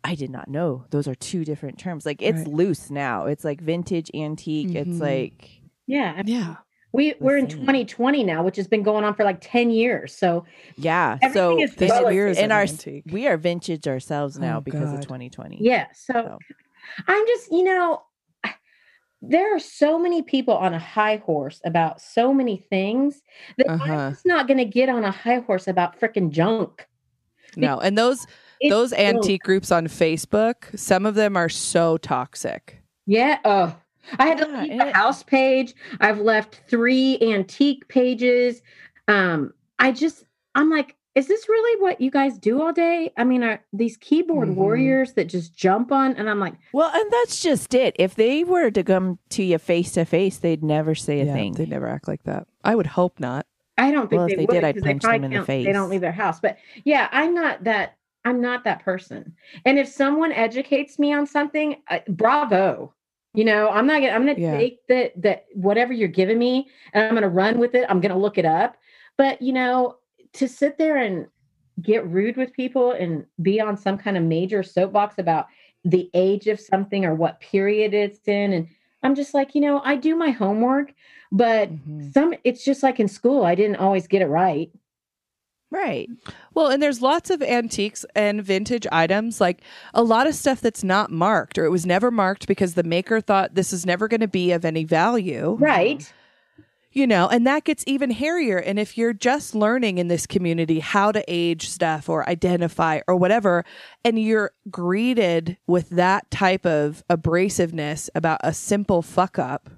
I 0.03 0.15
did 0.15 0.31
not 0.31 0.49
know 0.49 0.87
those 0.91 1.07
are 1.07 1.15
two 1.15 1.45
different 1.45 1.79
terms. 1.79 2.07
Like 2.07 2.23
it's 2.23 2.39
Right. 2.39 2.47
loose 2.49 2.91
now. 2.91 3.27
It's 3.27 3.45
like 3.45 3.61
vintage, 3.61 4.11
antique. 4.15 4.75
It's 4.75 4.89
Mhm. 4.89 5.01
like 5.01 5.51
Yeah. 5.87 6.23
Yeah. 6.25 6.57
We 6.93 7.15
we're 7.21 7.37
in 7.37 7.47
2020 7.47 8.25
now, 8.25 8.43
which 8.43 8.57
has 8.57 8.67
been 8.67 8.83
going 8.83 9.05
on 9.05 9.15
for 9.15 9.25
like 9.25 9.39
10 9.41 9.71
years. 9.71 10.15
So 10.17 10.45
yeah. 10.77 11.19
So 11.33 11.61
is 11.61 11.75
this 11.77 11.91
relative. 11.91 12.15
years 12.15 12.39
in 12.39 12.51
our 12.51 12.63
antique. 12.63 13.05
we 13.13 13.29
are 13.29 13.37
vintage 13.37 13.87
ourselves 13.87 14.39
now 14.39 14.59
Oh, 14.59 14.61
because 14.63 14.93
of 14.93 15.01
2020. 15.01 15.59
yeah. 15.61 15.87
So 15.93 16.13
So. 16.15 16.39
I'm 17.07 17.27
just, 17.27 17.53
you 17.53 17.63
know, 17.63 18.03
there 19.23 19.55
are 19.55 19.59
so 19.59 19.99
many 19.99 20.23
people 20.23 20.55
on 20.57 20.73
a 20.73 20.79
high 20.79 21.17
horse 21.17 21.61
about 21.65 22.01
so 22.01 22.33
many 22.33 22.57
things 22.71 23.21
that 23.59 23.69
Uh-huh. 23.69 23.93
I'm 23.93 24.13
just 24.13 24.25
not 24.25 24.47
going 24.49 24.59
to 24.59 24.65
get 24.65 24.89
on 24.89 25.05
a 25.05 25.11
high 25.11 25.41
horse 25.41 25.69
about 25.69 26.01
freaking 26.01 26.31
junk. 26.31 26.87
No, 27.57 27.79
and 27.81 27.97
those 27.99 28.27
It's 28.61 28.71
those 28.71 28.93
antique 28.93 29.43
groups 29.43 29.71
on 29.73 29.87
Facebook, 29.87 30.79
some 30.79 31.07
of 31.07 31.15
them 31.15 31.37
are 31.37 31.49
so 31.49 31.97
toxic. 31.99 32.83
Yeah. 33.07 33.39
Oh, 33.45 33.75
I 34.19 34.27
had 34.27 34.39
to 34.39 34.49
Yeah, 34.51 34.61
leave 34.63 34.79
the 34.79 34.89
it- 34.89 34.97
house 34.97 35.23
page. 35.23 35.75
I've 36.01 36.21
left 36.21 36.63
three 36.69 37.19
antique 37.23 37.89
pages. 37.89 38.63
Um, 39.09 39.53
I 39.79 39.93
just, 39.93 40.25
I'm 40.55 40.71
like, 40.71 40.97
is 41.17 41.27
this 41.27 41.49
really 41.49 41.81
what 41.83 42.01
you 42.01 42.11
guys 42.11 42.39
do 42.39 42.63
all 42.63 42.73
day? 42.73 43.13
I 43.17 43.25
mean, 43.25 43.43
are 43.43 43.61
these 43.73 43.97
keyboard 43.97 44.49
Mhm. 44.51 44.55
warriors 44.55 45.15
that 45.15 45.25
just 45.25 45.55
jump 45.57 45.91
on? 45.91 46.15
And 46.15 46.31
I'm 46.31 46.39
like, 46.39 46.55
Well, 46.73 46.91
and 46.95 47.11
that's 47.11 47.43
just 47.43 47.75
it. 47.75 47.97
If 47.99 48.15
they 48.15 48.45
were 48.45 48.71
to 48.71 48.83
come 48.85 49.19
to 49.31 49.43
you 49.43 49.59
face 49.59 49.91
to 49.93 50.05
face, 50.05 50.39
they'd 50.39 50.63
never 50.63 50.95
say 50.95 51.21
a 51.21 51.25
yeah, 51.25 51.33
thing. 51.33 51.55
They'd 51.55 51.69
never 51.69 51.89
act 51.89 52.07
like 52.07 52.23
that. 52.25 52.47
I 52.63 52.75
would 52.77 52.87
hope 52.87 53.19
not. 53.19 53.47
I 53.81 53.91
don't 53.91 54.09
think 54.09 54.19
Well, 54.19 54.27
if 54.27 54.31
they, 54.31 54.37
they 54.37 54.47
would 54.47 54.53
did, 54.55 54.65
I'd 54.65 54.75
they 54.77 54.81
punch 54.81 55.03
them 55.03 55.25
in 55.25 55.31
the 55.31 55.37
can't- 55.45 55.65
They 55.65 55.73
don't 55.73 55.91
leave 55.91 56.01
their 56.01 56.13
house. 56.13 56.39
But 56.41 56.59
yeah, 56.85 57.09
I'm 57.13 57.35
not 57.35 57.65
that. 57.65 57.97
I'm 58.25 58.41
not 58.41 58.65
that 58.65 58.85
person. 58.85 59.35
And 59.65 59.79
if 59.79 59.89
someone 59.89 60.31
educates 60.33 60.99
me 60.99 61.13
on 61.15 61.27
something, 61.27 61.77
uh, 61.89 62.01
bravo. 62.09 62.95
You 63.33 63.45
know, 63.45 63.69
I'm 63.71 63.87
not 63.87 64.01
gonna. 64.01 64.13
I'm 64.13 64.27
gonna 64.27 64.39
Yeah. 64.39 64.57
take 64.59 64.87
that 64.89 65.13
that 65.23 65.47
whatever 65.55 65.93
you're 65.93 66.09
giving 66.09 66.39
me, 66.39 66.69
and 66.93 67.05
I'm 67.05 67.15
gonna 67.15 67.29
run 67.29 67.59
with 67.59 67.75
it. 67.75 67.87
I'm 67.89 68.01
gonna 68.01 68.19
look 68.19 68.39
it 68.39 68.45
up. 68.45 68.77
But 69.17 69.41
you 69.41 69.53
know, 69.53 69.97
to 70.35 70.49
sit 70.49 70.77
there 70.79 70.97
and 70.97 71.27
get 71.81 72.07
rude 72.07 72.37
with 72.37 72.53
people 72.53 72.93
and 72.93 73.25
be 73.41 73.61
on 73.61 73.77
some 73.77 73.97
kind 73.97 74.17
of 74.17 74.23
major 74.25 74.63
soapbox 74.63 75.19
about 75.19 75.47
the 75.85 76.11
age 76.13 76.47
of 76.49 76.61
something 76.61 77.05
or 77.07 77.15
what 77.15 77.41
period 77.41 77.95
it's 77.95 78.27
in, 78.29 78.53
and 78.53 78.69
I'm 79.03 79.15
just 79.15 79.33
like, 79.33 79.55
you 79.55 79.63
know, 79.63 79.81
I 79.83 79.97
do 79.97 80.15
my 80.15 80.31
homework, 80.31 80.93
but 81.33 81.71
Mhm. 81.71 82.13
some 82.13 82.35
it's 82.45 82.65
just 82.65 82.83
like 82.83 82.99
in 83.01 83.09
school 83.09 83.45
i 83.45 83.55
didn't 83.55 83.77
always 83.77 84.07
get 84.07 84.23
it 84.23 84.27
right 84.27 84.71
right. 85.73 86.09
Well, 86.53 86.67
and 86.67 86.83
there's 86.83 87.01
lots 87.01 87.31
of 87.31 87.41
antiques 87.43 88.05
and 88.17 88.43
vintage 88.43 88.89
items, 88.91 89.41
like 89.41 89.63
a 89.95 90.03
lot 90.03 90.27
of 90.27 90.35
stuff 90.35 90.61
that's 90.61 90.83
not 90.83 91.13
marked 91.13 91.59
or 91.59 91.65
it 91.65 91.71
was 91.71 91.87
never 91.87 92.11
marked 92.11 92.49
because 92.49 92.75
the 92.75 92.83
maker 92.83 93.21
thought 93.21 93.55
this 93.55 93.73
is 93.73 93.87
never 93.87 94.09
going 94.09 94.21
to 94.21 94.27
be 94.27 94.51
of 94.51 94.65
any 94.65 94.83
value. 94.83 95.57
right 95.61 96.13
You 96.93 97.07
know, 97.07 97.29
and 97.29 97.47
that 97.47 97.63
gets 97.63 97.85
even 97.87 98.11
hairier. 98.11 98.59
And 98.59 98.81
if 98.81 98.99
you're 98.99 99.13
just 99.13 99.55
learning 99.55 99.99
in 99.99 100.09
this 100.09 100.27
community 100.27 100.81
how 100.81 101.13
to 101.13 101.23
age 101.29 101.69
stuff 101.69 102.09
or 102.09 102.29
identify 102.29 102.99
or 103.07 103.15
whatever, 103.15 103.65
and 104.05 104.19
you're 104.21 104.51
greeted 104.73 105.57
with 105.69 105.91
that 105.91 106.29
type 106.33 106.67
of 106.67 107.05
abrasiveness 107.09 108.11
about 108.13 108.41
a 108.43 108.53
simple 108.53 109.03
fuck 109.03 109.39
up, 109.39 109.71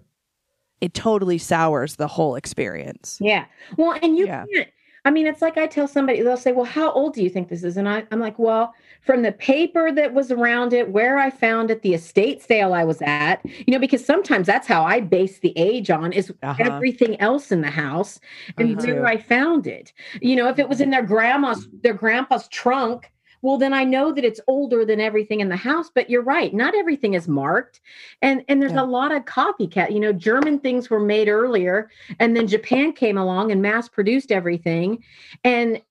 it 0.82 0.92
totally 0.94 1.38
sours 1.38 1.96
the 1.96 2.08
whole 2.08 2.34
experience. 2.34 3.18
yeah 3.20 3.44
well 3.78 3.98
and 4.02 4.16
you 4.18 4.26
Yeah. 4.26 4.44
can't 4.52 4.68
i 5.04 5.10
mean 5.10 5.26
it's 5.26 5.40
like 5.42 5.56
i 5.56 5.66
tell 5.66 5.88
somebody 5.88 6.20
they'll 6.22 6.36
say 6.36 6.52
well 6.52 6.64
how 6.78 6.92
old 6.92 7.14
do 7.14 7.22
you 7.22 7.30
think 7.30 7.48
this 7.48 7.64
is 7.64 7.76
and 7.76 7.88
I, 7.88 8.04
i'm 8.10 8.20
like 8.20 8.38
well 8.38 8.74
from 9.08 9.22
the 9.22 9.32
paper 9.32 9.90
that 9.92 10.12
was 10.14 10.30
around 10.30 10.72
it 10.72 10.90
where 10.90 11.18
i 11.18 11.28
found 11.30 11.70
it 11.70 11.82
the 11.82 11.94
estate 11.94 12.42
sale 12.42 12.72
i 12.74 12.84
was 12.84 13.00
at 13.02 13.40
you 13.44 13.72
know 13.72 13.78
because 13.78 14.04
sometimes 14.04 14.46
that's 14.46 14.66
how 14.68 14.82
i 14.84 15.00
base 15.00 15.38
the 15.38 15.56
age 15.56 15.88
on 15.90 16.12
is 16.12 16.32
Uh-huh. 16.42 16.62
everything 16.68 17.18
else 17.20 17.50
in 17.52 17.60
the 17.62 17.70
house 17.84 18.20
and 18.58 18.76
Me 18.76 18.92
where 18.92 19.06
i 19.06 19.16
found 19.16 19.66
it 19.66 19.92
you 20.20 20.36
know 20.36 20.48
if 20.48 20.58
it 20.58 20.68
was 20.68 20.80
in 20.80 20.90
their 20.90 21.02
grandma's 21.14 21.68
their 21.82 21.94
grandpa's 21.94 22.46
trunk 22.48 23.10
well 23.42 23.58
then 23.58 23.72
i 23.74 23.84
know 23.84 24.12
that 24.12 24.24
it's 24.24 24.40
older 24.46 24.84
than 24.84 25.00
everything 25.00 25.40
in 25.40 25.48
the 25.48 25.56
house 25.56 25.90
but 25.94 26.08
you're 26.08 26.22
right 26.22 26.54
not 26.54 26.74
everything 26.74 27.14
is 27.14 27.28
marked 27.28 27.80
and 28.22 28.42
and 28.48 28.62
there's 28.62 28.72
Yeah. 28.72 28.82
a 28.82 28.84
lot 28.84 29.12
of 29.12 29.24
copycat 29.24 29.92
you 29.92 30.00
know 30.00 30.12
german 30.12 30.58
things 30.58 30.88
were 30.88 31.00
made 31.00 31.28
earlier 31.28 31.90
and 32.18 32.34
then 32.36 32.46
japan 32.46 32.92
came 32.92 33.18
along 33.18 33.52
and 33.52 33.60
mass 33.60 33.88
produced 33.88 34.32
everything 34.32 35.02
and 35.44 35.82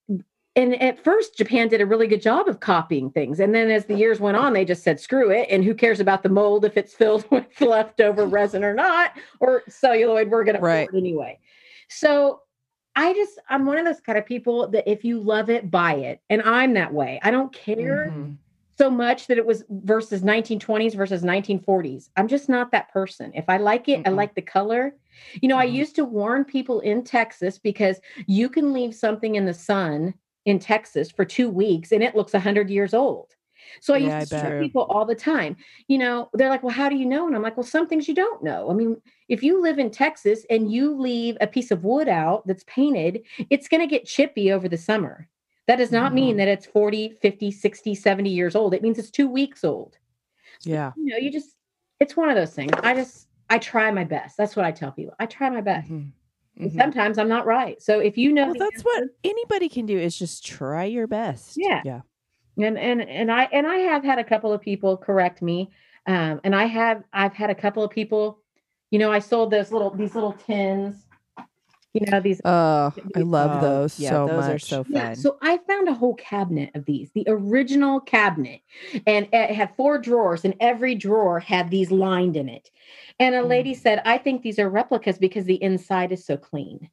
and 0.55 0.81
at 0.81 1.01
first 1.03 1.37
japan 1.37 1.67
did 1.67 1.79
a 1.81 1.85
really 1.85 2.07
good 2.07 2.21
job 2.21 2.47
of 2.47 2.59
copying 2.59 3.09
things 3.11 3.39
and 3.39 3.53
then 3.55 3.69
as 3.69 3.85
the 3.85 3.95
years 3.95 4.19
went 4.19 4.35
on 4.37 4.53
they 4.53 4.65
just 4.65 4.83
said 4.83 4.99
screw 4.99 5.29
it 5.29 5.47
and 5.49 5.63
who 5.63 5.73
cares 5.73 5.99
about 5.99 6.23
the 6.23 6.29
mold 6.29 6.65
if 6.65 6.75
it's 6.77 6.93
filled 6.93 7.25
with 7.31 7.45
leftover 7.61 8.25
resin 8.25 8.63
or 8.63 8.73
not 8.73 9.11
or 9.39 9.63
celluloid 9.69 10.29
we're 10.29 10.43
going 10.43 10.59
Right. 10.59 10.89
to 10.89 10.95
it 10.95 10.99
anyway 10.99 11.37
so 11.89 12.41
i 12.95 13.13
just 13.13 13.39
i'm 13.49 13.65
one 13.65 13.77
of 13.77 13.85
those 13.85 13.99
kind 14.01 14.17
of 14.17 14.25
people 14.25 14.67
that 14.67 14.89
if 14.89 15.03
you 15.03 15.19
love 15.19 15.49
it 15.49 15.71
buy 15.71 15.93
it 15.95 16.21
and 16.29 16.41
i'm 16.43 16.73
that 16.73 16.93
way 16.93 17.19
i 17.23 17.31
don't 17.31 17.53
care 17.53 18.11
Mhm. 18.11 18.37
so 18.77 18.89
much 18.89 19.27
that 19.27 19.37
it 19.37 19.45
was 19.45 19.63
versus 19.69 20.23
1920s 20.23 20.95
versus 20.95 21.23
1940s. 21.23 22.09
I'm 22.17 22.27
just 22.27 22.49
not 22.49 22.71
that 22.71 22.91
person. 22.91 23.31
If 23.35 23.45
I 23.47 23.57
like 23.57 23.87
it, 23.87 24.01
I 24.05 24.09
Mm-mm. 24.09 24.15
like 24.15 24.33
the 24.33 24.41
color. 24.41 24.95
You 25.39 25.49
know, 25.49 25.57
I 25.57 25.67
Mhm. 25.67 25.73
used 25.73 25.95
to 25.97 26.05
warn 26.05 26.45
people 26.45 26.79
in 26.79 27.03
Texas 27.03 27.59
because 27.59 27.99
you 28.25 28.49
can 28.49 28.73
leave 28.73 28.95
something 28.95 29.35
in 29.35 29.45
the 29.45 29.53
sun 29.53 30.15
in 30.45 30.57
Texas 30.57 31.11
for 31.11 31.25
two 31.25 31.47
weeks 31.49 31.91
and 31.91 32.01
it 32.01 32.15
looks 32.15 32.33
100 32.33 32.71
years 32.71 32.95
old. 32.95 33.35
So 33.81 33.93
I 33.93 33.97
Yeah, 33.97 34.05
used 34.05 34.19
to 34.19 34.25
I 34.25 34.25
tell 34.25 34.51
people 34.53 34.83
all 34.83 35.05
the 35.05 35.15
time, 35.15 35.55
you 35.87 35.97
know, 35.97 36.29
they're 36.33 36.49
like, 36.49 36.63
well, 36.63 36.73
how 36.73 36.89
do 36.89 36.95
you 36.95 37.05
know? 37.05 37.27
And 37.27 37.35
I'm 37.35 37.41
like, 37.41 37.57
well, 37.57 37.65
some 37.65 37.87
things 37.87 38.07
you 38.07 38.15
don't 38.15 38.43
know. 38.43 38.69
I 38.69 38.73
mean, 38.73 39.01
if 39.29 39.43
you 39.43 39.61
live 39.61 39.79
in 39.79 39.91
Texas 39.91 40.45
and 40.49 40.71
you 40.71 40.95
leave 40.99 41.37
a 41.41 41.47
piece 41.47 41.71
of 41.71 41.83
wood 41.83 42.07
out 42.07 42.45
that's 42.47 42.63
painted, 42.65 43.25
it's 43.49 43.67
going 43.67 43.81
to 43.81 43.87
get 43.87 44.05
chippy 44.05 44.51
over 44.51 44.67
the 44.69 44.77
summer. 44.77 45.27
That 45.67 45.77
does 45.77 45.91
not 45.91 46.13
mean 46.13 46.35
Mhm. 46.35 46.37
that 46.37 46.47
it's 46.47 46.65
40, 46.65 47.17
50, 47.21 47.51
60, 47.51 47.95
70 47.95 48.29
years 48.29 48.55
old. 48.55 48.73
It 48.73 48.81
means 48.81 48.97
it's 48.99 49.11
two 49.11 49.29
weeks 49.29 49.63
old. 49.63 49.97
Yeah. 50.63 50.93
You 50.95 51.05
know, 51.05 51.17
you 51.17 51.31
just, 51.31 51.55
it's 51.99 52.15
one 52.17 52.29
of 52.29 52.35
those 52.35 52.53
things. 52.53 52.71
I 52.83 52.93
just, 52.93 53.27
I 53.49 53.57
try 53.59 53.91
my 53.91 54.03
best. 54.03 54.37
That's 54.37 54.55
what 54.55 54.65
I 54.65 54.71
tell 54.71 54.91
people. 54.91 55.13
I 55.19 55.25
try 55.25 55.49
my 55.49 55.61
best. 55.61 55.89
Mhm. 55.89 56.13
And 56.63 56.73
Mhm. 56.73 56.79
sometimes 56.79 57.17
I'm 57.19 57.29
not 57.29 57.45
right. 57.47 57.81
So 57.81 57.99
if 57.99 58.17
you 58.17 58.31
know, 58.33 58.45
Well, 58.45 58.55
that's 58.57 58.81
what 58.83 59.03
anybody 59.23 59.69
can 59.69 59.85
do 59.85 59.97
is 59.97 60.17
just 60.17 60.45
try 60.45 60.85
your 60.85 61.07
best. 61.07 61.69
yeah. 61.69 61.83
Yeah. 61.83 62.01
And, 62.57 62.77
and, 62.77 63.01
and 63.01 63.31
I, 63.31 63.43
and 63.51 63.65
I 63.65 63.77
have 63.77 64.03
had 64.03 64.19
a 64.19 64.23
couple 64.23 64.51
of 64.53 64.61
people 64.61 64.97
correct 64.97 65.41
me. 65.41 65.71
Um, 66.05 66.41
and 66.43 66.55
I 66.55 66.65
have, 66.65 67.03
I've 67.13 67.33
had 67.33 67.49
a 67.49 67.55
couple 67.55 67.83
of 67.83 67.91
people, 67.91 68.39
you 68.89 68.99
know, 68.99 69.11
I 69.11 69.19
sold 69.19 69.51
those 69.51 69.71
little, 69.71 69.89
these 69.91 70.15
little 70.15 70.33
tins, 70.33 71.05
you 71.93 72.09
know, 72.09 72.19
these 72.19 72.41
Oh, 72.43 72.93
I 73.15 73.19
love 73.19 73.51
Oh, 73.51 73.61
those 73.61 73.99
yeah, 73.99 74.09
so 74.09 74.27
those 74.27 74.47
much. 74.47 74.55
are 74.55 74.59
so 74.59 74.83
fun. 74.83 74.93
Yeah, 74.93 75.13
so 75.13 75.37
I 75.41 75.59
found 75.67 75.89
a 75.89 75.93
whole 75.93 76.15
cabinet 76.15 76.71
of 76.73 76.85
these, 76.85 77.11
the 77.13 77.25
original 77.27 77.99
cabinet, 77.99 78.61
and 79.05 79.27
it 79.33 79.51
had 79.51 79.75
four 79.75 79.97
drawers, 79.97 80.45
and 80.45 80.55
every 80.59 80.95
drawer 80.95 81.39
had 81.39 81.69
these 81.69 81.91
lined 81.91 82.37
in 82.37 82.47
it. 82.49 82.69
And 83.19 83.35
a 83.35 83.41
Mm. 83.41 83.49
lady 83.49 83.73
said, 83.73 84.01
"I 84.05 84.17
think 84.17 84.41
these 84.41 84.57
are 84.57 84.69
replicas 84.69 85.17
because 85.17 85.45
the 85.45 85.61
inside 85.61 86.11
is 86.13 86.25
so 86.25 86.37
clean." 86.37 86.89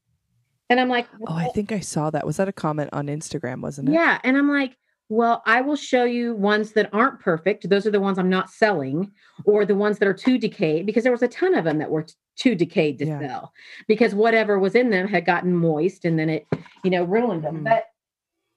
And 0.68 0.78
I'm 0.80 0.88
like, 0.88 1.06
Oh, 1.26 1.34
I 1.34 1.46
think 1.48 1.72
I 1.72 1.80
saw 1.80 2.10
that. 2.10 2.26
Was 2.26 2.36
that 2.36 2.48
a 2.48 2.52
comment 2.52 2.90
on 2.92 3.06
Instagram, 3.06 3.62
wasn't 3.62 3.88
it? 3.88 3.92
yeah. 3.92 4.18
And 4.24 4.36
I'm 4.36 4.48
like, 4.50 4.76
well, 5.08 5.42
I 5.46 5.60
will 5.60 5.76
show 5.76 6.04
you 6.04 6.34
ones 6.34 6.72
that 6.72 6.90
aren't 6.92 7.20
perfect. 7.20 7.68
Those 7.68 7.86
are 7.86 7.90
the 7.90 8.00
ones 8.00 8.18
I'm 8.18 8.28
not 8.28 8.50
selling, 8.50 9.10
or 9.44 9.64
the 9.64 9.74
ones 9.74 9.98
that 9.98 10.08
are 10.08 10.14
too 10.14 10.38
decayed, 10.38 10.84
because 10.86 11.02
there 11.02 11.12
was 11.12 11.22
a 11.22 11.28
ton 11.28 11.54
of 11.54 11.64
them 11.64 11.78
that 11.78 11.90
were 11.90 12.02
t- 12.02 12.14
too 12.36 12.54
decayed 12.54 12.98
to 12.98 13.06
Yeah. 13.06 13.20
sell, 13.20 13.52
because 13.86 14.14
whatever 14.14 14.58
was 14.58 14.74
in 14.74 14.90
them 14.90 15.08
had 15.08 15.24
gotten 15.24 15.54
moist 15.54 16.04
and 16.04 16.18
then 16.18 16.28
it, 16.28 16.46
you 16.84 16.90
know, 16.90 17.04
ruined 17.04 17.42
them. 17.42 17.60
Mhm. 17.60 17.64
But 17.64 17.84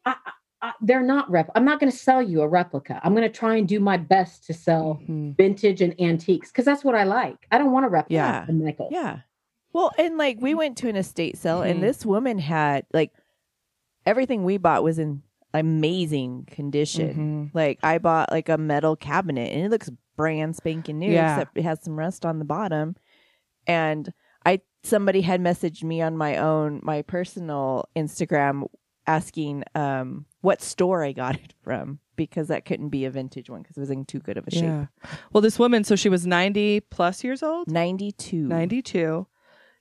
I, 0.06 0.16
I, 0.62 0.74
they're 0.82 1.02
not 1.02 1.30
rep. 1.32 1.50
I'm 1.56 1.66
not 1.66 1.80
going 1.80 1.92
to 1.92 1.98
sell 1.98 2.22
you 2.22 2.42
a 2.42 2.48
replica. 2.48 3.00
I'm 3.04 3.16
going 3.16 3.28
to 3.30 3.36
try 3.36 3.56
and 3.56 3.68
do 3.68 3.80
my 3.80 3.98
best 3.98 4.46
to 4.48 4.54
sell 4.54 5.00
Mhm. 5.08 5.36
vintage 5.38 5.82
and 5.82 6.00
antiques 6.00 6.52
because 6.52 6.66
that's 6.66 6.84
what 6.84 6.96
I 6.96 7.04
like. 7.06 7.48
I 7.52 7.58
don't 7.58 7.72
want 7.72 7.86
to 7.86 7.90
replica 7.90 8.14
Yeah. 8.14 8.46
nickel. 8.50 8.90
Yeah. 8.92 9.20
Well, 9.74 9.92
and 9.98 10.18
like 10.18 10.38
we 10.42 10.54
went 10.54 10.78
to 10.80 10.90
an 10.90 10.96
estate 10.98 11.38
sale, 11.38 11.62
Mhm. 11.62 11.72
and 11.72 11.84
this 11.84 12.06
woman 12.06 12.38
had 12.40 12.86
like 12.94 13.12
everything 14.06 14.44
we 14.44 14.58
bought 14.58 14.84
was 14.84 15.00
in 15.00 15.24
amazing 15.54 16.48
condition. 16.50 17.50
Mhm. 17.52 17.56
Like 17.56 17.80
I 17.84 17.98
bought 17.98 18.32
like 18.32 18.50
a 18.50 18.58
metal 18.58 18.96
cabinet, 18.96 19.52
and 19.54 19.66
it 19.66 19.70
looks 19.70 19.90
brand 20.16 20.56
spanking 20.56 21.00
new, 21.00 21.12
Yeah. 21.12 21.34
except 21.36 21.58
it 21.58 21.64
has 21.64 21.82
some 21.84 21.98
rust 21.98 22.26
on 22.26 22.40
the 22.40 22.46
bottom. 22.46 22.96
And 23.68 24.14
I 24.46 24.62
somebody 24.84 25.22
had 25.22 25.42
messaged 25.42 25.84
me 25.84 26.02
on 26.02 26.18
my 26.18 26.38
own 26.38 26.80
my 26.84 27.02
personal 27.04 27.86
Instagram 27.96 28.68
asking 29.08 29.64
um 29.76 30.26
what 30.42 30.62
store 30.62 31.04
I 31.04 31.12
got 31.12 31.36
it 31.44 31.54
from 31.64 32.00
because 32.16 32.50
that 32.50 32.66
couldn't 32.66 32.90
be 32.90 33.06
a 33.06 33.10
vintage 33.12 33.50
one 33.50 33.62
because 33.62 33.78
it 33.78 33.80
was 33.80 33.90
in 33.90 34.06
too 34.06 34.20
good 34.20 34.38
of 34.38 34.48
a 34.48 34.52
shape. 34.52 34.64
Yeah. 34.64 34.86
Well, 35.34 35.42
this 35.42 35.58
woman, 35.58 35.84
so 35.84 35.96
she 35.96 36.10
was 36.10 36.28
90 36.28 36.82
plus 36.82 37.24
years 37.24 37.42
old, 37.42 37.68
Ninety 37.70 38.12
two. 38.12 38.48
92, 38.48 39.26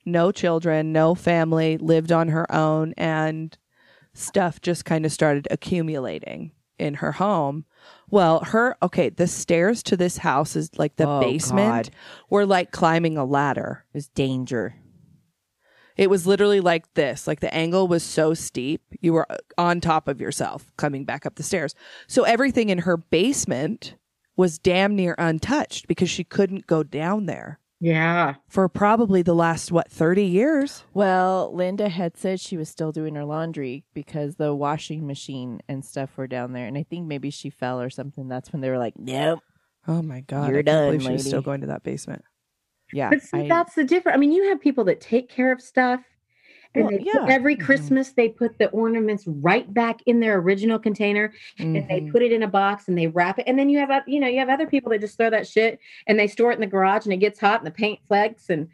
no 0.06 0.32
children, 0.32 0.90
no 0.92 1.14
family, 1.14 1.76
lived 1.76 2.12
on 2.12 2.28
her 2.28 2.50
own, 2.50 2.94
and 2.96 3.56
stuff 4.14 4.61
just 4.61 4.84
kind 4.84 5.04
of 5.06 5.12
started 5.12 5.46
accumulating 5.50 6.52
in 6.78 6.94
her 6.94 7.12
home. 7.12 7.64
Well, 8.08 8.40
her, 8.40 8.76
okay, 8.82 9.11
the 9.11 9.26
stairs 9.26 9.82
to 9.84 9.96
this 9.96 10.18
house 10.18 10.56
is 10.56 10.70
like 10.78 10.96
the 10.96 11.08
Oh, 11.08 11.20
basement. 11.20 11.86
God. 11.86 11.90
We're 12.30 12.44
like 12.44 12.70
climbing 12.70 13.16
a 13.16 13.24
ladder. 13.24 13.84
It 13.92 13.98
was 13.98 14.08
danger. 14.08 14.74
It 15.96 16.08
was 16.08 16.26
literally 16.26 16.61
like 16.61 16.92
this. 16.94 17.26
Like 17.26 17.40
the 17.40 17.52
angle 17.54 17.86
was 17.86 18.02
so 18.02 18.32
steep, 18.32 18.82
you 19.00 19.12
were 19.12 19.26
on 19.58 19.80
top 19.80 20.08
of 20.08 20.20
yourself 20.20 20.72
coming 20.78 21.04
back 21.04 21.26
up 21.26 21.34
the 21.34 21.42
stairs. 21.42 21.74
So 22.06 22.22
everything 22.22 22.70
in 22.70 22.78
her 22.78 22.96
basement 22.96 23.96
was 24.36 24.58
damn 24.58 24.96
near 24.96 25.14
untouched 25.18 25.86
because 25.86 26.08
she 26.08 26.24
couldn't 26.24 26.66
go 26.66 26.82
down 26.82 27.26
there 27.26 27.61
Yeah. 27.81 28.35
for 28.49 28.68
probably 28.68 29.22
the 29.22 29.35
last 29.35 29.72
what 29.72 29.91
30 29.91 30.22
years. 30.24 30.85
Well, 30.93 31.51
Linda 31.55 31.89
had 31.89 32.16
said 32.16 32.39
she 32.39 32.57
was 32.59 32.68
still 32.68 32.93
doing 32.93 33.14
her 33.14 33.24
laundry 33.24 33.85
because 33.95 34.37
the 34.37 34.55
washing 34.55 35.07
machine 35.07 35.61
and 35.68 35.85
stuff 35.85 36.11
were 36.16 36.26
down 36.26 36.53
there, 36.53 36.66
and 36.66 36.76
I 36.76 36.83
think 36.83 37.07
maybe 37.07 37.31
she 37.31 37.49
fell 37.49 37.81
or 37.81 37.89
something. 37.91 38.28
That's 38.28 38.53
when 38.53 38.61
they 38.61 38.68
were 38.70 38.78
like, 38.78 38.99
"Nope, 38.99 39.41
Oh 39.89 40.03
my 40.03 40.20
god. 40.20 40.51
You're 40.51 40.59
I 40.59 40.62
can't 40.62 40.66
done, 40.66 40.87
believe 40.89 41.03
she 41.03 41.12
was 41.12 41.26
still 41.26 41.41
going 41.43 41.62
to 41.62 41.68
that 41.68 41.83
basement. 41.83 42.22
yeah." 42.93 43.09
But 43.11 43.22
see, 43.22 43.39
I- 43.45 43.49
that's 43.49 43.74
the 43.74 43.85
difference. 43.85 44.14
I 44.14 44.18
mean, 44.18 44.33
you 44.33 44.49
have 44.51 44.61
people 44.61 44.85
that 44.85 45.01
take 45.01 45.31
care 45.31 45.51
of 45.51 45.62
stuff. 45.62 46.01
And 46.74 46.84
Well, 46.84 46.96
they 46.98 47.04
yeah. 47.04 47.26
every 47.28 47.56
Mhm. 47.56 47.64
Christmas, 47.64 48.12
they 48.12 48.28
put 48.28 48.58
the 48.58 48.68
ornaments 48.70 49.26
right 49.26 49.72
back 49.74 50.00
in 50.06 50.20
their 50.20 50.38
original 50.38 50.78
container 50.78 51.32
and 51.58 51.74
they 51.74 52.00
Mhm. 52.02 52.12
put 52.12 52.22
it 52.22 52.30
in 52.32 52.42
a 52.44 52.48
box 52.48 52.86
and 52.88 52.96
they 52.96 53.08
wrap 53.08 53.38
it. 53.40 53.44
And 53.48 53.58
then 53.58 53.68
you 53.68 53.78
have, 53.78 53.90
oth- 53.90 54.06
you 54.06 54.20
know, 54.20 54.28
you 54.28 54.38
have 54.38 54.48
other 54.48 54.66
people 54.68 54.90
that 54.90 55.00
just 55.00 55.16
throw 55.16 55.30
that 55.30 55.46
shit 55.48 55.80
and 56.06 56.18
they 56.18 56.28
store 56.28 56.52
it 56.52 56.54
in 56.54 56.60
the 56.60 56.66
garage 56.68 57.06
and 57.06 57.12
it 57.12 57.16
gets 57.16 57.40
hot 57.40 57.58
and 57.60 57.66
the 57.66 57.72
paint 57.72 57.98
flecks. 58.06 58.48
And 58.50 58.68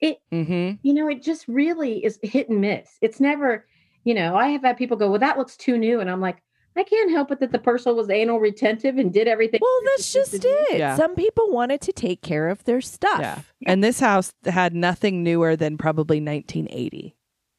it, 0.00 0.18
Mhm. 0.32 0.78
you 0.82 0.94
know, 0.94 1.08
it 1.08 1.22
just 1.22 1.48
really 1.48 2.04
is 2.04 2.18
hit 2.22 2.48
and 2.48 2.60
miss. 2.60 2.98
It's 3.02 3.18
never, 3.20 3.66
you 4.04 4.14
know, 4.14 4.36
I 4.36 4.48
have 4.50 4.62
had 4.62 4.76
people 4.76 4.96
go, 4.96 5.10
well, 5.10 5.18
that 5.18 5.36
looks 5.36 5.56
too 5.56 5.76
new. 5.76 5.98
And 6.00 6.08
I'm 6.08 6.20
like, 6.20 6.36
I 6.76 6.84
can't 6.84 7.10
help 7.10 7.32
it 7.32 7.40
that 7.40 7.50
the 7.50 7.58
person 7.58 7.96
was 7.96 8.08
anal 8.08 8.38
retentive 8.38 8.96
and 8.96 9.12
did 9.12 9.26
everything. 9.26 9.58
well, 9.60 9.80
that's 9.96 10.12
just 10.12 10.34
it. 10.44 10.78
Yeah. 10.78 10.94
Some 10.94 11.16
people 11.16 11.50
wanted 11.50 11.80
to 11.80 11.92
take 11.92 12.22
care 12.22 12.48
of 12.48 12.62
their 12.62 12.80
stuff, 12.80 13.18
Yeah. 13.20 13.40
And 13.66 13.82
this 13.82 13.98
house 13.98 14.32
had 14.44 14.72
nothing 14.72 15.24
newer 15.24 15.56
than 15.56 15.76
probably 15.76 16.20
1980. 16.20 17.16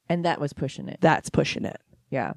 And 0.08 0.24
that 0.24 0.40
was 0.40 0.52
pushing 0.52 0.88
it. 0.88 0.98
That's 1.00 1.30
pushing 1.30 1.64
it. 1.64 1.80
Yeah, 2.10 2.34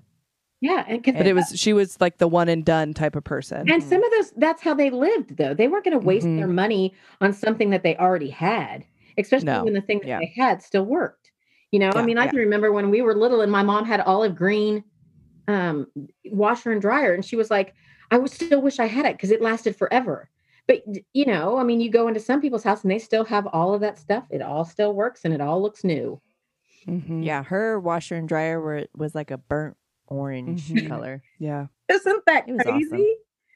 Yeah. 0.61 0.85
And, 0.87 1.03
'cause 1.03 1.13
But 1.17 1.27
it 1.27 1.33
was 1.35 1.53
she 1.59 1.73
was 1.73 1.99
like 1.99 2.17
the 2.17 2.27
one 2.27 2.47
and 2.49 2.63
done 2.65 2.93
type 2.93 3.15
of 3.15 3.23
person. 3.23 3.69
And 3.69 3.83
some 3.83 4.01
of 4.03 4.11
those, 4.11 4.31
that's 4.37 4.61
how 4.63 4.73
they 4.73 4.89
lived, 4.89 5.37
though. 5.37 5.53
They 5.53 5.67
weren't 5.67 5.83
going 5.83 5.99
to 5.99 6.05
waste 6.05 6.25
Mhm. 6.25 6.37
their 6.37 6.47
money 6.47 6.93
on 7.21 7.33
something 7.33 7.69
that 7.71 7.83
they 7.83 7.95
already 7.97 8.29
had, 8.29 8.85
especially 9.17 9.47
No. 9.47 9.63
when 9.65 9.73
the 9.73 9.81
thing 9.81 9.99
that 9.99 10.07
Yeah. 10.07 10.19
they 10.19 10.33
had 10.35 10.61
still 10.63 10.85
worked. 10.85 11.31
You 11.71 11.79
know, 11.79 11.91
I 11.93 12.05
mean, 12.05 12.17
I 12.17 12.23
yeah. 12.25 12.29
can 12.31 12.39
remember 12.39 12.71
when 12.71 12.89
we 12.89 13.01
were 13.01 13.13
little 13.13 13.41
and 13.41 13.51
my 13.51 13.63
mom 13.63 13.85
had 13.85 13.99
olive 14.01 14.35
green 14.35 14.83
um, 15.47 15.85
washer 16.31 16.71
and 16.71 16.81
dryer, 16.81 17.13
and 17.13 17.23
she 17.23 17.35
was 17.35 17.51
like, 17.51 17.73
I 18.09 18.17
would 18.17 18.31
still 18.31 18.61
wish 18.61 18.79
I 18.79 18.85
had 18.87 19.05
it 19.05 19.13
because 19.17 19.29
it 19.31 19.41
lasted 19.41 19.75
forever. 19.75 20.29
But, 20.67 20.83
you 21.13 21.25
know, 21.25 21.57
I 21.57 21.63
mean, 21.63 21.79
you 21.81 21.91
go 21.91 22.07
into 22.07 22.19
some 22.19 22.41
people's 22.41 22.63
house 22.63 22.81
and 22.83 22.89
they 22.89 22.97
still 22.97 23.23
have 23.25 23.45
all 23.47 23.73
of 23.75 23.81
that 23.81 23.99
stuff. 23.99 24.25
It 24.31 24.41
all 24.41 24.65
still 24.65 24.93
works 24.93 25.23
and 25.25 25.33
it 25.33 25.41
all 25.41 25.61
looks 25.61 25.83
new. 25.83 26.19
Mhm. 26.87 27.23
yeah. 27.25 27.43
Her 27.43 27.79
washer 27.79 28.15
and 28.15 28.27
dryer 28.27 28.59
were 28.59 28.85
was 28.95 29.15
like 29.15 29.31
a 29.31 29.37
burnt 29.37 29.77
orange 30.07 30.67
Mhm. 30.69 30.87
color. 30.87 31.23
Yeah. 31.39 31.67
Isn't 31.89 32.23
that 32.27 32.47
It 32.47 32.59
crazy? 32.63 32.85
awesome. 32.85 33.05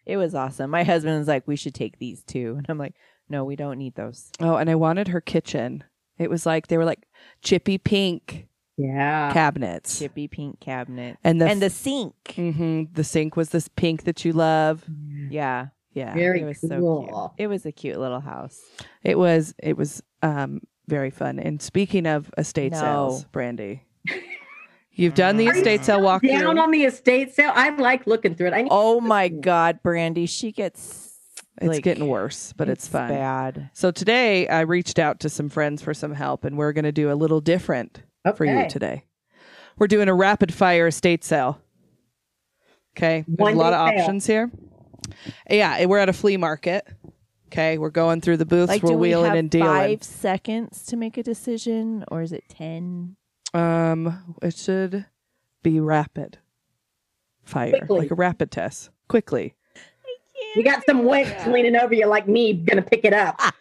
It 0.05 0.17
was 0.17 0.33
awesome. 0.33 0.71
My 0.71 0.83
husband 0.83 1.19
was 1.19 1.27
like, 1.27 1.47
"We 1.47 1.55
should 1.55 1.75
take 1.75 1.99
these 1.99 2.23
too," 2.23 2.55
and 2.57 2.65
I'm 2.69 2.77
like, 2.79 2.95
"No, 3.29 3.43
we 3.45 3.55
don't 3.55 3.77
need 3.77 3.93
those." 3.95 4.31
Oh, 4.39 4.55
and 4.55 4.69
I 4.69 4.75
wanted 4.75 5.09
her 5.09 5.21
kitchen. 5.21 5.83
It 6.17 6.29
was 6.29 6.45
like 6.45 6.67
they 6.67 6.77
were 6.77 6.85
like 6.85 7.05
chippy 7.43 7.77
pink 7.77 8.47
Yeah. 8.77 9.31
cabinets. 9.33 9.99
Chippy 9.99 10.27
pink 10.27 10.59
cabinet 10.59 11.17
And 11.23 11.39
the 11.39 11.47
and 11.47 11.61
the 11.61 11.69
sink. 11.69 12.15
Mhm. 12.35 12.93
the 12.93 13.03
sink 13.03 13.35
was 13.35 13.49
this 13.49 13.67
pink 13.67 14.03
that 14.05 14.25
you 14.25 14.33
love. 14.33 14.83
Yeah, 15.29 15.67
Yeah. 15.93 16.13
Very 16.15 16.41
it 16.41 16.45
was 16.45 16.59
so 16.61 16.79
cool. 16.79 17.03
cute. 17.35 17.43
It 17.45 17.47
was 17.47 17.65
a 17.67 17.71
cute 17.71 17.99
little 17.99 18.21
house. 18.21 18.59
It 19.03 19.17
was 19.19 19.53
it 19.59 19.77
was 19.77 20.01
um 20.23 20.61
very 20.89 21.09
fun. 21.11 21.39
And 21.39 21.61
speaking 21.61 22.05
of 22.05 22.29
estate 22.37 22.73
No. 22.73 22.79
sales, 22.79 23.23
Brandy. 23.25 23.83
You've 24.91 25.13
done 25.13 25.37
the 25.37 25.47
Are 25.47 25.53
you 25.53 25.59
estate 25.59 25.85
sale 25.85 26.01
walk 26.01 26.23
Down 26.23 26.55
walkthrough. 26.57 26.61
on 26.63 26.71
the 26.71 26.83
estate 26.83 27.33
sale. 27.33 27.51
I 27.55 27.69
like 27.69 28.05
looking 28.05 28.35
through 28.35 28.47
it. 28.47 28.53
I 28.53 28.63
need 28.63 28.69
Oh 28.71 28.99
my 28.99 29.29
God, 29.29 29.79
Brandy, 29.81 30.25
she 30.25 30.51
gets. 30.51 31.05
It's 31.61 31.67
like, 31.67 31.83
getting 31.83 32.07
worse, 32.07 32.53
but 32.55 32.69
it's, 32.69 32.87
fun. 32.87 33.09
Bad. 33.09 33.69
So 33.73 33.91
today 33.91 34.47
I 34.47 34.61
reached 34.61 34.97
out 34.97 35.19
to 35.21 35.29
some 35.29 35.49
friends 35.49 35.81
for 35.81 35.93
some 35.93 36.13
help 36.13 36.43
and 36.45 36.57
we're 36.57 36.71
going 36.73 36.85
to 36.85 36.91
do 36.93 37.11
a 37.11 37.15
little 37.15 37.41
different 37.41 38.01
for 38.35 38.45
you 38.45 38.51
Okay. 38.59 38.67
today. 38.69 39.03
We're 39.77 39.87
doing 39.87 40.07
a 40.07 40.13
rapid 40.13 40.53
fire 40.53 40.87
estate 40.87 41.23
sale. 41.25 41.61
Okay. 42.97 43.25
There's 43.27 43.37
One 43.39 43.53
a 43.55 43.57
lot 43.57 43.71
day 43.71 43.75
of 43.75 43.89
sale. 43.89 44.01
options 44.03 44.25
here. 44.27 44.51
Yeah, 45.49 45.85
we're 45.85 45.97
at 45.99 46.07
a 46.09 46.13
flea 46.13 46.37
market. 46.37 46.87
Okay, 47.51 47.77
we're 47.79 47.89
going 47.89 48.21
through 48.21 48.37
the 48.37 48.45
booths, 48.45 48.69
Like, 48.69 48.83
we're 48.83 48.91
do 48.91 48.97
we 48.97 49.09
wheeling 49.09 49.29
have 49.31 49.37
and 49.37 49.49
dealing. 49.49 49.67
five 49.97 50.03
seconds 50.03 50.85
to 50.85 50.95
make 50.95 51.17
a 51.17 51.23
decision, 51.23 52.03
or 52.09 52.21
is 52.21 52.31
it 52.31 52.43
ten? 52.47 53.15
Um, 53.55 54.35
it 54.43 54.55
should 54.55 55.05
be 55.63 55.79
rapid 55.79 56.37
fire, 57.43 57.71
Quickly. 57.71 57.99
like 58.01 58.11
a 58.11 58.15
rapid 58.15 58.51
test, 58.51 58.91
quickly. 59.07 59.55
You 60.35 60.51
We 60.57 60.63
got 60.63 60.85
some 60.85 61.01
wench 61.01 61.51
leaning 61.51 61.75
over 61.75 61.93
you 61.95 62.05
like 62.05 62.27
me, 62.27 62.53
gonna 62.53 62.83
pick 62.83 63.03
it 63.03 63.13
up. 63.13 63.39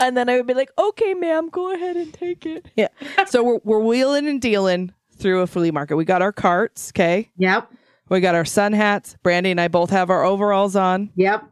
And 0.00 0.16
then 0.16 0.30
I 0.30 0.36
would 0.36 0.46
be 0.46 0.54
like, 0.54 0.70
"Okay, 0.78 1.12
ma'am, 1.12 1.50
go 1.50 1.70
ahead 1.74 1.96
and 1.96 2.10
take 2.12 2.46
it." 2.46 2.64
Yeah. 2.74 2.88
so 3.26 3.42
we're 3.44 3.60
we're 3.64 3.80
wheeling 3.80 4.26
and 4.26 4.40
dealing 4.40 4.94
through 5.14 5.42
a 5.42 5.46
flea 5.46 5.70
market. 5.70 5.96
We 5.96 6.06
got 6.06 6.22
our 6.22 6.32
carts. 6.32 6.90
Okay. 6.90 7.30
Yep, 7.36 7.70
We 8.08 8.20
got 8.20 8.34
our 8.34 8.44
sun 8.44 8.72
hats. 8.72 9.16
Brandy 9.22 9.50
and 9.50 9.60
I 9.60 9.68
both 9.68 9.90
have 9.90 10.10
our 10.10 10.24
overalls 10.24 10.76
on. 10.76 11.10
yep. 11.14 11.44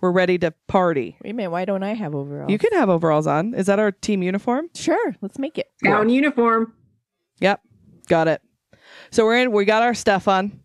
We're 0.00 0.12
ready 0.12 0.38
to 0.38 0.52
party. 0.68 1.16
Wait 1.24 1.30
a 1.30 1.34
minute, 1.34 1.50
why 1.50 1.64
don't 1.64 1.82
I 1.82 1.94
have 1.94 2.14
overalls? 2.14 2.52
You 2.52 2.58
can 2.58 2.72
have 2.74 2.88
overalls 2.88 3.26
on. 3.26 3.52
Is 3.54 3.66
that 3.66 3.80
our 3.80 3.90
team 3.90 4.22
uniform? 4.22 4.68
sure. 4.76 5.16
Let's 5.20 5.40
make 5.40 5.58
it. 5.58 5.66
Town 5.84 6.08
uniform. 6.08 6.72
Yep. 7.40 7.60
Got 8.06 8.28
it. 8.28 8.40
So 9.10 9.24
we're 9.24 9.38
in, 9.38 9.50
we 9.50 9.64
got 9.64 9.82
our 9.82 9.94
stuff 9.94 10.28
on. 10.28 10.60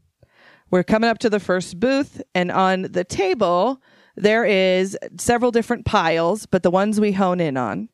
We're 0.70 0.84
coming 0.84 1.10
up 1.10 1.18
to 1.20 1.30
the 1.32 1.40
first 1.40 1.80
booth, 1.80 2.22
and 2.36 2.52
on 2.52 2.84
the 2.84 3.04
table, 3.04 3.82
there 4.16 4.46
is 4.46 4.96
several 5.18 5.50
different 5.52 5.86
piles, 5.86 6.46
but 6.46 6.62
the 6.62 6.72
ones 6.72 7.00
we 7.00 7.12
hone 7.14 7.40
in 7.40 7.58
on 7.58 7.90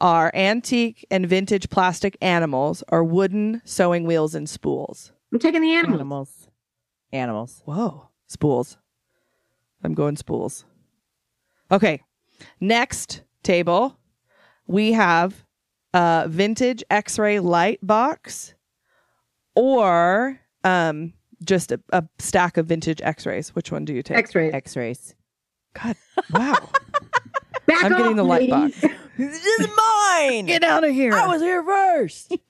are 0.00 0.30
antique 0.34 1.04
and 1.10 1.26
vintage 1.28 1.68
plastic 1.68 2.16
animals 2.20 2.84
or 2.88 3.02
wooden 3.02 3.60
sewing 3.64 4.04
wheels 4.04 4.34
and 4.36 4.48
spools. 4.48 5.12
I'm 5.32 5.38
taking 5.40 5.62
the 5.62 5.72
animals. 5.72 5.94
Animals. 5.94 6.45
Animals. 7.12 7.62
Whoa, 7.64 8.08
spools. 8.26 8.78
I'm 9.82 9.94
going 9.94 10.16
spools. 10.16 10.64
Okay. 11.70 12.02
Next 12.60 13.22
table, 13.42 13.98
we 14.66 14.92
have 14.92 15.44
a 15.94 16.26
vintage 16.28 16.82
x-ray 16.90 17.40
light 17.40 17.78
box 17.82 18.54
or 19.54 20.38
um 20.64 21.14
just 21.44 21.70
a, 21.72 21.80
a 21.90 22.04
stack 22.18 22.56
of 22.56 22.66
vintage 22.66 23.00
x-rays. 23.02 23.54
Which 23.54 23.70
one 23.70 23.84
do 23.84 23.94
you 23.94 24.02
take? 24.02 24.16
X-rays. 24.18 24.54
X-rays. 24.54 25.14
God, 25.74 25.96
wow. 26.32 26.54
Back 27.66 27.84
I'm 27.84 27.92
getting 27.92 28.06
off, 28.06 28.16
the 28.16 28.24
light 28.24 28.48
box. 28.50 28.80
this 29.18 29.44
is 29.44 29.68
mine. 29.76 30.46
Get 30.46 30.64
out 30.64 30.84
of 30.84 30.92
here. 30.92 31.12
I 31.12 31.26
was 31.26 31.42
here 31.42 31.62
first. 31.62 32.36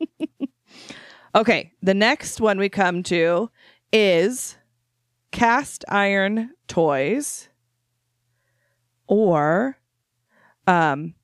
Okay, 1.36 1.72
the 1.82 1.92
next 1.92 2.40
one 2.40 2.58
we 2.58 2.70
come 2.70 3.02
to 3.04 3.50
is 3.98 4.58
cast 5.32 5.86
iron 5.88 6.50
toys 6.68 7.48
or 9.06 9.78
um 10.66 11.14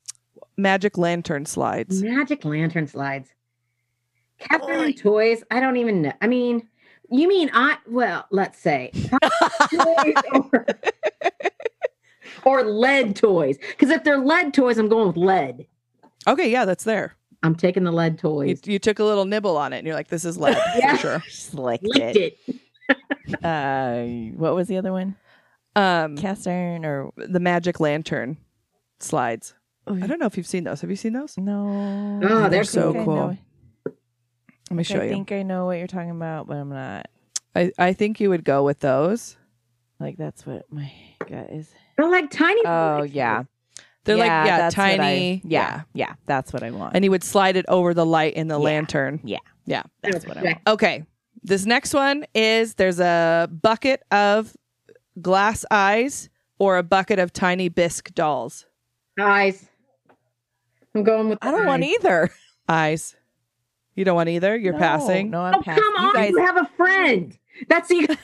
magic 0.57 0.97
lantern 0.97 1.45
slides. 1.45 2.01
Magic 2.01 2.43
lantern 2.43 2.87
slides. 2.87 3.29
Catherine 4.39 4.79
Oy. 4.79 4.91
toys. 4.93 5.43
I 5.51 5.59
don't 5.59 5.77
even 5.77 6.01
know. 6.01 6.13
I 6.21 6.25
mean, 6.27 6.67
you 7.11 7.27
mean 7.27 7.51
I? 7.53 7.77
Well, 7.87 8.25
let's 8.31 8.57
say. 8.59 8.91
or- 10.33 10.65
or 12.45 12.63
lead 12.63 13.15
toys. 13.15 13.57
Because 13.69 13.89
if 13.91 14.03
they're 14.03 14.17
lead 14.17 14.51
toys, 14.53 14.79
I'm 14.79 14.89
going 14.89 15.07
with 15.07 15.17
lead. 15.17 15.67
Okay, 16.27 16.49
yeah, 16.51 16.65
that's 16.65 16.83
there. 16.85 17.15
I'm 17.43 17.55
taking 17.55 17.83
the 17.83 17.91
lead 17.91 18.13
You, 18.13 18.17
toys. 18.17 18.61
you 18.65 18.79
took 18.79 18.99
a 18.99 19.03
little 19.03 19.25
nibble 19.25 19.57
on 19.57 19.73
it, 19.73 19.77
and 19.79 19.85
you're 19.87 19.95
like, 19.95 20.07
"This 20.07 20.23
is 20.25 20.37
lead 20.37 20.57
Yeah. 20.77 20.95
for 20.95 21.01
sure." 21.01 21.19
Just 21.25 21.53
licked 21.53 21.83
Licked 21.83 22.15
it. 22.17 22.37
it. 22.47 22.55
Uh, 23.43 24.03
what 24.35 24.53
was 24.55 24.67
the 24.67 24.77
other 24.77 24.91
one? 24.91 25.15
Um, 25.75 26.15
Cast 26.17 26.47
iron 26.47 26.85
or 26.85 27.11
the 27.17 27.39
magic 27.39 27.79
lantern 27.79 28.37
slides. 28.99 29.55
Oh, 29.87 29.95
I 29.95 30.07
don't 30.07 30.19
know 30.19 30.25
if 30.27 30.37
you've 30.37 30.47
seen 30.47 30.63
those. 30.65 30.81
Have 30.81 30.89
you 30.89 30.95
seen 30.95 31.13
those? 31.13 31.37
no. 31.37 32.19
Oh, 32.23 32.43
I 32.43 32.49
they're 32.49 32.63
so 32.63 32.91
I 32.91 33.03
cool. 33.03 33.15
know- 33.15 33.37
Let 34.69 34.77
me 34.77 34.83
show 34.83 34.99
I 34.99 35.03
you. 35.05 35.09
think 35.09 35.31
I 35.31 35.43
know 35.43 35.65
what 35.65 35.77
you're 35.77 35.87
talking 35.87 36.11
about, 36.11 36.47
but 36.47 36.57
I'm 36.57 36.69
not. 36.69 37.07
I, 37.55 37.71
I 37.77 37.93
think 37.93 38.19
you 38.19 38.29
would 38.29 38.43
go 38.43 38.63
with 38.63 38.79
those. 38.79 39.35
Like 39.99 40.17
that's 40.17 40.45
what 40.45 40.65
my 40.71 40.91
gut 41.19 41.49
is. 41.49 41.69
They're 41.97 42.07
like 42.09 42.29
tiny. 42.29 42.61
Oh 42.65 42.99
boys. 42.99 43.11
yeah, 43.11 43.43
They're 44.03 44.17
like 44.17 44.27
yeah, 44.27 44.57
that's 44.57 44.77
what 44.77 44.85
I- 44.89 44.97
tiny. 44.97 45.41
yeah, 45.45 45.81
yeah, 45.93 46.13
that's 46.25 46.51
what 46.53 46.61
I 46.63 46.71
want. 46.71 46.95
and 46.95 47.03
you 47.03 47.11
would 47.11 47.23
slide 47.23 47.55
it 47.57 47.65
over 47.67 47.93
the 47.93 48.05
light 48.05 48.33
in 48.35 48.47
the 48.47 48.59
Yeah. 48.59 48.65
lantern. 48.65 49.21
yeah, 49.23 49.37
Yeah. 49.65 49.83
that's 50.01 50.25
what 50.27 50.37
I 50.37 50.43
want. 50.43 50.57
Okay. 50.67 51.05
This 51.43 51.65
next 51.65 51.93
one 51.93 52.25
is 52.33 52.75
there's 52.75 52.99
a 52.99 53.49
bucket 53.51 54.01
of 54.11 54.55
glass 55.21 55.65
eyes 55.69 56.29
or 56.59 56.77
a 56.77 56.83
bucket 56.83 57.19
of 57.19 57.33
tiny 57.33 57.67
bisque 57.69 58.13
dolls. 58.13 58.65
Eyes. 59.19 59.67
I'm 60.95 61.03
going 61.03 61.29
with. 61.29 61.39
I 61.41 61.51
don't 61.51 61.65
want 61.65 61.83
either. 61.83 62.29
Eyes. 62.69 63.15
You 63.95 64.05
don't 64.05 64.15
want 64.15 64.29
either? 64.29 64.55
You're 64.55 64.73
No, 64.73 64.79
passing? 64.79 65.29
No, 65.31 65.41
I'm 65.41 65.55
Oh 65.55 65.61
passing. 65.61 65.83
come 65.83 65.93
You 66.03 66.07
on! 66.09 66.13
guys, 66.15 66.29
You 66.31 66.37
have 66.45 66.57
a 66.57 66.69
friend. 66.77 67.37
That's 67.67 67.87
the. 67.89 68.07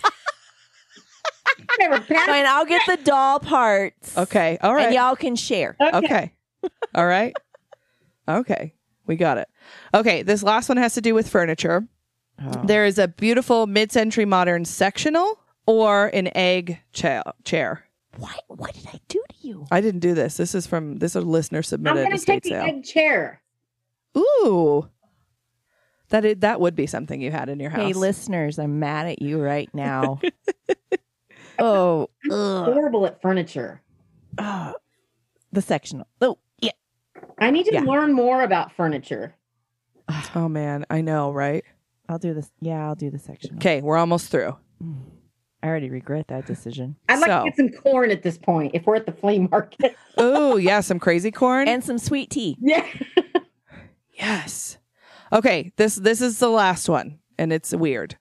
Never 1.80 2.00
passed. 2.00 2.26
fine. 2.28 2.46
I'll 2.46 2.66
get 2.66 2.82
the 2.88 2.98
doll 3.04 3.40
parts. 3.40 4.18
Okay. 4.18 4.58
All 4.62 4.74
right. 4.74 4.88
and 4.88 4.96
y'all 4.96 5.16
can 5.16 5.36
share. 5.36 5.76
Okay. 5.82 6.34
All 6.96 7.06
right. 7.06 7.36
Okay. 8.28 8.74
We 9.06 9.16
got 9.16 9.38
it. 9.38 9.48
Okay. 9.94 10.24
This 10.24 10.42
last 10.42 10.70
one 10.70 10.78
has 10.78 10.94
to 10.96 11.02
do 11.02 11.14
with 11.14 11.28
furniture. 11.30 11.86
Oh. 12.42 12.62
There 12.66 12.86
is 12.86 12.98
a 12.98 13.08
beautiful 13.08 13.68
mid 13.68 13.92
century 13.92 14.26
modern 14.26 14.66
sectional 14.66 15.40
or 15.66 16.08
an 16.08 16.30
egg 16.36 16.80
cha- 16.94 17.24
chair. 17.44 17.86
What? 18.18 18.44
What 18.48 18.74
did 18.74 18.88
I 18.88 19.00
do 19.08 19.24
to 19.30 19.36
you? 19.48 19.66
I 19.72 19.82
didn't 19.82 20.00
do 20.02 20.14
this. 20.14 20.38
This 20.38 20.56
is 20.56 20.66
from 20.68 20.98
this 20.98 21.12
is 21.12 21.24
a 21.24 21.28
listener 21.28 21.62
submitted. 21.62 22.00
I'm 22.00 22.06
going 22.08 22.18
to 22.18 22.26
take 22.26 22.44
the 22.44 22.50
sale. 22.50 22.64
egg 22.66 22.84
chair. 22.84 23.42
Ooh. 24.18 24.90
That 26.10 26.26
is, 26.26 26.38
that 26.40 26.60
would 26.60 26.76
be 26.76 26.88
something 26.88 27.22
you 27.22 27.30
had 27.30 27.50
in 27.50 27.60
your 27.60 27.70
house. 27.70 27.82
Hey, 27.82 27.94
listeners, 27.94 28.58
I'm 28.58 28.80
mad 28.80 29.06
at 29.06 29.22
you 29.22 29.40
right 29.40 29.70
now. 29.76 30.20
oh, 31.60 32.10
ugh. 32.32 32.74
Horrible 32.74 33.06
at 33.06 33.22
furniture. 33.22 33.82
Ah, 34.40 34.74
the 35.52 35.62
sectional. 35.62 36.08
Oh, 36.22 36.38
yeah. 36.62 36.72
I 37.38 37.52
need 37.52 37.66
to 37.68 37.74
Yeah. 37.74 37.82
learn 37.82 38.14
more 38.14 38.42
about 38.44 38.72
furniture. 38.72 39.36
Oh 40.34 40.50
man, 40.50 40.86
I 40.90 41.02
know, 41.02 41.32
right? 41.32 41.64
I'll 42.10 42.18
do 42.20 42.34
this. 42.34 42.52
Yeah, 42.60 42.86
I'll 42.88 42.96
do 42.96 43.10
the 43.10 43.20
section. 43.20 43.56
Okay, 43.58 43.82
we're 43.82 43.98
almost 43.98 44.30
through. 44.32 44.58
Mm. 44.84 44.98
I 45.62 45.68
already 45.68 45.90
regret 45.90 46.28
that 46.30 46.46
decision. 46.46 46.96
I'd 47.08 47.20
like 47.20 47.30
So- 47.30 47.44
to 47.44 47.50
get 47.50 47.56
some 47.58 47.70
corn 47.70 48.12
at 48.12 48.24
this 48.24 48.38
point 48.38 48.72
if 48.74 48.86
we're 48.86 48.96
at 48.96 49.06
the 49.06 49.12
flea 49.12 49.40
market. 49.40 49.96
Oh, 50.18 50.58
yeah, 50.58 50.82
some 50.82 51.00
crazy 51.00 51.32
corn. 51.32 51.68
And 51.70 51.82
some 51.82 51.98
sweet 51.98 52.30
tea. 52.30 52.58
yeah. 52.60 52.86
yes. 54.14 54.78
Okay, 55.32 55.72
this 55.78 55.96
this 55.96 56.22
is 56.22 56.40
the 56.40 56.50
last 56.50 56.90
one 56.90 57.20
and 57.38 57.54
it's 57.54 57.74
weird. 57.74 58.18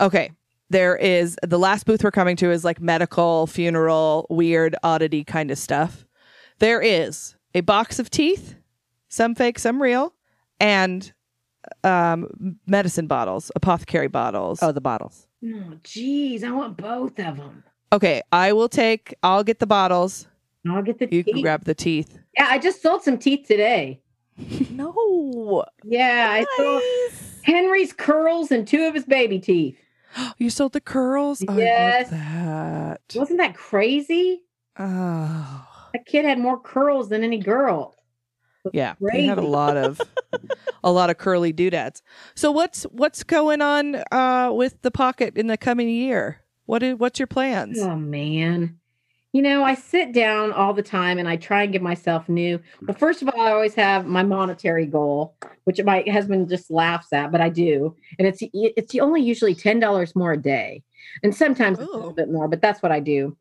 Okay. 0.00 0.30
There 0.68 0.96
is 0.96 1.36
the 1.42 1.58
last 1.58 1.86
booth 1.86 2.02
we're 2.04 2.10
coming 2.10 2.36
to 2.36 2.50
is 2.50 2.64
like 2.64 2.80
medical, 2.80 3.46
funeral, 3.46 4.26
weird 4.30 4.74
oddity 4.82 5.22
kind 5.24 5.50
of 5.50 5.58
stuff. 5.58 6.04
There 6.58 6.80
is 6.82 7.36
a 7.54 7.60
box 7.60 7.98
of 7.98 8.10
teeth, 8.10 8.56
some 9.08 9.34
fake, 9.34 9.58
some 9.60 9.80
real, 9.80 10.12
and 10.60 11.12
um 11.84 12.56
medicine 12.66 13.06
bottles, 13.06 13.50
apothecary 13.56 14.08
bottles. 14.08 14.58
Oh, 14.62 14.72
the 14.72 14.80
bottles. 14.80 15.26
Oh, 15.44 15.74
geez, 15.84 16.42
I 16.44 16.50
want 16.50 16.76
both 16.76 17.18
of 17.18 17.36
them. 17.36 17.62
Okay, 17.92 18.22
I 18.32 18.52
will 18.52 18.68
take 18.68 19.14
I'll 19.22 19.44
get 19.44 19.58
the 19.60 19.66
bottles. 19.66 20.26
I'll 20.68 20.82
get 20.82 20.98
the 20.98 21.08
You 21.10 21.22
teeth. 21.22 21.34
can 21.34 21.42
grab 21.42 21.64
the 21.64 21.74
teeth. 21.74 22.18
yeah, 22.36 22.46
I 22.50 22.58
just 22.58 22.82
sold 22.82 23.02
some 23.02 23.18
teeth 23.18 23.46
today. 23.46 24.00
No. 24.70 25.64
Yeah, 25.84 26.28
I 26.30 26.44
sold 26.56 26.82
Henry's 27.44 27.92
curls 27.92 28.50
and 28.50 28.66
two 28.68 28.84
of 28.86 28.94
his 28.94 29.04
baby 29.04 29.38
teeth. 29.38 29.78
You 30.38 30.50
sold 30.50 30.72
the 30.72 30.80
curls? 30.80 31.42
Yes. 31.56 32.10
I 32.12 32.16
love 32.16 32.20
that. 32.20 33.00
Wasn't 33.14 33.38
that 33.38 33.54
crazy? 33.54 34.42
Oh. 34.78 35.66
That 35.92 36.04
kid 36.06 36.24
had 36.24 36.38
more 36.38 36.58
curls 36.60 37.08
than 37.08 37.22
any 37.24 37.38
girl. 37.38 37.95
Yeah. 38.72 38.94
we 39.00 39.26
had 39.26 39.38
a 39.38 39.42
lot 39.42 39.76
of 39.76 40.00
a 40.84 40.90
lot 40.92 41.10
of 41.10 41.18
curly 41.18 41.52
doodads. 41.52 42.02
So 42.34 42.50
what's 42.50 42.84
what's 42.84 43.22
going 43.22 43.62
on 43.62 44.02
uh 44.12 44.50
with 44.52 44.80
the 44.82 44.90
pocket 44.90 45.36
in 45.36 45.46
the 45.46 45.56
coming 45.56 45.88
year? 45.88 46.42
What 46.66 46.82
is 46.82 46.96
what's 46.96 47.18
your 47.18 47.26
plans? 47.26 47.78
Oh 47.80 47.96
man. 47.96 48.78
You 49.32 49.42
know, 49.42 49.64
I 49.64 49.74
sit 49.74 50.14
down 50.14 50.52
all 50.52 50.72
the 50.72 50.82
time 50.82 51.18
and 51.18 51.28
I 51.28 51.36
try 51.36 51.64
and 51.64 51.72
give 51.72 51.82
myself 51.82 52.26
new. 52.26 52.58
Well, 52.86 52.96
first 52.96 53.20
of 53.20 53.28
all, 53.28 53.38
I 53.38 53.50
always 53.52 53.74
have 53.74 54.06
my 54.06 54.22
monetary 54.22 54.86
goal, 54.86 55.36
which 55.64 55.82
my 55.84 56.02
husband 56.10 56.48
just 56.48 56.70
laughs 56.70 57.12
at, 57.12 57.32
but 57.32 57.42
I 57.42 57.50
do. 57.50 57.94
And 58.18 58.26
it's 58.26 58.38
it's 58.54 58.94
only 58.96 59.20
usually 59.20 59.54
ten 59.54 59.78
dollars 59.78 60.16
more 60.16 60.32
a 60.32 60.38
day. 60.38 60.82
And 61.22 61.34
sometimes 61.34 61.78
it's 61.78 61.92
a 61.92 61.96
little 61.96 62.14
bit 62.14 62.30
more, 62.30 62.48
but 62.48 62.62
that's 62.62 62.82
what 62.82 62.92
I 62.92 63.00
do. 63.00 63.36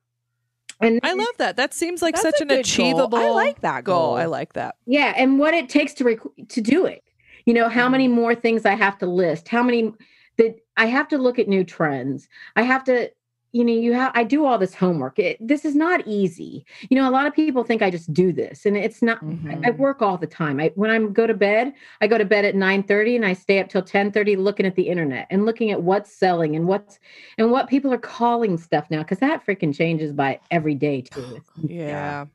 And 0.82 1.00
I 1.04 1.14
love 1.14 1.38
that. 1.38 1.56
That 1.56 1.74
seems 1.74 2.02
like 2.02 2.18
such 2.18 2.42
an 2.42 2.50
good 2.50 2.56
goal. 2.56 2.60
achievable 2.60 3.18
I 3.18 3.30
like 3.30 3.62
that 3.62 3.84
goal. 3.84 4.16
I 4.16 4.26
like 4.26 4.54
that. 4.54 4.76
Yeah, 4.86 5.14
and 5.16 5.40
what 5.40 5.54
it 5.54 5.70
takes 5.70 5.94
to 5.96 6.04
rec- 6.04 6.48
to 6.50 6.62
do 6.62 6.86
it. 6.86 7.04
You 7.46 7.54
know, 7.54 7.70
how 7.70 7.88
many 7.88 8.08
mm-hmm. 8.08 8.16
more 8.16 8.36
things 8.36 8.66
I 8.66 8.74
have 8.74 8.98
to 9.00 9.06
list? 9.06 9.48
How 9.48 9.64
many 9.64 9.94
that 10.38 10.60
I 10.78 10.86
have 10.86 11.08
to 11.10 11.18
look 11.18 11.40
at 11.40 11.48
new 11.48 11.64
trends. 11.64 12.28
I 12.56 12.64
have 12.64 12.84
to 12.86 13.12
you 13.56 13.64
know, 13.66 13.74
you 13.74 13.94
have 13.94 14.12
I 14.16 14.24
do 14.26 14.46
all 14.46 14.58
this 14.58 14.76
homework. 14.76 15.18
It, 15.20 15.38
this 15.40 15.64
is 15.66 15.76
not 15.76 16.06
easy. 16.06 16.66
You 16.90 16.98
know, 16.98 17.10
a 17.10 17.14
lot 17.18 17.26
of 17.28 17.34
people 17.34 17.64
think 17.64 17.82
I 17.82 17.90
just 17.90 18.14
do 18.14 18.34
this 18.34 18.66
and 18.66 18.76
it's 18.78 19.02
not 19.02 19.20
Mhm. 19.24 19.66
I 19.66 19.72
work 19.72 20.02
all 20.02 20.18
the 20.18 20.28
time. 20.28 20.60
I 20.60 20.72
when 20.76 20.92
I 20.92 21.00
go 21.00 21.26
to 21.28 21.34
bed, 21.34 21.74
I 22.02 22.08
go 22.08 22.18
to 22.18 22.26
bed 22.26 22.44
at 22.46 22.56
9:30 22.56 23.16
and 23.16 23.26
I 23.26 23.34
stay 23.34 23.60
up 23.60 23.70
till 23.70 23.82
10:30 23.82 24.36
looking 24.36 24.66
at 24.66 24.76
the 24.76 24.88
internet 24.90 25.28
and 25.32 25.46
looking 25.46 25.72
at 25.72 25.82
what's 25.84 26.12
selling 26.12 26.56
and 26.58 26.68
what's 26.68 27.00
and 27.38 27.52
what 27.52 27.70
people 27.70 27.94
are 27.94 27.98
calling 27.98 28.58
stuff 28.58 28.88
now 28.92 29.04
cuz 29.04 29.20
that 29.20 29.46
freaking 29.46 29.74
changes 29.76 30.12
by 30.14 30.40
every 30.52 30.76
day 30.76 31.02
too. 31.02 31.42
Yeah. 31.70 32.26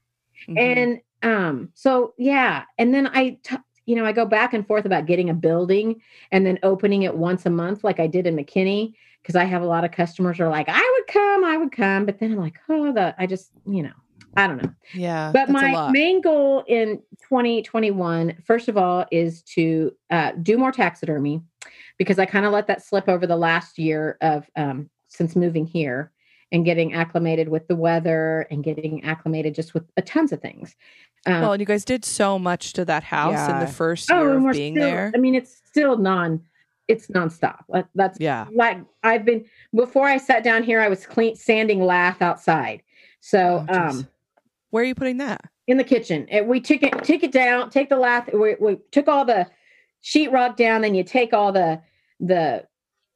Mhm. 0.49 0.59
And 0.59 1.01
um, 1.23 1.71
so 1.75 2.15
yeah, 2.19 2.65
and 2.79 2.95
then 2.95 3.07
I, 3.09 3.39
t- 3.45 3.57
you 3.91 3.97
know, 3.97 4.07
I 4.07 4.13
go 4.13 4.25
back 4.25 4.55
and 4.55 4.65
forth 4.65 4.85
about 4.85 5.07
getting 5.07 5.31
a 5.31 5.35
building 5.35 6.01
and 6.31 6.47
then 6.47 6.61
opening 6.63 7.03
it 7.03 7.17
once 7.17 7.45
a 7.45 7.51
month, 7.51 7.83
like 7.83 7.99
I 7.99 8.07
did 8.07 8.25
in 8.25 8.37
McKinney, 8.37 8.95
because 9.21 9.35
I 9.35 9.43
have 9.43 9.63
a 9.63 9.67
lot 9.67 9.85
of 9.85 9.91
customers 9.91 10.39
who 10.39 10.45
are 10.45 10.49
like, 10.49 10.69
I 10.69 10.95
would 10.97 11.13
come, 11.13 11.43
I 11.43 11.57
would 11.57 11.73
come, 11.73 12.07
but 12.07 12.21
then 12.21 12.31
I'm 12.31 12.39
like, 12.39 12.57
oh, 12.69 12.93
the 12.93 13.17
I 13.19 13.27
just, 13.27 13.51
you 13.67 13.83
know, 13.83 13.91
I 14.37 14.47
don't 14.47 14.63
know. 14.63 14.73
yeah. 14.95 15.33
But 15.33 15.49
my 15.49 15.91
main 15.91 16.21
goal 16.21 16.63
in 16.69 17.03
2021, 17.29 18.37
first 18.47 18.69
of 18.69 18.77
all, 18.77 19.07
is 19.11 19.43
to 19.55 19.93
uh, 20.11 20.33
do 20.41 20.57
more 20.57 20.71
taxidermy 20.71 21.43
because 21.99 22.21
I 22.21 22.27
kind 22.27 22.47
of 22.47 22.53
let 22.53 22.69
that 22.69 22.85
slip 22.85 23.09
over 23.09 23.27
the 23.27 23.37
last 23.37 23.77
year 23.77 24.19
of 24.21 24.49
um, 24.55 24.89
since 25.09 25.35
moving 25.35 25.67
here 25.67 26.13
and 26.53 26.65
getting 26.65 26.95
acclimated 26.95 27.49
with 27.49 27.67
the 27.69 27.77
weather 27.77 28.47
and 28.53 28.65
getting 28.65 29.03
acclimated 29.05 29.55
just 29.55 29.75
with 29.75 29.85
uh, 29.97 30.03
tons 30.05 30.33
of 30.33 30.41
things. 30.41 30.77
Um, 31.27 31.41
well, 31.43 31.53
and 31.53 31.61
you 31.61 31.67
guys 31.67 31.85
did 31.85 32.05
so 32.05 32.39
much 32.39 32.73
to 32.75 32.85
that 32.87 33.03
house 33.03 33.49
in 33.51 33.59
the 33.61 33.67
first 33.67 34.09
year 34.09 34.35
and 34.37 34.47
of 34.49 34.53
being 34.53 34.75
still, 34.75 34.91
there. 34.91 35.13
I 35.15 35.19
mean, 35.19 35.35
it's 35.35 35.61
still 35.67 35.99
non, 35.99 36.41
it's 36.89 37.09
nonstop. 37.09 37.59
That- 37.69 37.89
That's 37.95 38.19
Yeah. 38.21 38.47
like 38.55 38.79
I've 39.03 39.25
been 39.25 39.45
before 39.75 40.07
I 40.07 40.17
sat 40.17 40.43
down 40.43 40.63
here. 40.63 40.81
I 40.81 40.89
was 40.89 41.07
clean 41.07 41.37
sanding 41.37 41.83
lath 41.85 42.23
outside. 42.23 42.83
So, 43.21 43.67
Oh, 43.69 43.79
um, 43.79 44.09
Where 44.71 44.83
are 44.83 44.87
you 44.87 44.95
putting 44.95 45.19
that? 45.19 45.43
in 45.67 45.77
the 45.77 45.85
kitchen. 45.85 46.27
And 46.31 46.49
we 46.49 46.59
took 46.61 46.83
it, 46.83 47.05
take 47.05 47.23
it 47.23 47.31
down, 47.33 47.71
take 47.71 47.91
the 47.91 47.97
lath. 47.97 48.29
We, 48.33 48.57
we 48.59 48.79
took 48.91 49.07
all 49.07 49.25
the 49.25 49.47
sheetrock 50.03 50.57
down, 50.57 50.81
then 50.81 50.95
you 50.95 51.05
take 51.05 51.33
all 51.33 51.53
the 51.53 51.81
the 52.19 52.65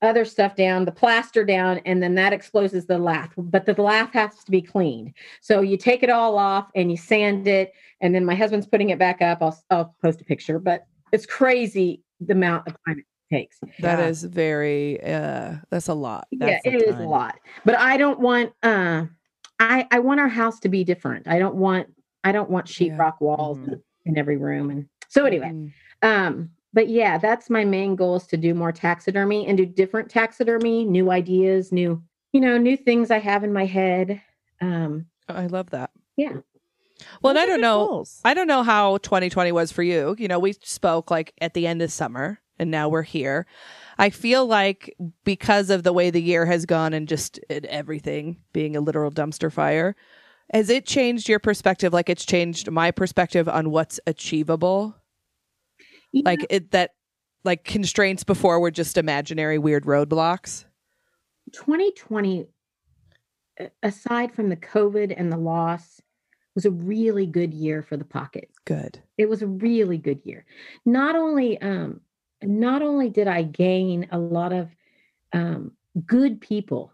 other 0.04 0.24
stuff 0.24 0.54
down, 0.56 0.84
the 0.84 0.92
plaster 0.92 1.44
down, 1.44 1.78
and 1.84 2.02
then 2.02 2.14
that 2.16 2.32
exposes 2.32 2.86
the 2.86 2.98
lath. 2.98 3.32
But 3.36 3.66
the 3.66 3.80
lath 3.80 4.12
has 4.12 4.44
to 4.44 4.50
be 4.50 4.62
cleaned. 4.62 5.12
So 5.40 5.60
you 5.60 5.76
take 5.76 6.02
it 6.02 6.10
all 6.10 6.38
off 6.38 6.68
and 6.74 6.90
you 6.90 6.96
sand 6.96 7.46
it, 7.48 7.72
and 8.00 8.14
then 8.14 8.24
my 8.24 8.34
husband's 8.34 8.66
putting 8.66 8.90
it 8.90 8.98
back 8.98 9.22
up. 9.22 9.38
I'll 9.42 9.58
I'll 9.70 9.94
post 10.02 10.20
a 10.20 10.24
picture, 10.24 10.58
but 10.58 10.86
it's 11.12 11.26
crazy 11.26 12.02
the 12.20 12.32
amount 12.32 12.66
of 12.68 12.76
time 12.86 12.98
it 13.00 13.34
takes. 13.34 13.58
That 13.80 13.98
Yeah. 13.98 14.06
is 14.06 14.24
very 14.24 15.02
uh 15.02 15.54
that's 15.70 15.88
a 15.88 15.94
lot. 15.94 16.26
yeah, 16.30 16.46
That's 16.62 16.66
a 16.66 16.68
it 16.70 16.82
is 16.82 16.98
a 16.98 17.02
lot. 17.02 17.38
But 17.64 17.78
I 17.78 17.96
don't 17.96 18.20
want 18.20 18.52
uh 18.62 19.06
I 19.60 19.86
I 19.90 19.98
want 20.00 20.20
our 20.20 20.28
house 20.28 20.60
to 20.60 20.68
be 20.68 20.84
different. 20.84 21.26
I 21.28 21.38
don't 21.38 21.54
want 21.56 21.88
I 22.22 22.32
don't 22.32 22.50
want 22.50 22.68
Yeah. 22.80 22.88
sheetrock 22.96 23.14
walls 23.20 23.58
Mhm. 23.58 23.80
in 24.06 24.18
every 24.18 24.36
room. 24.36 24.70
And 24.70 24.88
so 25.08 25.24
anyway, 25.26 25.50
Mm. 25.52 25.72
um, 26.02 26.50
but 26.74 26.88
yeah, 26.88 27.16
that's 27.18 27.48
my 27.48 27.64
main 27.64 27.94
goal 27.94 28.16
is 28.16 28.26
to 28.26 28.36
do 28.36 28.52
more 28.52 28.72
taxidermy 28.72 29.46
and 29.46 29.56
do 29.56 29.64
different 29.64 30.10
taxidermy, 30.10 30.84
new 30.84 31.10
ideas, 31.10 31.70
new, 31.70 32.02
you 32.32 32.40
know, 32.40 32.58
new 32.58 32.76
things 32.76 33.12
I 33.12 33.20
have 33.20 33.44
in 33.44 33.52
my 33.52 33.64
head. 33.64 34.20
Um, 34.60 35.06
I 35.28 35.46
love 35.46 35.70
that. 35.70 35.90
Yeah. 36.16 36.38
Well, 37.22 37.30
and 37.30 37.38
I 37.38 37.46
don't 37.46 37.60
know. 37.60 37.86
goals. 37.86 38.20
I 38.24 38.34
don't 38.34 38.48
know 38.48 38.64
how 38.64 38.98
2020 38.98 39.52
was 39.52 39.70
for 39.70 39.84
you. 39.84 40.16
You 40.18 40.26
know, 40.26 40.40
we 40.40 40.52
spoke 40.52 41.10
like 41.12 41.32
at 41.40 41.54
the 41.54 41.66
end 41.66 41.80
of 41.80 41.92
summer 41.92 42.40
and 42.58 42.70
now 42.70 42.88
we're 42.88 43.02
here. 43.02 43.46
I 43.96 44.10
feel 44.10 44.44
like 44.44 44.94
because 45.22 45.70
of 45.70 45.84
the 45.84 45.92
way 45.92 46.10
the 46.10 46.22
year 46.22 46.44
has 46.46 46.66
gone 46.66 46.92
and 46.92 47.06
just 47.06 47.38
it, 47.48 47.64
everything 47.66 48.38
being 48.52 48.74
a 48.74 48.80
literal 48.80 49.12
dumpster 49.12 49.52
fire, 49.52 49.94
has 50.52 50.70
it 50.70 50.86
changed 50.86 51.28
your 51.28 51.38
perspective? 51.38 51.92
Like 51.92 52.08
it's 52.08 52.24
changed 52.24 52.68
my 52.70 52.90
perspective 52.90 53.48
on 53.48 53.70
what's 53.70 54.00
achievable? 54.08 54.96
You 56.14 56.22
Like 56.24 56.46
it 56.48 56.70
that 56.70 56.92
like 57.44 57.64
constraints 57.64 58.22
before 58.22 58.60
were 58.60 58.70
just 58.70 58.96
imaginary 58.96 59.58
weird 59.58 59.84
roadblocks. 59.84 60.64
2020, 61.52 62.46
aside 63.82 64.32
from 64.32 64.48
the 64.48 64.56
COVID 64.56 65.12
and 65.16 65.32
the 65.32 65.36
loss, 65.36 66.00
was 66.54 66.64
a 66.66 66.70
really 66.70 67.26
good 67.26 67.52
year 67.52 67.82
for 67.82 67.96
the 67.96 68.04
pocket. 68.04 68.48
Good. 68.64 69.00
It 69.18 69.28
was 69.28 69.42
a 69.42 69.48
really 69.48 69.98
good 69.98 70.20
year. 70.24 70.46
Not 70.86 71.16
only 71.16 71.60
um 71.60 72.00
not 72.42 72.80
only 72.80 73.10
did 73.10 73.26
I 73.26 73.42
gain 73.42 74.06
a 74.12 74.18
lot 74.18 74.52
of 74.52 74.70
um 75.32 75.72
good 76.06 76.40
people. 76.40 76.92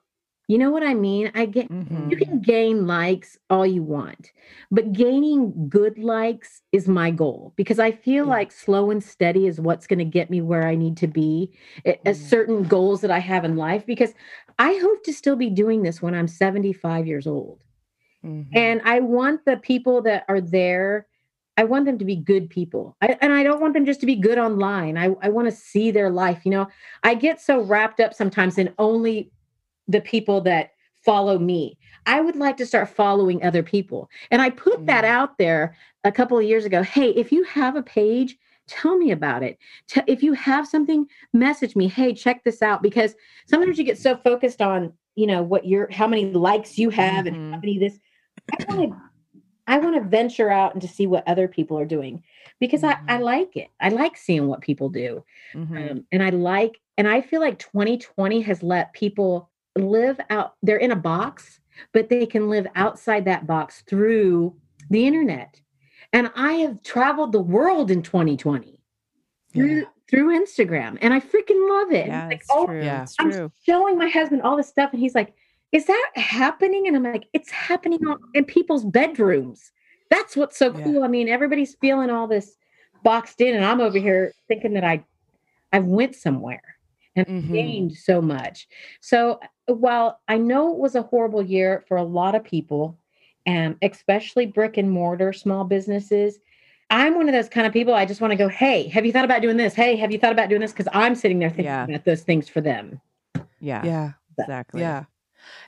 You 0.51 0.59
know 0.59 0.73
what 0.73 0.83
I 0.83 0.95
mean? 0.95 1.31
I 1.37 1.47
get 1.47 1.71
Mhm. 1.71 2.11
you 2.11 2.17
can 2.27 2.41
gain 2.41 2.87
likes 2.89 3.39
all 3.51 3.65
you 3.65 3.85
want, 3.85 4.33
but 4.73 4.93
gaining 4.93 5.69
good 5.69 5.97
likes 5.97 6.63
is 6.73 6.89
my 6.89 7.13
goal 7.13 7.53
because 7.57 7.79
I 7.79 7.93
feel 7.93 8.25
Yeah. 8.25 8.31
like 8.31 8.51
slow 8.51 8.91
and 8.91 9.03
steady 9.03 9.47
is 9.47 9.61
what's 9.61 9.87
going 9.87 10.01
to 10.01 10.05
get 10.05 10.29
me 10.29 10.41
where 10.41 10.67
I 10.67 10.75
need 10.75 10.97
to 10.99 11.07
be 11.07 11.53
at, 11.87 12.01
at 12.05 12.17
certain 12.17 12.65
goals 12.65 13.01
that 13.03 13.13
I 13.13 13.21
have 13.21 13.45
in 13.45 13.57
life 13.57 13.87
because 13.87 14.13
I 14.59 14.75
hope 14.83 15.05
to 15.05 15.13
still 15.13 15.37
be 15.37 15.51
doing 15.51 15.83
this 15.83 16.03
when 16.03 16.17
I'm 16.17 16.27
75 16.27 17.07
years 17.07 17.29
old. 17.29 17.63
Mhm. 18.25 18.49
And 18.55 18.83
I 18.85 19.01
want 19.01 19.45
the 19.45 19.57
people 19.59 20.03
that 20.03 20.25
are 20.29 20.41
there, 20.41 21.07
I 21.57 21.65
want 21.65 21.85
them 21.87 21.99
to 21.99 22.05
be 22.05 22.17
good 22.17 22.51
people. 22.51 22.97
I, 23.01 23.17
and 23.21 23.33
I 23.33 23.43
don't 23.45 23.61
want 23.61 23.75
them 23.75 23.85
just 23.87 24.01
to 24.01 24.07
be 24.07 24.17
good 24.17 24.39
online. 24.39 24.97
I, 24.97 25.15
I 25.23 25.29
want 25.29 25.47
to 25.49 25.53
see 25.57 25.93
their 25.93 26.11
life. 26.11 26.41
You 26.45 26.53
know, 26.53 26.69
I 27.05 27.15
get 27.15 27.41
so 27.41 27.61
wrapped 27.61 28.01
up 28.01 28.15
sometimes 28.15 28.59
in 28.59 28.75
only 28.79 29.31
the 29.91 30.01
people 30.01 30.41
that 30.43 30.71
follow 31.05 31.39
me. 31.39 31.79
I 32.07 32.21
would 32.21 32.37
like 32.37 32.57
to 32.59 32.67
start 32.67 32.89
following 32.89 33.43
other 33.43 33.63
people. 33.63 34.11
And 34.31 34.41
I 34.43 34.51
put 34.51 34.87
that 34.87 35.05
Mm. 35.05 35.09
out 35.09 35.39
there 35.39 35.75
a 36.05 36.13
couple 36.13 36.39
of 36.39 36.45
years 36.45 36.65
ago. 36.65 36.83
Hey, 36.83 37.11
if 37.11 37.33
you 37.33 37.43
have 37.45 37.77
a 37.77 37.83
page, 37.83 38.37
tell 38.67 38.97
me 38.97 39.11
about 39.11 39.43
it. 39.43 39.59
T- 39.89 40.03
if 40.07 40.23
you 40.23 40.33
have 40.35 40.67
something, 40.67 41.07
message 41.33 41.75
me. 41.75 41.89
Hey, 41.89 42.13
check 42.13 42.45
this 42.45 42.63
out. 42.63 42.83
Because 42.83 43.15
sometimes 43.47 43.79
you 43.79 43.85
get 43.85 43.99
so 43.99 44.17
focused 44.17 44.63
on, 44.63 44.93
you 45.17 45.27
know, 45.27 45.43
what 45.43 45.67
your 45.67 45.89
how 45.91 46.07
many 46.07 46.27
likes 46.33 46.79
you 46.79 46.91
have 46.91 47.27
and 47.27 47.37
how 47.37 47.59
Mhm. 47.59 47.63
many 47.63 47.79
this. 47.79 47.99
I 48.53 48.57
want 48.69 48.91
to 48.93 48.97
I 49.67 49.79
want 49.79 49.95
to 49.95 50.09
venture 50.09 50.51
out 50.51 50.73
and 50.73 50.83
to 50.83 50.89
see 50.89 51.07
what 51.07 51.27
other 51.29 51.47
people 51.47 51.79
are 51.79 51.85
doing 51.85 52.25
because 52.59 52.83
I, 52.83 52.97
I 53.09 53.19
Mhm. 53.19 53.23
like 53.23 53.57
it. 53.57 53.69
I 53.81 53.91
like 53.91 54.17
seeing 54.17 54.49
what 54.49 54.63
people 54.63 54.89
do. 54.89 55.25
Mhm. 55.55 55.91
Um, 55.91 56.05
and 56.11 56.23
I 56.23 56.31
like, 56.31 56.81
and 56.99 57.07
I 57.07 57.21
feel 57.21 57.41
like 57.41 57.59
2020 57.59 58.41
has 58.43 58.63
let 58.65 58.93
people 58.95 59.49
live 59.77 60.21
out, 60.31 60.55
they're 60.63 60.77
in 60.79 60.91
a 60.91 60.97
box, 60.97 61.61
but 61.93 62.09
they 62.09 62.27
can 62.27 62.49
live 62.51 62.67
outside 62.75 63.25
that 63.27 63.47
box 63.47 63.83
through 63.89 64.55
the 64.91 65.07
internet. 65.07 65.61
And 66.13 66.31
I 66.35 66.55
have 66.55 66.83
traveled 66.83 67.33
the 67.33 67.41
world 67.41 67.91
in 67.91 68.03
2020 68.03 68.81
through, 69.55 69.77
Yeah. 69.81 69.83
through 70.09 70.39
Instagram, 70.45 70.99
and 71.01 71.15
I 71.15 71.21
freaking 71.21 71.69
love 71.69 71.93
it. 71.93 72.09
Yeah, 72.09 72.27
Like, 72.27 72.37
it's 72.41 72.49
oh, 72.51 72.67
true. 72.67 72.83
Yeah. 72.83 73.03
It's 73.03 73.15
I'm 73.21 73.31
true. 73.31 73.53
showing 73.65 73.97
my 73.97 74.09
husband 74.09 74.43
all 74.43 74.57
this 74.57 74.69
stuff, 74.69 74.91
and 74.93 75.01
he's 75.01 75.15
like, 75.15 75.33
"Is 75.73 75.87
that 75.87 76.11
happening?" 76.17 76.89
And 76.89 76.97
I'm 76.97 77.05
like, 77.05 77.27
"It's 77.33 77.51
happening 77.51 78.01
in 78.35 78.45
people's 78.45 78.85
bedrooms." 78.85 79.71
That's 80.11 80.37
what's 80.37 80.57
so 80.59 80.77
Yeah. 80.77 80.83
cool. 80.85 81.05
I 81.05 81.09
mean, 81.09 81.29
everybody's 81.29 81.77
feeling 81.77 82.11
all 82.11 82.27
this 82.27 82.57
boxed 83.05 83.41
in, 83.41 83.55
and 83.55 83.65
I'm 83.65 83.81
over 83.81 83.99
here 83.99 84.33
thinking 84.49 84.73
that 84.75 84.83
I, 84.85 85.05
I 85.73 85.79
went 85.79 86.17
somewhere 86.17 86.63
and 87.15 87.25
Mhm. 87.27 87.53
gained 87.53 87.93
so 87.93 88.21
much. 88.21 88.67
So 89.01 89.39
while 89.75 90.21
I 90.29 90.39
know 90.39 90.73
it 90.73 90.79
was 90.79 90.95
a 90.95 91.03
horrible 91.03 91.43
year 91.43 91.85
for 91.89 91.97
a 91.97 92.03
lot 92.05 92.35
of 92.35 92.45
people, 92.45 92.97
um, 93.47 93.77
especially 93.83 94.47
brick 94.47 94.77
and 94.77 94.91
mortar 94.91 95.33
small 95.33 95.65
businesses. 95.65 96.39
I'm 96.91 97.15
one 97.15 97.29
of 97.29 97.33
those 97.33 97.49
kind 97.49 97.67
of 97.67 97.73
people. 97.73 97.95
I 97.95 98.05
just 98.05 98.21
want 98.21 98.33
to 98.33 98.37
go, 98.37 98.49
hey, 98.49 98.89
have 98.89 99.07
you 99.07 99.13
thought 99.13 99.25
about 99.25 99.43
doing 99.43 99.57
this? 99.57 99.75
Hey, 99.75 99.95
have 99.97 100.11
you 100.11 100.19
thought 100.19 100.33
about 100.33 100.49
doing 100.49 100.61
this? 100.61 100.73
Because 100.73 100.89
I'm 100.93 101.15
sitting 101.15 101.39
there 101.39 101.49
thinking 101.51 101.65
Yeah. 101.65 101.85
about 101.85 102.05
those 102.05 102.23
things 102.23 102.49
for 102.49 102.61
them. 102.61 103.01
Yeah. 103.61 103.85
Yeah. 103.85 104.13
Exactly. 104.39 104.81
Yeah. 104.81 105.05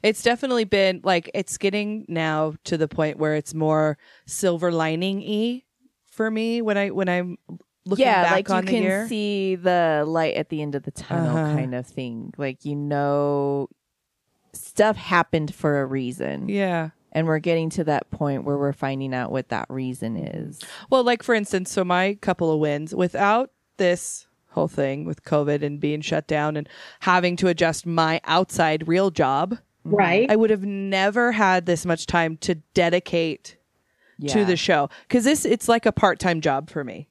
It's 0.03 0.23
definitely 0.23 0.65
been 0.65 1.01
like 1.05 1.31
it's 1.33 1.57
getting 1.59 2.05
now 2.09 2.55
to 2.65 2.77
the 2.77 2.89
point 2.89 3.19
where 3.19 3.35
it's 3.37 3.55
more 3.55 3.99
silver 4.27 4.71
lining 4.73 5.21
y 5.21 5.63
for 6.11 6.31
me 6.31 6.61
when 6.61 6.77
I 6.77 6.91
when 6.91 7.09
I'm 7.09 7.39
looking 7.87 8.05
yeah, 8.07 8.23
back 8.23 8.33
like 8.33 8.49
you 8.49 8.55
on 8.55 8.65
the 8.67 8.73
can 8.73 8.83
year. 8.83 9.09
see 9.09 9.55
the 9.57 10.05
light 10.07 10.35
at 10.35 10.49
the 10.51 10.61
end 10.61 10.75
of 10.75 10.83
the 10.83 10.91
tunnel 10.91 11.37
Uh-huh. 11.37 11.55
kind 11.55 11.75
of 11.75 11.87
thing. 11.87 12.35
Like 12.37 12.65
you 12.65 12.77
know 12.77 13.69
stuff 14.53 14.97
happened 14.97 15.55
for 15.55 15.81
a 15.81 15.87
reason. 15.87 16.49
yeah. 16.49 16.91
And 17.15 17.27
we're 17.27 17.41
getting 17.41 17.69
to 17.71 17.85
that 17.85 18.11
point 18.11 18.45
where 18.45 18.57
we're 18.57 18.73
finding 18.73 19.13
out 19.13 19.31
what 19.31 19.51
that 19.51 19.67
reason 19.69 20.17
is. 20.17 20.61
Well, 20.89 21.05
like 21.05 21.23
for 21.23 21.35
instance, 21.35 21.71
so 21.71 21.85
my 21.85 22.15
couple 22.23 22.51
of 22.51 22.59
wins 22.59 22.95
without 22.95 23.51
this 23.77 24.27
whole 24.49 24.67
thing 24.69 25.05
with 25.05 25.23
COVID 25.23 25.63
and 25.63 25.79
being 25.79 26.01
shut 26.01 26.27
down 26.27 26.57
and 26.57 26.67
having 27.01 27.37
to 27.37 27.49
adjust 27.49 27.85
my 27.85 28.21
outside 28.25 28.89
real 28.89 29.11
job, 29.11 29.53
mm-hmm. 29.87 29.95
Right. 29.95 30.31
I 30.31 30.37
would 30.37 30.49
have 30.49 30.65
never 30.65 31.33
had 31.33 31.67
this 31.67 31.85
much 31.85 32.07
time 32.07 32.39
to 32.39 32.55
dedicate 32.73 33.57
to 34.29 34.45
the 34.45 34.57
show 34.57 34.89
because 35.09 35.25
this 35.25 35.45
it's 35.45 35.69
like 35.69 35.85
a 35.85 35.93
part-time 35.93 36.41
job 36.41 36.71
for 36.71 36.85
me. 36.85 37.09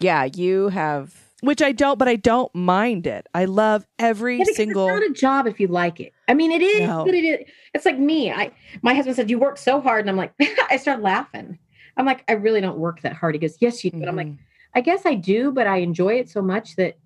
Yeah, 0.00 0.24
you 0.24 0.68
have 0.68 1.23
Which 1.44 1.60
I 1.62 1.72
don't, 1.72 1.98
but 1.98 2.08
I 2.08 2.16
don't 2.16 2.52
mind 2.54 3.06
it. 3.06 3.26
I 3.34 3.44
love 3.44 3.86
every 3.98 4.38
Yeah, 4.38 4.44
single. 4.52 4.88
It's 4.88 5.00
not 5.00 5.10
a 5.10 5.12
job 5.12 5.46
if 5.46 5.60
you 5.60 5.66
like 5.68 6.00
it. 6.00 6.12
I 6.28 6.34
mean, 6.34 6.50
it 6.50 6.62
is, 6.62 6.88
No. 6.88 7.04
but 7.04 7.14
it 7.14 7.24
is. 7.24 7.48
It's 7.74 7.84
like 7.84 7.98
me. 7.98 8.30
I 8.32 8.50
my 8.82 8.94
husband 8.94 9.16
said 9.16 9.28
you 9.30 9.38
work 9.38 9.58
so 9.58 9.80
hard, 9.80 10.00
and 10.00 10.10
I'm 10.10 10.16
like, 10.16 10.32
I 10.70 10.76
start 10.78 11.02
laughing. 11.02 11.58
I'm 11.96 12.06
like, 12.06 12.24
I 12.28 12.32
really 12.32 12.60
don't 12.60 12.78
work 12.78 13.02
that 13.02 13.12
hard. 13.12 13.34
He 13.34 13.38
goes, 13.38 13.56
Yes, 13.60 13.84
you 13.84 13.90
do. 13.90 13.98
And 13.98 14.08
I'm 14.08 14.16
like, 14.16 14.26
Mhm. 14.28 14.38
I 14.74 14.80
guess 14.80 15.06
I 15.06 15.14
do, 15.14 15.52
but 15.52 15.66
I 15.68 15.76
enjoy 15.78 16.14
it 16.14 16.28
so 16.28 16.42
much 16.42 16.76
that 16.76 16.96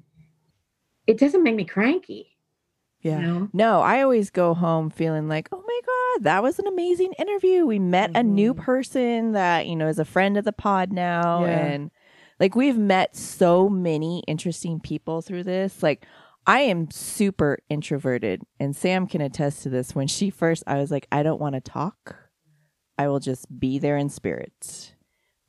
it 1.07 1.19
doesn't 1.19 1.43
make 1.43 1.55
me 1.55 1.65
cranky. 1.65 2.37
yeah. 3.03 3.21
You 3.21 3.27
know? 3.27 3.49
No, 3.53 3.81
I 3.81 4.03
always 4.03 4.31
go 4.31 4.55
home 4.55 4.91
feeling 4.91 5.29
like, 5.29 5.49
oh 5.53 5.63
my 5.67 5.81
God, 5.87 6.25
that 6.25 6.43
was 6.43 6.59
an 6.59 6.67
amazing 6.67 7.13
interview. 7.19 7.65
We 7.65 7.79
met 7.79 8.11
a 8.17 8.23
new 8.23 8.55
Mhm. 8.55 8.59
person 8.59 9.33
that, 9.33 9.67
you 9.67 9.77
know, 9.77 9.87
is 9.89 9.99
a 9.99 10.05
friend 10.05 10.37
of 10.37 10.45
the 10.45 10.53
pod 10.53 10.93
now. 10.93 11.45
Yeah. 11.45 11.51
And 11.67 11.91
like 12.41 12.55
we've 12.55 12.79
met 12.79 13.17
so 13.17 13.69
many 13.69 14.23
interesting 14.27 14.81
people 14.81 15.23
through 15.23 15.45
this. 15.45 15.83
Like 15.83 16.07
I 16.47 16.61
am 16.61 16.91
super 16.91 17.59
introverted 17.69 18.43
and 18.61 18.75
Sam 18.75 19.07
can 19.07 19.21
attest 19.21 19.63
to 19.65 19.69
this. 19.69 19.95
When 19.95 20.07
she 20.07 20.31
first, 20.31 20.63
I 20.67 20.77
was 20.77 20.91
like, 20.91 21.07
I 21.13 21.23
don't 21.23 21.41
want 21.41 21.55
to 21.55 21.61
talk. 21.61 22.17
I 22.97 23.09
will 23.09 23.21
just 23.21 23.47
be 23.61 23.79
there 23.79 23.97
in 23.97 24.09
spirit. 24.09 24.95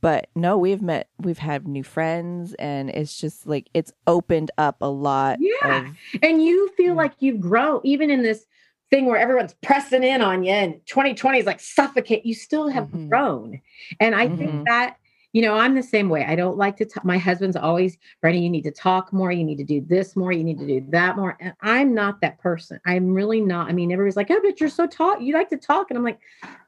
But 0.02 0.28
no, 0.36 0.58
we've 0.58 0.82
met, 0.82 1.10
we've 1.20 1.38
had 1.40 1.68
new 1.68 1.84
friends 1.84 2.54
and 2.54 2.90
it's 2.90 3.20
just 3.20 3.46
like, 3.48 3.70
it's 3.74 3.92
opened 4.08 4.50
up 4.58 4.78
a 4.82 4.90
lot. 4.90 5.40
Yeah. 5.42 5.90
Of, 5.90 5.96
And 6.24 6.44
you 6.44 6.70
feel 6.78 6.94
Yeah. 6.94 7.02
like 7.02 7.14
you've 7.20 7.40
grown, 7.42 7.82
even 7.84 8.10
in 8.10 8.22
this 8.22 8.46
thing 8.90 9.06
where 9.06 9.18
everyone's 9.18 9.54
pressing 9.62 10.04
in 10.04 10.22
on 10.22 10.44
you 10.44 10.52
and 10.52 10.76
2020 10.86 11.40
is 11.40 11.46
like 11.46 11.60
suffocate, 11.60 12.26
you 12.26 12.34
still 12.34 12.70
have 12.70 12.86
Mhm. 12.88 13.10
grown. 13.10 13.62
And 14.00 14.16
I 14.16 14.28
think 14.30 14.52
Mhm. 14.52 14.64
that, 14.68 14.96
you 15.34 15.42
know, 15.44 15.56
I'm 15.56 15.76
the 15.76 15.84
same 15.84 16.10
way. 16.10 16.26
I 16.26 16.36
don't 16.36 16.58
like 16.58 16.76
to 16.78 16.86
talk. 16.86 17.06
My 17.06 17.18
husband's 17.18 17.56
always, 17.56 17.98
Brenda, 18.22 18.40
you 18.40 18.50
need 18.50 18.64
to 18.64 18.72
talk 18.72 19.14
more. 19.14 19.32
You 19.32 19.44
need 19.44 19.58
to 19.58 19.64
do 19.64 19.80
this 19.82 20.16
more. 20.16 20.32
You 20.32 20.44
need 20.44 20.58
to 20.60 20.66
do 20.66 20.84
that 20.90 21.16
more. 21.18 21.38
And 21.40 21.54
I'm 21.62 21.94
not 21.94 22.20
that 22.22 22.40
person. 22.40 22.80
I'm 22.86 23.14
really 23.14 23.40
not. 23.40 23.70
I 23.70 23.74
mean, 23.74 23.92
everybody's 23.92 24.16
like, 24.16 24.32
oh, 24.32 24.40
but 24.44 24.60
you're 24.60 24.70
so 24.70 24.88
talk. 24.88 25.22
You 25.22 25.34
like 25.36 25.50
to 25.50 25.58
talk. 25.58 25.92
And 25.92 25.98
I'm 25.98 26.04
like, 26.04 26.20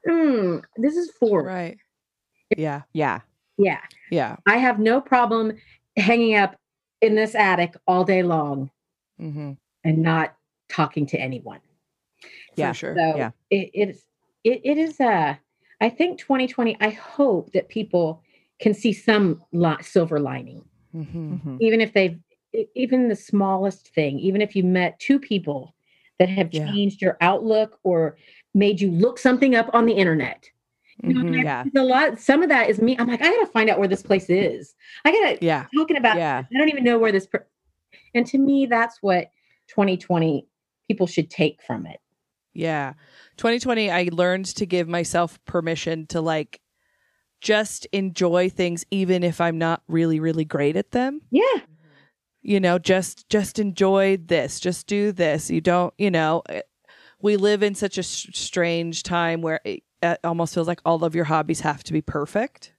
mm, 0.08 0.62
this 0.76 0.96
is 0.96 1.10
for, 1.18 1.42
Right. 1.42 1.76
Yeah. 2.56 2.82
yeah. 2.92 3.20
yeah. 3.58 3.80
Yeah. 4.10 4.36
I 4.46 4.58
have 4.58 4.78
no 4.78 5.00
problem 5.00 5.52
hanging 5.96 6.36
up 6.36 6.54
in 7.00 7.14
this 7.16 7.34
attic 7.34 7.74
all 7.86 8.04
day 8.04 8.22
long 8.22 8.70
Mm-hmm. 9.20 9.52
and 9.84 9.98
not 9.98 10.34
talking 10.68 11.06
to 11.06 11.18
anyone. 11.18 11.60
Yeah. 12.56 12.72
For 12.72 12.78
sure. 12.78 12.94
So 12.96 13.16
Yeah. 13.16 13.30
it, 13.50 13.70
it 13.74 13.88
is 13.90 14.04
it, 14.44 14.60
it 14.64 14.78
is 14.78 15.00
uh 15.00 15.34
I 15.80 15.88
think 15.88 16.18
2020 16.18 16.76
I 16.80 16.90
hope 16.90 17.52
that 17.52 17.68
people 17.68 18.22
can 18.62 18.72
see 18.74 18.92
some 18.92 19.42
li- 19.52 19.76
silver 19.82 20.18
lining 20.20 20.64
mm-hmm. 20.94 21.34
Mhm. 21.34 21.58
even 21.60 21.80
if 21.80 21.92
they've 21.92 22.18
even 22.74 23.08
the 23.08 23.16
smallest 23.16 23.88
thing 23.94 24.18
even 24.18 24.40
if 24.40 24.54
you 24.56 24.62
met 24.62 24.98
two 24.98 25.18
people 25.18 25.74
that 26.18 26.28
have 26.28 26.52
Yeah. 26.52 26.70
changed 26.70 27.02
your 27.02 27.16
outlook 27.20 27.78
or 27.82 28.16
made 28.54 28.80
you 28.80 28.90
look 28.90 29.18
something 29.18 29.54
up 29.54 29.68
on 29.74 29.86
the 29.86 29.92
internet 29.94 30.48
you 31.02 31.14
know, 31.14 31.22
Mhm. 31.24 31.42
Yeah. 31.42 31.64
a 31.74 31.82
lot 31.82 32.18
some 32.20 32.42
of 32.42 32.48
that 32.50 32.68
is 32.70 32.80
me 32.80 32.96
i'm 32.98 33.08
like 33.08 33.22
i 33.22 33.24
gotta 33.30 33.46
find 33.46 33.68
out 33.70 33.78
where 33.78 33.88
this 33.88 34.02
place 34.02 34.28
is 34.30 34.74
i 35.04 35.10
gotta 35.10 35.38
Yeah. 35.40 35.66
talking 35.74 35.96
about 35.96 36.16
Yeah. 36.18 36.44
i 36.54 36.58
don't 36.58 36.68
even 36.68 36.84
know 36.84 36.98
where 36.98 37.10
this 37.12 37.26
per- 37.26 37.46
and 38.14 38.26
to 38.26 38.38
me 38.38 38.66
that's 38.66 38.98
what 39.02 39.30
2020 39.68 40.46
people 40.86 41.06
should 41.06 41.30
take 41.30 41.62
from 41.62 41.86
it 41.86 41.98
Yeah. 42.54 42.92
2020, 43.38 43.90
I 43.90 44.10
learned 44.12 44.44
to 44.56 44.66
give 44.66 44.86
myself 44.86 45.42
permission 45.46 46.06
to 46.08 46.20
like 46.20 46.60
just 47.42 47.86
enjoy 47.92 48.48
things, 48.48 48.84
even 48.90 49.22
if 49.22 49.40
I'm 49.40 49.58
not 49.58 49.82
really, 49.88 50.18
really 50.20 50.44
great 50.46 50.76
at 50.76 50.92
them. 50.92 51.20
Yeah. 51.30 51.42
You 52.40 52.58
know, 52.60 52.78
just 52.78 53.28
just 53.28 53.58
enjoy 53.58 54.16
this. 54.16 54.58
Just 54.60 54.86
do 54.86 55.12
this. 55.12 55.50
You 55.50 55.60
don't. 55.60 55.92
You 55.98 56.10
know, 56.10 56.42
eh, 56.48 56.62
we 57.20 57.36
live 57.36 57.62
in 57.62 57.74
such 57.74 57.98
a 57.98 58.00
s- 58.00 58.26
strange 58.32 59.02
time 59.02 59.42
where 59.42 59.60
it, 59.64 59.82
it 60.02 60.18
almost 60.24 60.54
feels 60.54 60.66
like 60.66 60.80
all 60.84 61.04
of 61.04 61.14
your 61.14 61.24
hobbies 61.26 61.60
have 61.60 61.84
to 61.84 61.92
be 61.92 62.00
perfect. 62.00 62.72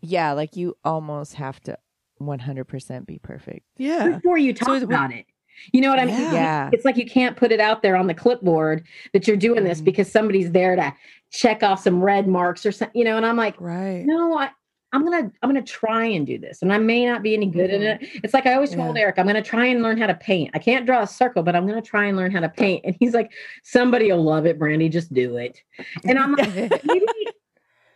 Yeah, 0.00 0.32
like 0.32 0.54
you 0.56 0.76
almost 0.84 1.34
have 1.34 1.58
to 1.62 1.76
100% 2.20 3.06
be 3.06 3.18
perfect. 3.18 3.66
Yeah. 3.76 4.10
Before 4.10 4.38
you 4.38 4.54
talk 4.54 4.68
So 4.68 4.74
it- 4.74 4.82
about 4.84 5.12
it. 5.12 5.26
You 5.72 5.80
know 5.80 5.90
what 5.90 5.98
I 6.00 6.04
mean? 6.06 6.16
Yeah. 6.20 6.32
Yeah. 6.32 6.70
It's 6.72 6.84
like 6.84 6.96
you 6.96 7.06
can't 7.06 7.36
put 7.36 7.52
it 7.52 7.60
out 7.60 7.82
there 7.82 7.96
on 7.96 8.06
the 8.06 8.14
clipboard 8.14 8.86
that 9.12 9.26
you're 9.26 9.36
doing 9.36 9.64
this 9.64 9.80
Mhm. 9.80 9.84
because 9.84 10.10
somebody's 10.10 10.50
there 10.52 10.76
to 10.76 10.92
check 11.30 11.62
off 11.62 11.82
some 11.82 12.02
red 12.02 12.26
marks 12.28 12.64
or 12.64 12.72
something, 12.72 12.98
you 12.98 13.04
know, 13.04 13.16
and 13.16 13.26
I'm 13.26 13.36
like, 13.36 13.60
Right. 13.60 14.04
no, 14.06 14.38
I, 14.38 14.50
I'm 14.92 15.04
gonna 15.04 15.30
I'm 15.42 15.50
gonna 15.50 15.60
try 15.60 16.06
and 16.06 16.26
do 16.26 16.38
this. 16.38 16.62
And 16.62 16.72
I 16.72 16.78
may 16.78 17.04
not 17.04 17.22
be 17.22 17.34
any 17.34 17.44
good 17.44 17.68
at 17.70 17.82
it. 17.82 18.08
It's 18.24 18.32
like 18.32 18.46
I 18.46 18.54
always 18.54 18.74
told 18.74 18.96
Yeah. 18.96 19.02
Eric, 19.02 19.18
I'm 19.18 19.26
gonna 19.26 19.42
try 19.42 19.66
and 19.66 19.82
learn 19.82 19.98
how 19.98 20.06
to 20.06 20.14
paint. 20.14 20.50
I 20.54 20.58
can't 20.58 20.86
draw 20.86 21.02
a 21.02 21.06
circle, 21.06 21.42
but 21.42 21.54
I'm 21.54 21.66
gonna 21.66 21.82
try 21.82 22.06
and 22.06 22.16
learn 22.16 22.30
how 22.30 22.40
to 22.40 22.48
paint. 22.48 22.86
And 22.86 22.96
he's 22.98 23.12
like, 23.12 23.30
somebody 23.64 24.10
will 24.10 24.24
love 24.24 24.46
it, 24.46 24.58
Brandy, 24.58 24.88
just 24.88 25.12
do 25.12 25.36
it. 25.36 25.60
And 26.06 26.18
I'm 26.18 26.34
like, 26.34 26.54
maybe 26.84 27.04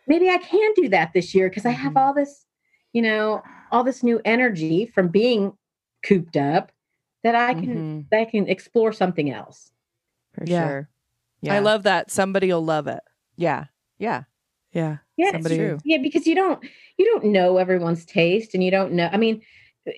maybe 0.05 0.29
I 0.29 0.37
can 0.37 0.71
do 0.75 0.89
that 0.89 1.13
this 1.13 1.33
year 1.33 1.49
because 1.49 1.65
I 1.65 1.71
have 1.71 1.93
Mhm. 1.93 2.01
all 2.01 2.13
this, 2.13 2.45
you 2.91 3.01
know, 3.01 3.41
all 3.71 3.83
this 3.83 4.03
new 4.03 4.21
energy 4.23 4.85
from 4.85 5.07
being 5.07 5.53
cooped 6.05 6.37
up 6.37 6.71
that 7.23 7.35
I 7.35 7.53
can 7.53 7.65
Mhm. 8.05 8.09
that 8.11 8.19
I 8.21 8.25
can 8.25 8.47
explore 8.47 8.91
something 8.93 9.29
else. 9.31 9.71
For 10.33 10.43
Yeah. 10.45 10.67
sure. 10.67 10.89
Yeah. 11.41 11.55
I 11.55 11.59
love 11.59 11.83
that. 11.83 12.11
Somebody 12.11 12.47
will 12.51 12.63
love 12.65 12.87
it. 12.87 13.01
Yeah. 13.35 13.65
Yeah. 13.97 14.23
Yeah. 14.71 14.97
Yeah, 15.17 15.27
it's 15.27 15.33
Somebody- 15.35 15.57
true. 15.57 15.77
Yeah, 15.83 15.97
because 15.99 16.25
you 16.27 16.35
don't 16.35 16.63
you 16.97 17.05
don't 17.05 17.25
know 17.25 17.57
everyone's 17.57 18.05
taste 18.05 18.53
and 18.53 18.63
you 18.63 18.71
don't 18.71 18.93
know. 18.93 19.09
I 19.11 19.17
mean, 19.17 19.41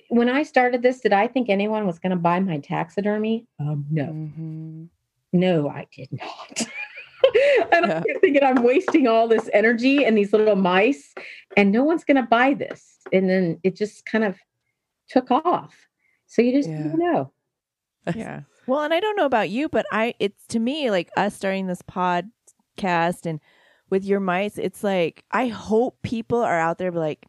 when 0.08 0.28
I 0.28 0.42
started 0.42 0.82
this, 0.82 1.00
did 1.00 1.12
I 1.12 1.26
think 1.28 1.48
anyone 1.48 1.86
was 1.86 1.98
going 1.98 2.10
to 2.10 2.16
buy 2.16 2.40
my 2.40 2.58
taxidermy? 2.58 3.46
Um, 3.60 3.86
no, 3.90 4.04
Mhm. 4.06 4.88
no, 5.32 5.68
I 5.68 5.86
did 5.94 6.08
not. 6.12 6.62
and 7.72 7.86
Yeah. 7.86 8.02
I'm 8.06 8.20
thinking 8.20 8.42
I'm 8.42 8.62
wasting 8.62 9.06
all 9.06 9.28
this 9.28 9.48
energy 9.52 10.04
and 10.04 10.16
these 10.18 10.32
little 10.32 10.56
mice, 10.56 11.14
and 11.56 11.70
no 11.72 11.84
one's 11.84 12.04
going 12.04 12.16
to 12.16 12.28
buy 12.28 12.54
this. 12.54 12.98
And 13.12 13.28
then 13.30 13.58
it 13.62 13.76
just 13.76 14.04
kind 14.06 14.24
of 14.24 14.38
took 15.08 15.30
off. 15.30 15.86
So 16.26 16.42
you 16.42 16.52
just 16.52 16.68
Yeah. 16.68 16.82
don't 16.82 16.98
know. 16.98 17.32
yeah. 18.14 18.40
Well, 18.68 18.82
and 18.82 18.92
I 18.92 18.98
don't 18.98 19.16
know 19.16 19.26
about 19.26 19.48
you, 19.48 19.68
but 19.68 19.86
I 19.92 20.14
it's 20.18 20.44
to 20.48 20.58
me 20.58 20.90
like 20.90 21.08
us 21.16 21.36
starting 21.36 21.68
this 21.68 21.82
podcast 21.82 23.24
and 23.24 23.38
with 23.90 24.04
your 24.04 24.18
mice, 24.18 24.58
it's 24.58 24.82
like 24.82 25.24
I 25.30 25.46
hope 25.46 26.02
people 26.02 26.40
are 26.40 26.58
out 26.58 26.78
there 26.78 26.90
be 26.90 26.98
like 26.98 27.26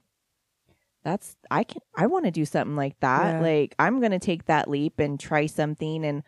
that's 1.04 1.38
I 1.52 1.64
can 1.64 1.82
I 1.96 2.08
want 2.08 2.26
to 2.26 2.32
do 2.32 2.44
something 2.44 2.76
like 2.76 3.00
that. 3.02 3.36
Yeah. 3.36 3.42
Like 3.42 3.76
I'm 3.78 4.00
going 4.00 4.12
to 4.14 4.20
take 4.20 4.46
that 4.46 4.68
leap 4.68 5.00
and 5.00 5.20
try 5.20 5.46
something 5.46 6.04
and 6.04 6.24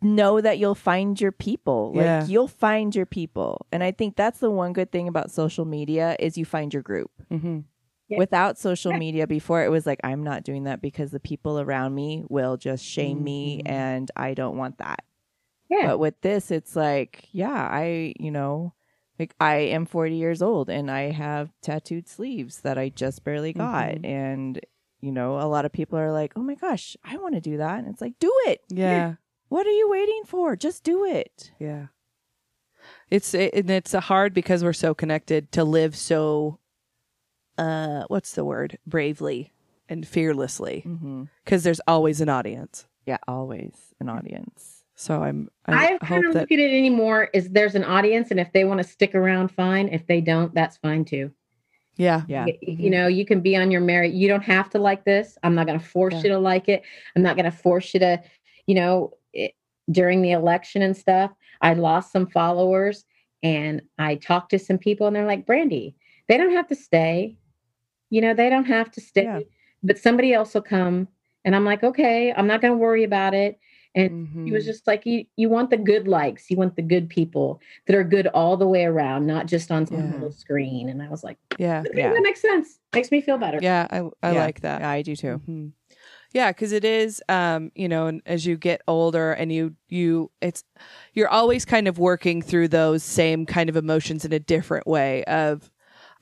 know 0.00 0.40
that 0.40 0.58
you'll 0.58 0.74
find 0.76 1.20
your 1.20 1.32
people. 1.32 1.92
Like 1.94 2.04
Yeah. 2.04 2.26
you'll 2.26 2.46
find 2.46 2.94
your 2.94 3.06
people. 3.06 3.66
And 3.72 3.82
I 3.82 3.90
think 3.90 4.14
that's 4.16 4.38
the 4.38 4.50
one 4.50 4.72
good 4.72 4.92
thing 4.92 5.08
about 5.08 5.30
social 5.32 5.64
media 5.64 6.14
is 6.20 6.38
you 6.38 6.44
find 6.44 6.72
your 6.72 6.82
group. 6.84 7.10
Mhm. 7.30 7.64
Yeah. 8.08 8.18
Without 8.18 8.58
social 8.58 8.92
media 8.92 9.26
before 9.26 9.64
it 9.64 9.70
was 9.70 9.86
like 9.86 10.00
I'm 10.04 10.22
not 10.22 10.44
doing 10.44 10.64
that 10.64 10.82
because 10.82 11.10
the 11.10 11.20
people 11.20 11.58
around 11.58 11.94
me 11.94 12.24
will 12.28 12.56
just 12.58 12.84
shame 12.84 13.24
me 13.24 13.62
Mhm. 13.64 13.70
and 13.70 14.10
I 14.14 14.34
don't 14.34 14.56
want 14.58 14.78
that. 14.78 15.04
Yeah. 15.70 15.86
But 15.86 15.98
with 15.98 16.20
this 16.20 16.50
it's 16.50 16.76
like, 16.76 17.26
yeah, 17.32 17.68
I, 17.70 18.12
you 18.20 18.30
know, 18.30 18.74
like 19.18 19.34
I 19.40 19.54
am 19.56 19.86
40 19.86 20.16
years 20.16 20.42
old 20.42 20.68
and 20.68 20.90
I 20.90 21.12
have 21.12 21.50
tattooed 21.62 22.06
sleeves 22.08 22.60
that 22.60 22.76
I 22.76 22.90
just 22.90 23.24
barely 23.24 23.52
got 23.54 23.88
Mhm. 23.94 24.04
and 24.06 24.60
you 25.00 25.12
know, 25.12 25.38
a 25.38 25.44
lot 25.48 25.64
of 25.66 25.72
people 25.72 25.98
are 25.98 26.12
like, 26.12 26.32
"Oh 26.34 26.42
my 26.42 26.54
gosh, 26.54 26.96
I 27.04 27.18
want 27.18 27.34
to 27.34 27.40
do 27.40 27.58
that." 27.58 27.78
And 27.78 27.88
it's 27.88 28.00
like, 28.00 28.18
"Do 28.18 28.32
it. 28.46 28.62
Yeah. 28.68 29.14
What 29.50 29.66
are 29.66 29.70
you 29.70 29.88
waiting 29.90 30.22
for? 30.24 30.56
Just 30.56 30.82
do 30.82 31.04
it." 31.04 31.52
Yeah. 31.58 31.86
It's 33.10 33.34
it, 33.34 33.54
and 33.54 33.70
it's 33.70 33.92
hard 33.92 34.34
because 34.34 34.64
we're 34.64 34.72
so 34.72 34.94
connected 34.94 35.52
to 35.52 35.62
live 35.64 35.94
so 35.96 36.58
uh 37.58 38.04
what's 38.08 38.32
the 38.32 38.44
word? 38.44 38.78
bravely 38.86 39.52
and 39.88 40.06
fearlessly 40.08 40.84
because 41.44 41.62
there's 41.62 41.80
always 41.86 42.20
an 42.20 42.28
audience. 42.28 42.86
Yeah, 43.06 43.18
always 43.28 43.94
an 44.00 44.08
audience. 44.08 44.82
So 44.96 45.22
I'm 45.22 45.50
I 45.66 45.88
I've 45.94 46.00
kind 46.00 46.04
hope 46.24 46.24
of 46.26 46.32
that 46.34 46.40
look 46.42 46.52
at 46.52 46.58
it 46.58 46.70
anymore 46.76 47.28
is 47.34 47.50
there's 47.50 47.74
an 47.74 47.84
audience, 47.84 48.30
and 48.30 48.40
if 48.40 48.52
they 48.52 48.64
want 48.64 48.78
to 48.80 48.84
stick 48.88 49.14
around, 49.14 49.48
fine. 49.48 49.88
If 49.88 50.06
they 50.06 50.20
don't, 50.20 50.54
that's 50.54 50.76
fine 50.78 51.04
too. 51.04 51.30
yeah. 51.96 52.22
Yeah. 52.28 52.46
Y- 52.46 52.58
you 52.62 52.90
know 52.90 53.06
you 53.08 53.24
can 53.26 53.40
be 53.40 53.56
on 53.56 53.70
your 53.70 53.80
merit 53.80 54.12
you 54.14 54.26
don't 54.26 54.42
have 54.42 54.68
to 54.70 54.78
like 54.78 55.04
this 55.04 55.38
i'm 55.44 55.54
not 55.54 55.66
going 55.68 55.78
to 55.78 55.84
force 55.84 56.14
Yeah. 56.14 56.22
you 56.22 56.28
to 56.30 56.38
like 56.38 56.68
it 56.68 56.82
i'm 57.14 57.22
not 57.22 57.36
going 57.36 57.44
to 57.50 57.56
force 57.56 57.92
you 57.94 58.00
to 58.00 58.20
you 58.66 58.74
know 58.74 59.12
it, 59.32 59.52
during 59.90 60.20
the 60.22 60.32
election 60.32 60.82
and 60.82 60.96
stuff 60.96 61.30
i 61.60 61.72
lost 61.74 62.10
some 62.10 62.26
followers 62.26 63.04
and 63.44 63.80
i 63.98 64.16
talked 64.16 64.50
to 64.50 64.58
some 64.58 64.78
people 64.78 65.06
and 65.06 65.14
they're 65.14 65.26
like 65.26 65.46
brandy 65.46 65.94
they 66.28 66.36
don't 66.36 66.50
have 66.52 66.66
to 66.68 66.74
stay 66.74 67.36
you 68.14 68.20
know 68.22 68.32
they 68.34 68.48
don't 68.54 68.70
have 68.78 68.88
to 68.96 69.00
stay 69.10 69.24
Yeah. 69.24 69.40
but 69.88 69.98
somebody 70.06 70.30
else 70.38 70.50
will 70.54 70.62
come 70.78 70.96
and 71.44 71.52
i'm 71.56 71.64
like 71.70 71.82
okay 71.90 72.32
i'm 72.36 72.46
not 72.52 72.60
going 72.62 72.72
to 72.74 72.82
worry 72.86 73.04
about 73.04 73.34
it 73.44 73.52
and 73.96 74.28
he 74.44 74.50
was 74.52 74.64
Mhm. 74.64 74.70
just 74.72 74.86
like 74.90 75.02
you 75.10 75.18
you 75.36 75.48
want 75.56 75.68
the 75.70 75.76
good 75.92 76.06
likes 76.18 76.42
you 76.50 76.56
want 76.62 76.74
the 76.76 76.82
good 76.94 77.06
people 77.18 77.48
that 77.86 77.96
are 77.96 78.04
good 78.16 78.26
all 78.28 78.56
the 78.56 78.70
way 78.74 78.84
around 78.92 79.26
not 79.34 79.46
just 79.54 79.70
on 79.76 79.86
some 79.86 79.98
Yeah. 80.06 80.12
little 80.14 80.32
screen 80.32 80.88
and 80.90 81.02
i 81.02 81.08
was 81.08 81.22
like 81.28 81.38
yeah. 81.58 81.80
okay, 81.86 81.90
Yeah. 82.02 82.12
that 82.14 82.22
makes 82.22 82.40
sense 82.50 82.68
makes 82.94 83.10
me 83.10 83.20
feel 83.20 83.38
better 83.38 83.58
Yeah, 83.60 83.86
I 83.96 83.98
I 84.28 84.32
Yeah. 84.32 84.44
like 84.46 84.60
that. 84.66 84.80
Yeah, 84.80 84.90
I 84.98 85.02
do 85.02 85.14
too. 85.16 85.40
Mhm. 85.48 85.72
Yeah, 86.32 86.50
because 86.50 86.72
it 86.72 86.84
is, 86.84 87.22
um, 87.28 87.70
you 87.76 87.88
know, 87.88 88.08
and 88.08 88.20
as 88.26 88.44
you 88.44 88.56
get 88.56 88.82
older 88.88 89.32
and 89.40 89.52
you 89.52 89.74
you 89.88 90.30
it's 90.40 90.64
you're 91.16 91.28
always 91.40 91.64
kind 91.64 91.86
of 91.88 91.98
working 91.98 92.42
through 92.42 92.68
those 92.68 93.02
same 93.04 93.46
kind 93.46 93.68
of 93.70 93.76
emotions 93.76 94.24
in 94.24 94.32
a 94.32 94.40
different 94.40 94.86
way. 94.86 95.22
Of 95.24 95.70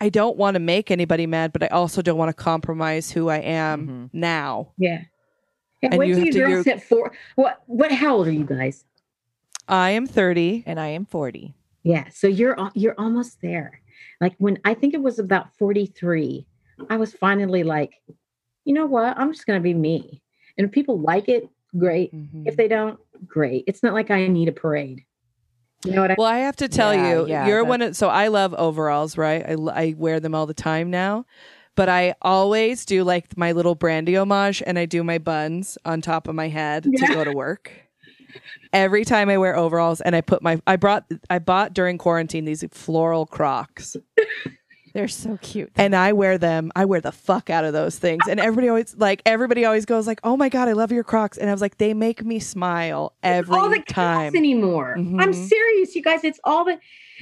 I 0.02 0.08
don't 0.08 0.36
want 0.36 0.56
to 0.56 0.58
make 0.60 0.90
anybody 0.90 1.26
mad, 1.28 1.52
but 1.52 1.62
I 1.62 1.68
also 1.68 2.02
don't 2.02 2.18
want 2.18 2.28
to 2.28 2.34
compromise 2.34 3.12
who 3.12 3.28
I 3.28 3.38
am 3.38 3.86
Mhm. 3.86 4.10
now. 4.12 4.72
Yeah. 4.76 5.02
And, 5.80 5.94
And 5.94 5.98
wait 5.98 6.08
you 6.08 6.14
till 6.14 6.18
have 6.20 6.26
you 6.26 6.32
to- 6.32 6.38
girls 6.40 6.66
you're- 6.66 6.74
hit 6.74 6.82
four. 6.82 7.12
What? 7.36 7.62
What? 7.66 7.92
How 7.92 8.16
old 8.16 8.26
are 8.26 8.32
you 8.32 8.44
guys? 8.44 8.84
I 9.68 9.90
am 9.90 10.06
thirty. 10.06 10.64
And 10.66 10.80
I 10.80 10.88
am 10.88 11.04
40. 11.06 11.54
Yeah. 11.84 12.08
So 12.10 12.26
you're 12.26 12.56
you're 12.74 12.96
almost 12.98 13.40
there. 13.42 13.80
Like 14.20 14.34
when 14.38 14.58
I 14.64 14.74
think 14.74 14.92
it 14.92 15.02
was 15.02 15.20
about 15.20 15.56
forty 15.56 15.86
three, 15.86 16.46
I 16.90 16.96
was 16.96 17.12
finally 17.14 17.62
like, 17.62 17.92
you 18.64 18.74
know 18.74 18.86
what? 18.86 19.16
I'm 19.16 19.32
just 19.32 19.46
gonna 19.46 19.60
be 19.60 19.74
me. 19.74 20.20
And 20.58 20.64
if 20.66 20.72
people 20.72 20.98
like 20.98 21.28
it, 21.28 21.48
great. 21.78 22.12
Mhm. 22.12 22.46
If 22.46 22.56
they 22.56 22.66
don't, 22.66 22.98
great. 23.26 23.64
It's 23.68 23.82
not 23.84 23.94
like 23.94 24.10
I 24.10 24.26
need 24.26 24.48
a 24.48 24.52
parade. 24.52 25.04
You 25.84 25.92
know 25.92 26.02
what 26.02 26.10
I? 26.12 26.14
Well, 26.16 26.26
I 26.28 26.38
have 26.38 26.56
to 26.56 26.68
tell 26.68 26.94
Yeah, 26.94 27.12
you, 27.12 27.26
yeah, 27.28 27.46
you're 27.46 27.64
one 27.64 27.82
of 27.82 27.96
so 27.96 28.08
I 28.08 28.28
love 28.28 28.54
overalls, 28.54 29.18
right? 29.18 29.44
I 29.48 29.94
wear 29.96 30.20
them 30.20 30.34
all 30.34 30.46
the 30.46 30.54
time 30.54 30.90
now, 30.90 31.24
but 31.74 31.88
I 31.88 32.14
always 32.22 32.84
do 32.84 33.02
like 33.04 33.36
my 33.36 33.52
little 33.52 33.74
brandy 33.74 34.16
homage, 34.16 34.62
and 34.64 34.78
I 34.78 34.86
do 34.86 35.02
my 35.02 35.18
buns 35.18 35.76
on 35.84 36.00
top 36.00 36.28
of 36.28 36.34
my 36.34 36.48
head 36.48 36.86
Yeah. 36.88 37.06
to 37.06 37.14
go 37.14 37.24
to 37.24 37.32
work. 37.32 37.72
Every 38.72 39.04
time 39.04 39.28
I 39.28 39.36
wear 39.38 39.56
overalls, 39.56 40.00
and 40.00 40.14
I 40.16 40.20
put 40.20 40.42
my 40.42 40.60
I 40.66 40.76
brought 40.76 41.04
I 41.28 41.38
bought 41.40 41.74
during 41.74 41.98
quarantine 41.98 42.44
these 42.44 42.64
floral 42.70 43.26
Crocs, 43.26 43.96
They're 44.92 45.08
so 45.08 45.38
cute. 45.42 45.70
and 45.76 45.94
I 45.96 46.12
wear 46.12 46.38
them. 46.38 46.70
I 46.76 46.84
wear 46.84 47.00
the 47.00 47.12
fuck 47.12 47.50
out 47.50 47.64
of 47.64 47.72
those 47.72 47.98
things, 47.98 48.24
and 48.28 48.38
everybody 48.38 48.68
always 48.68 48.94
like 48.96 49.22
everybody 49.26 49.64
always 49.64 49.84
goes 49.86 50.06
like, 50.06 50.20
"Oh 50.24 50.36
my 50.36 50.48
god, 50.48 50.68
I 50.68 50.72
love 50.72 50.92
your 50.92 51.04
Crocs," 51.04 51.38
and 51.38 51.48
I 51.48 51.52
was 51.52 51.60
like, 51.62 51.78
they 51.78 51.94
make 51.94 52.24
me 52.24 52.38
smile 52.38 53.14
every 53.22 53.56
all 53.56 53.68
the 53.70 53.78
time. 53.88 54.32
chaos 54.32 54.34
anymore. 54.34 54.94
I'm 54.96 55.32
Mhm. 55.32 55.48
serious, 55.48 55.94
you 55.94 56.02
guys. 56.02 56.24
It's 56.24 56.40
all 56.44 56.64
the. 56.64 56.78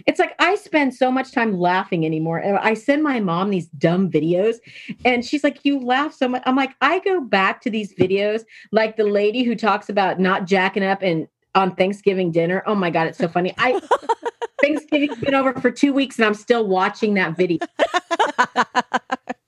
It's 0.06 0.18
like 0.18 0.34
I 0.38 0.54
spend 0.54 0.94
so 0.94 1.10
much 1.10 1.30
time 1.32 1.58
laughing 1.58 2.06
anymore. 2.06 2.42
I 2.62 2.74
send 2.74 3.02
my 3.02 3.20
mom 3.20 3.50
these 3.50 3.66
dumb 3.68 4.10
videos, 4.10 4.56
and 5.04 5.24
she's 5.24 5.44
like, 5.44 5.58
"You 5.64 5.78
laugh 5.78 6.14
so 6.14 6.26
much." 6.28 6.42
I'm 6.46 6.56
like, 6.56 6.70
I 6.80 7.00
go 7.00 7.20
back 7.20 7.60
to 7.62 7.70
these 7.70 7.94
videos, 7.94 8.44
like 8.72 8.96
the 8.96 9.04
lady 9.04 9.42
who 9.42 9.54
talks 9.54 9.88
about 9.88 10.18
not 10.18 10.46
jacking 10.46 10.82
up 10.84 11.02
and 11.02 11.28
on 11.54 11.74
Thanksgiving 11.74 12.30
dinner. 12.30 12.62
Oh 12.66 12.74
my 12.74 12.90
god, 12.90 13.06
it's 13.08 13.18
so 13.18 13.28
funny. 13.28 13.54
I 13.58 13.80
Thanksgiving's 14.62 15.18
been 15.18 15.34
over 15.34 15.54
for 15.60 15.70
two 15.70 15.92
weeks, 15.92 16.18
and 16.18 16.26
I'm 16.26 16.34
still 16.34 16.66
watching 16.66 17.14
that 17.14 17.36
video. 17.36 17.58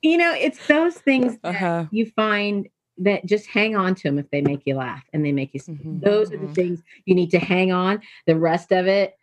you 0.02 0.16
know, 0.16 0.32
it's 0.34 0.64
those 0.66 0.94
things 0.94 1.38
that 1.42 1.50
Uh-huh. 1.50 1.86
you 1.90 2.06
find 2.16 2.68
that 2.98 3.24
just 3.26 3.46
hang 3.46 3.74
on 3.76 3.94
to 3.96 4.02
them 4.04 4.18
if 4.18 4.30
they 4.30 4.40
make 4.42 4.62
you 4.66 4.74
laugh 4.76 5.02
and 5.12 5.24
they 5.24 5.32
make 5.32 5.54
you. 5.54 5.60
Mhm. 5.60 6.00
Those 6.02 6.32
are 6.32 6.38
the 6.38 6.48
things 6.54 6.82
you 7.06 7.14
need 7.14 7.30
to 7.30 7.38
hang 7.38 7.72
on. 7.72 8.00
The 8.26 8.38
rest 8.38 8.70
of 8.72 8.86
it, 8.86 9.16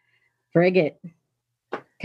frig 0.56 0.76
it. 0.76 1.00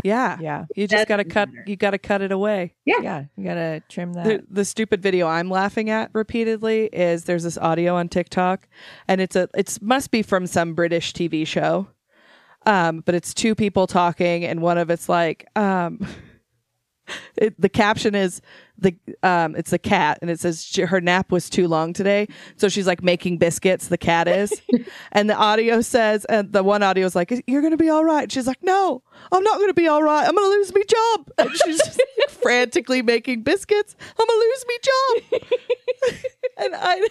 Yeah. 0.03 0.39
Yeah. 0.41 0.65
You 0.75 0.89
just 0.89 1.07
got 1.07 1.19
to 1.19 1.25
cut 1.25 1.49
matter. 1.53 1.65
you 1.67 1.77
got 1.77 1.91
to 1.91 1.99
cut 1.99 2.21
it 2.23 2.33
away. 2.33 2.75
Yeah. 2.85 3.01
Yeah. 3.03 3.25
You 3.37 3.45
gotta 3.45 3.83
trim 3.89 4.13
that. 4.15 4.25
The, 4.25 4.45
the 4.51 4.65
stupid 4.65 5.03
video 5.03 5.29
I'm 5.29 5.49
laughing 5.49 5.91
at 5.91 6.11
repeatedly 6.13 6.87
is 6.87 7.25
there's 7.25 7.45
this 7.45 7.59
audio 7.59 7.95
on 7.95 8.09
TikTok 8.09 8.69
and 9.07 9.21
it's 9.21 9.37
a 9.37 9.49
it's 9.55 9.81
must 9.81 10.11
be 10.11 10.23
from 10.23 10.47
some 10.47 10.75
British 10.75 11.13
TV 11.13 11.47
show. 11.47 11.89
Um 12.67 13.03
but 13.07 13.15
it's 13.15 13.33
two 13.35 13.55
people 13.55 13.87
talking 13.87 14.45
and 14.45 14.61
one 14.63 14.79
of 14.79 14.91
it's 14.91 15.09
like 15.09 15.47
um 15.55 16.01
it, 17.37 17.61
the 17.61 17.69
caption 17.69 18.15
is 18.15 18.41
the 18.77 18.95
um 19.23 19.55
it's 19.55 19.71
the 19.71 19.79
cat 19.79 20.19
and 20.21 20.29
it 20.31 20.41
says 20.41 20.65
she, 20.65 20.83
her 20.83 21.01
nap 21.01 21.31
was 21.31 21.49
too 21.49 21.69
long 21.69 21.93
today. 21.93 22.27
So 22.57 22.69
she's 22.69 22.87
like 22.89 23.03
making 23.05 23.39
biscuits 23.39 23.89
the 23.89 23.99
cat 23.99 24.27
is. 24.29 24.53
And 25.13 25.31
the 25.31 25.35
audio 25.37 25.81
says 25.81 26.25
and 26.25 26.53
the 26.53 26.63
one 26.65 26.83
audio 26.83 27.07
is 27.07 27.15
like 27.15 27.33
you're 27.47 27.63
gonna 27.63 27.77
be 27.77 27.89
all 27.89 28.05
right. 28.05 28.31
She's 28.31 28.47
like 28.49 28.63
no 28.63 29.03
i'm 29.31 29.43
not 29.45 29.59
gonna 29.61 29.75
be 29.75 29.87
all 29.87 30.03
right. 30.03 30.27
I'm 30.27 30.35
gonna 30.35 30.49
lose 30.49 30.75
my 30.75 30.83
job. 30.89 31.31
And 31.39 31.51
she's 31.65 31.79
just 31.79 32.01
frantically 32.43 33.01
making 33.01 33.43
biscuits. 33.43 33.95
I'm 34.19 34.27
gonna 34.27 34.41
lose 34.41 34.65
my 34.69 34.79
job. 34.83 35.41
And 36.57 36.73
i 36.77 37.09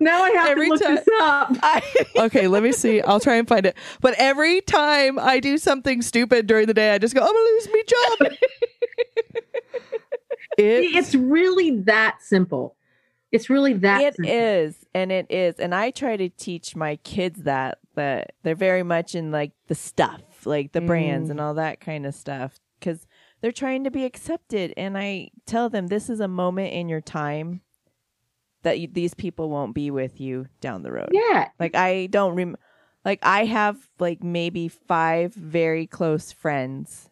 Now 0.00 0.22
I 0.22 0.30
have 0.32 0.48
Every 0.50 0.66
to 0.68 0.72
look 0.74 0.82
time- 0.82 0.96
this 0.96 1.08
up. 1.20 1.52
okay 2.26 2.46
let 2.48 2.62
me 2.62 2.72
see. 2.72 3.00
I'll 3.02 3.20
try 3.20 3.36
and 3.36 3.46
find 3.48 3.64
it. 3.66 3.76
But 4.00 4.14
every 4.18 4.60
time 4.62 5.18
i 5.18 5.40
do 5.40 5.58
something 5.58 6.00
stupid 6.02 6.46
during 6.46 6.66
the 6.66 6.74
day 6.74 6.92
i 6.94 6.98
just 6.98 7.14
go 7.14 7.20
i'm 7.20 7.26
gonna 7.26 7.38
lose 7.38 7.68
my 7.72 7.82
job 7.86 8.32
it, 8.98 10.94
It's 10.96 11.14
really 11.14 11.78
that 11.82 12.18
simple. 12.22 12.76
It's 13.32 13.50
really 13.50 13.72
that 13.74 14.00
It 14.02 14.14
simple. 14.14 14.32
is, 14.32 14.86
and 14.94 15.10
it 15.12 15.26
is, 15.30 15.56
and 15.58 15.74
I 15.74 15.90
try 15.90 16.16
to 16.16 16.28
teach 16.28 16.76
my 16.76 16.96
kids 16.96 17.42
that 17.42 17.78
that 17.94 18.32
they're 18.42 18.54
very 18.54 18.82
much 18.82 19.14
in 19.14 19.30
like 19.32 19.52
the 19.68 19.74
stuff, 19.74 20.20
like 20.44 20.72
the 20.72 20.80
brands 20.82 21.28
Mm. 21.28 21.32
and 21.32 21.40
all 21.40 21.54
that 21.54 21.80
kind 21.80 22.06
of 22.06 22.14
stuff, 22.14 22.60
because 22.78 23.06
they're 23.40 23.52
trying 23.52 23.84
to 23.84 23.90
be 23.90 24.04
accepted. 24.04 24.72
And 24.76 24.96
I 24.98 25.30
tell 25.46 25.68
them 25.70 25.86
this 25.86 26.08
is 26.10 26.20
a 26.20 26.28
moment 26.28 26.72
in 26.74 26.88
your 26.88 27.00
time 27.00 27.62
that 28.62 28.78
you, 28.80 28.88
these 28.90 29.14
people 29.14 29.48
won't 29.48 29.74
be 29.74 29.90
with 29.90 30.20
you 30.20 30.46
down 30.60 30.82
the 30.82 30.92
road. 30.92 31.08
Yeah. 31.12 31.48
Like 31.58 31.74
I 31.74 32.06
don't 32.06 32.34
rem, 32.34 32.56
like 33.04 33.20
I 33.22 33.44
have 33.46 33.76
like 33.98 34.22
maybe 34.22 34.68
five 34.68 35.32
very 35.34 35.86
close 35.86 36.32
friends 36.32 37.08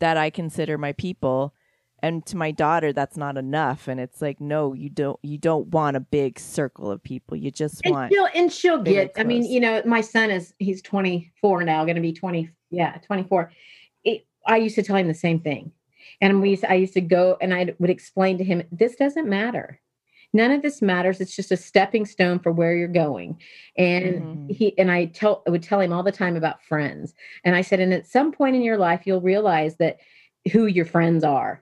that 0.00 0.16
I 0.16 0.30
consider 0.30 0.78
my 0.78 0.92
people. 0.92 1.54
And 2.02 2.24
to 2.26 2.36
my 2.36 2.50
daughter, 2.50 2.92
that's 2.92 3.16
not 3.16 3.38
enough. 3.38 3.88
And 3.88 3.98
it's 3.98 4.20
like, 4.20 4.38
no, 4.38 4.74
you 4.74 4.90
don't. 4.90 5.18
You 5.22 5.38
don't 5.38 5.68
want 5.68 5.96
a 5.96 6.00
big 6.00 6.38
circle 6.38 6.90
of 6.90 7.02
people. 7.02 7.34
You 7.36 7.50
just 7.50 7.80
And 7.84 7.94
want. 7.94 8.12
she'll 8.12 8.28
and 8.34 8.52
she'll 8.52 8.82
get. 8.82 9.12
I 9.16 9.24
mean, 9.24 9.44
you 9.44 9.58
know, 9.58 9.80
my 9.86 10.02
son 10.02 10.30
is 10.30 10.52
he's 10.58 10.82
24 10.82 11.64
now, 11.64 11.84
going 11.84 11.94
to 11.96 12.02
be 12.02 12.12
20. 12.12 12.50
Yeah, 12.70 12.98
24. 13.06 13.52
It, 14.04 14.26
I 14.46 14.58
used 14.58 14.74
to 14.74 14.82
tell 14.82 14.96
him 14.96 15.08
the 15.08 15.14
same 15.14 15.40
thing, 15.40 15.72
and 16.20 16.42
we 16.42 16.60
I 16.68 16.74
used 16.74 16.92
to 16.94 17.00
go 17.00 17.38
and 17.40 17.54
I 17.54 17.74
would 17.78 17.88
explain 17.90 18.36
to 18.36 18.44
him, 18.44 18.62
this 18.70 18.96
doesn't 18.96 19.26
matter. 19.28 19.80
None 20.34 20.50
of 20.50 20.60
this 20.62 20.82
matters. 20.82 21.20
It's 21.20 21.34
just 21.34 21.52
a 21.52 21.56
stepping 21.56 22.04
stone 22.04 22.38
for 22.40 22.52
where 22.52 22.74
you're 22.76 22.88
going. 22.88 23.40
And 23.78 24.22
Mhm. 24.22 24.50
he 24.50 24.76
and 24.78 24.90
I 24.90 25.06
tell 25.06 25.42
I 25.46 25.50
would 25.50 25.62
tell 25.62 25.80
him 25.80 25.92
all 25.92 26.02
the 26.02 26.12
time 26.12 26.36
about 26.36 26.62
friends. 26.62 27.14
And 27.44 27.54
I 27.56 27.62
said, 27.62 27.80
and 27.80 27.94
at 27.94 28.06
some 28.06 28.32
point 28.32 28.56
in 28.56 28.62
your 28.62 28.76
life, 28.76 29.02
you'll 29.06 29.20
realize 29.22 29.76
that 29.76 29.98
who 30.52 30.66
your 30.66 30.84
friends 30.84 31.24
are. 31.24 31.60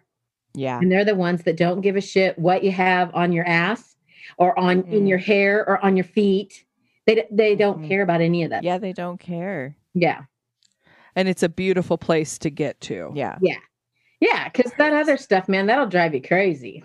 Yeah. 0.55 0.79
and 0.81 0.93
they're 0.93 1.03
the 1.07 1.15
ones 1.15 1.45
that 1.45 1.57
don't 1.57 1.81
give 1.81 1.97
a 1.97 2.01
shit 2.03 2.39
what 2.39 2.63
you 2.63 2.73
have 2.73 3.11
on 3.15 3.33
your 3.33 3.47
ass 3.49 3.97
or 4.37 4.59
on 4.59 4.83
in 4.89 5.05
Mhm. 5.05 5.09
your 5.09 5.17
hair 5.17 5.67
or 5.67 5.83
on 5.83 5.97
your 5.97 6.05
feet 6.05 6.67
they 7.07 7.27
they 7.31 7.57
don't 7.57 7.81
Mhm. 7.81 7.89
care 7.89 8.03
about 8.03 8.21
any 8.21 8.43
of 8.45 8.51
that 8.51 8.63
Yeah. 8.63 8.77
They 8.77 8.93
don't 8.93 9.19
care. 9.19 9.77
yeah 9.95 10.25
and 11.17 11.27
it's 11.27 11.43
a 11.43 11.49
beautiful 11.49 11.97
place 11.97 12.37
to 12.41 12.51
get 12.51 12.79
to 12.83 13.13
Yeah. 13.15 13.39
Yeah. 13.41 13.57
yeah 14.21 14.51
because 14.51 14.73
that 14.77 14.93
other 14.93 15.17
stuff 15.17 15.49
man 15.49 15.65
that'll 15.69 15.87
drive 15.87 16.13
you 16.15 16.21
crazy 16.21 16.85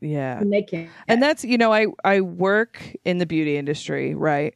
yeah. 0.00 0.38
And 0.38 0.52
they 0.52 0.62
can. 0.62 0.88
And 1.08 1.22
that's 1.22 1.44
you 1.44 1.58
know 1.58 1.72
i 1.72 1.86
i 2.04 2.20
work 2.20 2.82
in 3.04 3.18
the 3.18 3.26
beauty 3.26 3.56
industry 3.56 4.14
right? 4.14 4.54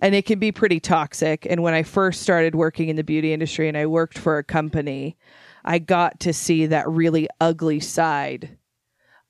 And 0.00 0.14
it 0.14 0.26
can 0.26 0.38
be 0.38 0.50
pretty 0.50 0.80
toxic. 0.80 1.46
And 1.48 1.62
when 1.62 1.74
i 1.74 1.82
first 1.82 2.22
started 2.22 2.54
working 2.54 2.88
in 2.88 2.96
the 2.96 3.04
beauty 3.04 3.32
industry 3.32 3.68
and 3.68 3.76
i 3.76 3.86
worked 3.86 4.18
for 4.18 4.38
a 4.38 4.44
company 4.44 5.16
i 5.64 5.78
got 5.78 6.20
to 6.20 6.32
see 6.32 6.66
that 6.66 6.88
really 6.88 7.28
ugly 7.40 7.80
side 7.80 8.58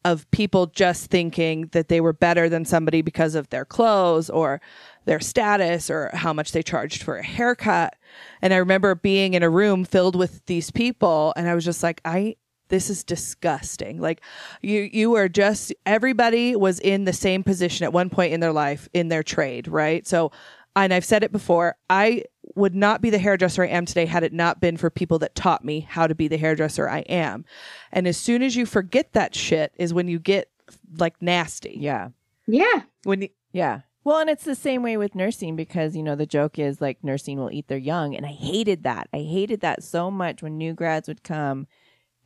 of 0.04 0.30
people 0.30 0.66
just 0.66 1.10
thinking 1.10 1.66
that 1.72 1.88
they 1.88 2.00
were 2.00 2.12
better 2.12 2.48
than 2.48 2.64
somebody 2.64 3.02
because 3.02 3.34
of 3.34 3.48
their 3.50 3.64
clothes 3.64 4.30
or 4.30 4.60
their 5.06 5.20
status 5.20 5.90
or 5.90 6.10
how 6.14 6.32
much 6.32 6.52
they 6.52 6.62
charged 6.62 7.02
for 7.02 7.16
a 7.16 7.24
haircut. 7.24 7.96
And 8.40 8.54
i 8.54 8.58
remember 8.58 8.94
being 8.94 9.34
in 9.34 9.42
a 9.42 9.50
room 9.50 9.84
filled 9.84 10.16
with 10.16 10.44
these 10.46 10.70
people 10.70 11.32
and 11.36 11.48
i 11.48 11.54
was 11.54 11.64
just 11.64 11.82
like 11.82 12.00
i 12.04 12.36
this 12.68 12.90
is 12.90 13.04
disgusting 13.04 14.00
like 14.00 14.20
you 14.62 14.88
you 14.92 15.10
were 15.10 15.28
just 15.28 15.72
everybody 15.86 16.54
was 16.56 16.80
in 16.80 17.04
the 17.04 17.12
same 17.12 17.42
position 17.42 17.84
at 17.84 17.92
one 17.92 18.10
point 18.10 18.32
in 18.32 18.40
their 18.40 18.52
life 18.52 18.88
in 18.92 19.08
their 19.08 19.22
trade 19.22 19.68
right 19.68 20.06
so 20.06 20.30
and 20.76 20.92
i've 20.92 21.04
said 21.04 21.22
it 21.22 21.32
before 21.32 21.76
i 21.90 22.22
would 22.54 22.74
not 22.74 23.00
be 23.00 23.10
the 23.10 23.18
hairdresser 23.18 23.62
i 23.62 23.68
am 23.68 23.84
today 23.84 24.06
had 24.06 24.22
it 24.22 24.32
not 24.32 24.60
been 24.60 24.76
for 24.76 24.90
people 24.90 25.18
that 25.18 25.34
taught 25.34 25.64
me 25.64 25.80
how 25.80 26.06
to 26.06 26.14
be 26.14 26.28
the 26.28 26.36
hairdresser 26.36 26.88
i 26.88 27.00
am 27.00 27.44
and 27.92 28.06
as 28.06 28.16
soon 28.16 28.42
as 28.42 28.56
you 28.56 28.66
forget 28.66 29.12
that 29.12 29.34
shit 29.34 29.72
is 29.76 29.94
when 29.94 30.08
you 30.08 30.18
get 30.18 30.50
like 30.98 31.20
nasty 31.20 31.76
Yeah. 31.78 32.08
yeah 32.46 32.82
when 33.04 33.22
you, 33.22 33.28
Yeah. 33.52 33.80
Well, 34.04 34.20
and 34.20 34.30
it's 34.30 34.44
the 34.44 34.54
same 34.54 34.82
way 34.82 34.96
with 34.96 35.14
nursing 35.14 35.54
because, 35.54 35.94
you 35.94 36.02
know, 36.02 36.14
the 36.16 36.24
joke 36.24 36.58
is 36.58 36.80
like 36.80 37.04
nursing 37.04 37.38
will 37.38 37.50
eat 37.52 37.68
their 37.68 37.76
young. 37.76 38.14
And 38.16 38.24
I 38.24 38.30
hated 38.30 38.82
that. 38.84 39.06
I 39.12 39.18
hated 39.18 39.60
that 39.60 39.82
so 39.82 40.10
much 40.10 40.42
when 40.42 40.56
new 40.56 40.72
grads 40.72 41.08
would 41.08 41.22
come 41.22 41.66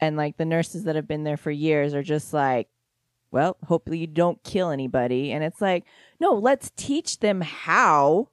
and 0.03 0.17
like 0.17 0.37
the 0.37 0.45
nurses 0.45 0.85
that 0.85 0.97
have 0.97 1.07
been 1.09 1.25
there 1.25 1.37
for 1.39 1.51
years 1.51 1.95
are 1.95 2.03
just 2.03 2.35
like, 2.35 2.69
well, 3.31 3.57
hopefully 3.67 3.99
you 3.99 4.07
don't 4.07 4.43
kill 4.45 4.69
anybody. 4.71 5.33
And 5.33 5.43
it's 5.43 5.61
like, 5.63 5.85
no, 6.21 6.33
let's 6.35 6.71
teach 6.77 7.21
them 7.21 7.41
how, 7.41 8.29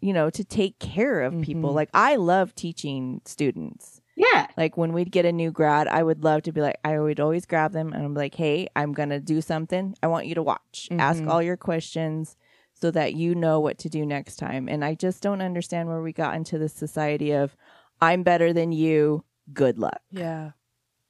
you 0.00 0.12
know, 0.12 0.30
to 0.30 0.42
take 0.42 0.78
care 0.80 1.20
of 1.22 1.40
people. 1.42 1.70
Mhm. 1.70 1.74
Like, 1.74 1.90
I 1.94 2.16
love 2.16 2.54
teaching 2.54 3.20
students. 3.24 4.00
yeah 4.16 4.48
Like 4.56 4.76
when 4.76 4.92
we'd 4.92 5.12
get 5.12 5.24
a 5.24 5.32
new 5.32 5.50
grad, 5.52 5.86
I 5.86 6.02
would 6.02 6.24
love 6.24 6.42
to 6.42 6.52
be 6.52 6.60
like, 6.60 6.76
I 6.84 6.98
would 6.98 7.20
always 7.20 7.46
grab 7.46 7.72
them 7.72 7.92
and 7.92 8.04
I'm 8.04 8.14
like, 8.14 8.34
hey, 8.34 8.68
I'm 8.74 8.92
going 8.92 9.10
to 9.10 9.20
do 9.20 9.40
something. 9.40 9.94
I 10.02 10.08
want 10.08 10.26
you 10.26 10.34
to 10.34 10.42
watch. 10.42 10.88
Ask 10.90 11.22
Mhm. 11.22 11.30
all 11.30 11.42
your 11.42 11.56
questions 11.56 12.36
so 12.74 12.90
that 12.90 13.14
you 13.14 13.34
know 13.34 13.60
what 13.60 13.78
to 13.78 13.88
do 13.88 14.04
next 14.06 14.36
time. 14.36 14.68
And 14.68 14.84
I 14.84 14.94
just 14.94 15.22
don't 15.22 15.40
understand 15.42 15.88
where 15.88 16.02
we 16.02 16.12
got 16.12 16.34
into 16.34 16.58
this 16.58 16.72
society 16.72 17.30
of, 17.32 17.54
I'm 18.00 18.22
better 18.22 18.52
than 18.52 18.72
you. 18.72 19.24
Good 19.52 19.78
luck. 19.78 20.00
yeah 20.10 20.52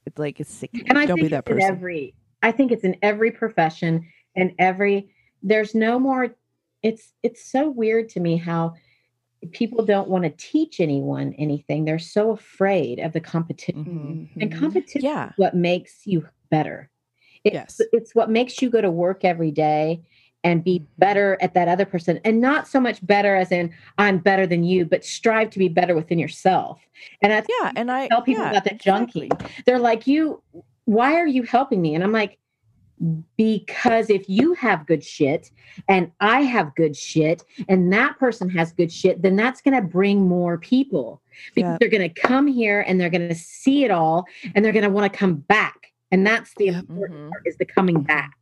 It's 0.07 0.19
like 0.19 0.41
it's 0.41 0.51
sick. 0.53 0.71
and 0.89 0.99
i 0.99 1.07
Don't 1.07 1.21
be 1.21 1.29
that 1.29 1.45
person. 1.45 1.63
every 1.63 2.15
i 2.43 2.51
think 2.53 2.73
it's 2.73 2.85
in 2.85 2.97
every 3.03 3.31
profession 3.31 4.07
and 4.37 4.53
every 4.59 5.11
there's 5.43 5.75
no 5.75 5.99
more 5.99 6.35
it's 6.83 7.13
it's 7.23 7.51
so 7.51 7.69
weird 7.71 8.09
to 8.11 8.21
me 8.21 8.37
how 8.37 8.75
people 9.53 9.85
don't 9.85 10.09
want 10.09 10.25
to 10.25 10.31
teach 10.31 10.81
anyone 10.81 11.35
anything 11.39 11.85
they're 11.85 11.99
so 11.99 12.31
afraid 12.33 12.99
of 12.99 13.13
the 13.13 13.21
competition 13.21 13.85
Mm-hmm. 13.85 14.41
and 14.41 14.55
competition 14.55 15.03
Yeah. 15.03 15.29
is 15.29 15.33
what 15.37 15.55
makes 15.55 16.07
you 16.07 16.27
better 16.51 16.91
it's, 17.45 17.55
Yes. 17.55 17.81
it's 17.93 18.15
what 18.15 18.31
makes 18.31 18.61
you 18.61 18.69
go 18.71 18.81
to 18.81 18.91
work 18.91 19.25
every 19.25 19.51
day 19.51 20.03
and 20.45 20.65
be 20.65 20.83
better 20.99 21.37
at 21.41 21.53
that 21.55 21.69
other 21.69 21.85
person 21.85 22.19
and 22.25 22.41
not 22.41 22.67
so 22.67 22.81
much 22.81 23.05
better 23.07 23.37
as 23.37 23.53
in 23.53 23.73
i'm 23.99 24.19
better 24.19 24.47
than 24.47 24.65
you 24.65 24.85
but 24.85 25.05
strive 25.05 25.51
to 25.51 25.59
be 25.59 25.69
better 25.69 25.95
within 25.95 26.19
yourself 26.19 26.81
and 27.23 27.31
that's 27.33 27.49
Yeah. 27.61 27.73
And 27.77 27.91
I 27.91 28.09
tell 28.09 28.23
people 28.23 28.45
yeah, 28.45 28.51
about 28.51 28.65
the 28.65 28.75
junkie 28.75 29.27
exactly. 29.27 29.63
they're 29.67 29.79
like 29.79 30.07
you 30.07 30.43
why 30.87 31.15
are 31.15 31.27
you 31.27 31.43
helping 31.43 31.81
me 31.83 31.95
and 31.95 32.03
i'm 32.03 32.13
like 32.13 32.39
because 33.37 34.11
if 34.11 34.29
you 34.29 34.53
have 34.55 34.87
good 34.87 35.03
shit 35.03 35.51
and 35.89 36.11
i 36.21 36.43
have 36.43 36.75
good 36.75 36.95
shit 36.97 37.43
and 37.69 37.93
that 37.93 38.19
person 38.19 38.49
has 38.51 38.73
good 38.73 38.93
shit 38.93 39.23
then 39.23 39.37
that's 39.37 39.61
going 39.63 39.75
to 39.75 39.81
bring 39.83 40.27
more 40.29 40.59
people 40.59 41.23
because 41.55 41.71
Yeah. 41.73 41.77
they're 41.81 41.89
going 41.89 42.13
to 42.13 42.21
come 42.21 42.47
here 42.47 42.83
and 42.87 43.01
they're 43.01 43.09
going 43.11 43.29
to 43.29 43.35
see 43.35 43.85
it 43.85 43.91
all 43.91 44.27
and 44.55 44.63
they're 44.65 44.73
going 44.73 44.83
to 44.85 44.91
want 44.91 45.11
to 45.11 45.19
come 45.19 45.37
back 45.37 45.93
and 46.13 46.27
that's 46.27 46.53
the 46.59 46.69
important 46.69 47.19
Mhm. 47.21 47.31
part 47.31 47.43
is 47.47 47.57
the 47.57 47.65
coming 47.65 48.03
back 48.03 48.33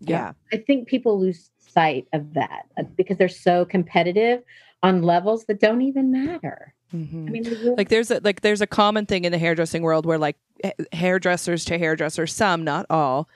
Yeah. 0.00 0.32
i 0.52 0.56
think 0.58 0.88
people 0.88 1.18
lose 1.18 1.50
sight 1.58 2.06
of 2.12 2.34
that 2.34 2.66
uh, 2.78 2.82
because 2.96 3.16
they're 3.18 3.28
so 3.28 3.64
competitive 3.64 4.42
on 4.82 5.02
levels 5.02 5.44
that 5.46 5.60
don't 5.60 5.82
even 5.82 6.10
matter 6.12 6.74
Mhm. 6.94 7.26
i 7.26 7.30
mean 7.30 7.42
really- 7.44 7.74
like 7.76 7.88
there's 7.88 8.10
a 8.10 8.20
like 8.22 8.42
there's 8.42 8.60
a 8.60 8.66
common 8.66 9.06
thing 9.06 9.24
in 9.24 9.32
the 9.32 9.38
hairdressing 9.38 9.82
world 9.82 10.06
where 10.06 10.18
like 10.18 10.36
ha- 10.64 10.72
hairdressers 10.92 11.64
to 11.64 11.78
hairdressers 11.78 12.32
some 12.32 12.62
not 12.64 12.86
all 12.90 13.28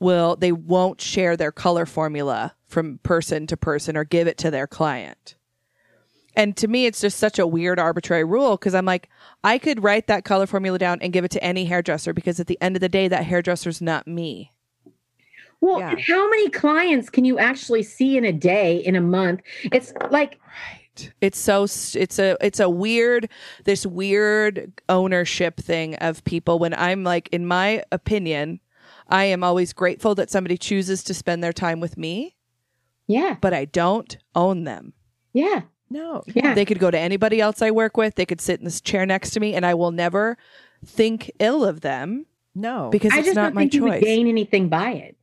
will 0.00 0.34
they 0.36 0.50
won't 0.52 1.00
share 1.00 1.36
their 1.36 1.52
color 1.52 1.86
formula 1.86 2.54
from 2.66 2.98
person 3.02 3.46
to 3.46 3.56
person 3.56 3.96
or 3.96 4.04
give 4.04 4.26
it 4.26 4.38
to 4.38 4.50
their 4.50 4.66
client 4.66 5.36
and 6.36 6.56
to 6.56 6.66
me 6.68 6.86
it's 6.86 7.00
just 7.00 7.18
such 7.18 7.38
a 7.38 7.46
weird 7.46 7.78
arbitrary 7.78 8.24
rule 8.24 8.56
because 8.56 8.74
i'm 8.74 8.84
like 8.86 9.08
i 9.44 9.58
could 9.58 9.82
write 9.84 10.06
that 10.08 10.24
color 10.24 10.46
formula 10.46 10.78
down 10.78 10.98
and 11.02 11.12
give 11.12 11.24
it 11.24 11.30
to 11.30 11.42
any 11.44 11.64
hairdresser 11.66 12.12
because 12.12 12.40
at 12.40 12.46
the 12.46 12.58
end 12.60 12.74
of 12.76 12.80
the 12.80 12.88
day 12.88 13.06
that 13.08 13.24
hairdresser's 13.24 13.80
not 13.82 14.06
me 14.08 14.52
Well, 15.60 15.78
Yeah. 15.80 15.90
and 15.90 16.00
how 16.00 16.28
many 16.30 16.48
clients 16.50 17.10
can 17.10 17.24
you 17.24 17.38
actually 17.38 17.82
see 17.82 18.16
in 18.16 18.24
a 18.24 18.32
day, 18.32 18.76
in 18.78 18.96
a 18.96 19.00
month? 19.00 19.40
It's 19.72 19.92
like 20.10 20.38
right 20.40 20.40
Right. 20.98 21.12
It's 21.20 21.38
so 21.38 21.62
it's 21.64 22.18
a 22.18 22.36
it's 22.42 22.60
a 22.60 22.68
weird 22.68 23.28
this 23.64 23.86
weird 23.86 24.72
ownership 24.88 25.56
thing 25.58 25.94
of 25.96 26.22
people 26.24 26.58
when 26.58 26.74
I'm 26.74 27.04
like 27.04 27.28
in 27.32 27.46
my 27.46 27.82
opinion, 27.92 28.60
I 29.08 29.24
am 29.24 29.42
always 29.44 29.72
grateful 29.72 30.14
that 30.16 30.30
somebody 30.30 30.58
chooses 30.58 31.02
to 31.04 31.14
spend 31.14 31.42
their 31.42 31.52
time 31.54 31.80
with 31.80 31.96
me, 31.96 32.36
Yeah. 33.06 33.36
but 33.40 33.54
I 33.54 33.64
don't 33.66 34.16
own 34.34 34.64
them. 34.64 34.92
Yeah. 35.32 35.62
No. 35.88 36.22
Yeah. 36.34 36.54
They 36.54 36.64
could 36.64 36.78
go 36.80 36.90
to 36.90 36.98
anybody 36.98 37.40
else 37.40 37.62
I 37.62 37.70
work 37.70 37.96
with. 37.96 38.16
They 38.16 38.26
could 38.26 38.40
sit 38.40 38.58
in 38.60 38.64
this 38.64 38.80
chair 38.80 39.06
next 39.06 39.30
to 39.30 39.40
me 39.40 39.54
and 39.54 39.64
I 39.64 39.74
will 39.74 39.92
never 39.92 40.36
think 40.84 41.30
ill 41.38 41.64
of 41.64 41.80
them 41.80 42.26
No. 42.54 42.90
because 42.90 43.12
I 43.14 43.18
it's 43.18 43.26
just 43.26 43.36
not 43.36 43.44
don't 43.46 43.54
my 43.54 43.60
think 43.62 43.74
you 43.74 43.82
would 43.84 43.92
choice. 43.94 44.04
gain 44.04 44.26
anything 44.26 44.68
by 44.68 44.92
it. 44.92 45.16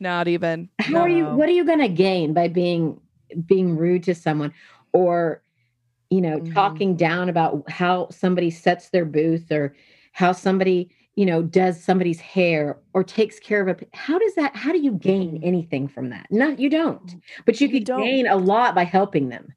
Not 0.00 0.26
even. 0.28 0.70
How 0.78 1.00
are 1.02 1.08
you? 1.08 1.26
What 1.26 1.48
are 1.48 1.52
you 1.52 1.64
going 1.64 1.78
to 1.80 1.88
gain 1.88 2.32
by 2.32 2.48
being 2.48 3.00
being 3.46 3.76
rude 3.76 4.02
to 4.04 4.14
someone, 4.14 4.52
or 4.92 5.42
you 6.08 6.20
know, 6.20 6.40
Mhm. 6.40 6.52
talking 6.54 6.96
down 6.96 7.28
about 7.28 7.70
how 7.70 8.08
somebody 8.10 8.50
sets 8.50 8.88
their 8.90 9.04
booth, 9.04 9.52
or 9.52 9.74
how 10.12 10.32
somebody 10.32 10.90
you 11.14 11.26
know 11.26 11.42
does 11.42 11.80
somebody's 11.82 12.18
hair 12.20 12.78
or 12.94 13.04
takes 13.04 13.38
care 13.38 13.60
of 13.60 13.68
a? 13.68 13.96
How 13.96 14.18
does 14.18 14.34
that? 14.34 14.56
How 14.56 14.72
do 14.72 14.78
you 14.80 14.92
gain 14.92 15.40
anything 15.44 15.86
from 15.86 16.08
that? 16.10 16.26
No, 16.30 16.48
you 16.48 16.70
don't. 16.70 17.14
But 17.44 17.60
you, 17.60 17.68
You 17.68 17.74
could 17.74 17.84
don't. 17.84 18.02
gain 18.04 18.26
a 18.26 18.36
lot 18.36 18.74
by 18.74 18.84
helping 18.84 19.28
them. 19.28 19.52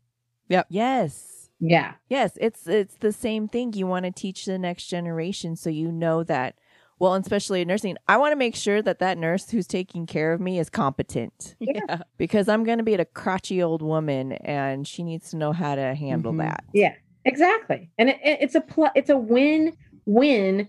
Yep. 0.49 0.67
Yes. 0.69 1.49
Yeah. 1.59 1.93
Yes, 2.09 2.37
it's 2.41 2.67
it's 2.67 2.95
the 2.97 3.13
same 3.13 3.47
thing. 3.47 3.71
You 3.73 3.87
want 3.87 4.03
to 4.05 4.11
teach 4.11 4.45
the 4.45 4.59
next 4.59 4.87
generation 4.87 5.55
so 5.55 5.69
you 5.69 5.91
know 5.91 6.23
that 6.25 6.55
well, 6.99 7.13
and 7.13 7.23
especially 7.23 7.61
in 7.61 7.67
nursing, 7.67 7.97
I 8.07 8.17
want 8.17 8.31
to 8.31 8.35
make 8.35 8.55
sure 8.55 8.81
that 8.81 8.99
that 8.99 9.17
nurse 9.17 9.49
who's 9.49 9.67
taking 9.67 10.05
care 10.05 10.33
of 10.33 10.39
me 10.41 10.59
is 10.59 10.69
competent 10.69 11.55
Yeah. 11.59 12.01
because 12.17 12.47
I'm 12.47 12.63
going 12.63 12.77
to 12.77 12.83
be 12.83 12.93
a 12.93 13.05
crotchy 13.05 13.63
old 13.63 13.81
woman 13.81 14.33
and 14.33 14.87
she 14.87 15.03
needs 15.03 15.29
to 15.31 15.37
know 15.37 15.51
how 15.51 15.75
to 15.75 15.95
handle 15.95 16.33
Mhm. 16.33 16.39
that. 16.39 16.63
Yeah. 16.73 16.93
Exactly. 17.25 17.89
And 17.97 18.09
it, 18.09 18.19
it- 18.23 18.39
it's 18.41 18.55
a 18.55 18.61
pl- 18.61 18.91
it's 18.95 19.09
a 19.09 19.17
win 19.17 19.73
win 20.05 20.67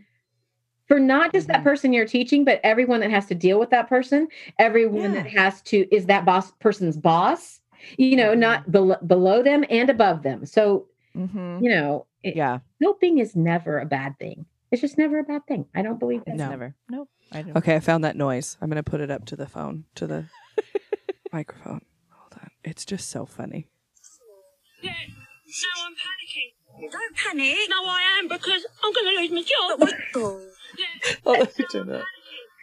for 0.87 1.01
not 1.01 1.33
just 1.33 1.49
that 1.49 1.61
Mhm. 1.61 1.65
person 1.65 1.93
you're 1.93 2.07
teaching, 2.07 2.45
but 2.45 2.61
everyone 2.63 3.01
that 3.01 3.11
has 3.11 3.27
to 3.27 3.35
deal 3.35 3.59
with 3.59 3.71
that 3.71 3.89
person, 3.89 4.29
everyone 4.59 5.13
that 5.15 5.27
has 5.27 5.63
to 5.63 5.87
is 5.95 6.07
that 6.07 6.25
boss 6.25 6.53
person's 6.61 6.97
boss. 6.97 7.61
You 7.99 8.17
know, 8.17 8.35
not 8.35 8.71
bel- 8.71 8.99
below 9.07 9.43
them 9.43 9.65
and 9.69 9.91
above 9.91 10.23
them. 10.23 10.47
So 10.47 10.87
hmm 11.15 11.59
you 11.61 11.71
know, 11.71 12.07
it, 12.23 12.35
Yeah, 12.37 12.59
helping 12.83 13.19
is 13.19 13.35
never 13.37 13.79
a 13.79 13.85
bad 13.87 14.19
thing. 14.19 14.47
It's 14.75 14.81
just 14.81 14.99
never 14.99 15.21
a 15.21 15.23
bad 15.23 15.47
thing. 15.47 15.67
I 15.73 15.83
don't 15.83 16.01
believe 16.01 16.23
it's 16.27 16.37
that. 16.37 16.37
No. 16.37 16.51
never. 16.51 16.75
Nope. 16.91 17.09
I 17.31 17.43
don't. 17.43 17.57
Okay, 17.59 17.77
I 17.77 17.79
found 17.79 18.03
that 18.03 18.17
noise. 18.17 18.57
I'm 18.61 18.69
going 18.69 18.83
to 18.83 18.91
put 18.91 19.01
it 19.01 19.09
up 19.09 19.25
to 19.27 19.37
the 19.37 19.47
phone, 19.47 19.85
to 19.95 20.05
the 20.09 20.25
microphone. 21.33 21.83
Hold 22.11 22.33
on. 22.43 22.51
It's 22.65 22.85
just 22.85 23.09
so 23.09 23.25
funny. 23.25 23.69
Yeah. 24.83 24.91
Now 24.91 25.87
I'm 25.87 25.93
panicking. 25.93 26.91
Don't 26.91 27.17
panic. 27.17 27.57
No, 27.71 27.85
I 27.85 28.19
am 28.19 28.27
because 28.27 28.67
I'm 28.83 28.93
going 28.93 29.15
to 29.15 29.21
lose 29.21 29.31
my 29.31 29.43
job. 29.43 29.79
But 29.79 30.23
what? 30.23 30.41
Yeah. 30.77 31.15
Oh, 31.25 31.31
let 31.35 31.57
me 31.57 31.67
turn 31.71 31.87
that. 31.87 32.03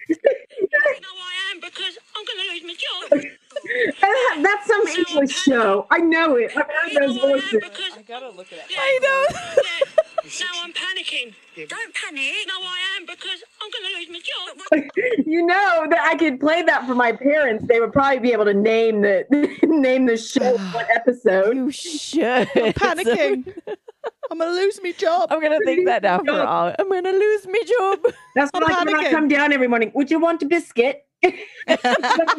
No, 0.10 1.10
I 1.16 1.54
am 1.54 1.62
because 1.62 1.98
I'm 2.14 2.26
going 2.26 2.40
to 2.44 2.52
lose 2.52 2.64
my 2.64 2.76
job. 2.76 4.44
That's 4.44 4.68
some 4.68 4.86
English 4.86 5.44
show. 5.44 5.88
I 5.90 6.00
know 6.00 6.36
it. 6.36 6.52
I've 6.58 6.66
heard 6.68 7.08
those 7.08 7.18
voices. 7.20 7.52
because 7.52 8.04
gotta 8.06 8.30
look 8.32 8.48
at 8.52 8.60
it. 8.60 8.66
yeah. 8.70 8.78
I 8.82 9.00
know. 9.02 9.91
Yeah. 10.40 10.46
Now 10.46 10.64
I'm 10.64 10.74
panicking. 10.74 11.34
Don't 11.56 11.94
panic. 11.94 12.34
No, 12.48 12.54
I 12.62 12.78
am 12.98 13.06
because 13.06 13.44
I'm 13.62 13.70
going 13.72 13.86
to 13.86 14.00
lose 14.00 14.10
my 14.10 14.20
job. 14.20 14.88
You 15.26 15.46
know 15.46 15.88
that 15.90 16.02
I 16.02 16.16
could 16.18 16.40
play 16.40 16.62
that 16.64 16.86
for 16.86 16.94
my 16.96 17.12
parents. 17.14 17.66
They 17.68 17.80
would 17.80 17.94
probably 17.94 18.20
be 18.20 18.34
able 18.34 18.46
to 18.46 18.54
name 18.54 19.02
the 19.02 19.26
name 19.64 20.06
the 20.06 20.18
show 20.18 20.58
what 20.74 20.90
episode. 20.94 21.56
You 21.56 21.72
should. 21.72 22.50
I'm 22.56 22.74
Panicking. 22.74 23.54
I'm 24.30 24.38
going 24.38 24.50
to 24.50 24.62
lose 24.62 24.80
my 24.84 24.92
job. 24.92 25.28
I'm 25.32 25.42
gonna 25.42 25.60
think 25.66 25.86
that 25.88 26.04
now 26.04 26.20
for 26.20 26.42
all. 26.42 26.74
I'm 26.78 26.90
gonna 26.90 27.12
lose 27.12 27.46
my 27.48 27.62
job. 27.80 28.14
That's 28.36 28.52
I'm 28.54 28.64
like 28.64 28.86
when 28.86 28.96
I 28.96 29.12
come 29.12 29.28
down 29.28 29.52
every 29.54 29.68
morning. 29.68 29.92
Would 29.96 30.10
you 30.10 30.20
want 30.20 30.42
a 30.44 30.46
biscuit? 30.46 31.06
Oh, 31.24 31.32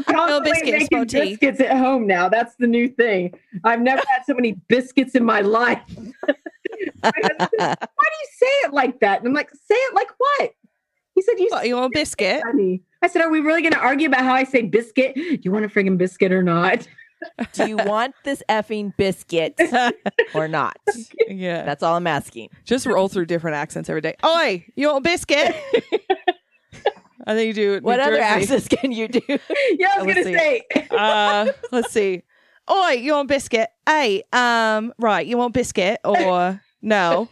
I'm 0.09 0.43
biscuits, 0.43 0.91
making 0.91 1.07
tea. 1.07 1.31
biscuits 1.31 1.61
at 1.61 1.77
home 1.77 2.07
now. 2.07 2.29
That's 2.29 2.55
the 2.57 2.67
new 2.67 2.89
thing. 2.89 3.35
I've 3.65 3.81
never 3.81 4.03
had 4.09 4.25
so 4.27 4.35
many 4.35 4.53
biscuits 4.69 5.15
in 5.15 5.25
my 5.25 5.41
life. 5.41 5.83
My 7.03 7.13
husband 7.23 7.49
Why 7.59 7.75
do 7.79 8.17
you 8.21 8.29
say 8.39 8.47
it 8.67 8.73
like 8.73 9.01
that? 9.01 9.19
And 9.21 9.29
I'm 9.29 9.35
like, 9.35 9.51
say 9.51 9.75
it 9.75 9.95
like 9.95 10.09
what? 10.19 10.51
He 11.15 11.23
said, 11.23 11.35
You 11.39 11.49
What, 11.51 11.67
you 11.67 11.75
want 11.77 11.95
a 11.95 11.99
biscuit? 11.99 12.43
honey. 12.45 12.83
I 13.03 13.09
said, 13.09 13.23
Are 13.23 13.31
we 13.31 13.41
really 13.41 13.61
going 13.63 13.73
to 13.75 13.79
argue 13.79 14.09
about 14.09 14.23
how 14.23 14.35
I 14.35 14.45
say 14.45 14.63
biscuit? 14.63 15.15
Do 15.15 15.39
you 15.43 15.51
want 15.53 15.65
a 15.65 15.69
friggin' 15.69 15.99
biscuit 15.99 16.33
or 16.33 16.43
not? 16.43 16.87
Do 17.53 17.69
you 17.69 17.77
want 17.77 18.15
this 18.25 18.43
effing 18.49 18.97
biscuit 18.97 19.55
or 20.35 20.49
not? 20.49 20.77
Yeah. 21.29 21.65
That's 21.65 21.83
all 21.83 21.95
I'm 21.97 22.07
asking. 22.09 22.49
Just 22.65 22.85
roll 22.87 23.09
through 23.09 23.27
different 23.27 23.57
accents 23.57 23.89
every 23.89 24.01
day. 24.01 24.17
Oi, 24.25 24.65
you 24.75 24.89
want 24.89 25.07
a 25.07 25.09
biscuit? 25.09 25.55
I 27.25 27.35
think 27.35 27.47
you 27.49 27.53
do. 27.55 27.81
New 27.81 27.87
What 27.87 28.01
other 28.01 28.17
Jersey. 28.17 28.23
accents 28.25 28.67
can 28.69 28.91
you 28.91 29.07
do? 29.07 29.21
Yeah, 29.29 29.93
I 29.97 30.03
was 30.03 30.15
going 30.15 30.17
to 30.17 30.25
say. 30.25 30.63
Uh, 30.91 31.47
let's 31.71 31.93
see. 31.93 32.23
Oi, 32.69 32.91
you 32.95 33.13
want 33.13 33.29
biscuit? 33.29 33.69
Hey, 33.87 34.25
um, 34.33 34.93
right, 34.99 35.25
you 35.25 35.37
want 35.37 35.55
biscuit 35.55 36.01
or 36.05 36.61
no? 36.83 37.29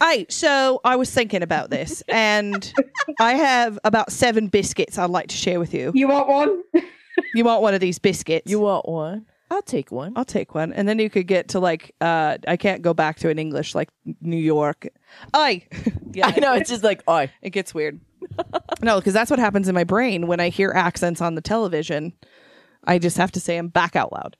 Hey, 0.00 0.26
so 0.28 0.80
I 0.84 0.96
was 0.96 1.10
thinking 1.10 1.42
about 1.42 1.70
this, 1.70 2.02
and 2.08 2.72
I 3.18 3.34
have 3.34 3.78
about 3.82 4.12
seven 4.12 4.48
biscuits 4.48 4.98
I'd 4.98 5.10
like 5.10 5.28
to 5.28 5.36
share 5.36 5.58
with 5.58 5.74
you. 5.74 5.90
You 5.94 6.08
want 6.08 6.28
one? 6.28 6.62
You 7.34 7.44
want 7.44 7.62
one 7.62 7.74
of 7.74 7.80
these 7.80 7.98
biscuits? 7.98 8.50
You 8.50 8.60
want 8.60 8.88
one? 8.88 9.26
I'll 9.50 9.62
take 9.62 9.90
one. 9.90 10.12
I'll 10.16 10.24
take 10.24 10.54
one, 10.54 10.72
and 10.72 10.88
then 10.88 10.98
you 10.98 11.08
could 11.08 11.26
get 11.26 11.48
to 11.48 11.60
like, 11.60 11.94
uh, 12.00 12.36
I 12.46 12.56
can't 12.56 12.82
go 12.82 12.94
back 12.94 13.18
to 13.20 13.30
an 13.30 13.38
English 13.38 13.74
like 13.74 13.88
New 14.20 14.36
York. 14.36 14.86
Oi, 15.34 15.66
yeah, 16.12 16.32
I 16.34 16.40
know 16.40 16.54
it's 16.54 16.68
just 16.68 16.84
like, 16.84 17.02
oh, 17.08 17.26
it 17.42 17.50
gets 17.50 17.72
weird. 17.72 18.00
no, 18.82 18.98
because 18.98 19.14
that's 19.14 19.30
what 19.30 19.38
happens 19.38 19.68
in 19.68 19.74
my 19.74 19.84
brain 19.84 20.26
when 20.26 20.40
I 20.40 20.48
hear 20.48 20.72
accents 20.74 21.20
on 21.20 21.36
the 21.36 21.40
television. 21.40 22.12
I 22.84 22.98
just 22.98 23.16
have 23.16 23.32
to 23.32 23.40
say 23.40 23.56
them 23.56 23.68
back 23.68 23.96
out 23.96 24.12
loud. 24.12 24.36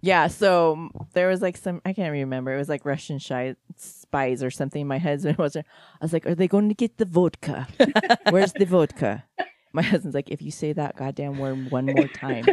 Yeah. 0.00 0.26
So 0.28 0.90
there 1.12 1.28
was 1.28 1.42
like 1.42 1.56
some, 1.56 1.80
I 1.84 1.92
can't 1.92 2.12
remember. 2.12 2.54
It 2.54 2.58
was 2.58 2.68
like 2.68 2.84
Russian 2.84 3.18
shy, 3.18 3.56
spies 3.76 4.42
or 4.42 4.50
something. 4.50 4.86
My 4.86 4.98
husband 4.98 5.38
was, 5.38 5.56
I 5.56 5.64
was 6.00 6.12
like, 6.12 6.26
are 6.26 6.34
they 6.34 6.48
going 6.48 6.68
to 6.68 6.74
get 6.74 6.98
the 6.98 7.04
vodka? 7.04 7.66
Where's 8.30 8.52
the 8.52 8.66
vodka? 8.66 9.24
My 9.72 9.82
husband's 9.82 10.14
like, 10.14 10.30
if 10.30 10.40
you 10.42 10.50
say 10.50 10.72
that 10.72 10.96
goddamn 10.96 11.38
word 11.38 11.70
one 11.70 11.86
more 11.86 12.08
time, 12.08 12.44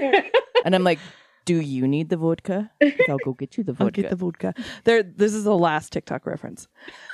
and 0.66 0.76
I'm 0.76 0.84
like, 0.84 1.00
do 1.46 1.62
you 1.62 1.88
need 1.88 2.10
the 2.10 2.18
vodka? 2.18 2.72
I'll 3.08 3.18
go 3.20 3.34
get 3.34 3.58
you 3.58 3.64
the 3.64 3.72
I'll 3.80 3.86
vodka. 3.88 4.02
get 4.02 4.10
the 4.10 4.16
vodka. 4.16 4.54
There, 4.84 5.04
this 5.04 5.34
is 5.34 5.44
the 5.44 5.56
last 5.56 5.94
TikTok 5.94 6.26
reference. 6.26 6.68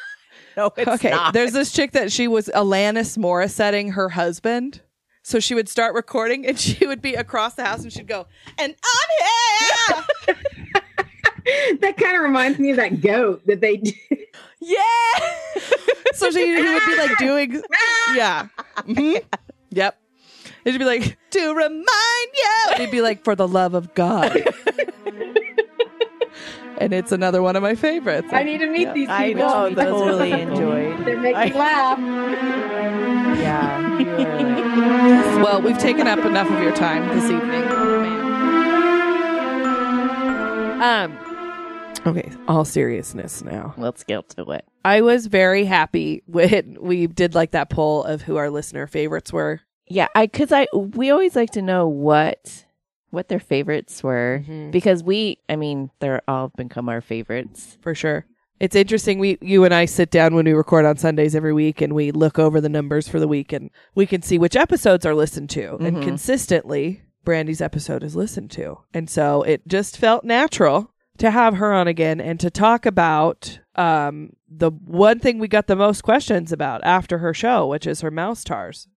no, 0.58 0.72
it's 0.78 0.88
okay, 0.88 1.12
not. 1.12 1.34
there's 1.34 1.52
this 1.52 1.72
chick 1.72 1.92
that 1.92 2.12
she 2.12 2.28
was 2.28 2.50
Alanis 2.56 3.18
Morissetting 3.18 3.94
her 3.94 4.10
husband. 4.10 4.82
So 5.24 5.40
she 5.40 5.54
would 5.54 5.70
start 5.70 5.94
recording, 5.94 6.46
and 6.48 6.60
she 6.60 6.86
would 6.86 7.02
be 7.02 7.14
across 7.16 7.54
the 7.56 7.64
house, 7.66 7.84
and 7.84 7.92
she'd 7.94 8.08
go, 8.08 8.28
"And 8.58 8.76
I'm 8.84 10.36
here." 10.36 10.36
that 11.82 11.98
kind 11.98 12.16
of 12.16 12.22
reminds 12.24 12.60
me 12.60 12.72
of 12.72 12.78
that 12.78 13.02
goat 13.02 13.46
that 13.48 13.62
they 13.62 13.78
do. 13.78 13.92
yeah. 14.60 14.82
so 16.14 16.30
she 16.32 16.46
he 16.46 16.74
would 16.74 16.86
be 16.86 16.98
like 16.98 17.18
doing, 17.18 17.62
yeah, 18.16 18.48
Mhm. 18.78 19.24
yep. 19.70 19.98
It'd 20.64 20.78
be 20.80 20.86
like 20.86 21.18
to 21.32 21.54
remind 21.56 21.86
you. 21.88 22.74
He'd 22.78 22.92
be 22.92 23.02
like, 23.02 23.24
"For 23.24 23.36
the 23.36 23.48
love 23.48 23.74
of 23.74 23.94
God." 23.96 24.32
And 26.82 26.94
it's 26.94 27.12
another 27.12 27.42
one 27.42 27.56
of 27.56 27.64
my 27.64 27.76
favorites. 27.76 28.28
I 28.32 28.44
need 28.44 28.60
to 28.60 28.68
meet 28.68 28.82
Yeah. 28.88 28.94
these 28.94 29.08
people. 29.08 29.14
I 29.14 29.34
know. 29.34 29.70
Those 29.76 30.08
really 30.08 30.32
enjoyed. 30.32 31.06
They're 31.06 31.20
making 31.20 31.54
me 31.54 31.56
I- 31.56 31.58
laugh. 31.58 32.00
Yeah. 33.38 35.42
Well, 35.44 35.62
we've 35.62 35.78
taken 35.78 36.08
up 36.08 36.20
enough 36.26 36.50
of 36.50 36.62
your 36.62 36.74
time 36.76 37.08
this 37.18 37.30
evening. 37.32 37.64
Um, 40.82 41.18
Okay, 42.08 42.32
all 42.48 42.66
seriousness 42.66 43.44
now. 43.44 43.76
let's 43.78 44.04
get 44.04 44.28
to 44.30 44.50
it. 44.52 44.66
I 44.84 45.02
was 45.02 45.28
very 45.28 45.66
happy 45.66 46.24
when 46.26 46.78
we 46.82 47.06
did 47.06 47.36
like 47.36 47.52
that 47.52 47.70
poll 47.70 48.04
of 48.04 48.24
who 48.24 48.38
our 48.38 48.50
listener 48.50 48.88
favorites 48.88 49.32
were. 49.32 49.62
Yeah, 49.88 50.08
I 50.16 50.26
because 50.26 50.52
I 50.52 50.66
we 50.74 51.12
always 51.12 51.36
like 51.36 51.52
to 51.52 51.62
know 51.62 51.88
what 51.88 52.66
what 53.12 53.28
their 53.30 53.40
favorites 53.40 54.02
were 54.04 54.44
because 54.72 55.04
we, 55.04 55.38
I 55.48 55.56
mean, 55.56 55.92
they're 56.00 56.22
all 56.28 56.50
become 56.58 56.90
our 56.90 57.02
favorites. 57.02 57.78
For 57.82 57.94
sure. 57.94 58.26
It's 58.60 58.76
interesting. 58.76 59.18
We, 59.20 59.38
you 59.42 59.64
and 59.64 59.74
I 59.74 59.86
sit 59.86 60.12
down 60.12 60.36
when 60.36 60.46
we 60.46 60.54
record 60.54 60.86
on 60.86 60.98
Sundays 60.98 61.36
every 61.36 61.52
week 61.54 61.82
and 61.82 61.94
we 61.94 62.12
look 62.12 62.38
over 62.40 62.62
the 62.62 62.70
numbers 62.70 63.08
for 63.08 63.20
the 63.20 63.28
week 63.28 63.52
and 63.54 63.70
we 63.96 64.06
can 64.06 64.22
see 64.22 64.38
which 64.38 64.56
episodes 64.56 65.06
are 65.06 65.16
listened 65.16 65.50
to. 65.52 65.76
And 65.78 65.98
Mhm. 65.98 66.04
consistently, 66.04 67.02
Brandy's 67.24 67.62
episode 67.62 68.04
is 68.04 68.16
listened 68.16 68.52
to. 68.52 68.80
And 68.94 69.10
so 69.10 69.42
it 69.44 69.68
just 69.68 69.98
felt 69.98 70.24
natural 70.24 70.92
to 71.18 71.32
have 71.32 71.56
her 71.58 71.74
on 71.74 71.88
again 71.88 72.20
and 72.22 72.40
to 72.40 72.50
talk 72.50 72.86
about 72.86 73.60
um, 73.76 74.32
the 74.50 74.70
one 74.70 75.18
thing 75.20 75.40
we 75.40 75.48
got 75.48 75.68
the 75.68 75.76
most 75.76 76.02
questions 76.04 76.52
about 76.52 76.82
after 76.84 77.18
her 77.20 77.34
show, 77.34 77.68
which 77.68 77.88
is 77.88 78.02
her 78.02 78.12
mouse 78.12 78.44
tars, 78.44 78.88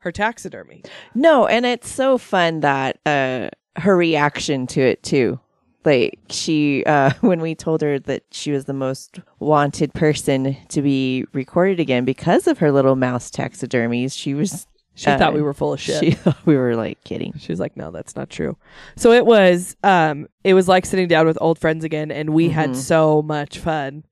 her 0.00 0.12
taxidermy. 0.12 0.82
No, 1.14 1.46
and 1.46 1.66
it's 1.66 1.90
so 1.90 2.18
fun 2.18 2.60
that 2.60 2.98
uh 3.06 3.48
her 3.76 3.96
reaction 3.96 4.66
to 4.68 4.80
it 4.80 5.02
too. 5.02 5.38
Like 5.84 6.18
she, 6.28 6.84
uh, 6.84 7.12
when 7.20 7.40
we 7.40 7.54
told 7.54 7.80
her 7.82 7.98
that 8.00 8.24
she 8.30 8.50
was 8.50 8.64
the 8.66 8.72
most 8.74 9.20
wanted 9.38 9.94
person 9.94 10.56
to 10.70 10.82
be 10.82 11.24
recorded 11.32 11.78
again 11.80 12.04
because 12.04 12.46
of 12.46 12.58
her 12.58 12.72
little 12.72 12.96
mouse 12.96 13.30
taxidermies, 13.30 14.12
she 14.16 14.34
was. 14.34 14.66
She 14.96 15.06
uh, 15.06 15.16
thought 15.16 15.32
we 15.32 15.42
were 15.42 15.54
full 15.54 15.72
of 15.72 15.80
shit. 15.80 16.00
She 16.00 16.10
thought 16.22 16.44
we 16.44 16.56
were 16.56 16.74
like 16.74 17.02
kidding. 17.04 17.32
She 17.38 17.52
was 17.52 17.60
like, 17.60 17.76
"No, 17.76 17.92
that's 17.92 18.16
not 18.16 18.28
true." 18.30 18.56
So 18.96 19.12
it 19.12 19.24
was, 19.24 19.76
um, 19.84 20.26
it 20.42 20.54
was 20.54 20.66
like 20.66 20.84
sitting 20.84 21.06
down 21.06 21.24
with 21.24 21.38
old 21.40 21.60
friends 21.60 21.84
again, 21.84 22.10
and 22.10 22.30
we 22.30 22.48
had 22.48 22.70
Mhm. 22.70 22.76
so 22.76 23.22
much 23.22 23.58
fun. 23.60 24.02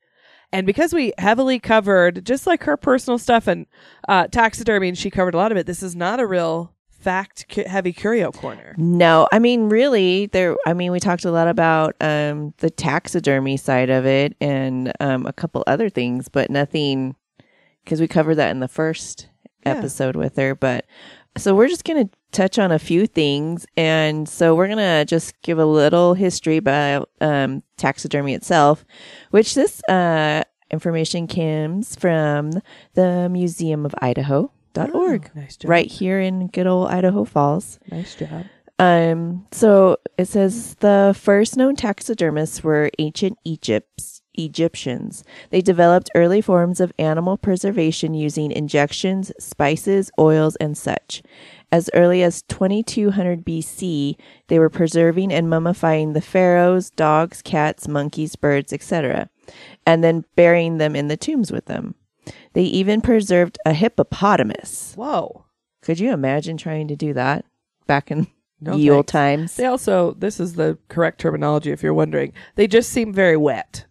And 0.56 0.66
because 0.66 0.94
we 0.94 1.12
heavily 1.18 1.58
covered 1.58 2.24
just 2.24 2.46
like 2.46 2.64
her 2.64 2.76
personal 2.78 3.18
stuff 3.18 3.46
and 3.46 3.66
uh, 4.08 4.26
taxidermy, 4.28 4.88
and 4.88 4.96
she 4.96 5.10
covered 5.10 5.34
a 5.34 5.36
lot 5.36 5.52
of 5.52 5.58
it. 5.58 5.66
This 5.66 5.82
is 5.82 5.94
not 5.94 6.18
a 6.18 6.26
real 6.26 6.72
fact 6.88 7.44
cu- 7.50 7.64
heavy 7.66 7.92
curio 7.92 8.32
corner. 8.32 8.74
No, 8.78 9.28
I 9.30 9.38
mean, 9.38 9.68
really, 9.68 10.26
there. 10.26 10.56
I 10.66 10.72
mean, 10.72 10.92
we 10.92 10.98
talked 10.98 11.26
a 11.26 11.30
lot 11.30 11.46
about 11.46 11.94
um, 12.00 12.54
the 12.58 12.70
taxidermy 12.70 13.58
side 13.58 13.90
of 13.90 14.06
it 14.06 14.34
and 14.40 14.92
um, 14.98 15.26
a 15.26 15.32
couple 15.32 15.62
other 15.66 15.90
things, 15.90 16.28
but 16.28 16.48
nothing 16.50 17.16
because 17.84 18.00
we 18.00 18.08
covered 18.08 18.36
that 18.36 18.50
in 18.50 18.60
the 18.60 18.66
first 18.68 19.28
Yeah. 19.66 19.72
episode 19.74 20.16
with 20.16 20.36
her. 20.36 20.54
But 20.54 20.86
so 21.36 21.54
we're 21.54 21.68
just 21.68 21.84
gonna 21.84 22.08
touch 22.32 22.58
on 22.58 22.70
a 22.72 22.78
few 22.78 23.06
things, 23.06 23.66
and 23.76 24.28
so 24.28 24.54
we're 24.54 24.68
gonna 24.68 25.04
just 25.04 25.40
give 25.42 25.58
a 25.58 25.64
little 25.66 26.14
history 26.14 26.56
about 26.56 27.08
um, 27.20 27.62
taxidermy 27.76 28.34
itself, 28.34 28.84
which 29.30 29.54
this 29.54 29.82
uh, 29.88 30.42
information 30.70 31.26
comes 31.26 31.96
from 31.96 32.52
the 32.94 33.28
Museum 33.30 33.86
of 33.86 33.94
Idaho. 34.02 34.50
Dot 34.74 34.94
org, 34.94 35.30
Oh, 35.34 35.40
nice 35.40 35.56
job. 35.56 35.70
right 35.70 35.90
here 35.90 36.20
in 36.20 36.48
good 36.48 36.66
old 36.66 36.88
Idaho 36.90 37.24
Falls. 37.24 37.78
Nice 37.90 38.14
job. 38.14 38.44
Um, 38.78 39.46
so 39.52 39.96
it 40.18 40.28
says 40.28 40.74
the 40.80 41.16
first 41.18 41.56
known 41.56 41.76
taxidermists 41.76 42.62
were 42.62 42.90
ancient 42.98 43.38
Egypt's 43.42 44.20
Egyptians. 44.34 45.24
They 45.48 45.62
developed 45.62 46.10
early 46.14 46.42
forms 46.42 46.78
of 46.80 46.92
animal 46.98 47.38
preservation 47.38 48.12
using 48.12 48.52
injections, 48.52 49.32
spices, 49.38 50.10
oils, 50.18 50.56
and 50.56 50.76
such. 50.76 51.22
As 51.76 51.90
early 51.92 52.22
as 52.22 52.40
2200 52.48 53.44
BC, 53.44 54.16
they 54.46 54.58
were 54.58 54.70
preserving 54.70 55.30
and 55.30 55.46
mummifying 55.46 56.14
the 56.14 56.22
pharaohs, 56.22 56.88
dogs, 56.88 57.42
cats, 57.42 57.86
monkeys, 57.86 58.34
birds, 58.34 58.72
etc., 58.72 59.28
and 59.84 60.02
then 60.02 60.24
burying 60.36 60.78
them 60.78 60.96
in 60.96 61.08
the 61.08 61.18
tombs 61.18 61.52
with 61.52 61.66
them. 61.66 61.94
They 62.54 62.62
even 62.62 63.02
preserved 63.02 63.58
a 63.66 63.74
hippopotamus. 63.74 64.94
Whoa. 64.96 65.44
Could 65.82 66.00
you 66.00 66.12
imagine 66.12 66.56
trying 66.56 66.88
to 66.88 66.96
do 66.96 67.12
that 67.12 67.44
back 67.86 68.10
in 68.10 68.26
No 68.58 68.74
ye 68.74 68.88
old 68.88 69.06
times? 69.06 69.56
They 69.56 69.66
also, 69.66 70.12
this 70.12 70.40
is 70.40 70.54
the 70.54 70.78
correct 70.88 71.20
terminology 71.20 71.72
if 71.72 71.82
you're 71.82 71.92
wondering. 71.92 72.32
They 72.54 72.66
just 72.66 72.88
seem 72.88 73.12
very 73.12 73.36
wet. 73.36 73.84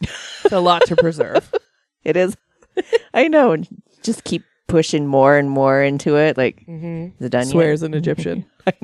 It's 0.00 0.52
a 0.52 0.60
lot 0.60 0.86
to 0.86 0.96
preserve. 0.96 1.52
It 2.02 2.16
is. 2.16 2.34
I 3.12 3.28
know. 3.28 3.58
Just 4.02 4.24
keep 4.24 4.42
pushing 4.70 5.06
more 5.06 5.36
and 5.36 5.50
more 5.50 5.82
into 5.82 6.16
it. 6.16 6.36
Like, 6.38 6.64
Mm-hmm. 6.66 7.08
is 7.18 7.26
it 7.26 7.30
done 7.30 7.42
yet? 7.46 7.50
Swears 7.50 7.82
an 7.82 7.94
Egyptian. 7.94 8.46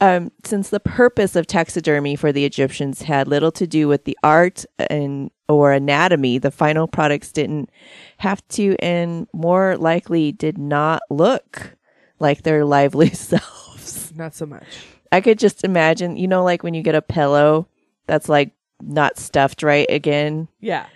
Um, 0.00 0.32
since 0.44 0.70
the 0.70 0.80
purpose 0.80 1.36
of 1.36 1.46
taxidermy 1.46 2.16
for 2.16 2.32
the 2.32 2.44
Egyptians 2.44 3.02
had 3.02 3.28
little 3.28 3.52
to 3.52 3.66
do 3.66 3.86
with 3.88 4.04
the 4.04 4.18
art 4.22 4.64
and 4.78 5.30
or 5.48 5.72
anatomy, 5.72 6.38
the 6.38 6.50
final 6.50 6.88
products 6.88 7.30
didn't 7.32 7.70
have 8.18 8.46
to, 8.48 8.76
and 8.80 9.28
more 9.32 9.76
likely 9.76 10.32
did 10.32 10.58
not 10.58 11.02
look 11.10 11.76
like 12.18 12.42
their 12.42 12.64
lively 12.76 13.10
selves. 13.10 14.12
Not 14.16 14.34
so 14.34 14.46
much. 14.46 14.64
I 15.12 15.20
could 15.20 15.38
just 15.38 15.64
imagine, 15.64 16.16
you 16.16 16.26
know, 16.26 16.42
like 16.42 16.62
when 16.64 16.74
you 16.74 16.82
get 16.82 16.94
a 16.96 17.02
pillow 17.02 17.68
that's 18.06 18.28
like 18.28 18.50
not 18.82 19.16
stuffed 19.18 19.62
right 19.62 19.86
again. 19.88 20.48
Yeah. 20.60 20.86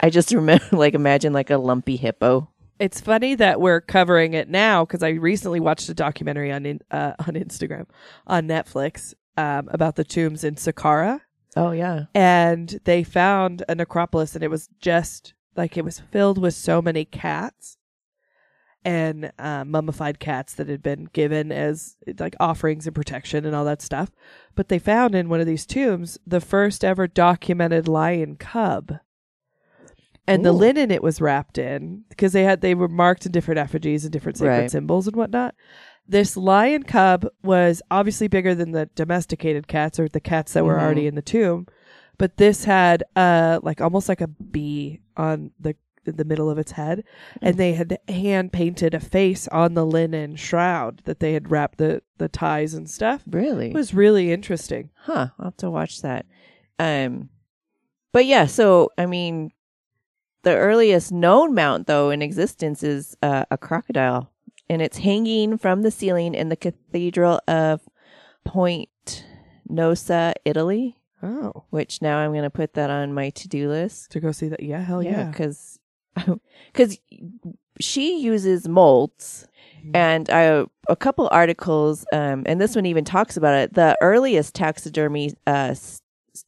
I 0.00 0.10
just 0.10 0.32
remember, 0.32 0.64
like, 0.76 0.94
imagine 0.94 1.32
like 1.32 1.50
a 1.50 1.56
lumpy 1.56 1.96
hippo. 1.96 2.48
It's 2.78 3.00
funny 3.00 3.34
that 3.36 3.60
we're 3.60 3.80
covering 3.80 4.34
it 4.34 4.48
now 4.48 4.84
because 4.84 5.02
I 5.02 5.10
recently 5.10 5.60
watched 5.60 5.88
a 5.88 5.94
documentary 5.94 6.50
on 6.50 6.66
in, 6.66 6.80
uh, 6.90 7.12
on 7.20 7.34
Instagram 7.34 7.86
on 8.26 8.48
Netflix 8.48 9.14
um, 9.36 9.68
about 9.72 9.96
the 9.96 10.04
tombs 10.04 10.42
in 10.44 10.56
Saqqara, 10.56 11.20
Oh 11.56 11.70
yeah. 11.70 12.06
and 12.14 12.80
they 12.84 13.04
found 13.04 13.64
a 13.68 13.74
necropolis, 13.74 14.34
and 14.34 14.42
it 14.42 14.50
was 14.50 14.68
just 14.80 15.34
like 15.56 15.76
it 15.76 15.84
was 15.84 16.00
filled 16.10 16.38
with 16.38 16.54
so 16.54 16.82
many 16.82 17.04
cats 17.04 17.76
and 18.84 19.32
uh, 19.38 19.64
mummified 19.64 20.18
cats 20.18 20.52
that 20.54 20.68
had 20.68 20.82
been 20.82 21.08
given 21.12 21.50
as 21.50 21.96
like 22.18 22.34
offerings 22.38 22.86
and 22.86 22.94
protection 22.94 23.46
and 23.46 23.54
all 23.54 23.64
that 23.64 23.80
stuff. 23.80 24.10
But 24.54 24.68
they 24.68 24.78
found 24.78 25.14
in 25.14 25.28
one 25.28 25.40
of 25.40 25.46
these 25.46 25.64
tombs 25.64 26.18
the 26.26 26.40
first 26.40 26.84
ever 26.84 27.06
documented 27.06 27.88
lion 27.88 28.36
cub. 28.36 28.98
And 30.26 30.44
the 30.44 30.52
linen 30.52 30.90
it 30.90 31.02
was 31.02 31.20
wrapped 31.20 31.58
in, 31.58 32.04
because 32.08 32.32
they 32.32 32.44
had 32.44 32.60
they 32.60 32.74
were 32.74 32.88
marked 32.88 33.26
in 33.26 33.32
different 33.32 33.58
effigies 33.58 34.04
and 34.04 34.12
different 34.12 34.38
sacred 34.38 34.50
Right. 34.60 34.70
symbols 34.70 35.06
and 35.06 35.16
whatnot. 35.16 35.54
This 36.08 36.36
lion 36.36 36.82
cub 36.82 37.26
was 37.42 37.82
obviously 37.90 38.28
bigger 38.28 38.54
than 38.54 38.72
the 38.72 38.88
domesticated 38.94 39.68
cats 39.68 39.98
or 40.00 40.08
the 40.08 40.20
cats 40.20 40.52
that 40.54 40.64
were 40.64 40.76
Mhm. 40.76 40.82
already 40.82 41.06
in 41.06 41.14
the 41.14 41.22
tomb, 41.22 41.66
but 42.18 42.36
this 42.36 42.64
had 42.64 43.02
uh 43.16 43.60
like 43.62 43.80
almost 43.80 44.08
like 44.08 44.20
a 44.20 44.26
bee 44.28 45.00
on 45.16 45.50
the 45.60 45.74
in 46.06 46.16
the 46.16 46.24
middle 46.24 46.50
of 46.50 46.58
its 46.58 46.72
head, 46.72 47.02
and 47.40 47.56
they 47.56 47.72
had 47.72 47.98
hand 48.08 48.52
painted 48.52 48.92
a 48.92 49.00
face 49.00 49.48
on 49.48 49.72
the 49.72 49.86
linen 49.86 50.36
shroud 50.36 51.00
that 51.04 51.18
they 51.20 51.32
had 51.32 51.50
wrapped 51.50 51.78
the 51.78 52.02
the 52.18 52.28
ties 52.28 52.74
and 52.74 52.88
stuff. 52.90 53.22
Really? 53.26 53.68
It 53.68 53.74
was 53.74 53.94
really 53.94 54.30
interesting. 54.30 54.90
Huh. 55.04 55.28
I'll 55.38 55.46
have 55.46 55.56
to 55.58 55.70
watch 55.70 56.02
that. 56.02 56.26
Um, 56.78 57.30
but 58.12 58.26
yeah, 58.26 58.44
so 58.44 58.90
I 58.98 59.06
mean, 59.06 59.50
the 60.44 60.56
earliest 60.56 61.10
known 61.12 61.54
mount 61.54 61.86
though 61.86 62.10
in 62.10 62.22
existence 62.22 62.82
is 62.82 63.16
uh, 63.22 63.44
a 63.50 63.58
crocodile, 63.58 64.30
and 64.68 64.80
it's 64.80 64.98
hanging 64.98 65.58
from 65.58 65.82
the 65.82 65.90
ceiling 65.90 66.34
in 66.34 66.48
the 66.48 66.56
Cathedral 66.56 67.40
of 67.48 67.80
Ponte 68.44 69.24
Nossa, 69.68 70.34
Italy. 70.44 70.96
Oh, 71.22 71.64
Which 71.70 72.02
now 72.02 72.18
I'm 72.18 72.32
going 72.32 72.42
to 72.42 72.50
put 72.50 72.74
that 72.74 72.90
on 72.90 73.14
my 73.14 73.30
to 73.30 73.48
do 73.48 73.68
list. 73.70 74.10
to 74.12 74.20
go 74.20 74.30
see 74.30 74.48
that? 74.48 74.62
Yeah, 74.62 74.82
hell 74.82 75.02
yeah. 75.02 75.24
because 75.30 75.78
because 76.72 76.98
she 77.80 78.18
uses 78.20 78.68
molds 78.68 79.46
Mm-hmm. 79.78 79.96
and 79.96 80.30
I, 80.30 80.64
a 80.88 80.96
couple 80.96 81.28
articles 81.30 82.06
um, 82.12 82.44
and 82.46 82.58
this 82.60 82.74
one 82.74 82.86
even 82.86 83.04
talks 83.04 83.36
about 83.36 83.54
it 83.54 83.74
the 83.74 83.98
earliest 84.00 84.54
taxidermy 84.54 85.32
uh, 85.46 85.72
s- 85.72 86.00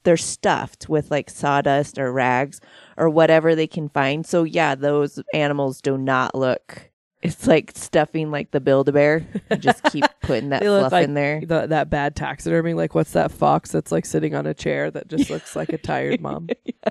they're 0.04 0.16
stuffed 0.16 0.88
with 0.88 1.10
like 1.10 1.28
sawdust 1.28 1.98
or 1.98 2.10
rags 2.12 2.60
or 2.96 3.08
whatever 3.10 3.54
they 3.54 3.66
can 3.66 3.88
find 3.88 4.26
so 4.26 4.42
yeah 4.44 4.74
those 4.74 5.20
animals 5.34 5.80
do 5.80 5.96
not 5.98 6.34
look 6.34 6.90
it's 7.22 7.46
like 7.46 7.72
stuffing 7.74 8.30
like 8.30 8.50
the 8.52 8.60
build-a-bear 8.60 9.26
You 9.50 9.56
just 9.56 9.82
keep 9.84 10.04
putting 10.22 10.50
that 10.50 10.62
fluff 10.62 10.92
like 10.92 11.04
in 11.04 11.14
there 11.14 11.40
The, 11.44 11.66
that 11.68 11.90
bad 11.90 12.14
taxidermy, 12.14 12.74
like 12.74 12.94
what's 12.94 13.12
that 13.12 13.32
fox 13.32 13.72
that's 13.72 13.90
like 13.90 14.04
sitting 14.06 14.34
on 14.34 14.46
a 14.46 14.54
chair 14.54 14.90
that 14.90 15.08
just 15.08 15.30
looks 15.30 15.56
like 15.56 15.72
a 15.72 15.78
tired 15.78 16.20
mom? 16.20 16.48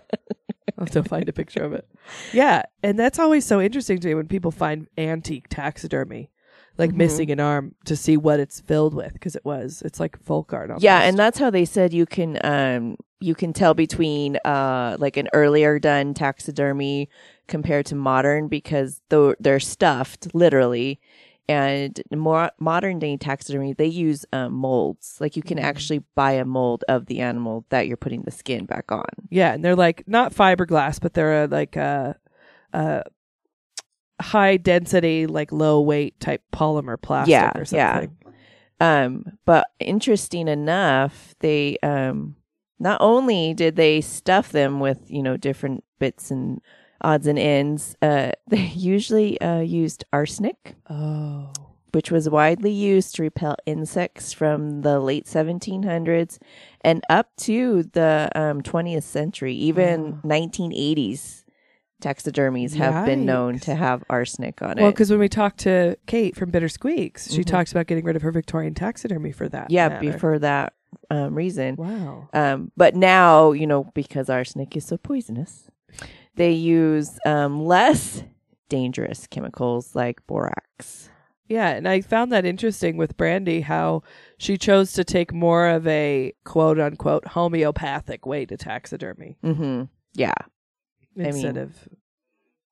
I'll 0.77 0.85
have 0.85 0.91
to 0.91 1.03
find 1.03 1.29
a 1.29 1.33
picture 1.33 1.63
of 1.63 1.71
it. 1.73 1.87
Yeah, 2.33 2.63
and 2.83 2.99
that's 2.99 3.17
always 3.19 3.45
so 3.45 3.61
interesting 3.61 3.99
to 3.99 4.07
me 4.09 4.13
when 4.15 4.27
people 4.27 4.51
find 4.51 4.87
antique 4.97 5.45
taxidermy, 5.49 6.31
like 6.77 6.89
Mhm. 6.91 6.95
missing 6.97 7.31
an 7.31 7.39
arm, 7.39 7.75
to 7.85 7.95
see 7.95 8.17
what 8.17 8.41
it's 8.41 8.59
filled 8.59 8.93
with 8.93 9.13
because 9.13 9.37
it 9.37 9.45
was. 9.45 9.81
It's 9.85 9.99
like 10.01 10.21
folk 10.21 10.51
art. 10.51 10.69
Almost. 10.71 10.83
Yeah, 10.83 11.01
and 11.03 11.17
that's 11.17 11.37
how 11.39 11.49
they 11.49 11.63
said 11.65 11.93
you 11.93 12.05
can 12.05 12.39
um 12.43 12.97
you 13.21 13.33
can 13.35 13.53
tell 13.53 13.73
between 13.73 14.35
uh 14.45 14.95
like 14.99 15.17
an 15.17 15.27
earlier 15.33 15.79
done 15.79 16.13
taxidermy 16.13 17.09
compared 17.47 17.85
to 17.85 17.95
modern 17.95 18.47
because 18.47 19.01
though 19.09 19.33
they're 19.39 19.59
stuffed 19.59 20.27
literally 20.33 20.99
and 21.47 22.01
more 22.11 22.49
modern 22.59 22.97
day 22.99 23.15
taxidermy 23.17 23.71
they 23.73 23.85
use 23.85 24.25
um, 24.33 24.51
molds 24.53 25.17
like 25.21 25.35
you 25.37 25.43
can 25.43 25.57
Mhm. 25.59 25.63
actually 25.63 25.99
buy 26.15 26.31
a 26.33 26.43
mold 26.45 26.83
of 26.89 27.05
the 27.05 27.21
animal 27.21 27.65
that 27.69 27.87
you're 27.87 27.97
putting 27.97 28.23
the 28.23 28.31
skin 28.31 28.65
back 28.65 28.91
on 28.91 29.05
yeah, 29.29 29.53
and 29.53 29.63
they're 29.63 29.75
like 29.75 30.03
not 30.07 30.33
fiberglass, 30.33 30.99
but 30.99 31.13
they're 31.13 31.43
a, 31.43 31.47
like 31.47 31.75
a, 31.75 32.15
a 32.73 33.03
high 34.21 34.57
density, 34.57 35.27
like 35.27 35.51
low 35.51 35.81
weight 35.81 36.19
type 36.19 36.41
polymer 36.53 36.99
plastic 37.01 37.29
Yeah, 37.31 37.51
or 37.55 37.65
yeah. 37.71 38.05
Um, 38.79 39.37
but 39.45 39.67
interesting 39.79 40.47
enough, 40.47 41.35
they 41.39 41.77
um 41.83 42.35
not 42.79 42.99
only 43.01 43.53
did 43.53 43.75
they 43.75 44.01
stuff 44.01 44.51
them 44.51 44.79
with, 44.79 45.09
you 45.09 45.23
know, 45.23 45.37
different 45.37 45.83
bits 45.99 46.31
and 46.31 46.61
odds 47.01 47.27
and 47.27 47.39
ends, 47.39 47.95
uh 48.01 48.31
they 48.47 48.65
usually 48.75 49.39
uh 49.41 49.59
used 49.59 50.03
arsenic, 50.13 50.75
Oh, 50.89 51.51
which 51.93 52.11
was 52.11 52.29
widely 52.29 52.71
used 52.71 53.15
to 53.15 53.21
repel 53.23 53.55
insects 53.65 54.33
from 54.33 54.81
the 54.81 54.99
late 54.99 55.25
1700s 55.27 56.39
and 56.81 57.01
up 57.09 57.29
to 57.37 57.83
the 57.93 58.29
um 58.35 58.61
20th 58.61 59.03
century, 59.03 59.53
even 59.55 60.21
1980s. 60.23 61.43
Taxidermies 62.01 62.75
have 62.75 63.05
been 63.05 63.25
known 63.25 63.57
to 63.59 63.73
have 63.73 64.03
arsenic 64.09 64.61
on 64.61 64.77
it. 64.77 64.81
well, 64.81 64.91
because 64.91 65.09
when 65.09 65.19
we 65.19 65.29
talked 65.29 65.59
to 65.59 65.97
Kate 66.07 66.35
from 66.35 66.51
Bitter 66.51 66.67
Squeaks, 66.69 67.31
she 67.31 67.41
Mhm. 67.41 67.45
talks 67.45 67.71
about 67.71 67.87
getting 67.87 68.03
rid 68.03 68.15
of 68.17 68.21
her 68.21 68.31
Victorian 68.31 68.73
taxidermy 68.73 69.31
for 69.31 69.47
that. 69.49 69.71
Yeah, 69.71 69.87
matter. 69.89 70.11
before 70.11 70.37
that 70.39 70.73
um, 71.09 71.35
reason. 71.35 71.75
Wow. 71.75 72.29
Um, 72.33 72.71
but 72.77 72.95
now, 72.95 73.51
you 73.51 73.67
know, 73.67 73.91
because 73.93 74.29
arsenic 74.29 74.75
is 74.75 74.85
so 74.85 74.97
poisonous, 74.97 75.69
they 76.35 76.51
use 76.51 77.17
um, 77.25 77.63
less 77.65 78.23
dangerous 78.69 79.27
chemicals 79.27 79.95
like 79.95 80.25
borax. 80.27 81.09
Yeah, 81.47 81.69
and 81.69 81.87
I 81.87 82.01
found 82.01 82.31
that 82.31 82.43
interesting 82.45 82.97
with 82.97 83.17
Brandy 83.17 83.61
how 83.61 84.01
she 84.39 84.57
chose 84.57 84.93
to 84.93 85.03
take 85.03 85.31
more 85.31 85.67
of 85.67 85.85
a 85.85 86.33
quote 86.43 86.79
unquote 86.79 87.27
homeopathic 87.27 88.25
way 88.25 88.45
to 88.47 88.57
taxidermy 88.57 89.37
Mm-hmm. 89.43 89.83
Yeah, 90.15 90.33
I 91.19 91.21
instead 91.27 91.53
mean- 91.55 91.63
of 91.63 91.87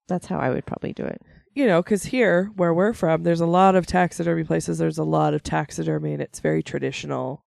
that's 0.07 0.25
how 0.27 0.39
I 0.39 0.49
would 0.49 0.65
probably 0.65 0.91
do 0.93 1.05
it. 1.05 1.21
you 1.53 1.67
know, 1.67 1.83
because 1.83 2.05
here 2.05 2.51
where 2.55 2.73
we're 2.73 2.93
from, 2.93 3.21
there's 3.23 3.39
a 3.41 3.45
lot 3.45 3.75
of 3.75 3.85
taxidermy 3.85 4.43
places. 4.43 4.79
There's 4.79 4.97
a 4.97 5.03
lot 5.03 5.35
of 5.35 5.43
taxidermy, 5.43 6.13
and 6.13 6.21
it's 6.21 6.39
very 6.39 6.63
traditional 6.63 7.42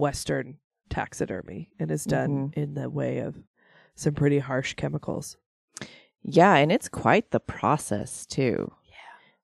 Western 0.00 0.58
taxidermy, 0.88 1.70
and 1.78 1.90
is 1.90 2.04
done 2.04 2.30
mm-hmm. 2.50 2.60
in 2.60 2.74
the 2.74 2.90
way 2.90 3.18
of 3.18 3.36
some 3.94 4.14
pretty 4.14 4.40
harsh 4.40 4.74
chemicals. 4.74 5.36
Yeah, 6.22 6.56
and 6.56 6.70
it's 6.72 6.88
quite 6.88 7.30
the 7.30 7.40
process 7.40 8.26
too. 8.26 8.72
Yeah. 8.86 8.94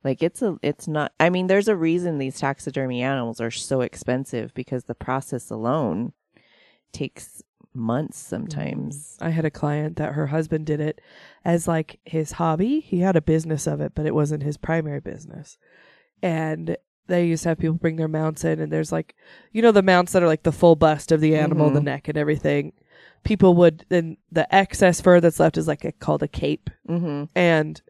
Like 0.03 0.23
it's 0.23 0.43
a 0.43 0.59
it's 0.63 0.89
not 0.89 1.13
I 1.19 1.31
mean 1.31 1.47
there's 1.47 1.69
a 1.69 1.77
reason 1.77 2.19
these 2.19 2.41
taxidermy 2.41 3.03
animals 3.03 3.41
are 3.41 3.51
so 3.51 3.81
expensive 3.81 4.53
because 4.55 4.85
the 4.85 4.95
process 4.95 5.51
alone 5.51 6.13
takes 6.93 7.43
months 7.73 8.19
sometimes. 8.19 9.17
Mm-hmm. 9.17 9.25
I 9.27 9.31
had 9.31 9.45
a 9.45 9.51
client 9.51 9.97
that 9.97 10.15
her 10.15 10.27
husband 10.29 10.67
did 10.67 10.81
it 10.81 11.01
as 11.45 11.69
like 11.69 12.01
his 12.05 12.33
hobby. 12.33 12.81
He 12.81 13.01
had 13.01 13.17
a 13.17 13.23
business 13.23 13.67
of 13.67 13.81
it, 13.81 13.93
but 13.95 14.07
it 14.07 14.15
wasn't 14.15 14.43
his 14.43 14.57
primary 14.57 15.01
business. 15.01 15.59
And 16.23 16.77
they 17.09 17.27
used 17.27 17.43
to 17.45 17.51
have 17.51 17.59
people 17.59 17.77
bring 17.77 17.97
their 17.97 18.09
mounts 18.09 18.45
in, 18.45 18.61
and 18.61 18.73
there's 18.73 18.93
like, 18.93 19.15
you 19.53 19.63
know, 19.63 19.73
the 19.73 19.83
mounts 19.83 20.13
that 20.13 20.23
are 20.23 20.27
like 20.27 20.43
the 20.43 20.53
full 20.53 20.77
bust 20.77 21.13
of 21.13 21.21
the 21.21 21.37
animal, 21.37 21.71
the 21.71 21.81
Mhm. 21.81 21.85
neck 21.85 22.09
and 22.09 22.19
everything. 22.19 22.73
People 23.25 23.55
would 23.55 23.85
then 23.89 24.17
the 24.31 24.53
excess 24.55 25.01
fur 25.01 25.21
that's 25.21 25.41
left 25.41 25.57
is 25.57 25.67
like 25.69 25.85
a, 25.85 25.93
called 25.93 26.23
a 26.23 26.29
cape, 26.29 26.71
Mm-hmm. 26.89 27.25
and 27.35 27.81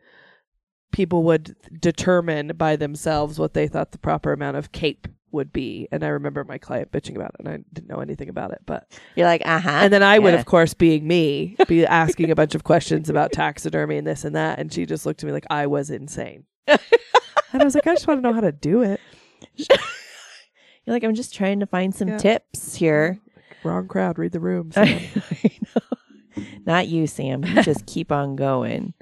people 0.93 1.25
would 1.25 1.55
determine 1.81 2.53
by 2.57 2.77
themselves 2.77 3.39
what 3.39 3.53
they 3.55 3.69
thought 3.69 3.93
the 3.93 3.99
proper 3.99 4.33
amount 4.33 4.57
of 4.57 4.73
cape 4.73 5.07
would 5.33 5.53
be. 5.53 5.87
And 5.93 6.03
I 6.03 6.09
remember 6.09 6.43
my 6.45 6.57
client 6.57 6.91
bitching 6.91 7.17
about 7.17 7.33
it, 7.35 7.41
and 7.41 7.49
I 7.49 7.59
didn't 7.73 7.89
know 7.91 8.01
anything 8.01 8.31
about 8.31 8.53
it, 8.53 8.61
but 8.65 8.87
You're 9.17 9.27
like, 9.27 9.43
uh 9.45 9.59
huh. 9.59 9.71
and 9.83 9.93
then 9.93 10.03
I 10.03 10.19
would, 10.19 10.33
of 10.33 10.47
course, 10.47 10.73
being 10.73 11.07
me, 11.07 11.57
be 11.69 11.85
asking 11.85 12.31
a 12.31 12.35
bunch 12.35 12.55
of 12.55 12.65
questions 12.65 13.11
about 13.11 13.33
taxidermy 13.33 13.99
and 13.99 14.07
this 14.07 14.25
and 14.25 14.35
that. 14.37 14.59
And 14.59 14.73
she 14.73 14.87
just 14.87 15.05
looked 15.05 15.23
at 15.23 15.27
me 15.27 15.33
like 15.33 15.47
I 15.51 15.67
was 15.67 15.91
insane. 15.91 16.45
and 17.52 17.62
I 17.62 17.64
was 17.64 17.74
like, 17.74 17.86
I 17.86 17.94
just 17.94 18.06
want 18.06 18.18
to 18.18 18.23
know 18.23 18.32
how 18.35 18.40
to 18.40 18.52
do 18.52 18.82
it. 18.82 19.01
You're 19.56 20.94
like, 20.94 21.05
I'm 21.05 21.14
just 21.14 21.35
trying 21.35 21.60
to 21.60 21.66
find 21.66 21.94
some 21.94 22.09
Yeah. 22.09 22.18
tips 22.18 22.74
here. 22.77 23.18
Wrong 23.64 23.89
crowd, 23.89 24.18
read 24.18 24.32
the 24.32 24.40
room. 24.40 24.70
Sam. 24.73 24.86
I 25.44 25.51
know. 25.74 26.43
Not 26.64 26.89
you, 26.89 27.06
Sam. 27.06 27.44
You 27.44 27.62
just 27.62 27.86
keep 27.86 28.12
on 28.12 28.36
going. 28.36 28.94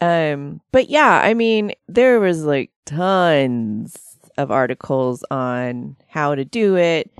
Um, 0.00 0.60
but 0.72 0.88
yeah, 0.88 1.20
I 1.22 1.34
mean, 1.34 1.72
there 1.88 2.20
was 2.20 2.44
like 2.44 2.70
tons 2.86 3.96
of 4.38 4.50
articles 4.50 5.24
on 5.30 5.96
how 6.08 6.34
to 6.34 6.44
do 6.44 6.76
it, 6.76 7.10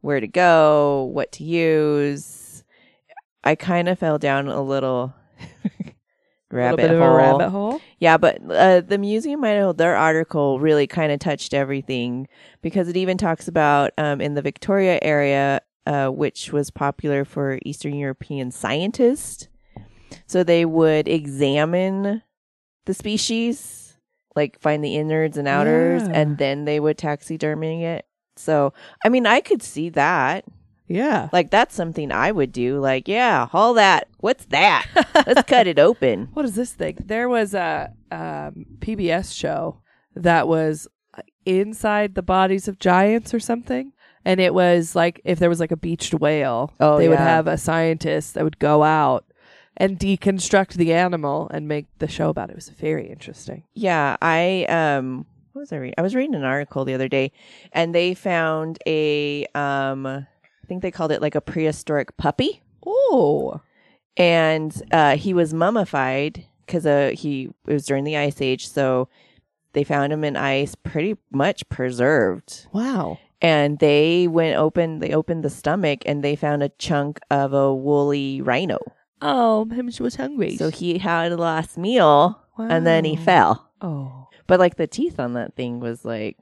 where 0.00 0.20
to 0.20 0.26
go, 0.26 1.04
what 1.12 1.32
to 1.32 1.44
use. 1.44 2.64
I 3.44 3.54
kind 3.54 3.88
of 3.88 3.98
fell 3.98 4.18
down 4.18 4.48
a 4.48 4.62
little 4.62 5.14
a 6.58 6.70
little 6.72 6.76
rabbit 6.76 6.82
bit 6.82 6.90
of 6.92 6.98
hole. 7.00 7.08
a 7.08 7.16
rabbit 7.16 7.50
hole. 7.50 7.80
Yeah, 7.98 8.16
but 8.16 8.38
uh, 8.50 8.80
the 8.80 8.98
Museum 8.98 9.42
of 9.44 9.50
Idaho, 9.50 9.72
their 9.72 9.96
article 9.96 10.60
really 10.60 10.86
kind 10.86 11.12
of 11.12 11.18
touched 11.18 11.54
everything 11.54 12.28
because 12.62 12.88
it 12.88 12.96
even 12.96 13.16
talks 13.18 13.48
about 13.48 13.92
um, 13.98 14.20
in 14.20 14.34
the 14.34 14.42
Victoria 14.42 14.98
area, 15.02 15.60
uh, 15.86 16.08
which 16.08 16.52
was 16.52 16.70
popular 16.70 17.24
for 17.24 17.58
Eastern 17.64 17.94
European 17.94 18.50
scientists. 18.50 19.48
So 20.26 20.44
they 20.44 20.64
would 20.64 21.08
examine 21.08 22.22
the 22.86 22.94
species, 22.94 23.96
like 24.36 24.60
find 24.60 24.84
the 24.84 24.96
innards 24.96 25.36
and 25.36 25.48
outers, 25.48 26.02
Yeah. 26.02 26.12
and 26.14 26.38
then 26.38 26.64
they 26.66 26.78
would 26.80 26.98
taxidermy 26.98 27.84
it. 27.84 28.06
So, 28.36 28.72
I 29.04 29.08
mean, 29.08 29.26
I 29.26 29.40
could 29.40 29.62
see 29.62 29.88
that. 29.90 30.44
Yeah. 30.86 31.28
Like, 31.32 31.50
that's 31.50 31.74
something 31.74 32.12
I 32.12 32.30
would 32.32 32.52
do. 32.52 32.78
Like, 32.78 33.08
yeah, 33.08 33.46
haul 33.46 33.74
that. 33.74 34.08
What's 34.18 34.44
that? 34.46 34.86
Let's 35.26 35.42
cut 35.48 35.66
it 35.66 35.78
open. 35.78 36.28
What 36.34 36.44
is 36.44 36.54
this 36.54 36.72
thing? 36.72 36.98
There 37.04 37.28
was 37.28 37.54
a 37.54 37.92
um, 38.10 38.66
PBS 38.80 39.34
show 39.34 39.80
that 40.14 40.46
was 40.46 40.86
inside 41.46 42.14
the 42.14 42.22
bodies 42.22 42.68
of 42.68 42.78
giants 42.78 43.34
or 43.34 43.40
something. 43.40 43.92
And 44.24 44.40
it 44.40 44.54
was 44.54 44.94
like 44.96 45.20
if 45.24 45.38
there 45.38 45.48
was 45.50 45.60
like 45.60 45.72
a 45.72 45.76
beached 45.76 46.14
whale, 46.14 46.72
Oh, 46.80 46.96
they 46.96 47.08
would 47.08 47.18
have 47.18 47.46
a 47.46 47.58
scientist 47.58 48.34
that 48.34 48.44
would 48.44 48.58
go 48.58 48.82
out 48.82 49.26
and 49.76 49.98
deconstruct 49.98 50.74
the 50.74 50.94
animal 50.94 51.50
and 51.52 51.68
make 51.68 51.86
the 51.98 52.08
show 52.08 52.30
about 52.30 52.48
it. 52.48 52.52
It 52.52 52.56
was 52.56 52.68
very 52.70 53.10
interesting. 53.10 53.64
Yeah, 53.74 54.16
I 54.22 54.64
um 54.68 55.26
what 55.52 55.60
was 55.60 55.72
I 55.72 55.76
reading? 55.76 55.94
I 55.98 56.02
was 56.02 56.14
reading 56.14 56.34
an 56.34 56.44
article 56.44 56.84
the 56.84 56.94
other 56.94 57.08
day 57.08 57.32
and 57.72 57.94
they 57.94 58.14
found 58.14 58.78
a 58.86 59.46
um 59.54 60.26
I 60.64 60.66
think 60.66 60.80
they 60.80 60.90
called 60.90 61.12
it 61.12 61.20
like 61.20 61.34
a 61.34 61.42
prehistoric 61.42 62.16
puppy 62.16 62.62
Oh, 62.86 63.60
and 64.16 64.74
uh 64.90 65.16
he 65.16 65.34
was 65.34 65.52
mummified 65.52 66.46
cuz 66.66 66.86
uh 66.86 67.12
he 67.14 67.50
it 67.66 67.72
was 67.72 67.84
during 67.84 68.04
the 68.04 68.16
ice 68.16 68.40
age 68.40 68.66
so 68.68 69.08
they 69.74 69.84
found 69.84 70.10
him 70.10 70.24
in 70.24 70.36
ice 70.36 70.74
pretty 70.74 71.16
much 71.30 71.68
preserved 71.68 72.66
wow. 72.72 73.18
and 73.42 73.78
they 73.78 74.26
went 74.26 74.56
open 74.56 75.00
they 75.00 75.12
opened 75.12 75.42
the 75.44 75.50
stomach 75.50 76.00
and 76.06 76.24
they 76.24 76.34
found 76.34 76.62
a 76.62 76.70
chunk 76.78 77.20
of 77.30 77.52
a 77.52 77.74
woolly 77.74 78.40
rhino. 78.40 78.78
Oh, 79.20 79.64
him 79.66 79.90
was 80.00 80.16
hungry. 80.16 80.56
So 80.56 80.70
he 80.70 80.98
had 80.98 81.32
a 81.32 81.36
last 81.36 81.76
meal 81.78 82.40
and 82.58 82.86
then 82.86 83.04
he 83.04 83.16
fell. 83.16 83.70
oh, 83.80 84.28
But 84.46 84.60
like 84.60 84.76
the 84.76 84.86
teeth 84.86 85.18
on 85.20 85.32
that 85.34 85.56
thing 85.56 85.80
was 85.80 86.04
like 86.04 86.38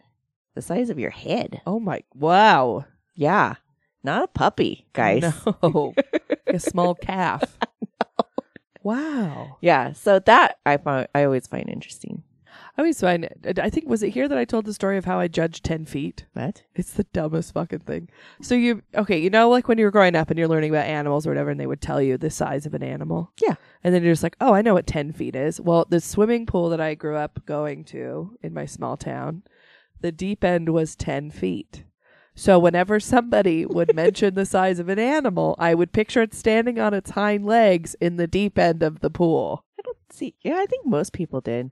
the 0.54 0.62
size 0.62 0.90
of 0.90 0.98
your 0.98 1.10
head. 1.10 1.60
oh 1.66 1.80
my, 1.80 2.02
wow, 2.14 2.84
Yeah. 3.14 3.54
Not 4.04 4.24
a 4.24 4.28
puppy, 4.28 4.86
guys. 4.92 5.22
No, 5.62 5.94
a 6.46 6.58
small 6.58 6.94
calf. 6.94 7.58
Wow. 8.82 9.58
Yeah. 9.60 9.92
So 9.92 10.18
that 10.20 10.58
I 10.66 10.76
find 10.76 11.06
I 11.14 11.24
always 11.24 11.46
find 11.46 11.68
interesting. 11.68 12.24
I 12.76 12.80
always 12.82 13.00
find. 13.00 13.28
I 13.58 13.70
think 13.70 13.88
was 13.88 14.02
it 14.02 14.10
here 14.10 14.28
that 14.28 14.38
I 14.38 14.44
told 14.44 14.64
the 14.64 14.74
story 14.74 14.96
of 14.96 15.04
how 15.04 15.18
I 15.18 15.28
judged 15.28 15.64
ten 15.64 15.84
feet. 15.84 16.26
What? 16.32 16.62
It's 16.74 16.92
the 16.92 17.04
dumbest 17.04 17.54
fucking 17.54 17.80
thing. 17.80 18.08
So 18.40 18.54
you 18.54 18.82
okay? 18.94 19.18
You 19.18 19.30
know, 19.30 19.48
like 19.48 19.68
when 19.68 19.78
you 19.78 19.84
were 19.84 19.90
growing 19.90 20.16
up 20.16 20.30
and 20.30 20.38
you're 20.38 20.48
learning 20.48 20.70
about 20.70 20.86
animals 20.86 21.26
or 21.26 21.30
whatever, 21.30 21.50
and 21.50 21.60
they 21.60 21.66
would 21.66 21.80
tell 21.80 22.00
you 22.00 22.18
the 22.18 22.30
size 22.30 22.66
of 22.66 22.74
an 22.74 22.82
animal. 22.82 23.32
Yeah. 23.40 23.54
And 23.84 23.94
then 23.94 24.02
you're 24.02 24.12
just 24.12 24.22
like, 24.22 24.36
oh, 24.40 24.54
I 24.54 24.62
know 24.62 24.74
what 24.74 24.86
ten 24.86 25.12
feet 25.12 25.36
is. 25.36 25.60
Well, 25.60 25.86
the 25.88 26.00
swimming 26.00 26.46
pool 26.46 26.68
that 26.70 26.80
I 26.80 26.94
grew 26.94 27.16
up 27.16 27.44
going 27.46 27.84
to 27.86 28.36
in 28.42 28.52
my 28.54 28.66
small 28.66 28.96
town, 28.96 29.42
the 30.00 30.12
deep 30.12 30.42
end 30.44 30.70
was 30.70 30.96
ten 30.96 31.30
feet. 31.30 31.84
So 32.34 32.58
whenever 32.58 32.98
somebody 32.98 33.66
would 33.66 33.94
mention 33.94 34.34
the 34.34 34.46
size 34.46 34.78
of 34.78 34.88
an 34.88 34.98
animal, 34.98 35.54
I 35.58 35.74
would 35.74 35.92
picture 35.92 36.22
it 36.22 36.34
standing 36.34 36.78
on 36.78 36.94
its 36.94 37.10
hind 37.10 37.44
legs 37.44 37.94
in 38.00 38.16
the 38.16 38.26
deep 38.26 38.58
end 38.58 38.82
of 38.82 39.00
the 39.00 39.10
pool. 39.10 39.64
I 39.78 39.82
don't 39.82 39.98
see, 40.10 40.34
yeah, 40.42 40.56
I 40.58 40.66
think 40.66 40.86
most 40.86 41.12
people 41.12 41.40
did. 41.40 41.70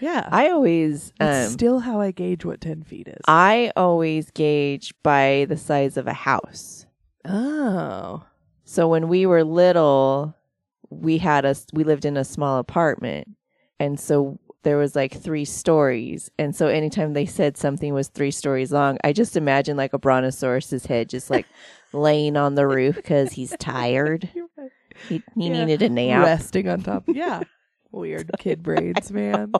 Yeah. 0.00 0.28
I 0.32 0.48
always 0.48 1.12
um 1.20 1.48
still 1.50 1.80
how 1.80 2.00
I 2.00 2.10
gauge 2.10 2.44
what 2.44 2.60
10 2.60 2.82
feet 2.84 3.06
is. 3.06 3.20
I 3.28 3.70
always 3.76 4.30
gauge 4.30 4.94
by 5.02 5.46
the 5.48 5.56
size 5.56 5.96
of 5.96 6.06
a 6.06 6.12
house. 6.14 6.86
oh. 7.24 8.24
So 8.64 8.86
when 8.86 9.08
we 9.08 9.26
were 9.26 9.42
little, 9.42 10.34
we 10.90 11.18
had 11.18 11.44
a 11.44 11.56
we 11.72 11.82
lived 11.84 12.04
in 12.04 12.16
a 12.16 12.24
small 12.24 12.58
apartment. 12.58 13.28
And 13.80 13.98
so 13.98 14.38
there 14.62 14.76
was 14.76 14.94
like 14.94 15.14
three 15.20 15.44
stories. 15.44 16.30
And 16.38 16.54
so 16.54 16.66
anytime 16.68 17.12
they 17.12 17.26
said 17.26 17.56
something 17.56 17.94
was 17.94 18.08
three 18.08 18.30
stories 18.30 18.72
long, 18.72 18.98
I 19.04 19.12
just 19.12 19.36
imagine 19.36 19.76
like 19.76 19.92
a 19.92 19.98
brontosaurus's 19.98 20.86
head 20.86 21.08
just 21.08 21.30
like 21.30 21.46
laying 21.92 22.36
on 22.36 22.54
the 22.54 22.66
roof 22.66 22.96
because 22.96 23.32
he's 23.32 23.54
tired. 23.58 24.28
He, 25.08 25.22
he 25.34 25.48
Yeah. 25.48 25.64
needed 25.64 25.82
a 25.82 25.88
nap. 25.88 26.26
Resting 26.26 26.68
on 26.68 26.82
top. 26.82 27.04
Yeah. 27.08 27.44
Weird 27.90 28.30
kid 28.38 28.62
braids, 28.62 29.10
man. 29.10 29.52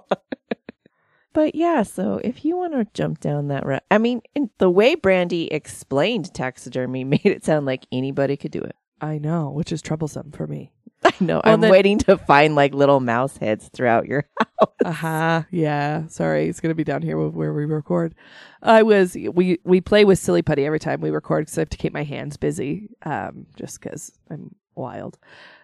But 1.33 1.55
yeah, 1.55 1.85
so 1.85 2.21
if 2.25 2.45
you 2.45 2.57
want 2.57 2.73
to 2.75 2.87
jump 2.93 3.21
down 3.21 3.49
that 3.49 3.65
route, 3.65 3.85
I 3.91 3.99
mean, 3.99 4.21
in 4.35 4.51
the 4.59 4.69
way 4.69 4.97
Brandy 4.97 5.47
explained 5.47 6.35
taxidermy 6.35 7.05
made 7.05 7.25
it 7.25 7.45
sound 7.45 7.65
like 7.65 7.87
anybody 7.93 8.37
could 8.37 8.51
do 8.51 8.61
it. 8.61 8.75
I 9.01 9.19
know, 9.19 9.49
which 9.51 9.71
is 9.73 9.81
troublesome 9.81 10.33
for 10.33 10.47
me. 10.47 10.73
I 11.05 11.13
know. 11.21 11.41
Well, 11.45 11.55
I'm 11.55 11.61
then- 11.61 11.71
waiting 11.71 11.99
to 12.01 12.17
find 12.19 12.55
like 12.55 12.75
little 12.75 13.01
mouse 13.01 13.37
heads 13.37 13.69
throughout 13.73 14.07
your 14.07 14.27
house. 14.39 14.71
Aha. 14.85 15.47
Yeah. 15.51 16.07
Sorry. 16.09 16.49
It's 16.49 16.61
going 16.61 16.71
to 16.71 16.75
be 16.75 16.85
down 16.85 17.03
here 17.03 17.17
where- 17.19 17.29
where 17.29 17.53
we 17.55 17.65
record. 17.65 18.15
I 18.63 18.83
was, 18.83 19.15
we, 19.15 19.59
we 19.65 19.81
play 19.81 20.05
with 20.05 20.19
Silly 20.19 20.43
Putty 20.43 20.67
every 20.67 20.79
time 20.81 21.01
we 21.01 21.11
record 21.11 21.43
because 21.47 21.57
I 21.59 21.63
have 21.63 21.71
to 21.71 21.79
keep 21.79 21.93
my 21.93 22.05
hands 22.05 22.37
busy. 22.37 22.91
Um, 23.05 23.47
just 23.57 23.81
because 23.81 24.13
I'm 24.31 24.55
wild. 24.75 25.19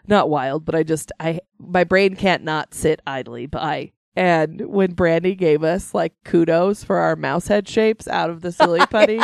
Not 0.06 0.30
wild, 0.30 0.64
but 0.64 0.74
I 0.74 0.82
just, 0.82 1.12
I, 1.20 1.40
my 1.58 1.84
brain 1.84 2.16
can't 2.16 2.44
not 2.44 2.72
sit 2.72 3.00
idly 3.06 3.46
by. 3.46 3.92
And 4.14 4.62
when 4.68 4.94
Brandy 4.94 5.34
gave 5.34 5.62
us 5.62 5.92
like 5.92 6.14
kudos 6.24 6.82
for 6.82 6.96
our 6.96 7.16
mouse 7.16 7.48
head 7.48 7.68
shapes 7.68 8.08
out 8.08 8.30
of 8.30 8.40
the 8.40 8.50
Silly 8.52 8.80
Putty, 8.90 9.20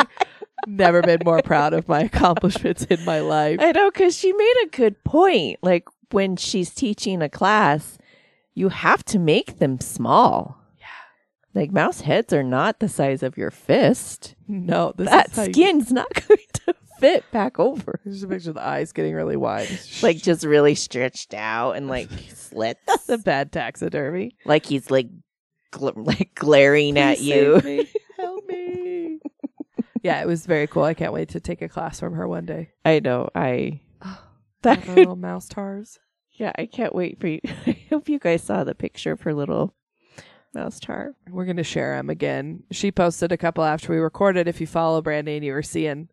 Never 0.65 1.01
been 1.01 1.19
more 1.25 1.41
proud 1.41 1.73
of 1.73 1.89
my 1.89 2.01
accomplishments 2.03 2.85
in 2.85 3.03
my 3.03 3.19
life. 3.19 3.59
I 3.59 3.73
know 3.73 3.91
because 3.91 4.17
she 4.17 4.31
made 4.31 4.53
a 4.63 4.67
good 4.67 5.03
point. 5.03 5.59
Like 5.61 5.83
when 6.13 6.35
she's 6.37 6.73
teaching 6.73 7.21
a 7.21 7.29
class, 7.29 7.97
you 8.53 8.69
have 8.69 9.03
to 9.05 9.19
make 9.19 9.57
them 9.59 9.79
small. 9.79 10.57
Yeah. 10.79 10.85
Like 11.61 11.71
mouse 11.71 12.01
heads 12.01 12.31
are 12.33 12.43
not 12.43 12.79
the 12.79 12.87
size 12.89 13.23
of 13.23 13.37
your 13.37 13.51
fist. 13.51 14.35
No, 14.47 14.93
that 14.97 15.31
how 15.31 15.43
you- 15.43 15.53
skin's 15.53 15.91
not 15.91 16.07
going 16.27 16.39
to 16.65 16.75
fit 16.99 17.25
back 17.31 17.59
over. 17.59 17.99
Just 18.05 18.23
a 18.23 18.27
picture 18.27 18.49
of 18.51 18.55
the 18.55 18.65
eyes 18.65 18.91
getting 18.93 19.13
really 19.15 19.35
wide. 19.35 19.67
Like 20.01 20.17
just 20.17 20.43
really 20.45 20.75
stretched 20.75 21.33
out 21.33 21.73
and 21.73 21.87
like 21.87 22.09
slits. 22.33 23.05
the 23.07 23.17
bad 23.17 23.51
taxidermy. 23.51 24.35
like 24.45 24.65
he's 24.65 24.89
like 24.91 25.07
gl- 25.73 26.05
like 26.07 26.31
glaring 26.35 26.97
at 26.97 27.17
Please 27.17 27.27
you. 27.27 27.59
save 27.61 27.65
me. 27.65 27.91
Help 28.17 28.47
me. 28.47 29.19
yeah, 30.03 30.21
it 30.21 30.27
was 30.27 30.45
very 30.45 30.67
cool. 30.67 30.83
I 30.83 30.93
can't 30.93 31.11
wait 31.13 31.29
to 31.29 31.39
take 31.39 31.61
a 31.61 31.67
class 31.69 31.99
from 31.99 32.13
her 32.13 32.27
one 32.27 32.45
day. 32.45 32.69
I 32.85 32.99
know. 32.99 33.29
I 33.35 33.81
that 34.63 34.83
her 34.85 34.95
little 34.95 35.15
mouse 35.15 35.47
tars. 35.47 35.99
yeah. 36.31 36.51
I 36.57 36.65
can't 36.65 36.95
wait 36.95 37.19
for 37.19 37.27
you. 37.27 37.39
I 37.65 37.77
hope 37.89 38.09
you 38.09 38.19
guys 38.19 38.43
saw 38.43 38.63
the 38.63 38.75
picture 38.75 39.11
of 39.11 39.21
her 39.21 39.33
little 39.33 39.75
mouse 40.53 40.79
tar. 40.79 41.13
We're 41.29 41.45
going 41.45 41.57
to 41.57 41.63
share 41.63 41.95
them 41.95 42.09
again. 42.09 42.63
She 42.71 42.91
posted 42.91 43.31
a 43.31 43.37
couple 43.37 43.63
after 43.63 43.91
we 43.91 43.97
recorded. 43.99 44.47
If 44.47 44.59
you 44.61 44.67
follow 44.67 45.01
Brandy 45.01 45.35
and 45.35 45.45
you 45.45 45.53
were 45.53 45.63
seeing 45.63 46.09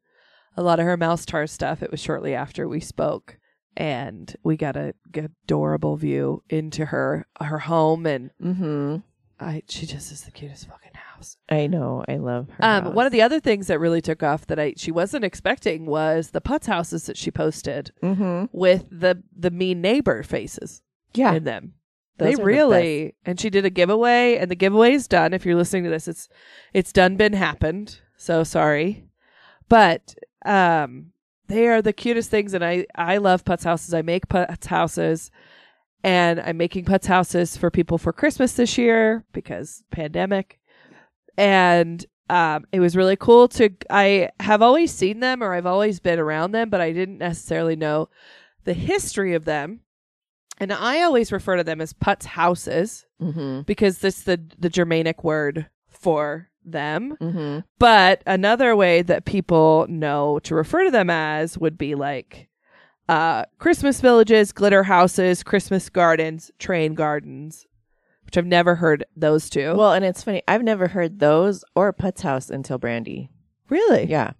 a 0.56 0.62
lot 0.62 0.80
of 0.80 0.86
her 0.86 0.96
mouse 0.96 1.24
tar 1.24 1.46
stuff, 1.46 1.82
it 1.82 1.90
was 1.90 2.00
shortly 2.00 2.34
after 2.34 2.66
we 2.68 2.80
spoke. 2.80 3.38
And 3.76 4.34
we 4.42 4.56
got 4.56 4.76
a 4.76 4.94
adorable 5.14 5.96
view 5.96 6.42
into 6.50 6.86
her 6.86 7.26
her 7.40 7.60
home, 7.60 8.04
and 8.04 8.30
Mm-hmm. 8.42 8.96
I 9.38 9.62
she 9.68 9.86
just 9.86 10.10
is 10.10 10.22
the 10.22 10.32
cutest 10.32 10.66
fucking 10.68 10.89
house. 11.20 11.36
I 11.48 11.68
know. 11.68 12.04
I 12.08 12.16
love 12.16 12.48
her. 12.50 12.64
Um, 12.64 12.94
one 12.94 13.06
of 13.06 13.12
the 13.12 13.20
the 13.20 13.24
other 13.24 13.40
things 13.40 13.66
that 13.66 13.78
really 13.78 14.00
took 14.00 14.22
off 14.22 14.46
that 14.46 14.58
I 14.58 14.72
she 14.78 14.90
wasn't 14.90 15.26
expecting 15.26 15.84
was 15.84 16.30
the 16.30 16.40
putz 16.40 16.64
houses 16.64 17.04
that 17.04 17.18
she 17.18 17.30
posted 17.30 17.92
mm-hmm. 18.02 18.46
with 18.50 18.86
the 18.90 19.22
the 19.36 19.50
mean 19.50 19.82
neighbor 19.82 20.22
faces 20.22 20.80
yeah. 21.12 21.34
in 21.34 21.44
them. 21.44 21.74
Those 22.16 22.28
they 22.28 22.32
are 22.32 22.36
the 22.36 22.44
really 22.44 23.14
and 23.26 23.38
she 23.38 23.50
did 23.50 23.66
a 23.66 23.70
giveaway 23.70 24.38
and 24.38 24.50
the 24.50 24.54
giveaway 24.54 24.92
is 24.92 25.06
done. 25.06 25.34
If 25.34 25.44
you're 25.44 25.54
listening 25.54 25.84
to 25.84 25.90
this, 25.90 26.08
it's 26.08 26.30
it's 26.72 26.94
done 26.94 27.16
been 27.16 27.34
happened. 27.34 28.00
So 28.16 28.42
sorry. 28.42 29.04
But 29.68 30.14
um 30.46 31.12
they 31.48 31.68
are 31.68 31.82
the 31.82 31.92
cutest 31.92 32.30
things 32.30 32.54
and 32.54 32.64
I 32.64 32.86
I 32.94 33.18
love 33.18 33.44
putz 33.44 33.64
houses. 33.64 33.92
I 33.92 34.00
make 34.00 34.28
putz 34.28 34.64
houses 34.64 35.30
and 36.02 36.40
I'm 36.40 36.56
making 36.56 36.86
putz 36.86 37.04
houses 37.04 37.58
for 37.58 37.70
people 37.70 37.98
for 37.98 38.14
Christmas 38.14 38.54
this 38.54 38.78
year 38.78 39.26
because 39.34 39.84
pandemic. 39.90 40.59
And 41.40 42.04
um, 42.28 42.66
it 42.70 42.80
was 42.80 42.96
really 42.96 43.16
cool 43.16 43.48
to. 43.48 43.70
I 43.88 44.30
have 44.38 44.62
always 44.62 44.92
seen 44.92 45.20
them 45.20 45.42
or 45.42 45.52
I've 45.54 45.66
always 45.66 45.98
been 46.00 46.18
around 46.18 46.52
them, 46.52 46.70
but 46.70 46.80
I 46.80 46.92
didn't 46.92 47.18
necessarily 47.18 47.76
know 47.76 48.08
the 48.64 48.74
history 48.74 49.34
of 49.34 49.44
them. 49.44 49.80
And 50.58 50.72
I 50.72 51.02
always 51.02 51.32
refer 51.32 51.56
to 51.56 51.64
them 51.64 51.80
as 51.80 51.92
putz 51.92 52.24
houses 52.24 53.06
Mm-hmm. 53.20 53.62
because 53.62 53.98
this 53.98 54.22
the 54.22 54.40
the 54.58 54.70
Germanic 54.70 55.22
word 55.24 55.66
for 55.88 56.48
them. 56.64 57.16
Mm-hmm. 57.20 57.58
But 57.78 58.22
another 58.26 58.74
way 58.76 59.02
that 59.02 59.24
people 59.26 59.86
know 59.88 60.38
to 60.44 60.54
refer 60.54 60.84
to 60.84 60.90
them 60.90 61.10
as 61.10 61.58
would 61.58 61.76
be 61.76 61.94
like 61.94 62.48
uh, 63.10 63.44
Christmas 63.58 64.00
villages, 64.00 64.52
glitter 64.52 64.84
houses, 64.84 65.42
Christmas 65.42 65.90
gardens, 65.90 66.50
train 66.58 66.94
gardens, 66.94 67.66
which 68.30 68.38
I've 68.38 68.46
never 68.46 68.76
heard 68.76 69.04
those 69.16 69.50
two. 69.50 69.74
Well, 69.74 69.92
and 69.92 70.04
it's 70.04 70.22
funny. 70.22 70.40
I've 70.46 70.62
never 70.62 70.86
heard 70.88 71.18
those 71.18 71.64
or 71.74 71.92
Putz 71.92 72.20
House 72.20 72.48
until 72.48 72.78
Brandy. 72.78 73.28
really? 73.68 74.04
Yeah. 74.04 74.32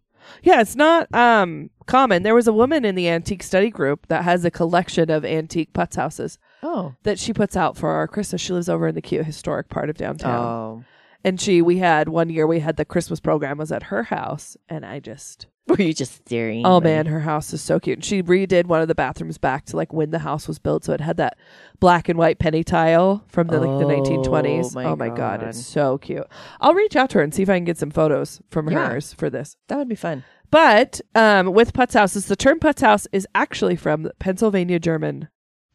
Yeah, 0.42 0.60
it's 0.60 0.76
not 0.76 1.12
um, 1.12 1.70
common. 1.86 2.22
There 2.22 2.34
was 2.34 2.46
a 2.46 2.52
woman 2.52 2.84
in 2.84 2.94
the 2.94 3.08
antique 3.08 3.42
study 3.42 3.68
group 3.70 4.06
that 4.08 4.22
has 4.22 4.44
a 4.44 4.50
collection 4.50 5.10
of 5.10 5.24
antique 5.24 5.72
putz 5.72 5.96
houses 5.96 6.38
Oh. 6.62 6.94
that 7.02 7.18
she 7.18 7.32
puts 7.32 7.56
out 7.56 7.76
for 7.76 7.88
our 7.90 8.06
Christmas. 8.06 8.40
She 8.40 8.52
lives 8.52 8.68
over 8.68 8.88
in 8.88 8.94
the 8.94 9.02
cute 9.02 9.24
historic 9.26 9.68
part 9.70 9.90
of 9.90 9.96
downtown. 9.96 10.44
Oh. 10.46 10.84
And 11.24 11.40
she, 11.40 11.60
we 11.62 11.78
had 11.78 12.08
one 12.08 12.28
year, 12.30 12.46
we 12.46 12.60
had 12.60 12.76
the 12.76 12.84
Christmas 12.84 13.18
program 13.18 13.58
was 13.58 13.72
at 13.72 13.84
her 13.84 14.04
house, 14.04 14.56
and 14.68 14.86
I 14.86 15.00
just, 15.00 15.46
Were 15.70 15.80
you 15.82 15.94
just 15.94 16.14
staring? 16.16 16.66
oh 16.66 16.74
like- 16.76 16.84
man, 16.84 17.06
her 17.06 17.20
house 17.20 17.52
is 17.52 17.62
so 17.62 17.80
cute. 17.80 18.04
She 18.04 18.22
redid 18.22 18.66
one 18.66 18.82
of 18.82 18.88
the 18.88 18.94
bathrooms 18.94 19.38
back 19.38 19.64
to 19.66 19.76
like 19.76 19.92
when 19.92 20.10
the 20.10 20.18
house 20.18 20.46
was 20.48 20.58
built, 20.58 20.84
so 20.84 20.92
it 20.92 21.00
had 21.00 21.16
that 21.18 21.38
black 21.78 22.08
and 22.08 22.18
white 22.18 22.38
penny 22.38 22.62
tile 22.64 23.24
from 23.28 23.46
the 23.46 23.58
like 23.60 23.78
the 23.78 23.86
Oh, 23.86 24.02
1920s. 24.22 24.74
my 24.74 24.84
oh 24.84 24.96
my 24.96 25.08
god, 25.08 25.40
God. 25.40 25.42
it's 25.48 25.64
so 25.64 25.96
cute. 25.98 26.26
I'll 26.60 26.74
reach 26.74 26.96
out 26.96 27.10
to 27.10 27.18
her 27.18 27.24
and 27.24 27.32
see 27.34 27.42
if 27.42 27.48
I 27.48 27.56
can 27.56 27.64
get 27.64 27.78
some 27.78 27.90
photos 27.90 28.40
from 28.50 28.68
Yeah. 28.70 28.88
hers 28.90 29.12
for 29.14 29.30
this. 29.30 29.56
That 29.68 29.78
would 29.78 29.88
be 29.88 29.94
fun. 29.94 30.24
But 30.50 31.00
um, 31.14 31.52
with 31.52 31.72
Putz 31.72 31.94
houses, 31.94 32.26
the 32.26 32.34
term 32.36 32.58
Putz 32.58 32.80
house 32.80 33.06
is 33.12 33.26
actually 33.34 33.76
from 33.76 34.10
Pennsylvania 34.18 34.80
German 34.80 35.28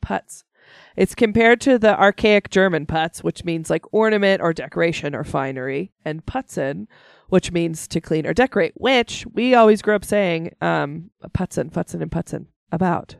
Putz. 0.05 0.43
It's 0.97 1.15
compared 1.15 1.61
to 1.61 1.77
the 1.77 1.97
archaic 1.99 2.49
German 2.49 2.85
Putz, 2.85 3.23
which 3.23 3.43
means 3.45 3.69
like 3.69 3.85
ornament 3.93 4.41
or 4.41 4.51
decoration 4.53 5.13
or 5.15 5.23
finery, 5.23 5.91
and 6.03 6.25
Putzen, 6.25 6.87
which 7.35 7.51
means 7.51 7.85
to 7.89 7.99
clean 7.99 8.25
or 8.25 8.33
decorate, 8.33 8.71
which 8.77 9.25
we 9.33 9.53
always 9.53 9.81
grew 9.81 9.93
up 9.93 10.05
saying 10.05 10.55
um, 10.61 11.11
Putzen, 11.33 11.69
Putzen, 11.69 12.01
and 12.01 12.09
Putzen 12.09 12.47
about 12.71 13.17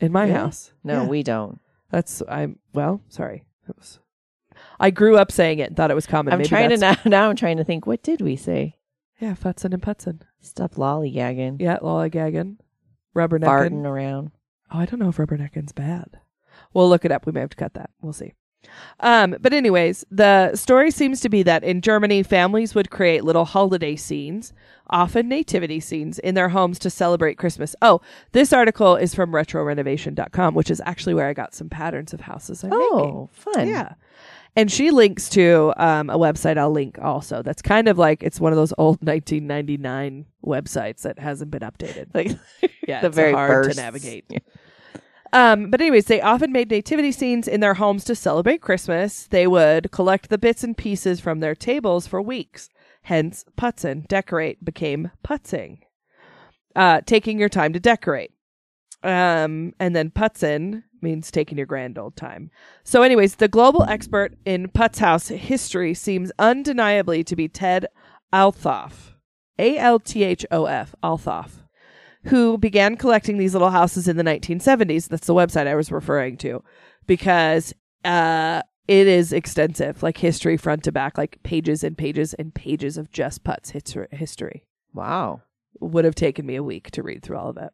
in 0.00 0.10
my 0.10 0.22
Really? 0.22 0.32
house. 0.32 0.72
No, 0.82 1.02
Yeah. 1.02 1.06
we 1.06 1.22
don't. 1.22 1.60
That's 1.90 2.22
I'm 2.30 2.58
well, 2.72 3.02
sorry. 3.10 3.44
It 3.68 3.76
was, 3.76 3.98
I 4.80 4.90
grew 4.90 5.18
up 5.18 5.30
saying 5.30 5.58
it 5.58 5.68
and 5.68 5.76
thought 5.76 5.90
it 5.90 5.94
was 5.94 6.06
common. 6.06 6.32
I'm 6.32 6.38
Maybe 6.38 6.48
trying 6.48 6.70
to 6.70 6.78
now. 6.78 6.96
Now 7.04 7.28
I'm 7.28 7.36
trying 7.36 7.58
to 7.58 7.64
think. 7.64 7.86
What 7.86 8.02
did 8.02 8.22
we 8.22 8.36
say? 8.36 8.76
Yeah, 9.20 9.34
Putzen 9.34 9.74
and 9.74 9.82
Putzen. 9.82 10.22
Stop 10.40 10.76
lollygagging, 10.76 11.60
Yeah, 11.60 11.76
lollygagging, 11.82 12.56
rubbernecking. 13.14 13.44
farting 13.44 13.84
around. 13.84 14.30
Oh, 14.70 14.78
I 14.78 14.86
don't 14.86 14.98
know 15.00 15.10
if 15.10 15.18
rubbernecking's 15.18 15.72
bad. 15.72 16.20
We'll 16.72 16.88
look 16.88 17.04
it 17.04 17.12
up. 17.12 17.26
We 17.26 17.32
may 17.32 17.40
have 17.40 17.50
to 17.50 17.56
cut 17.56 17.74
that. 17.74 17.90
We'll 18.00 18.14
see. 18.14 18.32
Um, 19.00 19.36
but 19.40 19.52
anyways, 19.52 20.04
the 20.10 20.54
story 20.56 20.90
seems 20.90 21.20
to 21.20 21.28
be 21.28 21.42
that 21.44 21.62
in 21.62 21.80
Germany, 21.80 22.22
families 22.22 22.74
would 22.74 22.90
create 22.90 23.24
little 23.24 23.44
holiday 23.44 23.96
scenes, 23.96 24.52
often 24.90 25.28
nativity 25.28 25.80
scenes, 25.80 26.18
in 26.18 26.34
their 26.34 26.48
homes 26.48 26.78
to 26.80 26.90
celebrate 26.90 27.38
Christmas. 27.38 27.76
Oh, 27.80 28.00
this 28.32 28.52
article 28.52 28.96
is 28.96 29.14
from 29.14 29.30
retrorenovation.com, 29.30 30.54
which 30.54 30.70
is 30.70 30.82
actually 30.84 31.14
where 31.14 31.28
I 31.28 31.32
got 31.32 31.54
some 31.54 31.68
patterns 31.68 32.12
of 32.12 32.20
houses 32.20 32.64
I'm 32.64 32.70
making. 32.70 32.86
Oh, 32.92 33.30
fun. 33.32 33.68
Yeah. 33.68 33.94
And 34.56 34.72
she 34.72 34.90
links 34.90 35.28
to 35.30 35.72
um, 35.76 36.10
a 36.10 36.18
website 36.18 36.58
I'll 36.58 36.72
link 36.72 36.98
also. 37.00 37.42
That's 37.42 37.62
kind 37.62 37.86
of 37.86 37.96
like 37.96 38.24
it's 38.24 38.40
one 38.40 38.52
of 38.52 38.56
those 38.56 38.72
old 38.76 38.96
1999 39.02 40.26
websites 40.44 41.02
that 41.02 41.20
hasn't 41.20 41.52
been 41.52 41.60
updated. 41.60 42.06
Like 42.12 42.36
Yeah, 42.88 43.02
the 43.02 43.08
it's 43.08 43.16
very 43.16 43.32
hard 43.32 43.70
to 43.70 43.76
navigate. 43.76 44.24
Um, 45.32 45.70
but 45.70 45.80
anyways, 45.80 46.06
they 46.06 46.20
often 46.20 46.52
made 46.52 46.70
nativity 46.70 47.12
scenes 47.12 47.48
in 47.48 47.60
their 47.60 47.74
homes 47.74 48.04
to 48.04 48.14
celebrate 48.14 48.62
Christmas. 48.62 49.26
They 49.26 49.46
would 49.46 49.90
collect 49.92 50.28
the 50.30 50.38
bits 50.38 50.64
and 50.64 50.76
pieces 50.76 51.20
from 51.20 51.40
their 51.40 51.54
tables 51.54 52.06
for 52.06 52.22
weeks. 52.22 52.68
Hence, 53.02 53.44
putzen, 53.56 54.06
decorate, 54.08 54.64
became 54.64 55.10
putzing. 55.24 55.80
Uh, 56.74 57.00
taking 57.04 57.38
your 57.38 57.48
time 57.48 57.72
to 57.72 57.80
decorate. 57.80 58.32
Um, 59.02 59.74
and 59.78 59.94
then 59.94 60.10
putzen 60.10 60.84
means 61.00 61.30
taking 61.30 61.58
your 61.58 61.66
grand 61.66 61.98
old 61.98 62.16
time. 62.16 62.50
So, 62.82 63.02
anyways, 63.02 63.36
the 63.36 63.48
global 63.48 63.84
expert 63.84 64.34
in 64.44 64.68
Putz 64.68 64.98
House 64.98 65.28
history 65.28 65.94
seems 65.94 66.32
undeniably 66.38 67.22
to 67.24 67.36
be 67.36 67.48
Ted 67.48 67.86
Althoff. 68.32 69.12
A 69.58 69.78
L 69.78 69.98
T 69.98 70.24
H 70.24 70.44
O 70.50 70.66
F, 70.66 70.94
Althoff 71.02 71.67
who 72.24 72.58
began 72.58 72.96
collecting 72.96 73.38
these 73.38 73.54
little 73.54 73.70
houses 73.70 74.08
in 74.08 74.16
the 74.16 74.24
1970s. 74.24 75.08
That's 75.08 75.26
the 75.26 75.34
website 75.34 75.66
I 75.66 75.74
was 75.74 75.90
referring 75.92 76.36
to 76.38 76.62
because 77.06 77.72
uh, 78.04 78.62
it 78.86 79.06
is 79.06 79.32
extensive, 79.32 80.02
like 80.02 80.18
history 80.18 80.56
front 80.56 80.84
to 80.84 80.92
back, 80.92 81.16
like 81.18 81.42
pages 81.42 81.84
and 81.84 81.96
pages 81.96 82.34
and 82.34 82.54
pages 82.54 82.96
of 82.98 83.10
just 83.12 83.44
Putz 83.44 83.70
history. 83.70 84.08
history. 84.10 84.64
Wow. 84.94 85.42
Would 85.80 86.04
have 86.04 86.14
taken 86.14 86.44
me 86.46 86.56
a 86.56 86.62
week 86.62 86.90
to 86.92 87.02
read 87.02 87.22
through 87.22 87.38
all 87.38 87.48
of 87.50 87.56
it. 87.56 87.70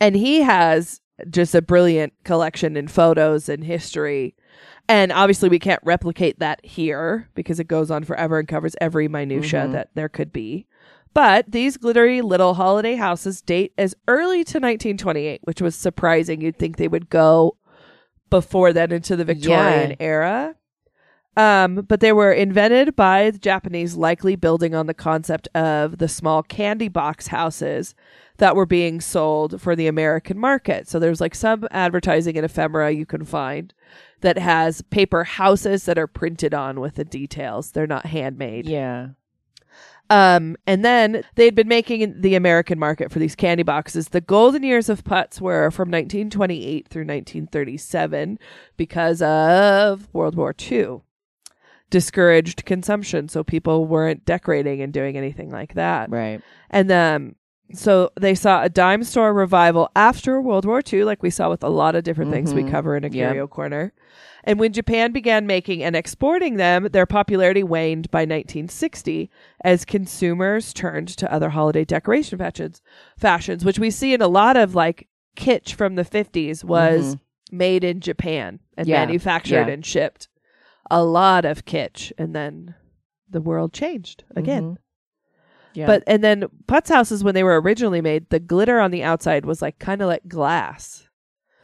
And 0.00 0.16
he 0.16 0.42
has 0.42 1.00
just 1.30 1.54
a 1.54 1.62
brilliant 1.62 2.12
collection 2.24 2.76
in 2.76 2.88
photos 2.88 3.48
and 3.48 3.62
history. 3.62 4.34
And 4.88 5.12
obviously, 5.12 5.48
we 5.48 5.60
can't 5.60 5.80
replicate 5.84 6.40
that 6.40 6.64
here 6.64 7.28
because 7.34 7.60
it 7.60 7.68
goes 7.68 7.90
on 7.90 8.02
forever 8.02 8.38
and 8.38 8.48
covers 8.48 8.74
every 8.80 9.06
minutia 9.08 9.66
Mhm. 9.68 9.72
that 9.72 9.90
there 9.94 10.08
could 10.08 10.32
be. 10.32 10.66
But 11.14 11.50
these 11.50 11.76
glittery 11.76 12.22
little 12.22 12.54
holiday 12.54 12.94
houses 12.94 13.42
date 13.42 13.72
as 13.76 13.94
early 14.08 14.44
to 14.44 14.58
1928, 14.58 15.40
which 15.44 15.60
was 15.60 15.74
surprising. 15.76 16.40
You'd 16.40 16.58
think 16.58 16.76
they 16.76 16.88
would 16.88 17.10
go 17.10 17.56
before 18.30 18.72
then 18.72 18.92
into 18.92 19.14
the 19.16 19.24
Victorian 19.24 19.90
Yeah. 19.90 19.96
era. 20.00 20.54
Um, 21.34 21.86
but 21.88 22.00
they 22.00 22.12
were 22.12 22.32
invented 22.32 22.94
by 22.94 23.30
the 23.30 23.38
Japanese, 23.38 23.94
likely 23.96 24.36
building 24.36 24.74
on 24.74 24.86
the 24.86 24.92
concept 24.94 25.48
of 25.54 25.96
the 25.98 26.08
small 26.08 26.42
candy 26.42 26.88
box 26.88 27.28
houses 27.28 27.94
that 28.36 28.54
were 28.54 28.66
being 28.66 29.00
sold 29.00 29.60
for 29.60 29.74
the 29.74 29.86
American 29.86 30.38
market. 30.38 30.88
So 30.88 30.98
there's 30.98 31.20
like 31.22 31.34
some 31.34 31.66
advertising 31.70 32.36
in 32.36 32.44
ephemera 32.44 32.90
you 32.90 33.06
can 33.06 33.24
find 33.24 33.72
that 34.20 34.36
has 34.38 34.82
paper 34.82 35.24
houses 35.24 35.84
that 35.86 35.98
are 35.98 36.06
printed 36.06 36.52
on 36.52 36.80
with 36.80 36.96
the 36.96 37.04
details. 37.04 37.70
They're 37.72 37.86
not 37.86 38.06
handmade. 38.06 38.66
Yeah. 38.66 39.08
Um, 40.10 40.56
and 40.66 40.84
then 40.84 41.24
they'd 41.36 41.54
been 41.54 41.68
making 41.68 42.20
the 42.20 42.34
American 42.34 42.78
market 42.78 43.10
for 43.10 43.18
these 43.18 43.34
candy 43.34 43.62
boxes. 43.62 44.08
The 44.08 44.20
golden 44.20 44.62
years 44.62 44.88
of 44.90 45.04
Putz 45.04 45.40
were 45.40 45.70
from 45.70 45.90
1928 45.90 46.88
through 46.88 47.02
1937 47.02 48.38
because 48.76 49.22
of 49.22 50.08
World 50.12 50.34
War 50.36 50.54
II. 50.70 51.00
Discouraged 51.90 52.64
consumption, 52.64 53.28
so 53.28 53.44
people 53.44 53.84
weren't 53.86 54.24
decorating 54.24 54.80
and 54.80 54.92
doing 54.94 55.16
anything 55.16 55.50
like 55.50 55.74
that. 55.74 56.10
Right. 56.10 56.40
And 56.70 56.90
um, 56.90 57.36
so 57.74 58.10
they 58.18 58.34
saw 58.34 58.62
a 58.62 58.70
dime 58.70 59.04
store 59.04 59.34
revival 59.34 59.90
after 59.94 60.40
World 60.40 60.64
War 60.64 60.80
II, 60.90 61.04
like 61.04 61.22
we 61.22 61.28
saw 61.30 61.50
with 61.50 61.62
a 61.62 61.68
lot 61.68 61.94
of 61.94 62.02
different 62.04 62.30
things 62.30 62.54
we 62.54 62.62
Mhm. 62.62 62.70
cover 62.70 62.96
in 62.96 63.04
a 63.04 63.08
Yep. 63.08 63.12
curio 63.30 63.46
corner. 63.46 63.92
And 64.44 64.58
when 64.58 64.72
Japan 64.72 65.12
began 65.12 65.46
making 65.46 65.82
and 65.84 65.94
exporting 65.94 66.56
them, 66.56 66.88
their 66.92 67.06
popularity 67.06 67.62
waned 67.62 68.10
by 68.10 68.20
1960 68.22 69.30
as 69.64 69.84
consumers 69.84 70.72
turned 70.72 71.08
to 71.08 71.32
other 71.32 71.50
holiday 71.50 71.84
decoration 71.84 72.38
fashions, 72.38 72.82
fashions, 73.16 73.64
which 73.64 73.78
we 73.78 73.90
see 73.90 74.14
in 74.14 74.20
a 74.22 74.26
lot 74.28 74.56
of 74.56 74.74
like 74.74 75.08
kitsch 75.36 75.74
from 75.74 75.94
the 75.94 76.04
50s 76.04 76.64
was 76.64 77.16
made 77.50 77.84
in 77.84 78.00
Japan 78.00 78.58
and 78.76 78.86
Mm-hmm. 78.86 78.90
Yeah. 78.90 79.06
manufactured 79.06 79.66
Yeah. 79.68 79.72
and 79.74 79.86
shipped. 79.86 80.28
A 80.90 81.04
lot 81.04 81.44
of 81.44 81.64
kitsch, 81.64 82.10
and 82.18 82.34
then 82.34 82.74
the 83.30 83.40
world 83.40 83.72
changed 83.72 84.24
again. 84.34 84.62
Mhm. 84.72 84.76
Yeah. 85.74 85.86
But 85.86 86.02
and 86.06 86.22
then 86.24 86.44
Putz 86.66 86.88
houses 86.88 87.22
when 87.24 87.34
they 87.34 87.44
were 87.44 87.58
originally 87.60 88.00
made, 88.02 88.28
the 88.28 88.40
glitter 88.40 88.78
on 88.80 88.90
the 88.90 89.02
outside 89.02 89.46
was 89.46 89.62
like 89.62 89.78
kind 89.78 90.02
of 90.02 90.08
like 90.08 90.26
glass. 90.28 91.08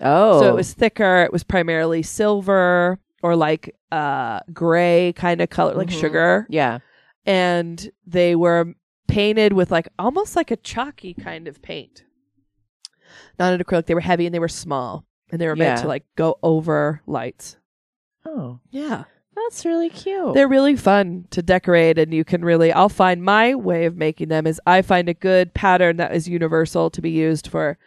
Oh, 0.01 0.41
So 0.41 0.49
it 0.49 0.55
was 0.55 0.73
thicker. 0.73 1.23
It 1.23 1.33
was 1.33 1.45
primarily 1.45 2.03
silver 2.03 2.99
or 3.23 3.37
like 3.37 3.75
uh 3.91 4.41
gray 4.53 5.13
kind 5.17 5.41
of 5.41 5.51
color, 5.51 5.75
like 5.75 5.89
Mhm. 5.89 6.01
sugar. 6.01 6.47
yeah. 6.51 6.79
And 7.27 7.91
they 8.07 8.35
were 8.37 8.75
painted 9.07 9.53
with 9.53 9.71
like 9.71 9.89
almost 9.99 10.37
like 10.37 10.51
a 10.51 10.57
chalky 10.57 11.15
kind 11.15 11.49
of 11.49 11.61
paint. 11.63 12.05
Not 13.39 13.53
an 13.53 13.63
acrylic. 13.63 13.87
They 13.87 13.95
were 13.95 14.01
heavy 14.01 14.27
and 14.27 14.35
they 14.35 14.39
were 14.39 14.49
small. 14.49 15.05
And 15.31 15.41
they 15.41 15.47
were 15.47 15.57
meant 15.57 15.79
Yeah. 15.79 15.83
to 15.83 15.89
like 15.89 16.05
go 16.17 16.39
over 16.43 17.03
lights. 17.07 17.57
Oh, 18.25 18.61
Yeah. 18.71 19.05
that's 19.37 19.65
really 19.65 19.89
cute. 19.91 20.35
They're 20.35 20.49
really 20.49 20.75
fun 20.77 21.27
to 21.31 21.43
decorate, 21.43 21.97
and 21.99 22.13
you 22.13 22.25
can 22.25 22.45
really. 22.45 22.73
I'll 22.73 22.89
find 22.89 23.23
my 23.23 23.55
way 23.55 23.85
of 23.87 23.97
making 23.97 24.29
them 24.29 24.47
is 24.47 24.61
I 24.67 24.83
find 24.83 25.09
a 25.09 25.15
good 25.15 25.55
pattern 25.55 25.97
that 25.99 26.15
is 26.15 26.29
universal 26.29 26.91
to 26.91 27.01
be 27.01 27.11
used 27.11 27.47
for 27.47 27.79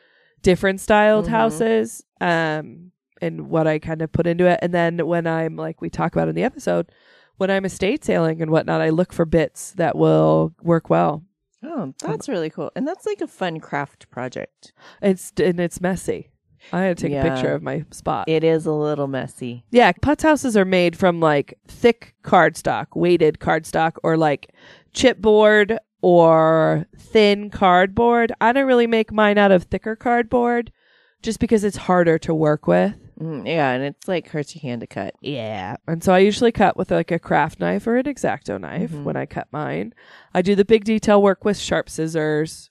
different 0.42 0.80
styled 0.80 1.26
Mhm. 1.26 1.30
houses, 1.30 2.04
um, 2.20 2.92
and 3.22 3.50
what 3.50 3.68
I 3.68 3.80
kind 3.80 4.02
of 4.02 4.12
put 4.12 4.26
into 4.28 4.46
it. 4.48 4.60
And 4.62 4.74
then 4.74 5.06
when 5.06 5.28
I'm 5.28 5.56
like 5.56 5.82
we 5.82 5.90
talk 5.90 6.14
about 6.16 6.28
in 6.28 6.36
the 6.36 6.44
episode, 6.44 6.92
when 7.38 7.50
I'm 7.52 7.66
estate 7.66 8.04
sailing 8.04 8.42
and 8.42 8.52
whatnot, 8.52 8.82
I 8.82 8.90
look 8.90 9.14
for 9.14 9.26
bits 9.26 9.74
that 9.74 9.96
will 9.98 10.54
work 10.62 10.90
well. 10.90 11.24
oh, 11.64 11.94
that's 12.02 12.28
really 12.28 12.50
cool. 12.50 12.72
And 12.76 12.88
that's 12.88 13.06
like 13.06 13.22
a 13.22 13.28
fun 13.28 13.60
craft 13.60 14.10
project. 14.10 14.74
It's 15.02 15.32
and 15.38 15.60
it's 15.60 15.80
messy. 15.80 16.32
I 16.74 16.82
had 16.82 16.98
to 16.98 17.04
take 17.04 17.12
Yeah. 17.14 17.24
a 17.26 17.30
picture 17.36 17.54
of 17.54 17.62
my 17.62 17.86
spot. 17.92 18.28
It 18.28 18.44
is 18.44 18.66
a 18.66 18.72
little 18.72 19.08
messy. 19.08 19.64
Yeah, 19.72 19.92
putz 19.92 20.24
houses 20.24 20.58
are 20.58 20.66
made 20.66 20.96
from 20.98 21.20
like 21.20 21.58
thick 21.68 22.16
cardstock, 22.24 22.88
weighted 22.96 23.38
cardstock, 23.40 23.94
or 24.04 24.18
like 24.18 24.54
chipboard 24.94 25.78
or 26.02 26.86
thin 26.98 27.50
cardboard. 27.50 28.32
I 28.42 28.52
don't 28.54 28.68
really 28.68 28.88
make 28.88 29.12
mine 29.12 29.38
out 29.38 29.52
of 29.52 29.64
thicker 29.64 29.96
cardboard 29.96 30.72
just 31.22 31.40
because 31.40 31.64
it's 31.64 31.78
harder 31.78 32.18
to 32.20 32.34
work 32.34 32.68
with. 32.68 32.96
Mm, 33.20 33.46
yeah, 33.46 33.70
and 33.72 33.84
it's 33.84 34.08
like 34.08 34.30
hurts 34.30 34.56
your 34.56 34.62
hand 34.64 34.82
to 34.82 34.88
cut. 34.88 35.14
Yeah. 35.22 35.76
And 35.88 36.04
so 36.04 36.12
I 36.14 36.20
usually 36.20 36.52
cut 36.52 36.76
with 36.76 36.90
like 36.90 37.12
a 37.12 37.20
craft 37.20 37.60
knife 37.60 37.86
or 37.86 37.98
an 37.98 38.06
exacto 38.06 38.60
knife 38.60 38.90
Mhm. 38.92 39.04
when 39.04 39.16
I 39.16 39.28
cut 39.28 39.48
mine. 39.52 39.94
I 40.34 40.42
do 40.42 40.56
the 40.56 40.66
big 40.66 40.84
detail 40.86 41.22
work 41.22 41.46
with 41.46 41.58
sharp 41.60 41.88
scissors. 41.90 42.70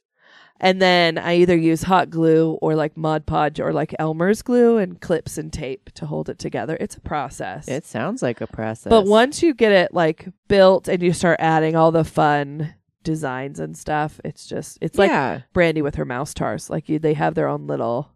And 0.62 0.82
then 0.82 1.16
I 1.16 1.36
either 1.36 1.56
use 1.56 1.84
hot 1.84 2.10
glue 2.10 2.58
or 2.60 2.74
like 2.74 2.94
Mod 2.96 3.24
Podge 3.24 3.60
or 3.60 3.72
like 3.72 3.94
Elmer's 3.98 4.42
glue 4.42 4.76
and 4.76 5.00
clips 5.00 5.38
and 5.38 5.50
tape 5.50 5.90
to 5.94 6.04
hold 6.04 6.28
it 6.28 6.38
together. 6.38 6.76
It's 6.80 6.96
a 6.96 7.00
process. 7.00 7.66
It 7.66 7.86
sounds 7.86 8.20
like 8.20 8.42
a 8.42 8.46
process. 8.46 8.90
But 8.90 9.06
once 9.06 9.42
you 9.42 9.54
get 9.54 9.72
it 9.72 9.94
like 9.94 10.28
built 10.48 10.86
and 10.86 11.02
you 11.02 11.12
start 11.14 11.38
adding 11.40 11.76
all 11.76 11.92
the 11.92 12.04
fun 12.04 12.74
designs 13.02 13.58
and 13.60 13.76
stuff, 13.76 14.20
it's 14.24 14.46
just 14.46 14.78
it's 14.80 14.98
like 14.98 15.10
yeah, 15.10 15.40
Brandy 15.52 15.82
with 15.82 15.94
her 15.96 16.04
mouse 16.04 16.34
tars. 16.34 16.68
Like 16.70 16.88
you, 16.88 16.98
they 16.98 17.14
have 17.14 17.34
their 17.34 17.48
own 17.48 17.66
little 17.66 18.10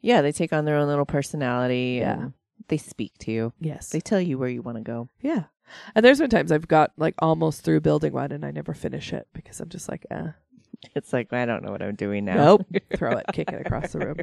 yeah, 0.00 0.20
they 0.22 0.32
take 0.32 0.52
on 0.52 0.64
their 0.64 0.76
own 0.76 0.88
little 0.88 1.04
personality. 1.06 1.98
Yeah. 2.00 2.28
they 2.68 2.76
speak 2.78 3.16
to 3.18 3.30
you. 3.30 3.52
yes, 3.60 3.90
They 3.90 4.00
tell 4.00 4.20
you 4.20 4.36
where 4.38 4.48
you 4.48 4.62
want 4.62 4.78
to 4.78 4.82
go. 4.82 5.08
yeah. 5.20 5.44
And 5.94 6.04
there's 6.04 6.18
been 6.18 6.28
times 6.28 6.52
I've 6.52 6.68
got 6.68 6.92
like 6.98 7.14
almost 7.20 7.62
through 7.64 7.80
building 7.80 8.12
one 8.12 8.30
and 8.32 8.44
I 8.44 8.50
never 8.50 8.74
finish 8.74 9.12
it 9.12 9.26
because 9.32 9.58
I'm 9.60 9.68
just 9.70 9.88
like, 9.88 10.04
eh, 10.10 10.28
It's 10.96 11.12
like 11.12 11.32
I 11.32 11.46
don't 11.46 11.62
know 11.64 11.70
what 11.70 11.82
I'm 11.82 11.94
doing 11.94 12.24
now. 12.24 12.34
nope, 12.36 12.66
throw 12.96 13.12
it, 13.12 13.26
kick 13.32 13.50
it 13.52 13.64
across 13.64 13.92
the 13.92 14.00
room. 14.00 14.16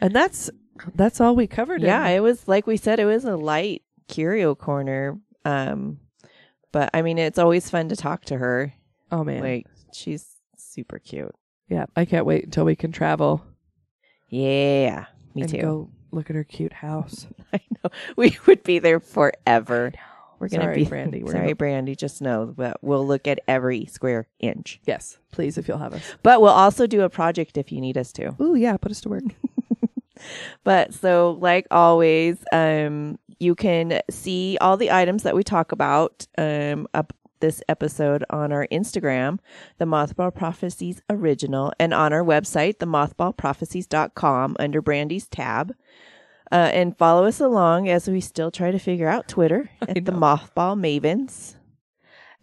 And 0.00 0.14
that's 0.14 0.50
that's 0.94 1.20
all 1.20 1.34
we 1.34 1.46
covered. 1.46 1.82
yeah, 1.82 2.06
in- 2.08 2.16
it 2.16 2.20
was 2.20 2.46
like 2.48 2.66
we 2.66 2.76
said, 2.76 3.00
it 3.00 3.04
was 3.04 3.24
a 3.24 3.36
light 3.36 3.82
curio 4.08 4.54
corner. 4.54 5.18
Um, 5.44 5.98
but 6.72 6.90
I 6.92 7.02
mean, 7.02 7.18
it's 7.18 7.38
always 7.38 7.70
fun 7.70 7.88
to 7.88 7.96
talk 7.96 8.24
to 8.26 8.36
her. 8.38 8.74
Oh 9.12 9.24
man, 9.24 9.42
Like 9.42 9.66
she's 9.92 10.26
super 10.56 10.98
cute. 10.98 11.34
yeah. 11.68 11.86
I 11.96 12.04
can't 12.04 12.26
wait 12.26 12.44
until 12.44 12.64
we 12.64 12.76
can 12.76 12.92
travel. 12.92 13.44
Yeah, 14.28 15.06
me 15.34 15.42
and 15.42 15.50
too. 15.50 15.60
Go 15.62 15.90
look 16.10 16.30
at 16.30 16.36
her 16.36 16.44
cute 16.44 16.72
house. 16.72 17.26
I 17.52 17.60
know 17.82 17.90
we 18.16 18.36
would 18.46 18.62
be 18.62 18.78
there 18.78 19.00
forever. 19.00 19.92
We're 20.38 20.48
gonna 20.48 20.64
Sorry, 20.64 20.76
be 20.76 20.84
Brandy, 20.84 21.22
we're 21.24 21.32
sorry, 21.32 21.44
gonna- 21.46 21.54
Brandy. 21.56 21.96
Just 21.96 22.22
know 22.22 22.54
that 22.58 22.76
we'll 22.82 23.06
look 23.06 23.26
at 23.26 23.40
every 23.48 23.86
square 23.86 24.28
inch. 24.38 24.80
Yes, 24.84 25.18
please, 25.32 25.58
if 25.58 25.66
you'll 25.66 25.78
have 25.78 25.94
us. 25.94 26.02
But 26.22 26.40
we'll 26.40 26.50
also 26.52 26.86
do 26.86 27.02
a 27.02 27.08
project 27.10 27.56
if 27.56 27.72
you 27.72 27.80
need 27.80 27.96
us 27.98 28.12
to. 28.12 28.36
Ooh, 28.40 28.54
yeah, 28.54 28.76
put 28.76 28.92
us 28.92 29.00
to 29.02 29.08
work. 29.08 29.24
But 30.64 30.92
so, 30.94 31.38
like 31.40 31.68
always, 31.70 32.38
um, 32.52 33.20
you 33.38 33.54
can 33.54 34.00
see 34.10 34.58
all 34.60 34.76
the 34.76 34.90
items 34.90 35.22
that 35.22 35.36
we 35.36 35.44
talk 35.44 35.70
about 35.70 36.26
um, 36.36 36.88
up 36.92 37.12
this 37.40 37.62
episode 37.68 38.24
on 38.30 38.52
our 38.52 38.66
Instagram, 38.72 39.38
the 39.78 39.84
Mothball 39.84 40.34
Prophecies 40.34 41.02
Original, 41.10 41.72
and 41.78 41.92
on 41.94 42.12
our 42.12 42.22
website, 42.24 42.76
themothballprophecies.com, 42.78 44.56
under 44.58 44.82
Brandy's 44.82 45.26
tab. 45.28 45.74
Uh, 46.50 46.70
and 46.72 46.96
follow 46.96 47.26
us 47.26 47.40
along 47.40 47.88
as 47.88 48.08
we 48.08 48.20
still 48.20 48.50
try 48.50 48.70
to 48.70 48.78
figure 48.78 49.08
out 49.08 49.28
Twitter 49.28 49.68
at 49.82 50.04
the. 50.04 50.12
Mothball 50.12 50.76
Mavens. 50.78 51.56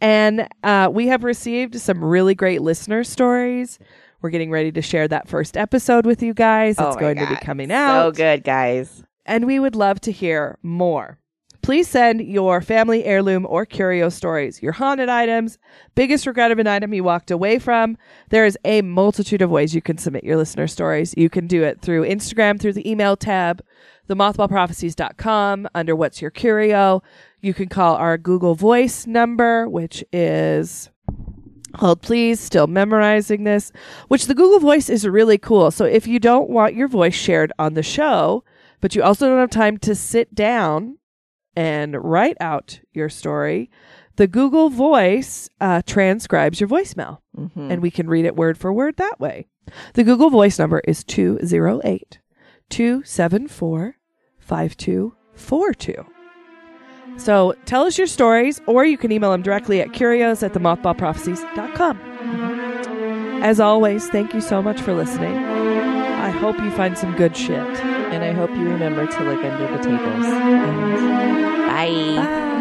And 0.01 0.47
uh, 0.63 0.89
we 0.91 1.07
have 1.07 1.23
received 1.23 1.79
some 1.79 2.03
really 2.03 2.35
great 2.35 2.61
listener 2.61 3.03
stories. 3.03 3.79
We're 4.21 4.29
getting 4.29 4.51
ready 4.51 4.71
to 4.73 4.81
share 4.81 5.07
that 5.07 5.27
first 5.27 5.55
episode 5.57 6.05
with 6.05 6.21
you 6.21 6.33
guys. 6.33 6.77
It's 6.77 6.95
Oh 6.95 6.99
going 6.99 7.15
to 7.17 7.25
be 7.27 7.35
God. 7.35 7.41
coming 7.41 7.69
So 7.69 7.75
out. 7.75 8.15
good, 8.15 8.43
guys. 8.43 9.03
And 9.25 9.45
we 9.47 9.59
would 9.59 9.75
love 9.75 9.99
to 10.01 10.11
hear 10.11 10.59
more. 10.61 11.17
Please 11.65 11.87
send 11.87 12.21
your 12.21 12.61
family 12.61 13.03
heirloom 13.05 13.43
or 13.49 13.65
curio 13.65 14.07
stories, 14.09 14.61
your 14.61 14.71
haunted 14.71 15.09
items, 15.09 15.57
biggest 15.95 16.27
regret 16.27 16.51
of 16.51 16.59
an 16.59 16.67
item 16.67 16.93
you 16.93 17.03
walked 17.03 17.31
away 17.31 17.57
from. 17.57 17.97
There 18.29 18.45
is 18.45 18.55
a 18.63 18.83
multitude 18.83 19.41
of 19.41 19.49
ways 19.49 19.73
you 19.73 19.81
can 19.81 19.97
submit 19.97 20.23
your 20.23 20.37
listener 20.37 20.67
stories. 20.67 21.15
You 21.17 21.27
can 21.27 21.47
do 21.47 21.63
it 21.63 21.81
through 21.81 22.03
Instagram, 22.03 22.59
through 22.59 22.73
the 22.73 22.87
email 22.87 23.17
tab, 23.17 23.63
themothballprophecies.com, 24.07 25.67
under 25.73 25.95
What's 25.95 26.21
Your 26.21 26.29
Curio. 26.29 27.01
You 27.41 27.55
can 27.55 27.67
call 27.67 27.95
our 27.95 28.19
Google 28.19 28.53
Voice 28.53 29.07
number, 29.07 29.67
which 29.67 30.03
is 30.13 30.91
hold 31.77 32.03
please 32.03 32.39
still 32.39 32.67
memorizing 32.67 33.43
this 33.43 33.73
which 34.07 34.27
the 34.27 34.33
google 34.33 34.61
voice 34.61 34.89
is 34.89 35.05
really 35.05 35.37
cool 35.37 35.69
so 35.71 35.83
if 35.83 36.07
you 36.07 36.21
don't 36.21 36.49
want 36.49 36.73
your 36.73 36.87
voice 36.87 37.13
shared 37.13 37.51
on 37.59 37.73
the 37.73 37.83
show 37.83 38.45
but 38.79 38.95
you 38.95 39.03
also 39.03 39.27
don't 39.27 39.39
have 39.39 39.49
time 39.49 39.77
to 39.77 39.93
sit 39.93 40.33
down 40.33 40.97
and 41.55 41.95
write 42.03 42.37
out 42.39 42.79
your 42.93 43.09
story 43.09 43.69
the 44.17 44.27
google 44.27 44.69
voice 44.69 45.49
uh, 45.61 45.81
transcribes 45.85 46.59
your 46.59 46.69
voicemail 46.69 47.19
Mhm. 47.37 47.71
and 47.71 47.81
we 47.81 47.91
can 47.91 48.07
read 48.07 48.25
it 48.25 48.35
word 48.35 48.57
for 48.57 48.71
word 48.73 48.95
that 48.97 49.19
way 49.19 49.47
the 49.93 50.03
google 50.03 50.29
voice 50.29 50.57
number 50.59 50.81
is 50.87 51.03
208 51.03 52.19
274 52.69 53.95
5242 54.39 56.05
so 57.17 57.53
tell 57.63 57.83
us 57.83 57.97
your 57.97 58.07
stories, 58.07 58.59
or 58.67 58.83
you 58.83 58.97
can 58.97 59.09
email 59.09 59.31
them 59.31 59.41
directly 59.41 59.79
at 59.79 59.93
curios 59.93 60.43
at 60.43 60.51
themothballprophecies.com. 60.51 61.97
As 63.41 63.61
always, 63.61 64.09
thank 64.09 64.33
you 64.33 64.41
so 64.41 64.61
much 64.61 64.81
for 64.81 64.93
listening. 64.93 65.37
I 65.37 66.29
hope 66.29 66.57
you 66.57 66.69
find 66.71 66.97
some 66.97 67.15
good 67.15 67.37
shit. 67.37 67.94
And 68.13 68.23
I 68.23 68.33
hope 68.33 68.51
you 68.51 68.69
remember 68.69 69.05
to 69.05 69.23
look 69.23 69.43
under 69.43 69.77
the 69.77 69.83
tables. 69.83 70.25
Bye. 71.67 72.15
Bye. 72.15 72.54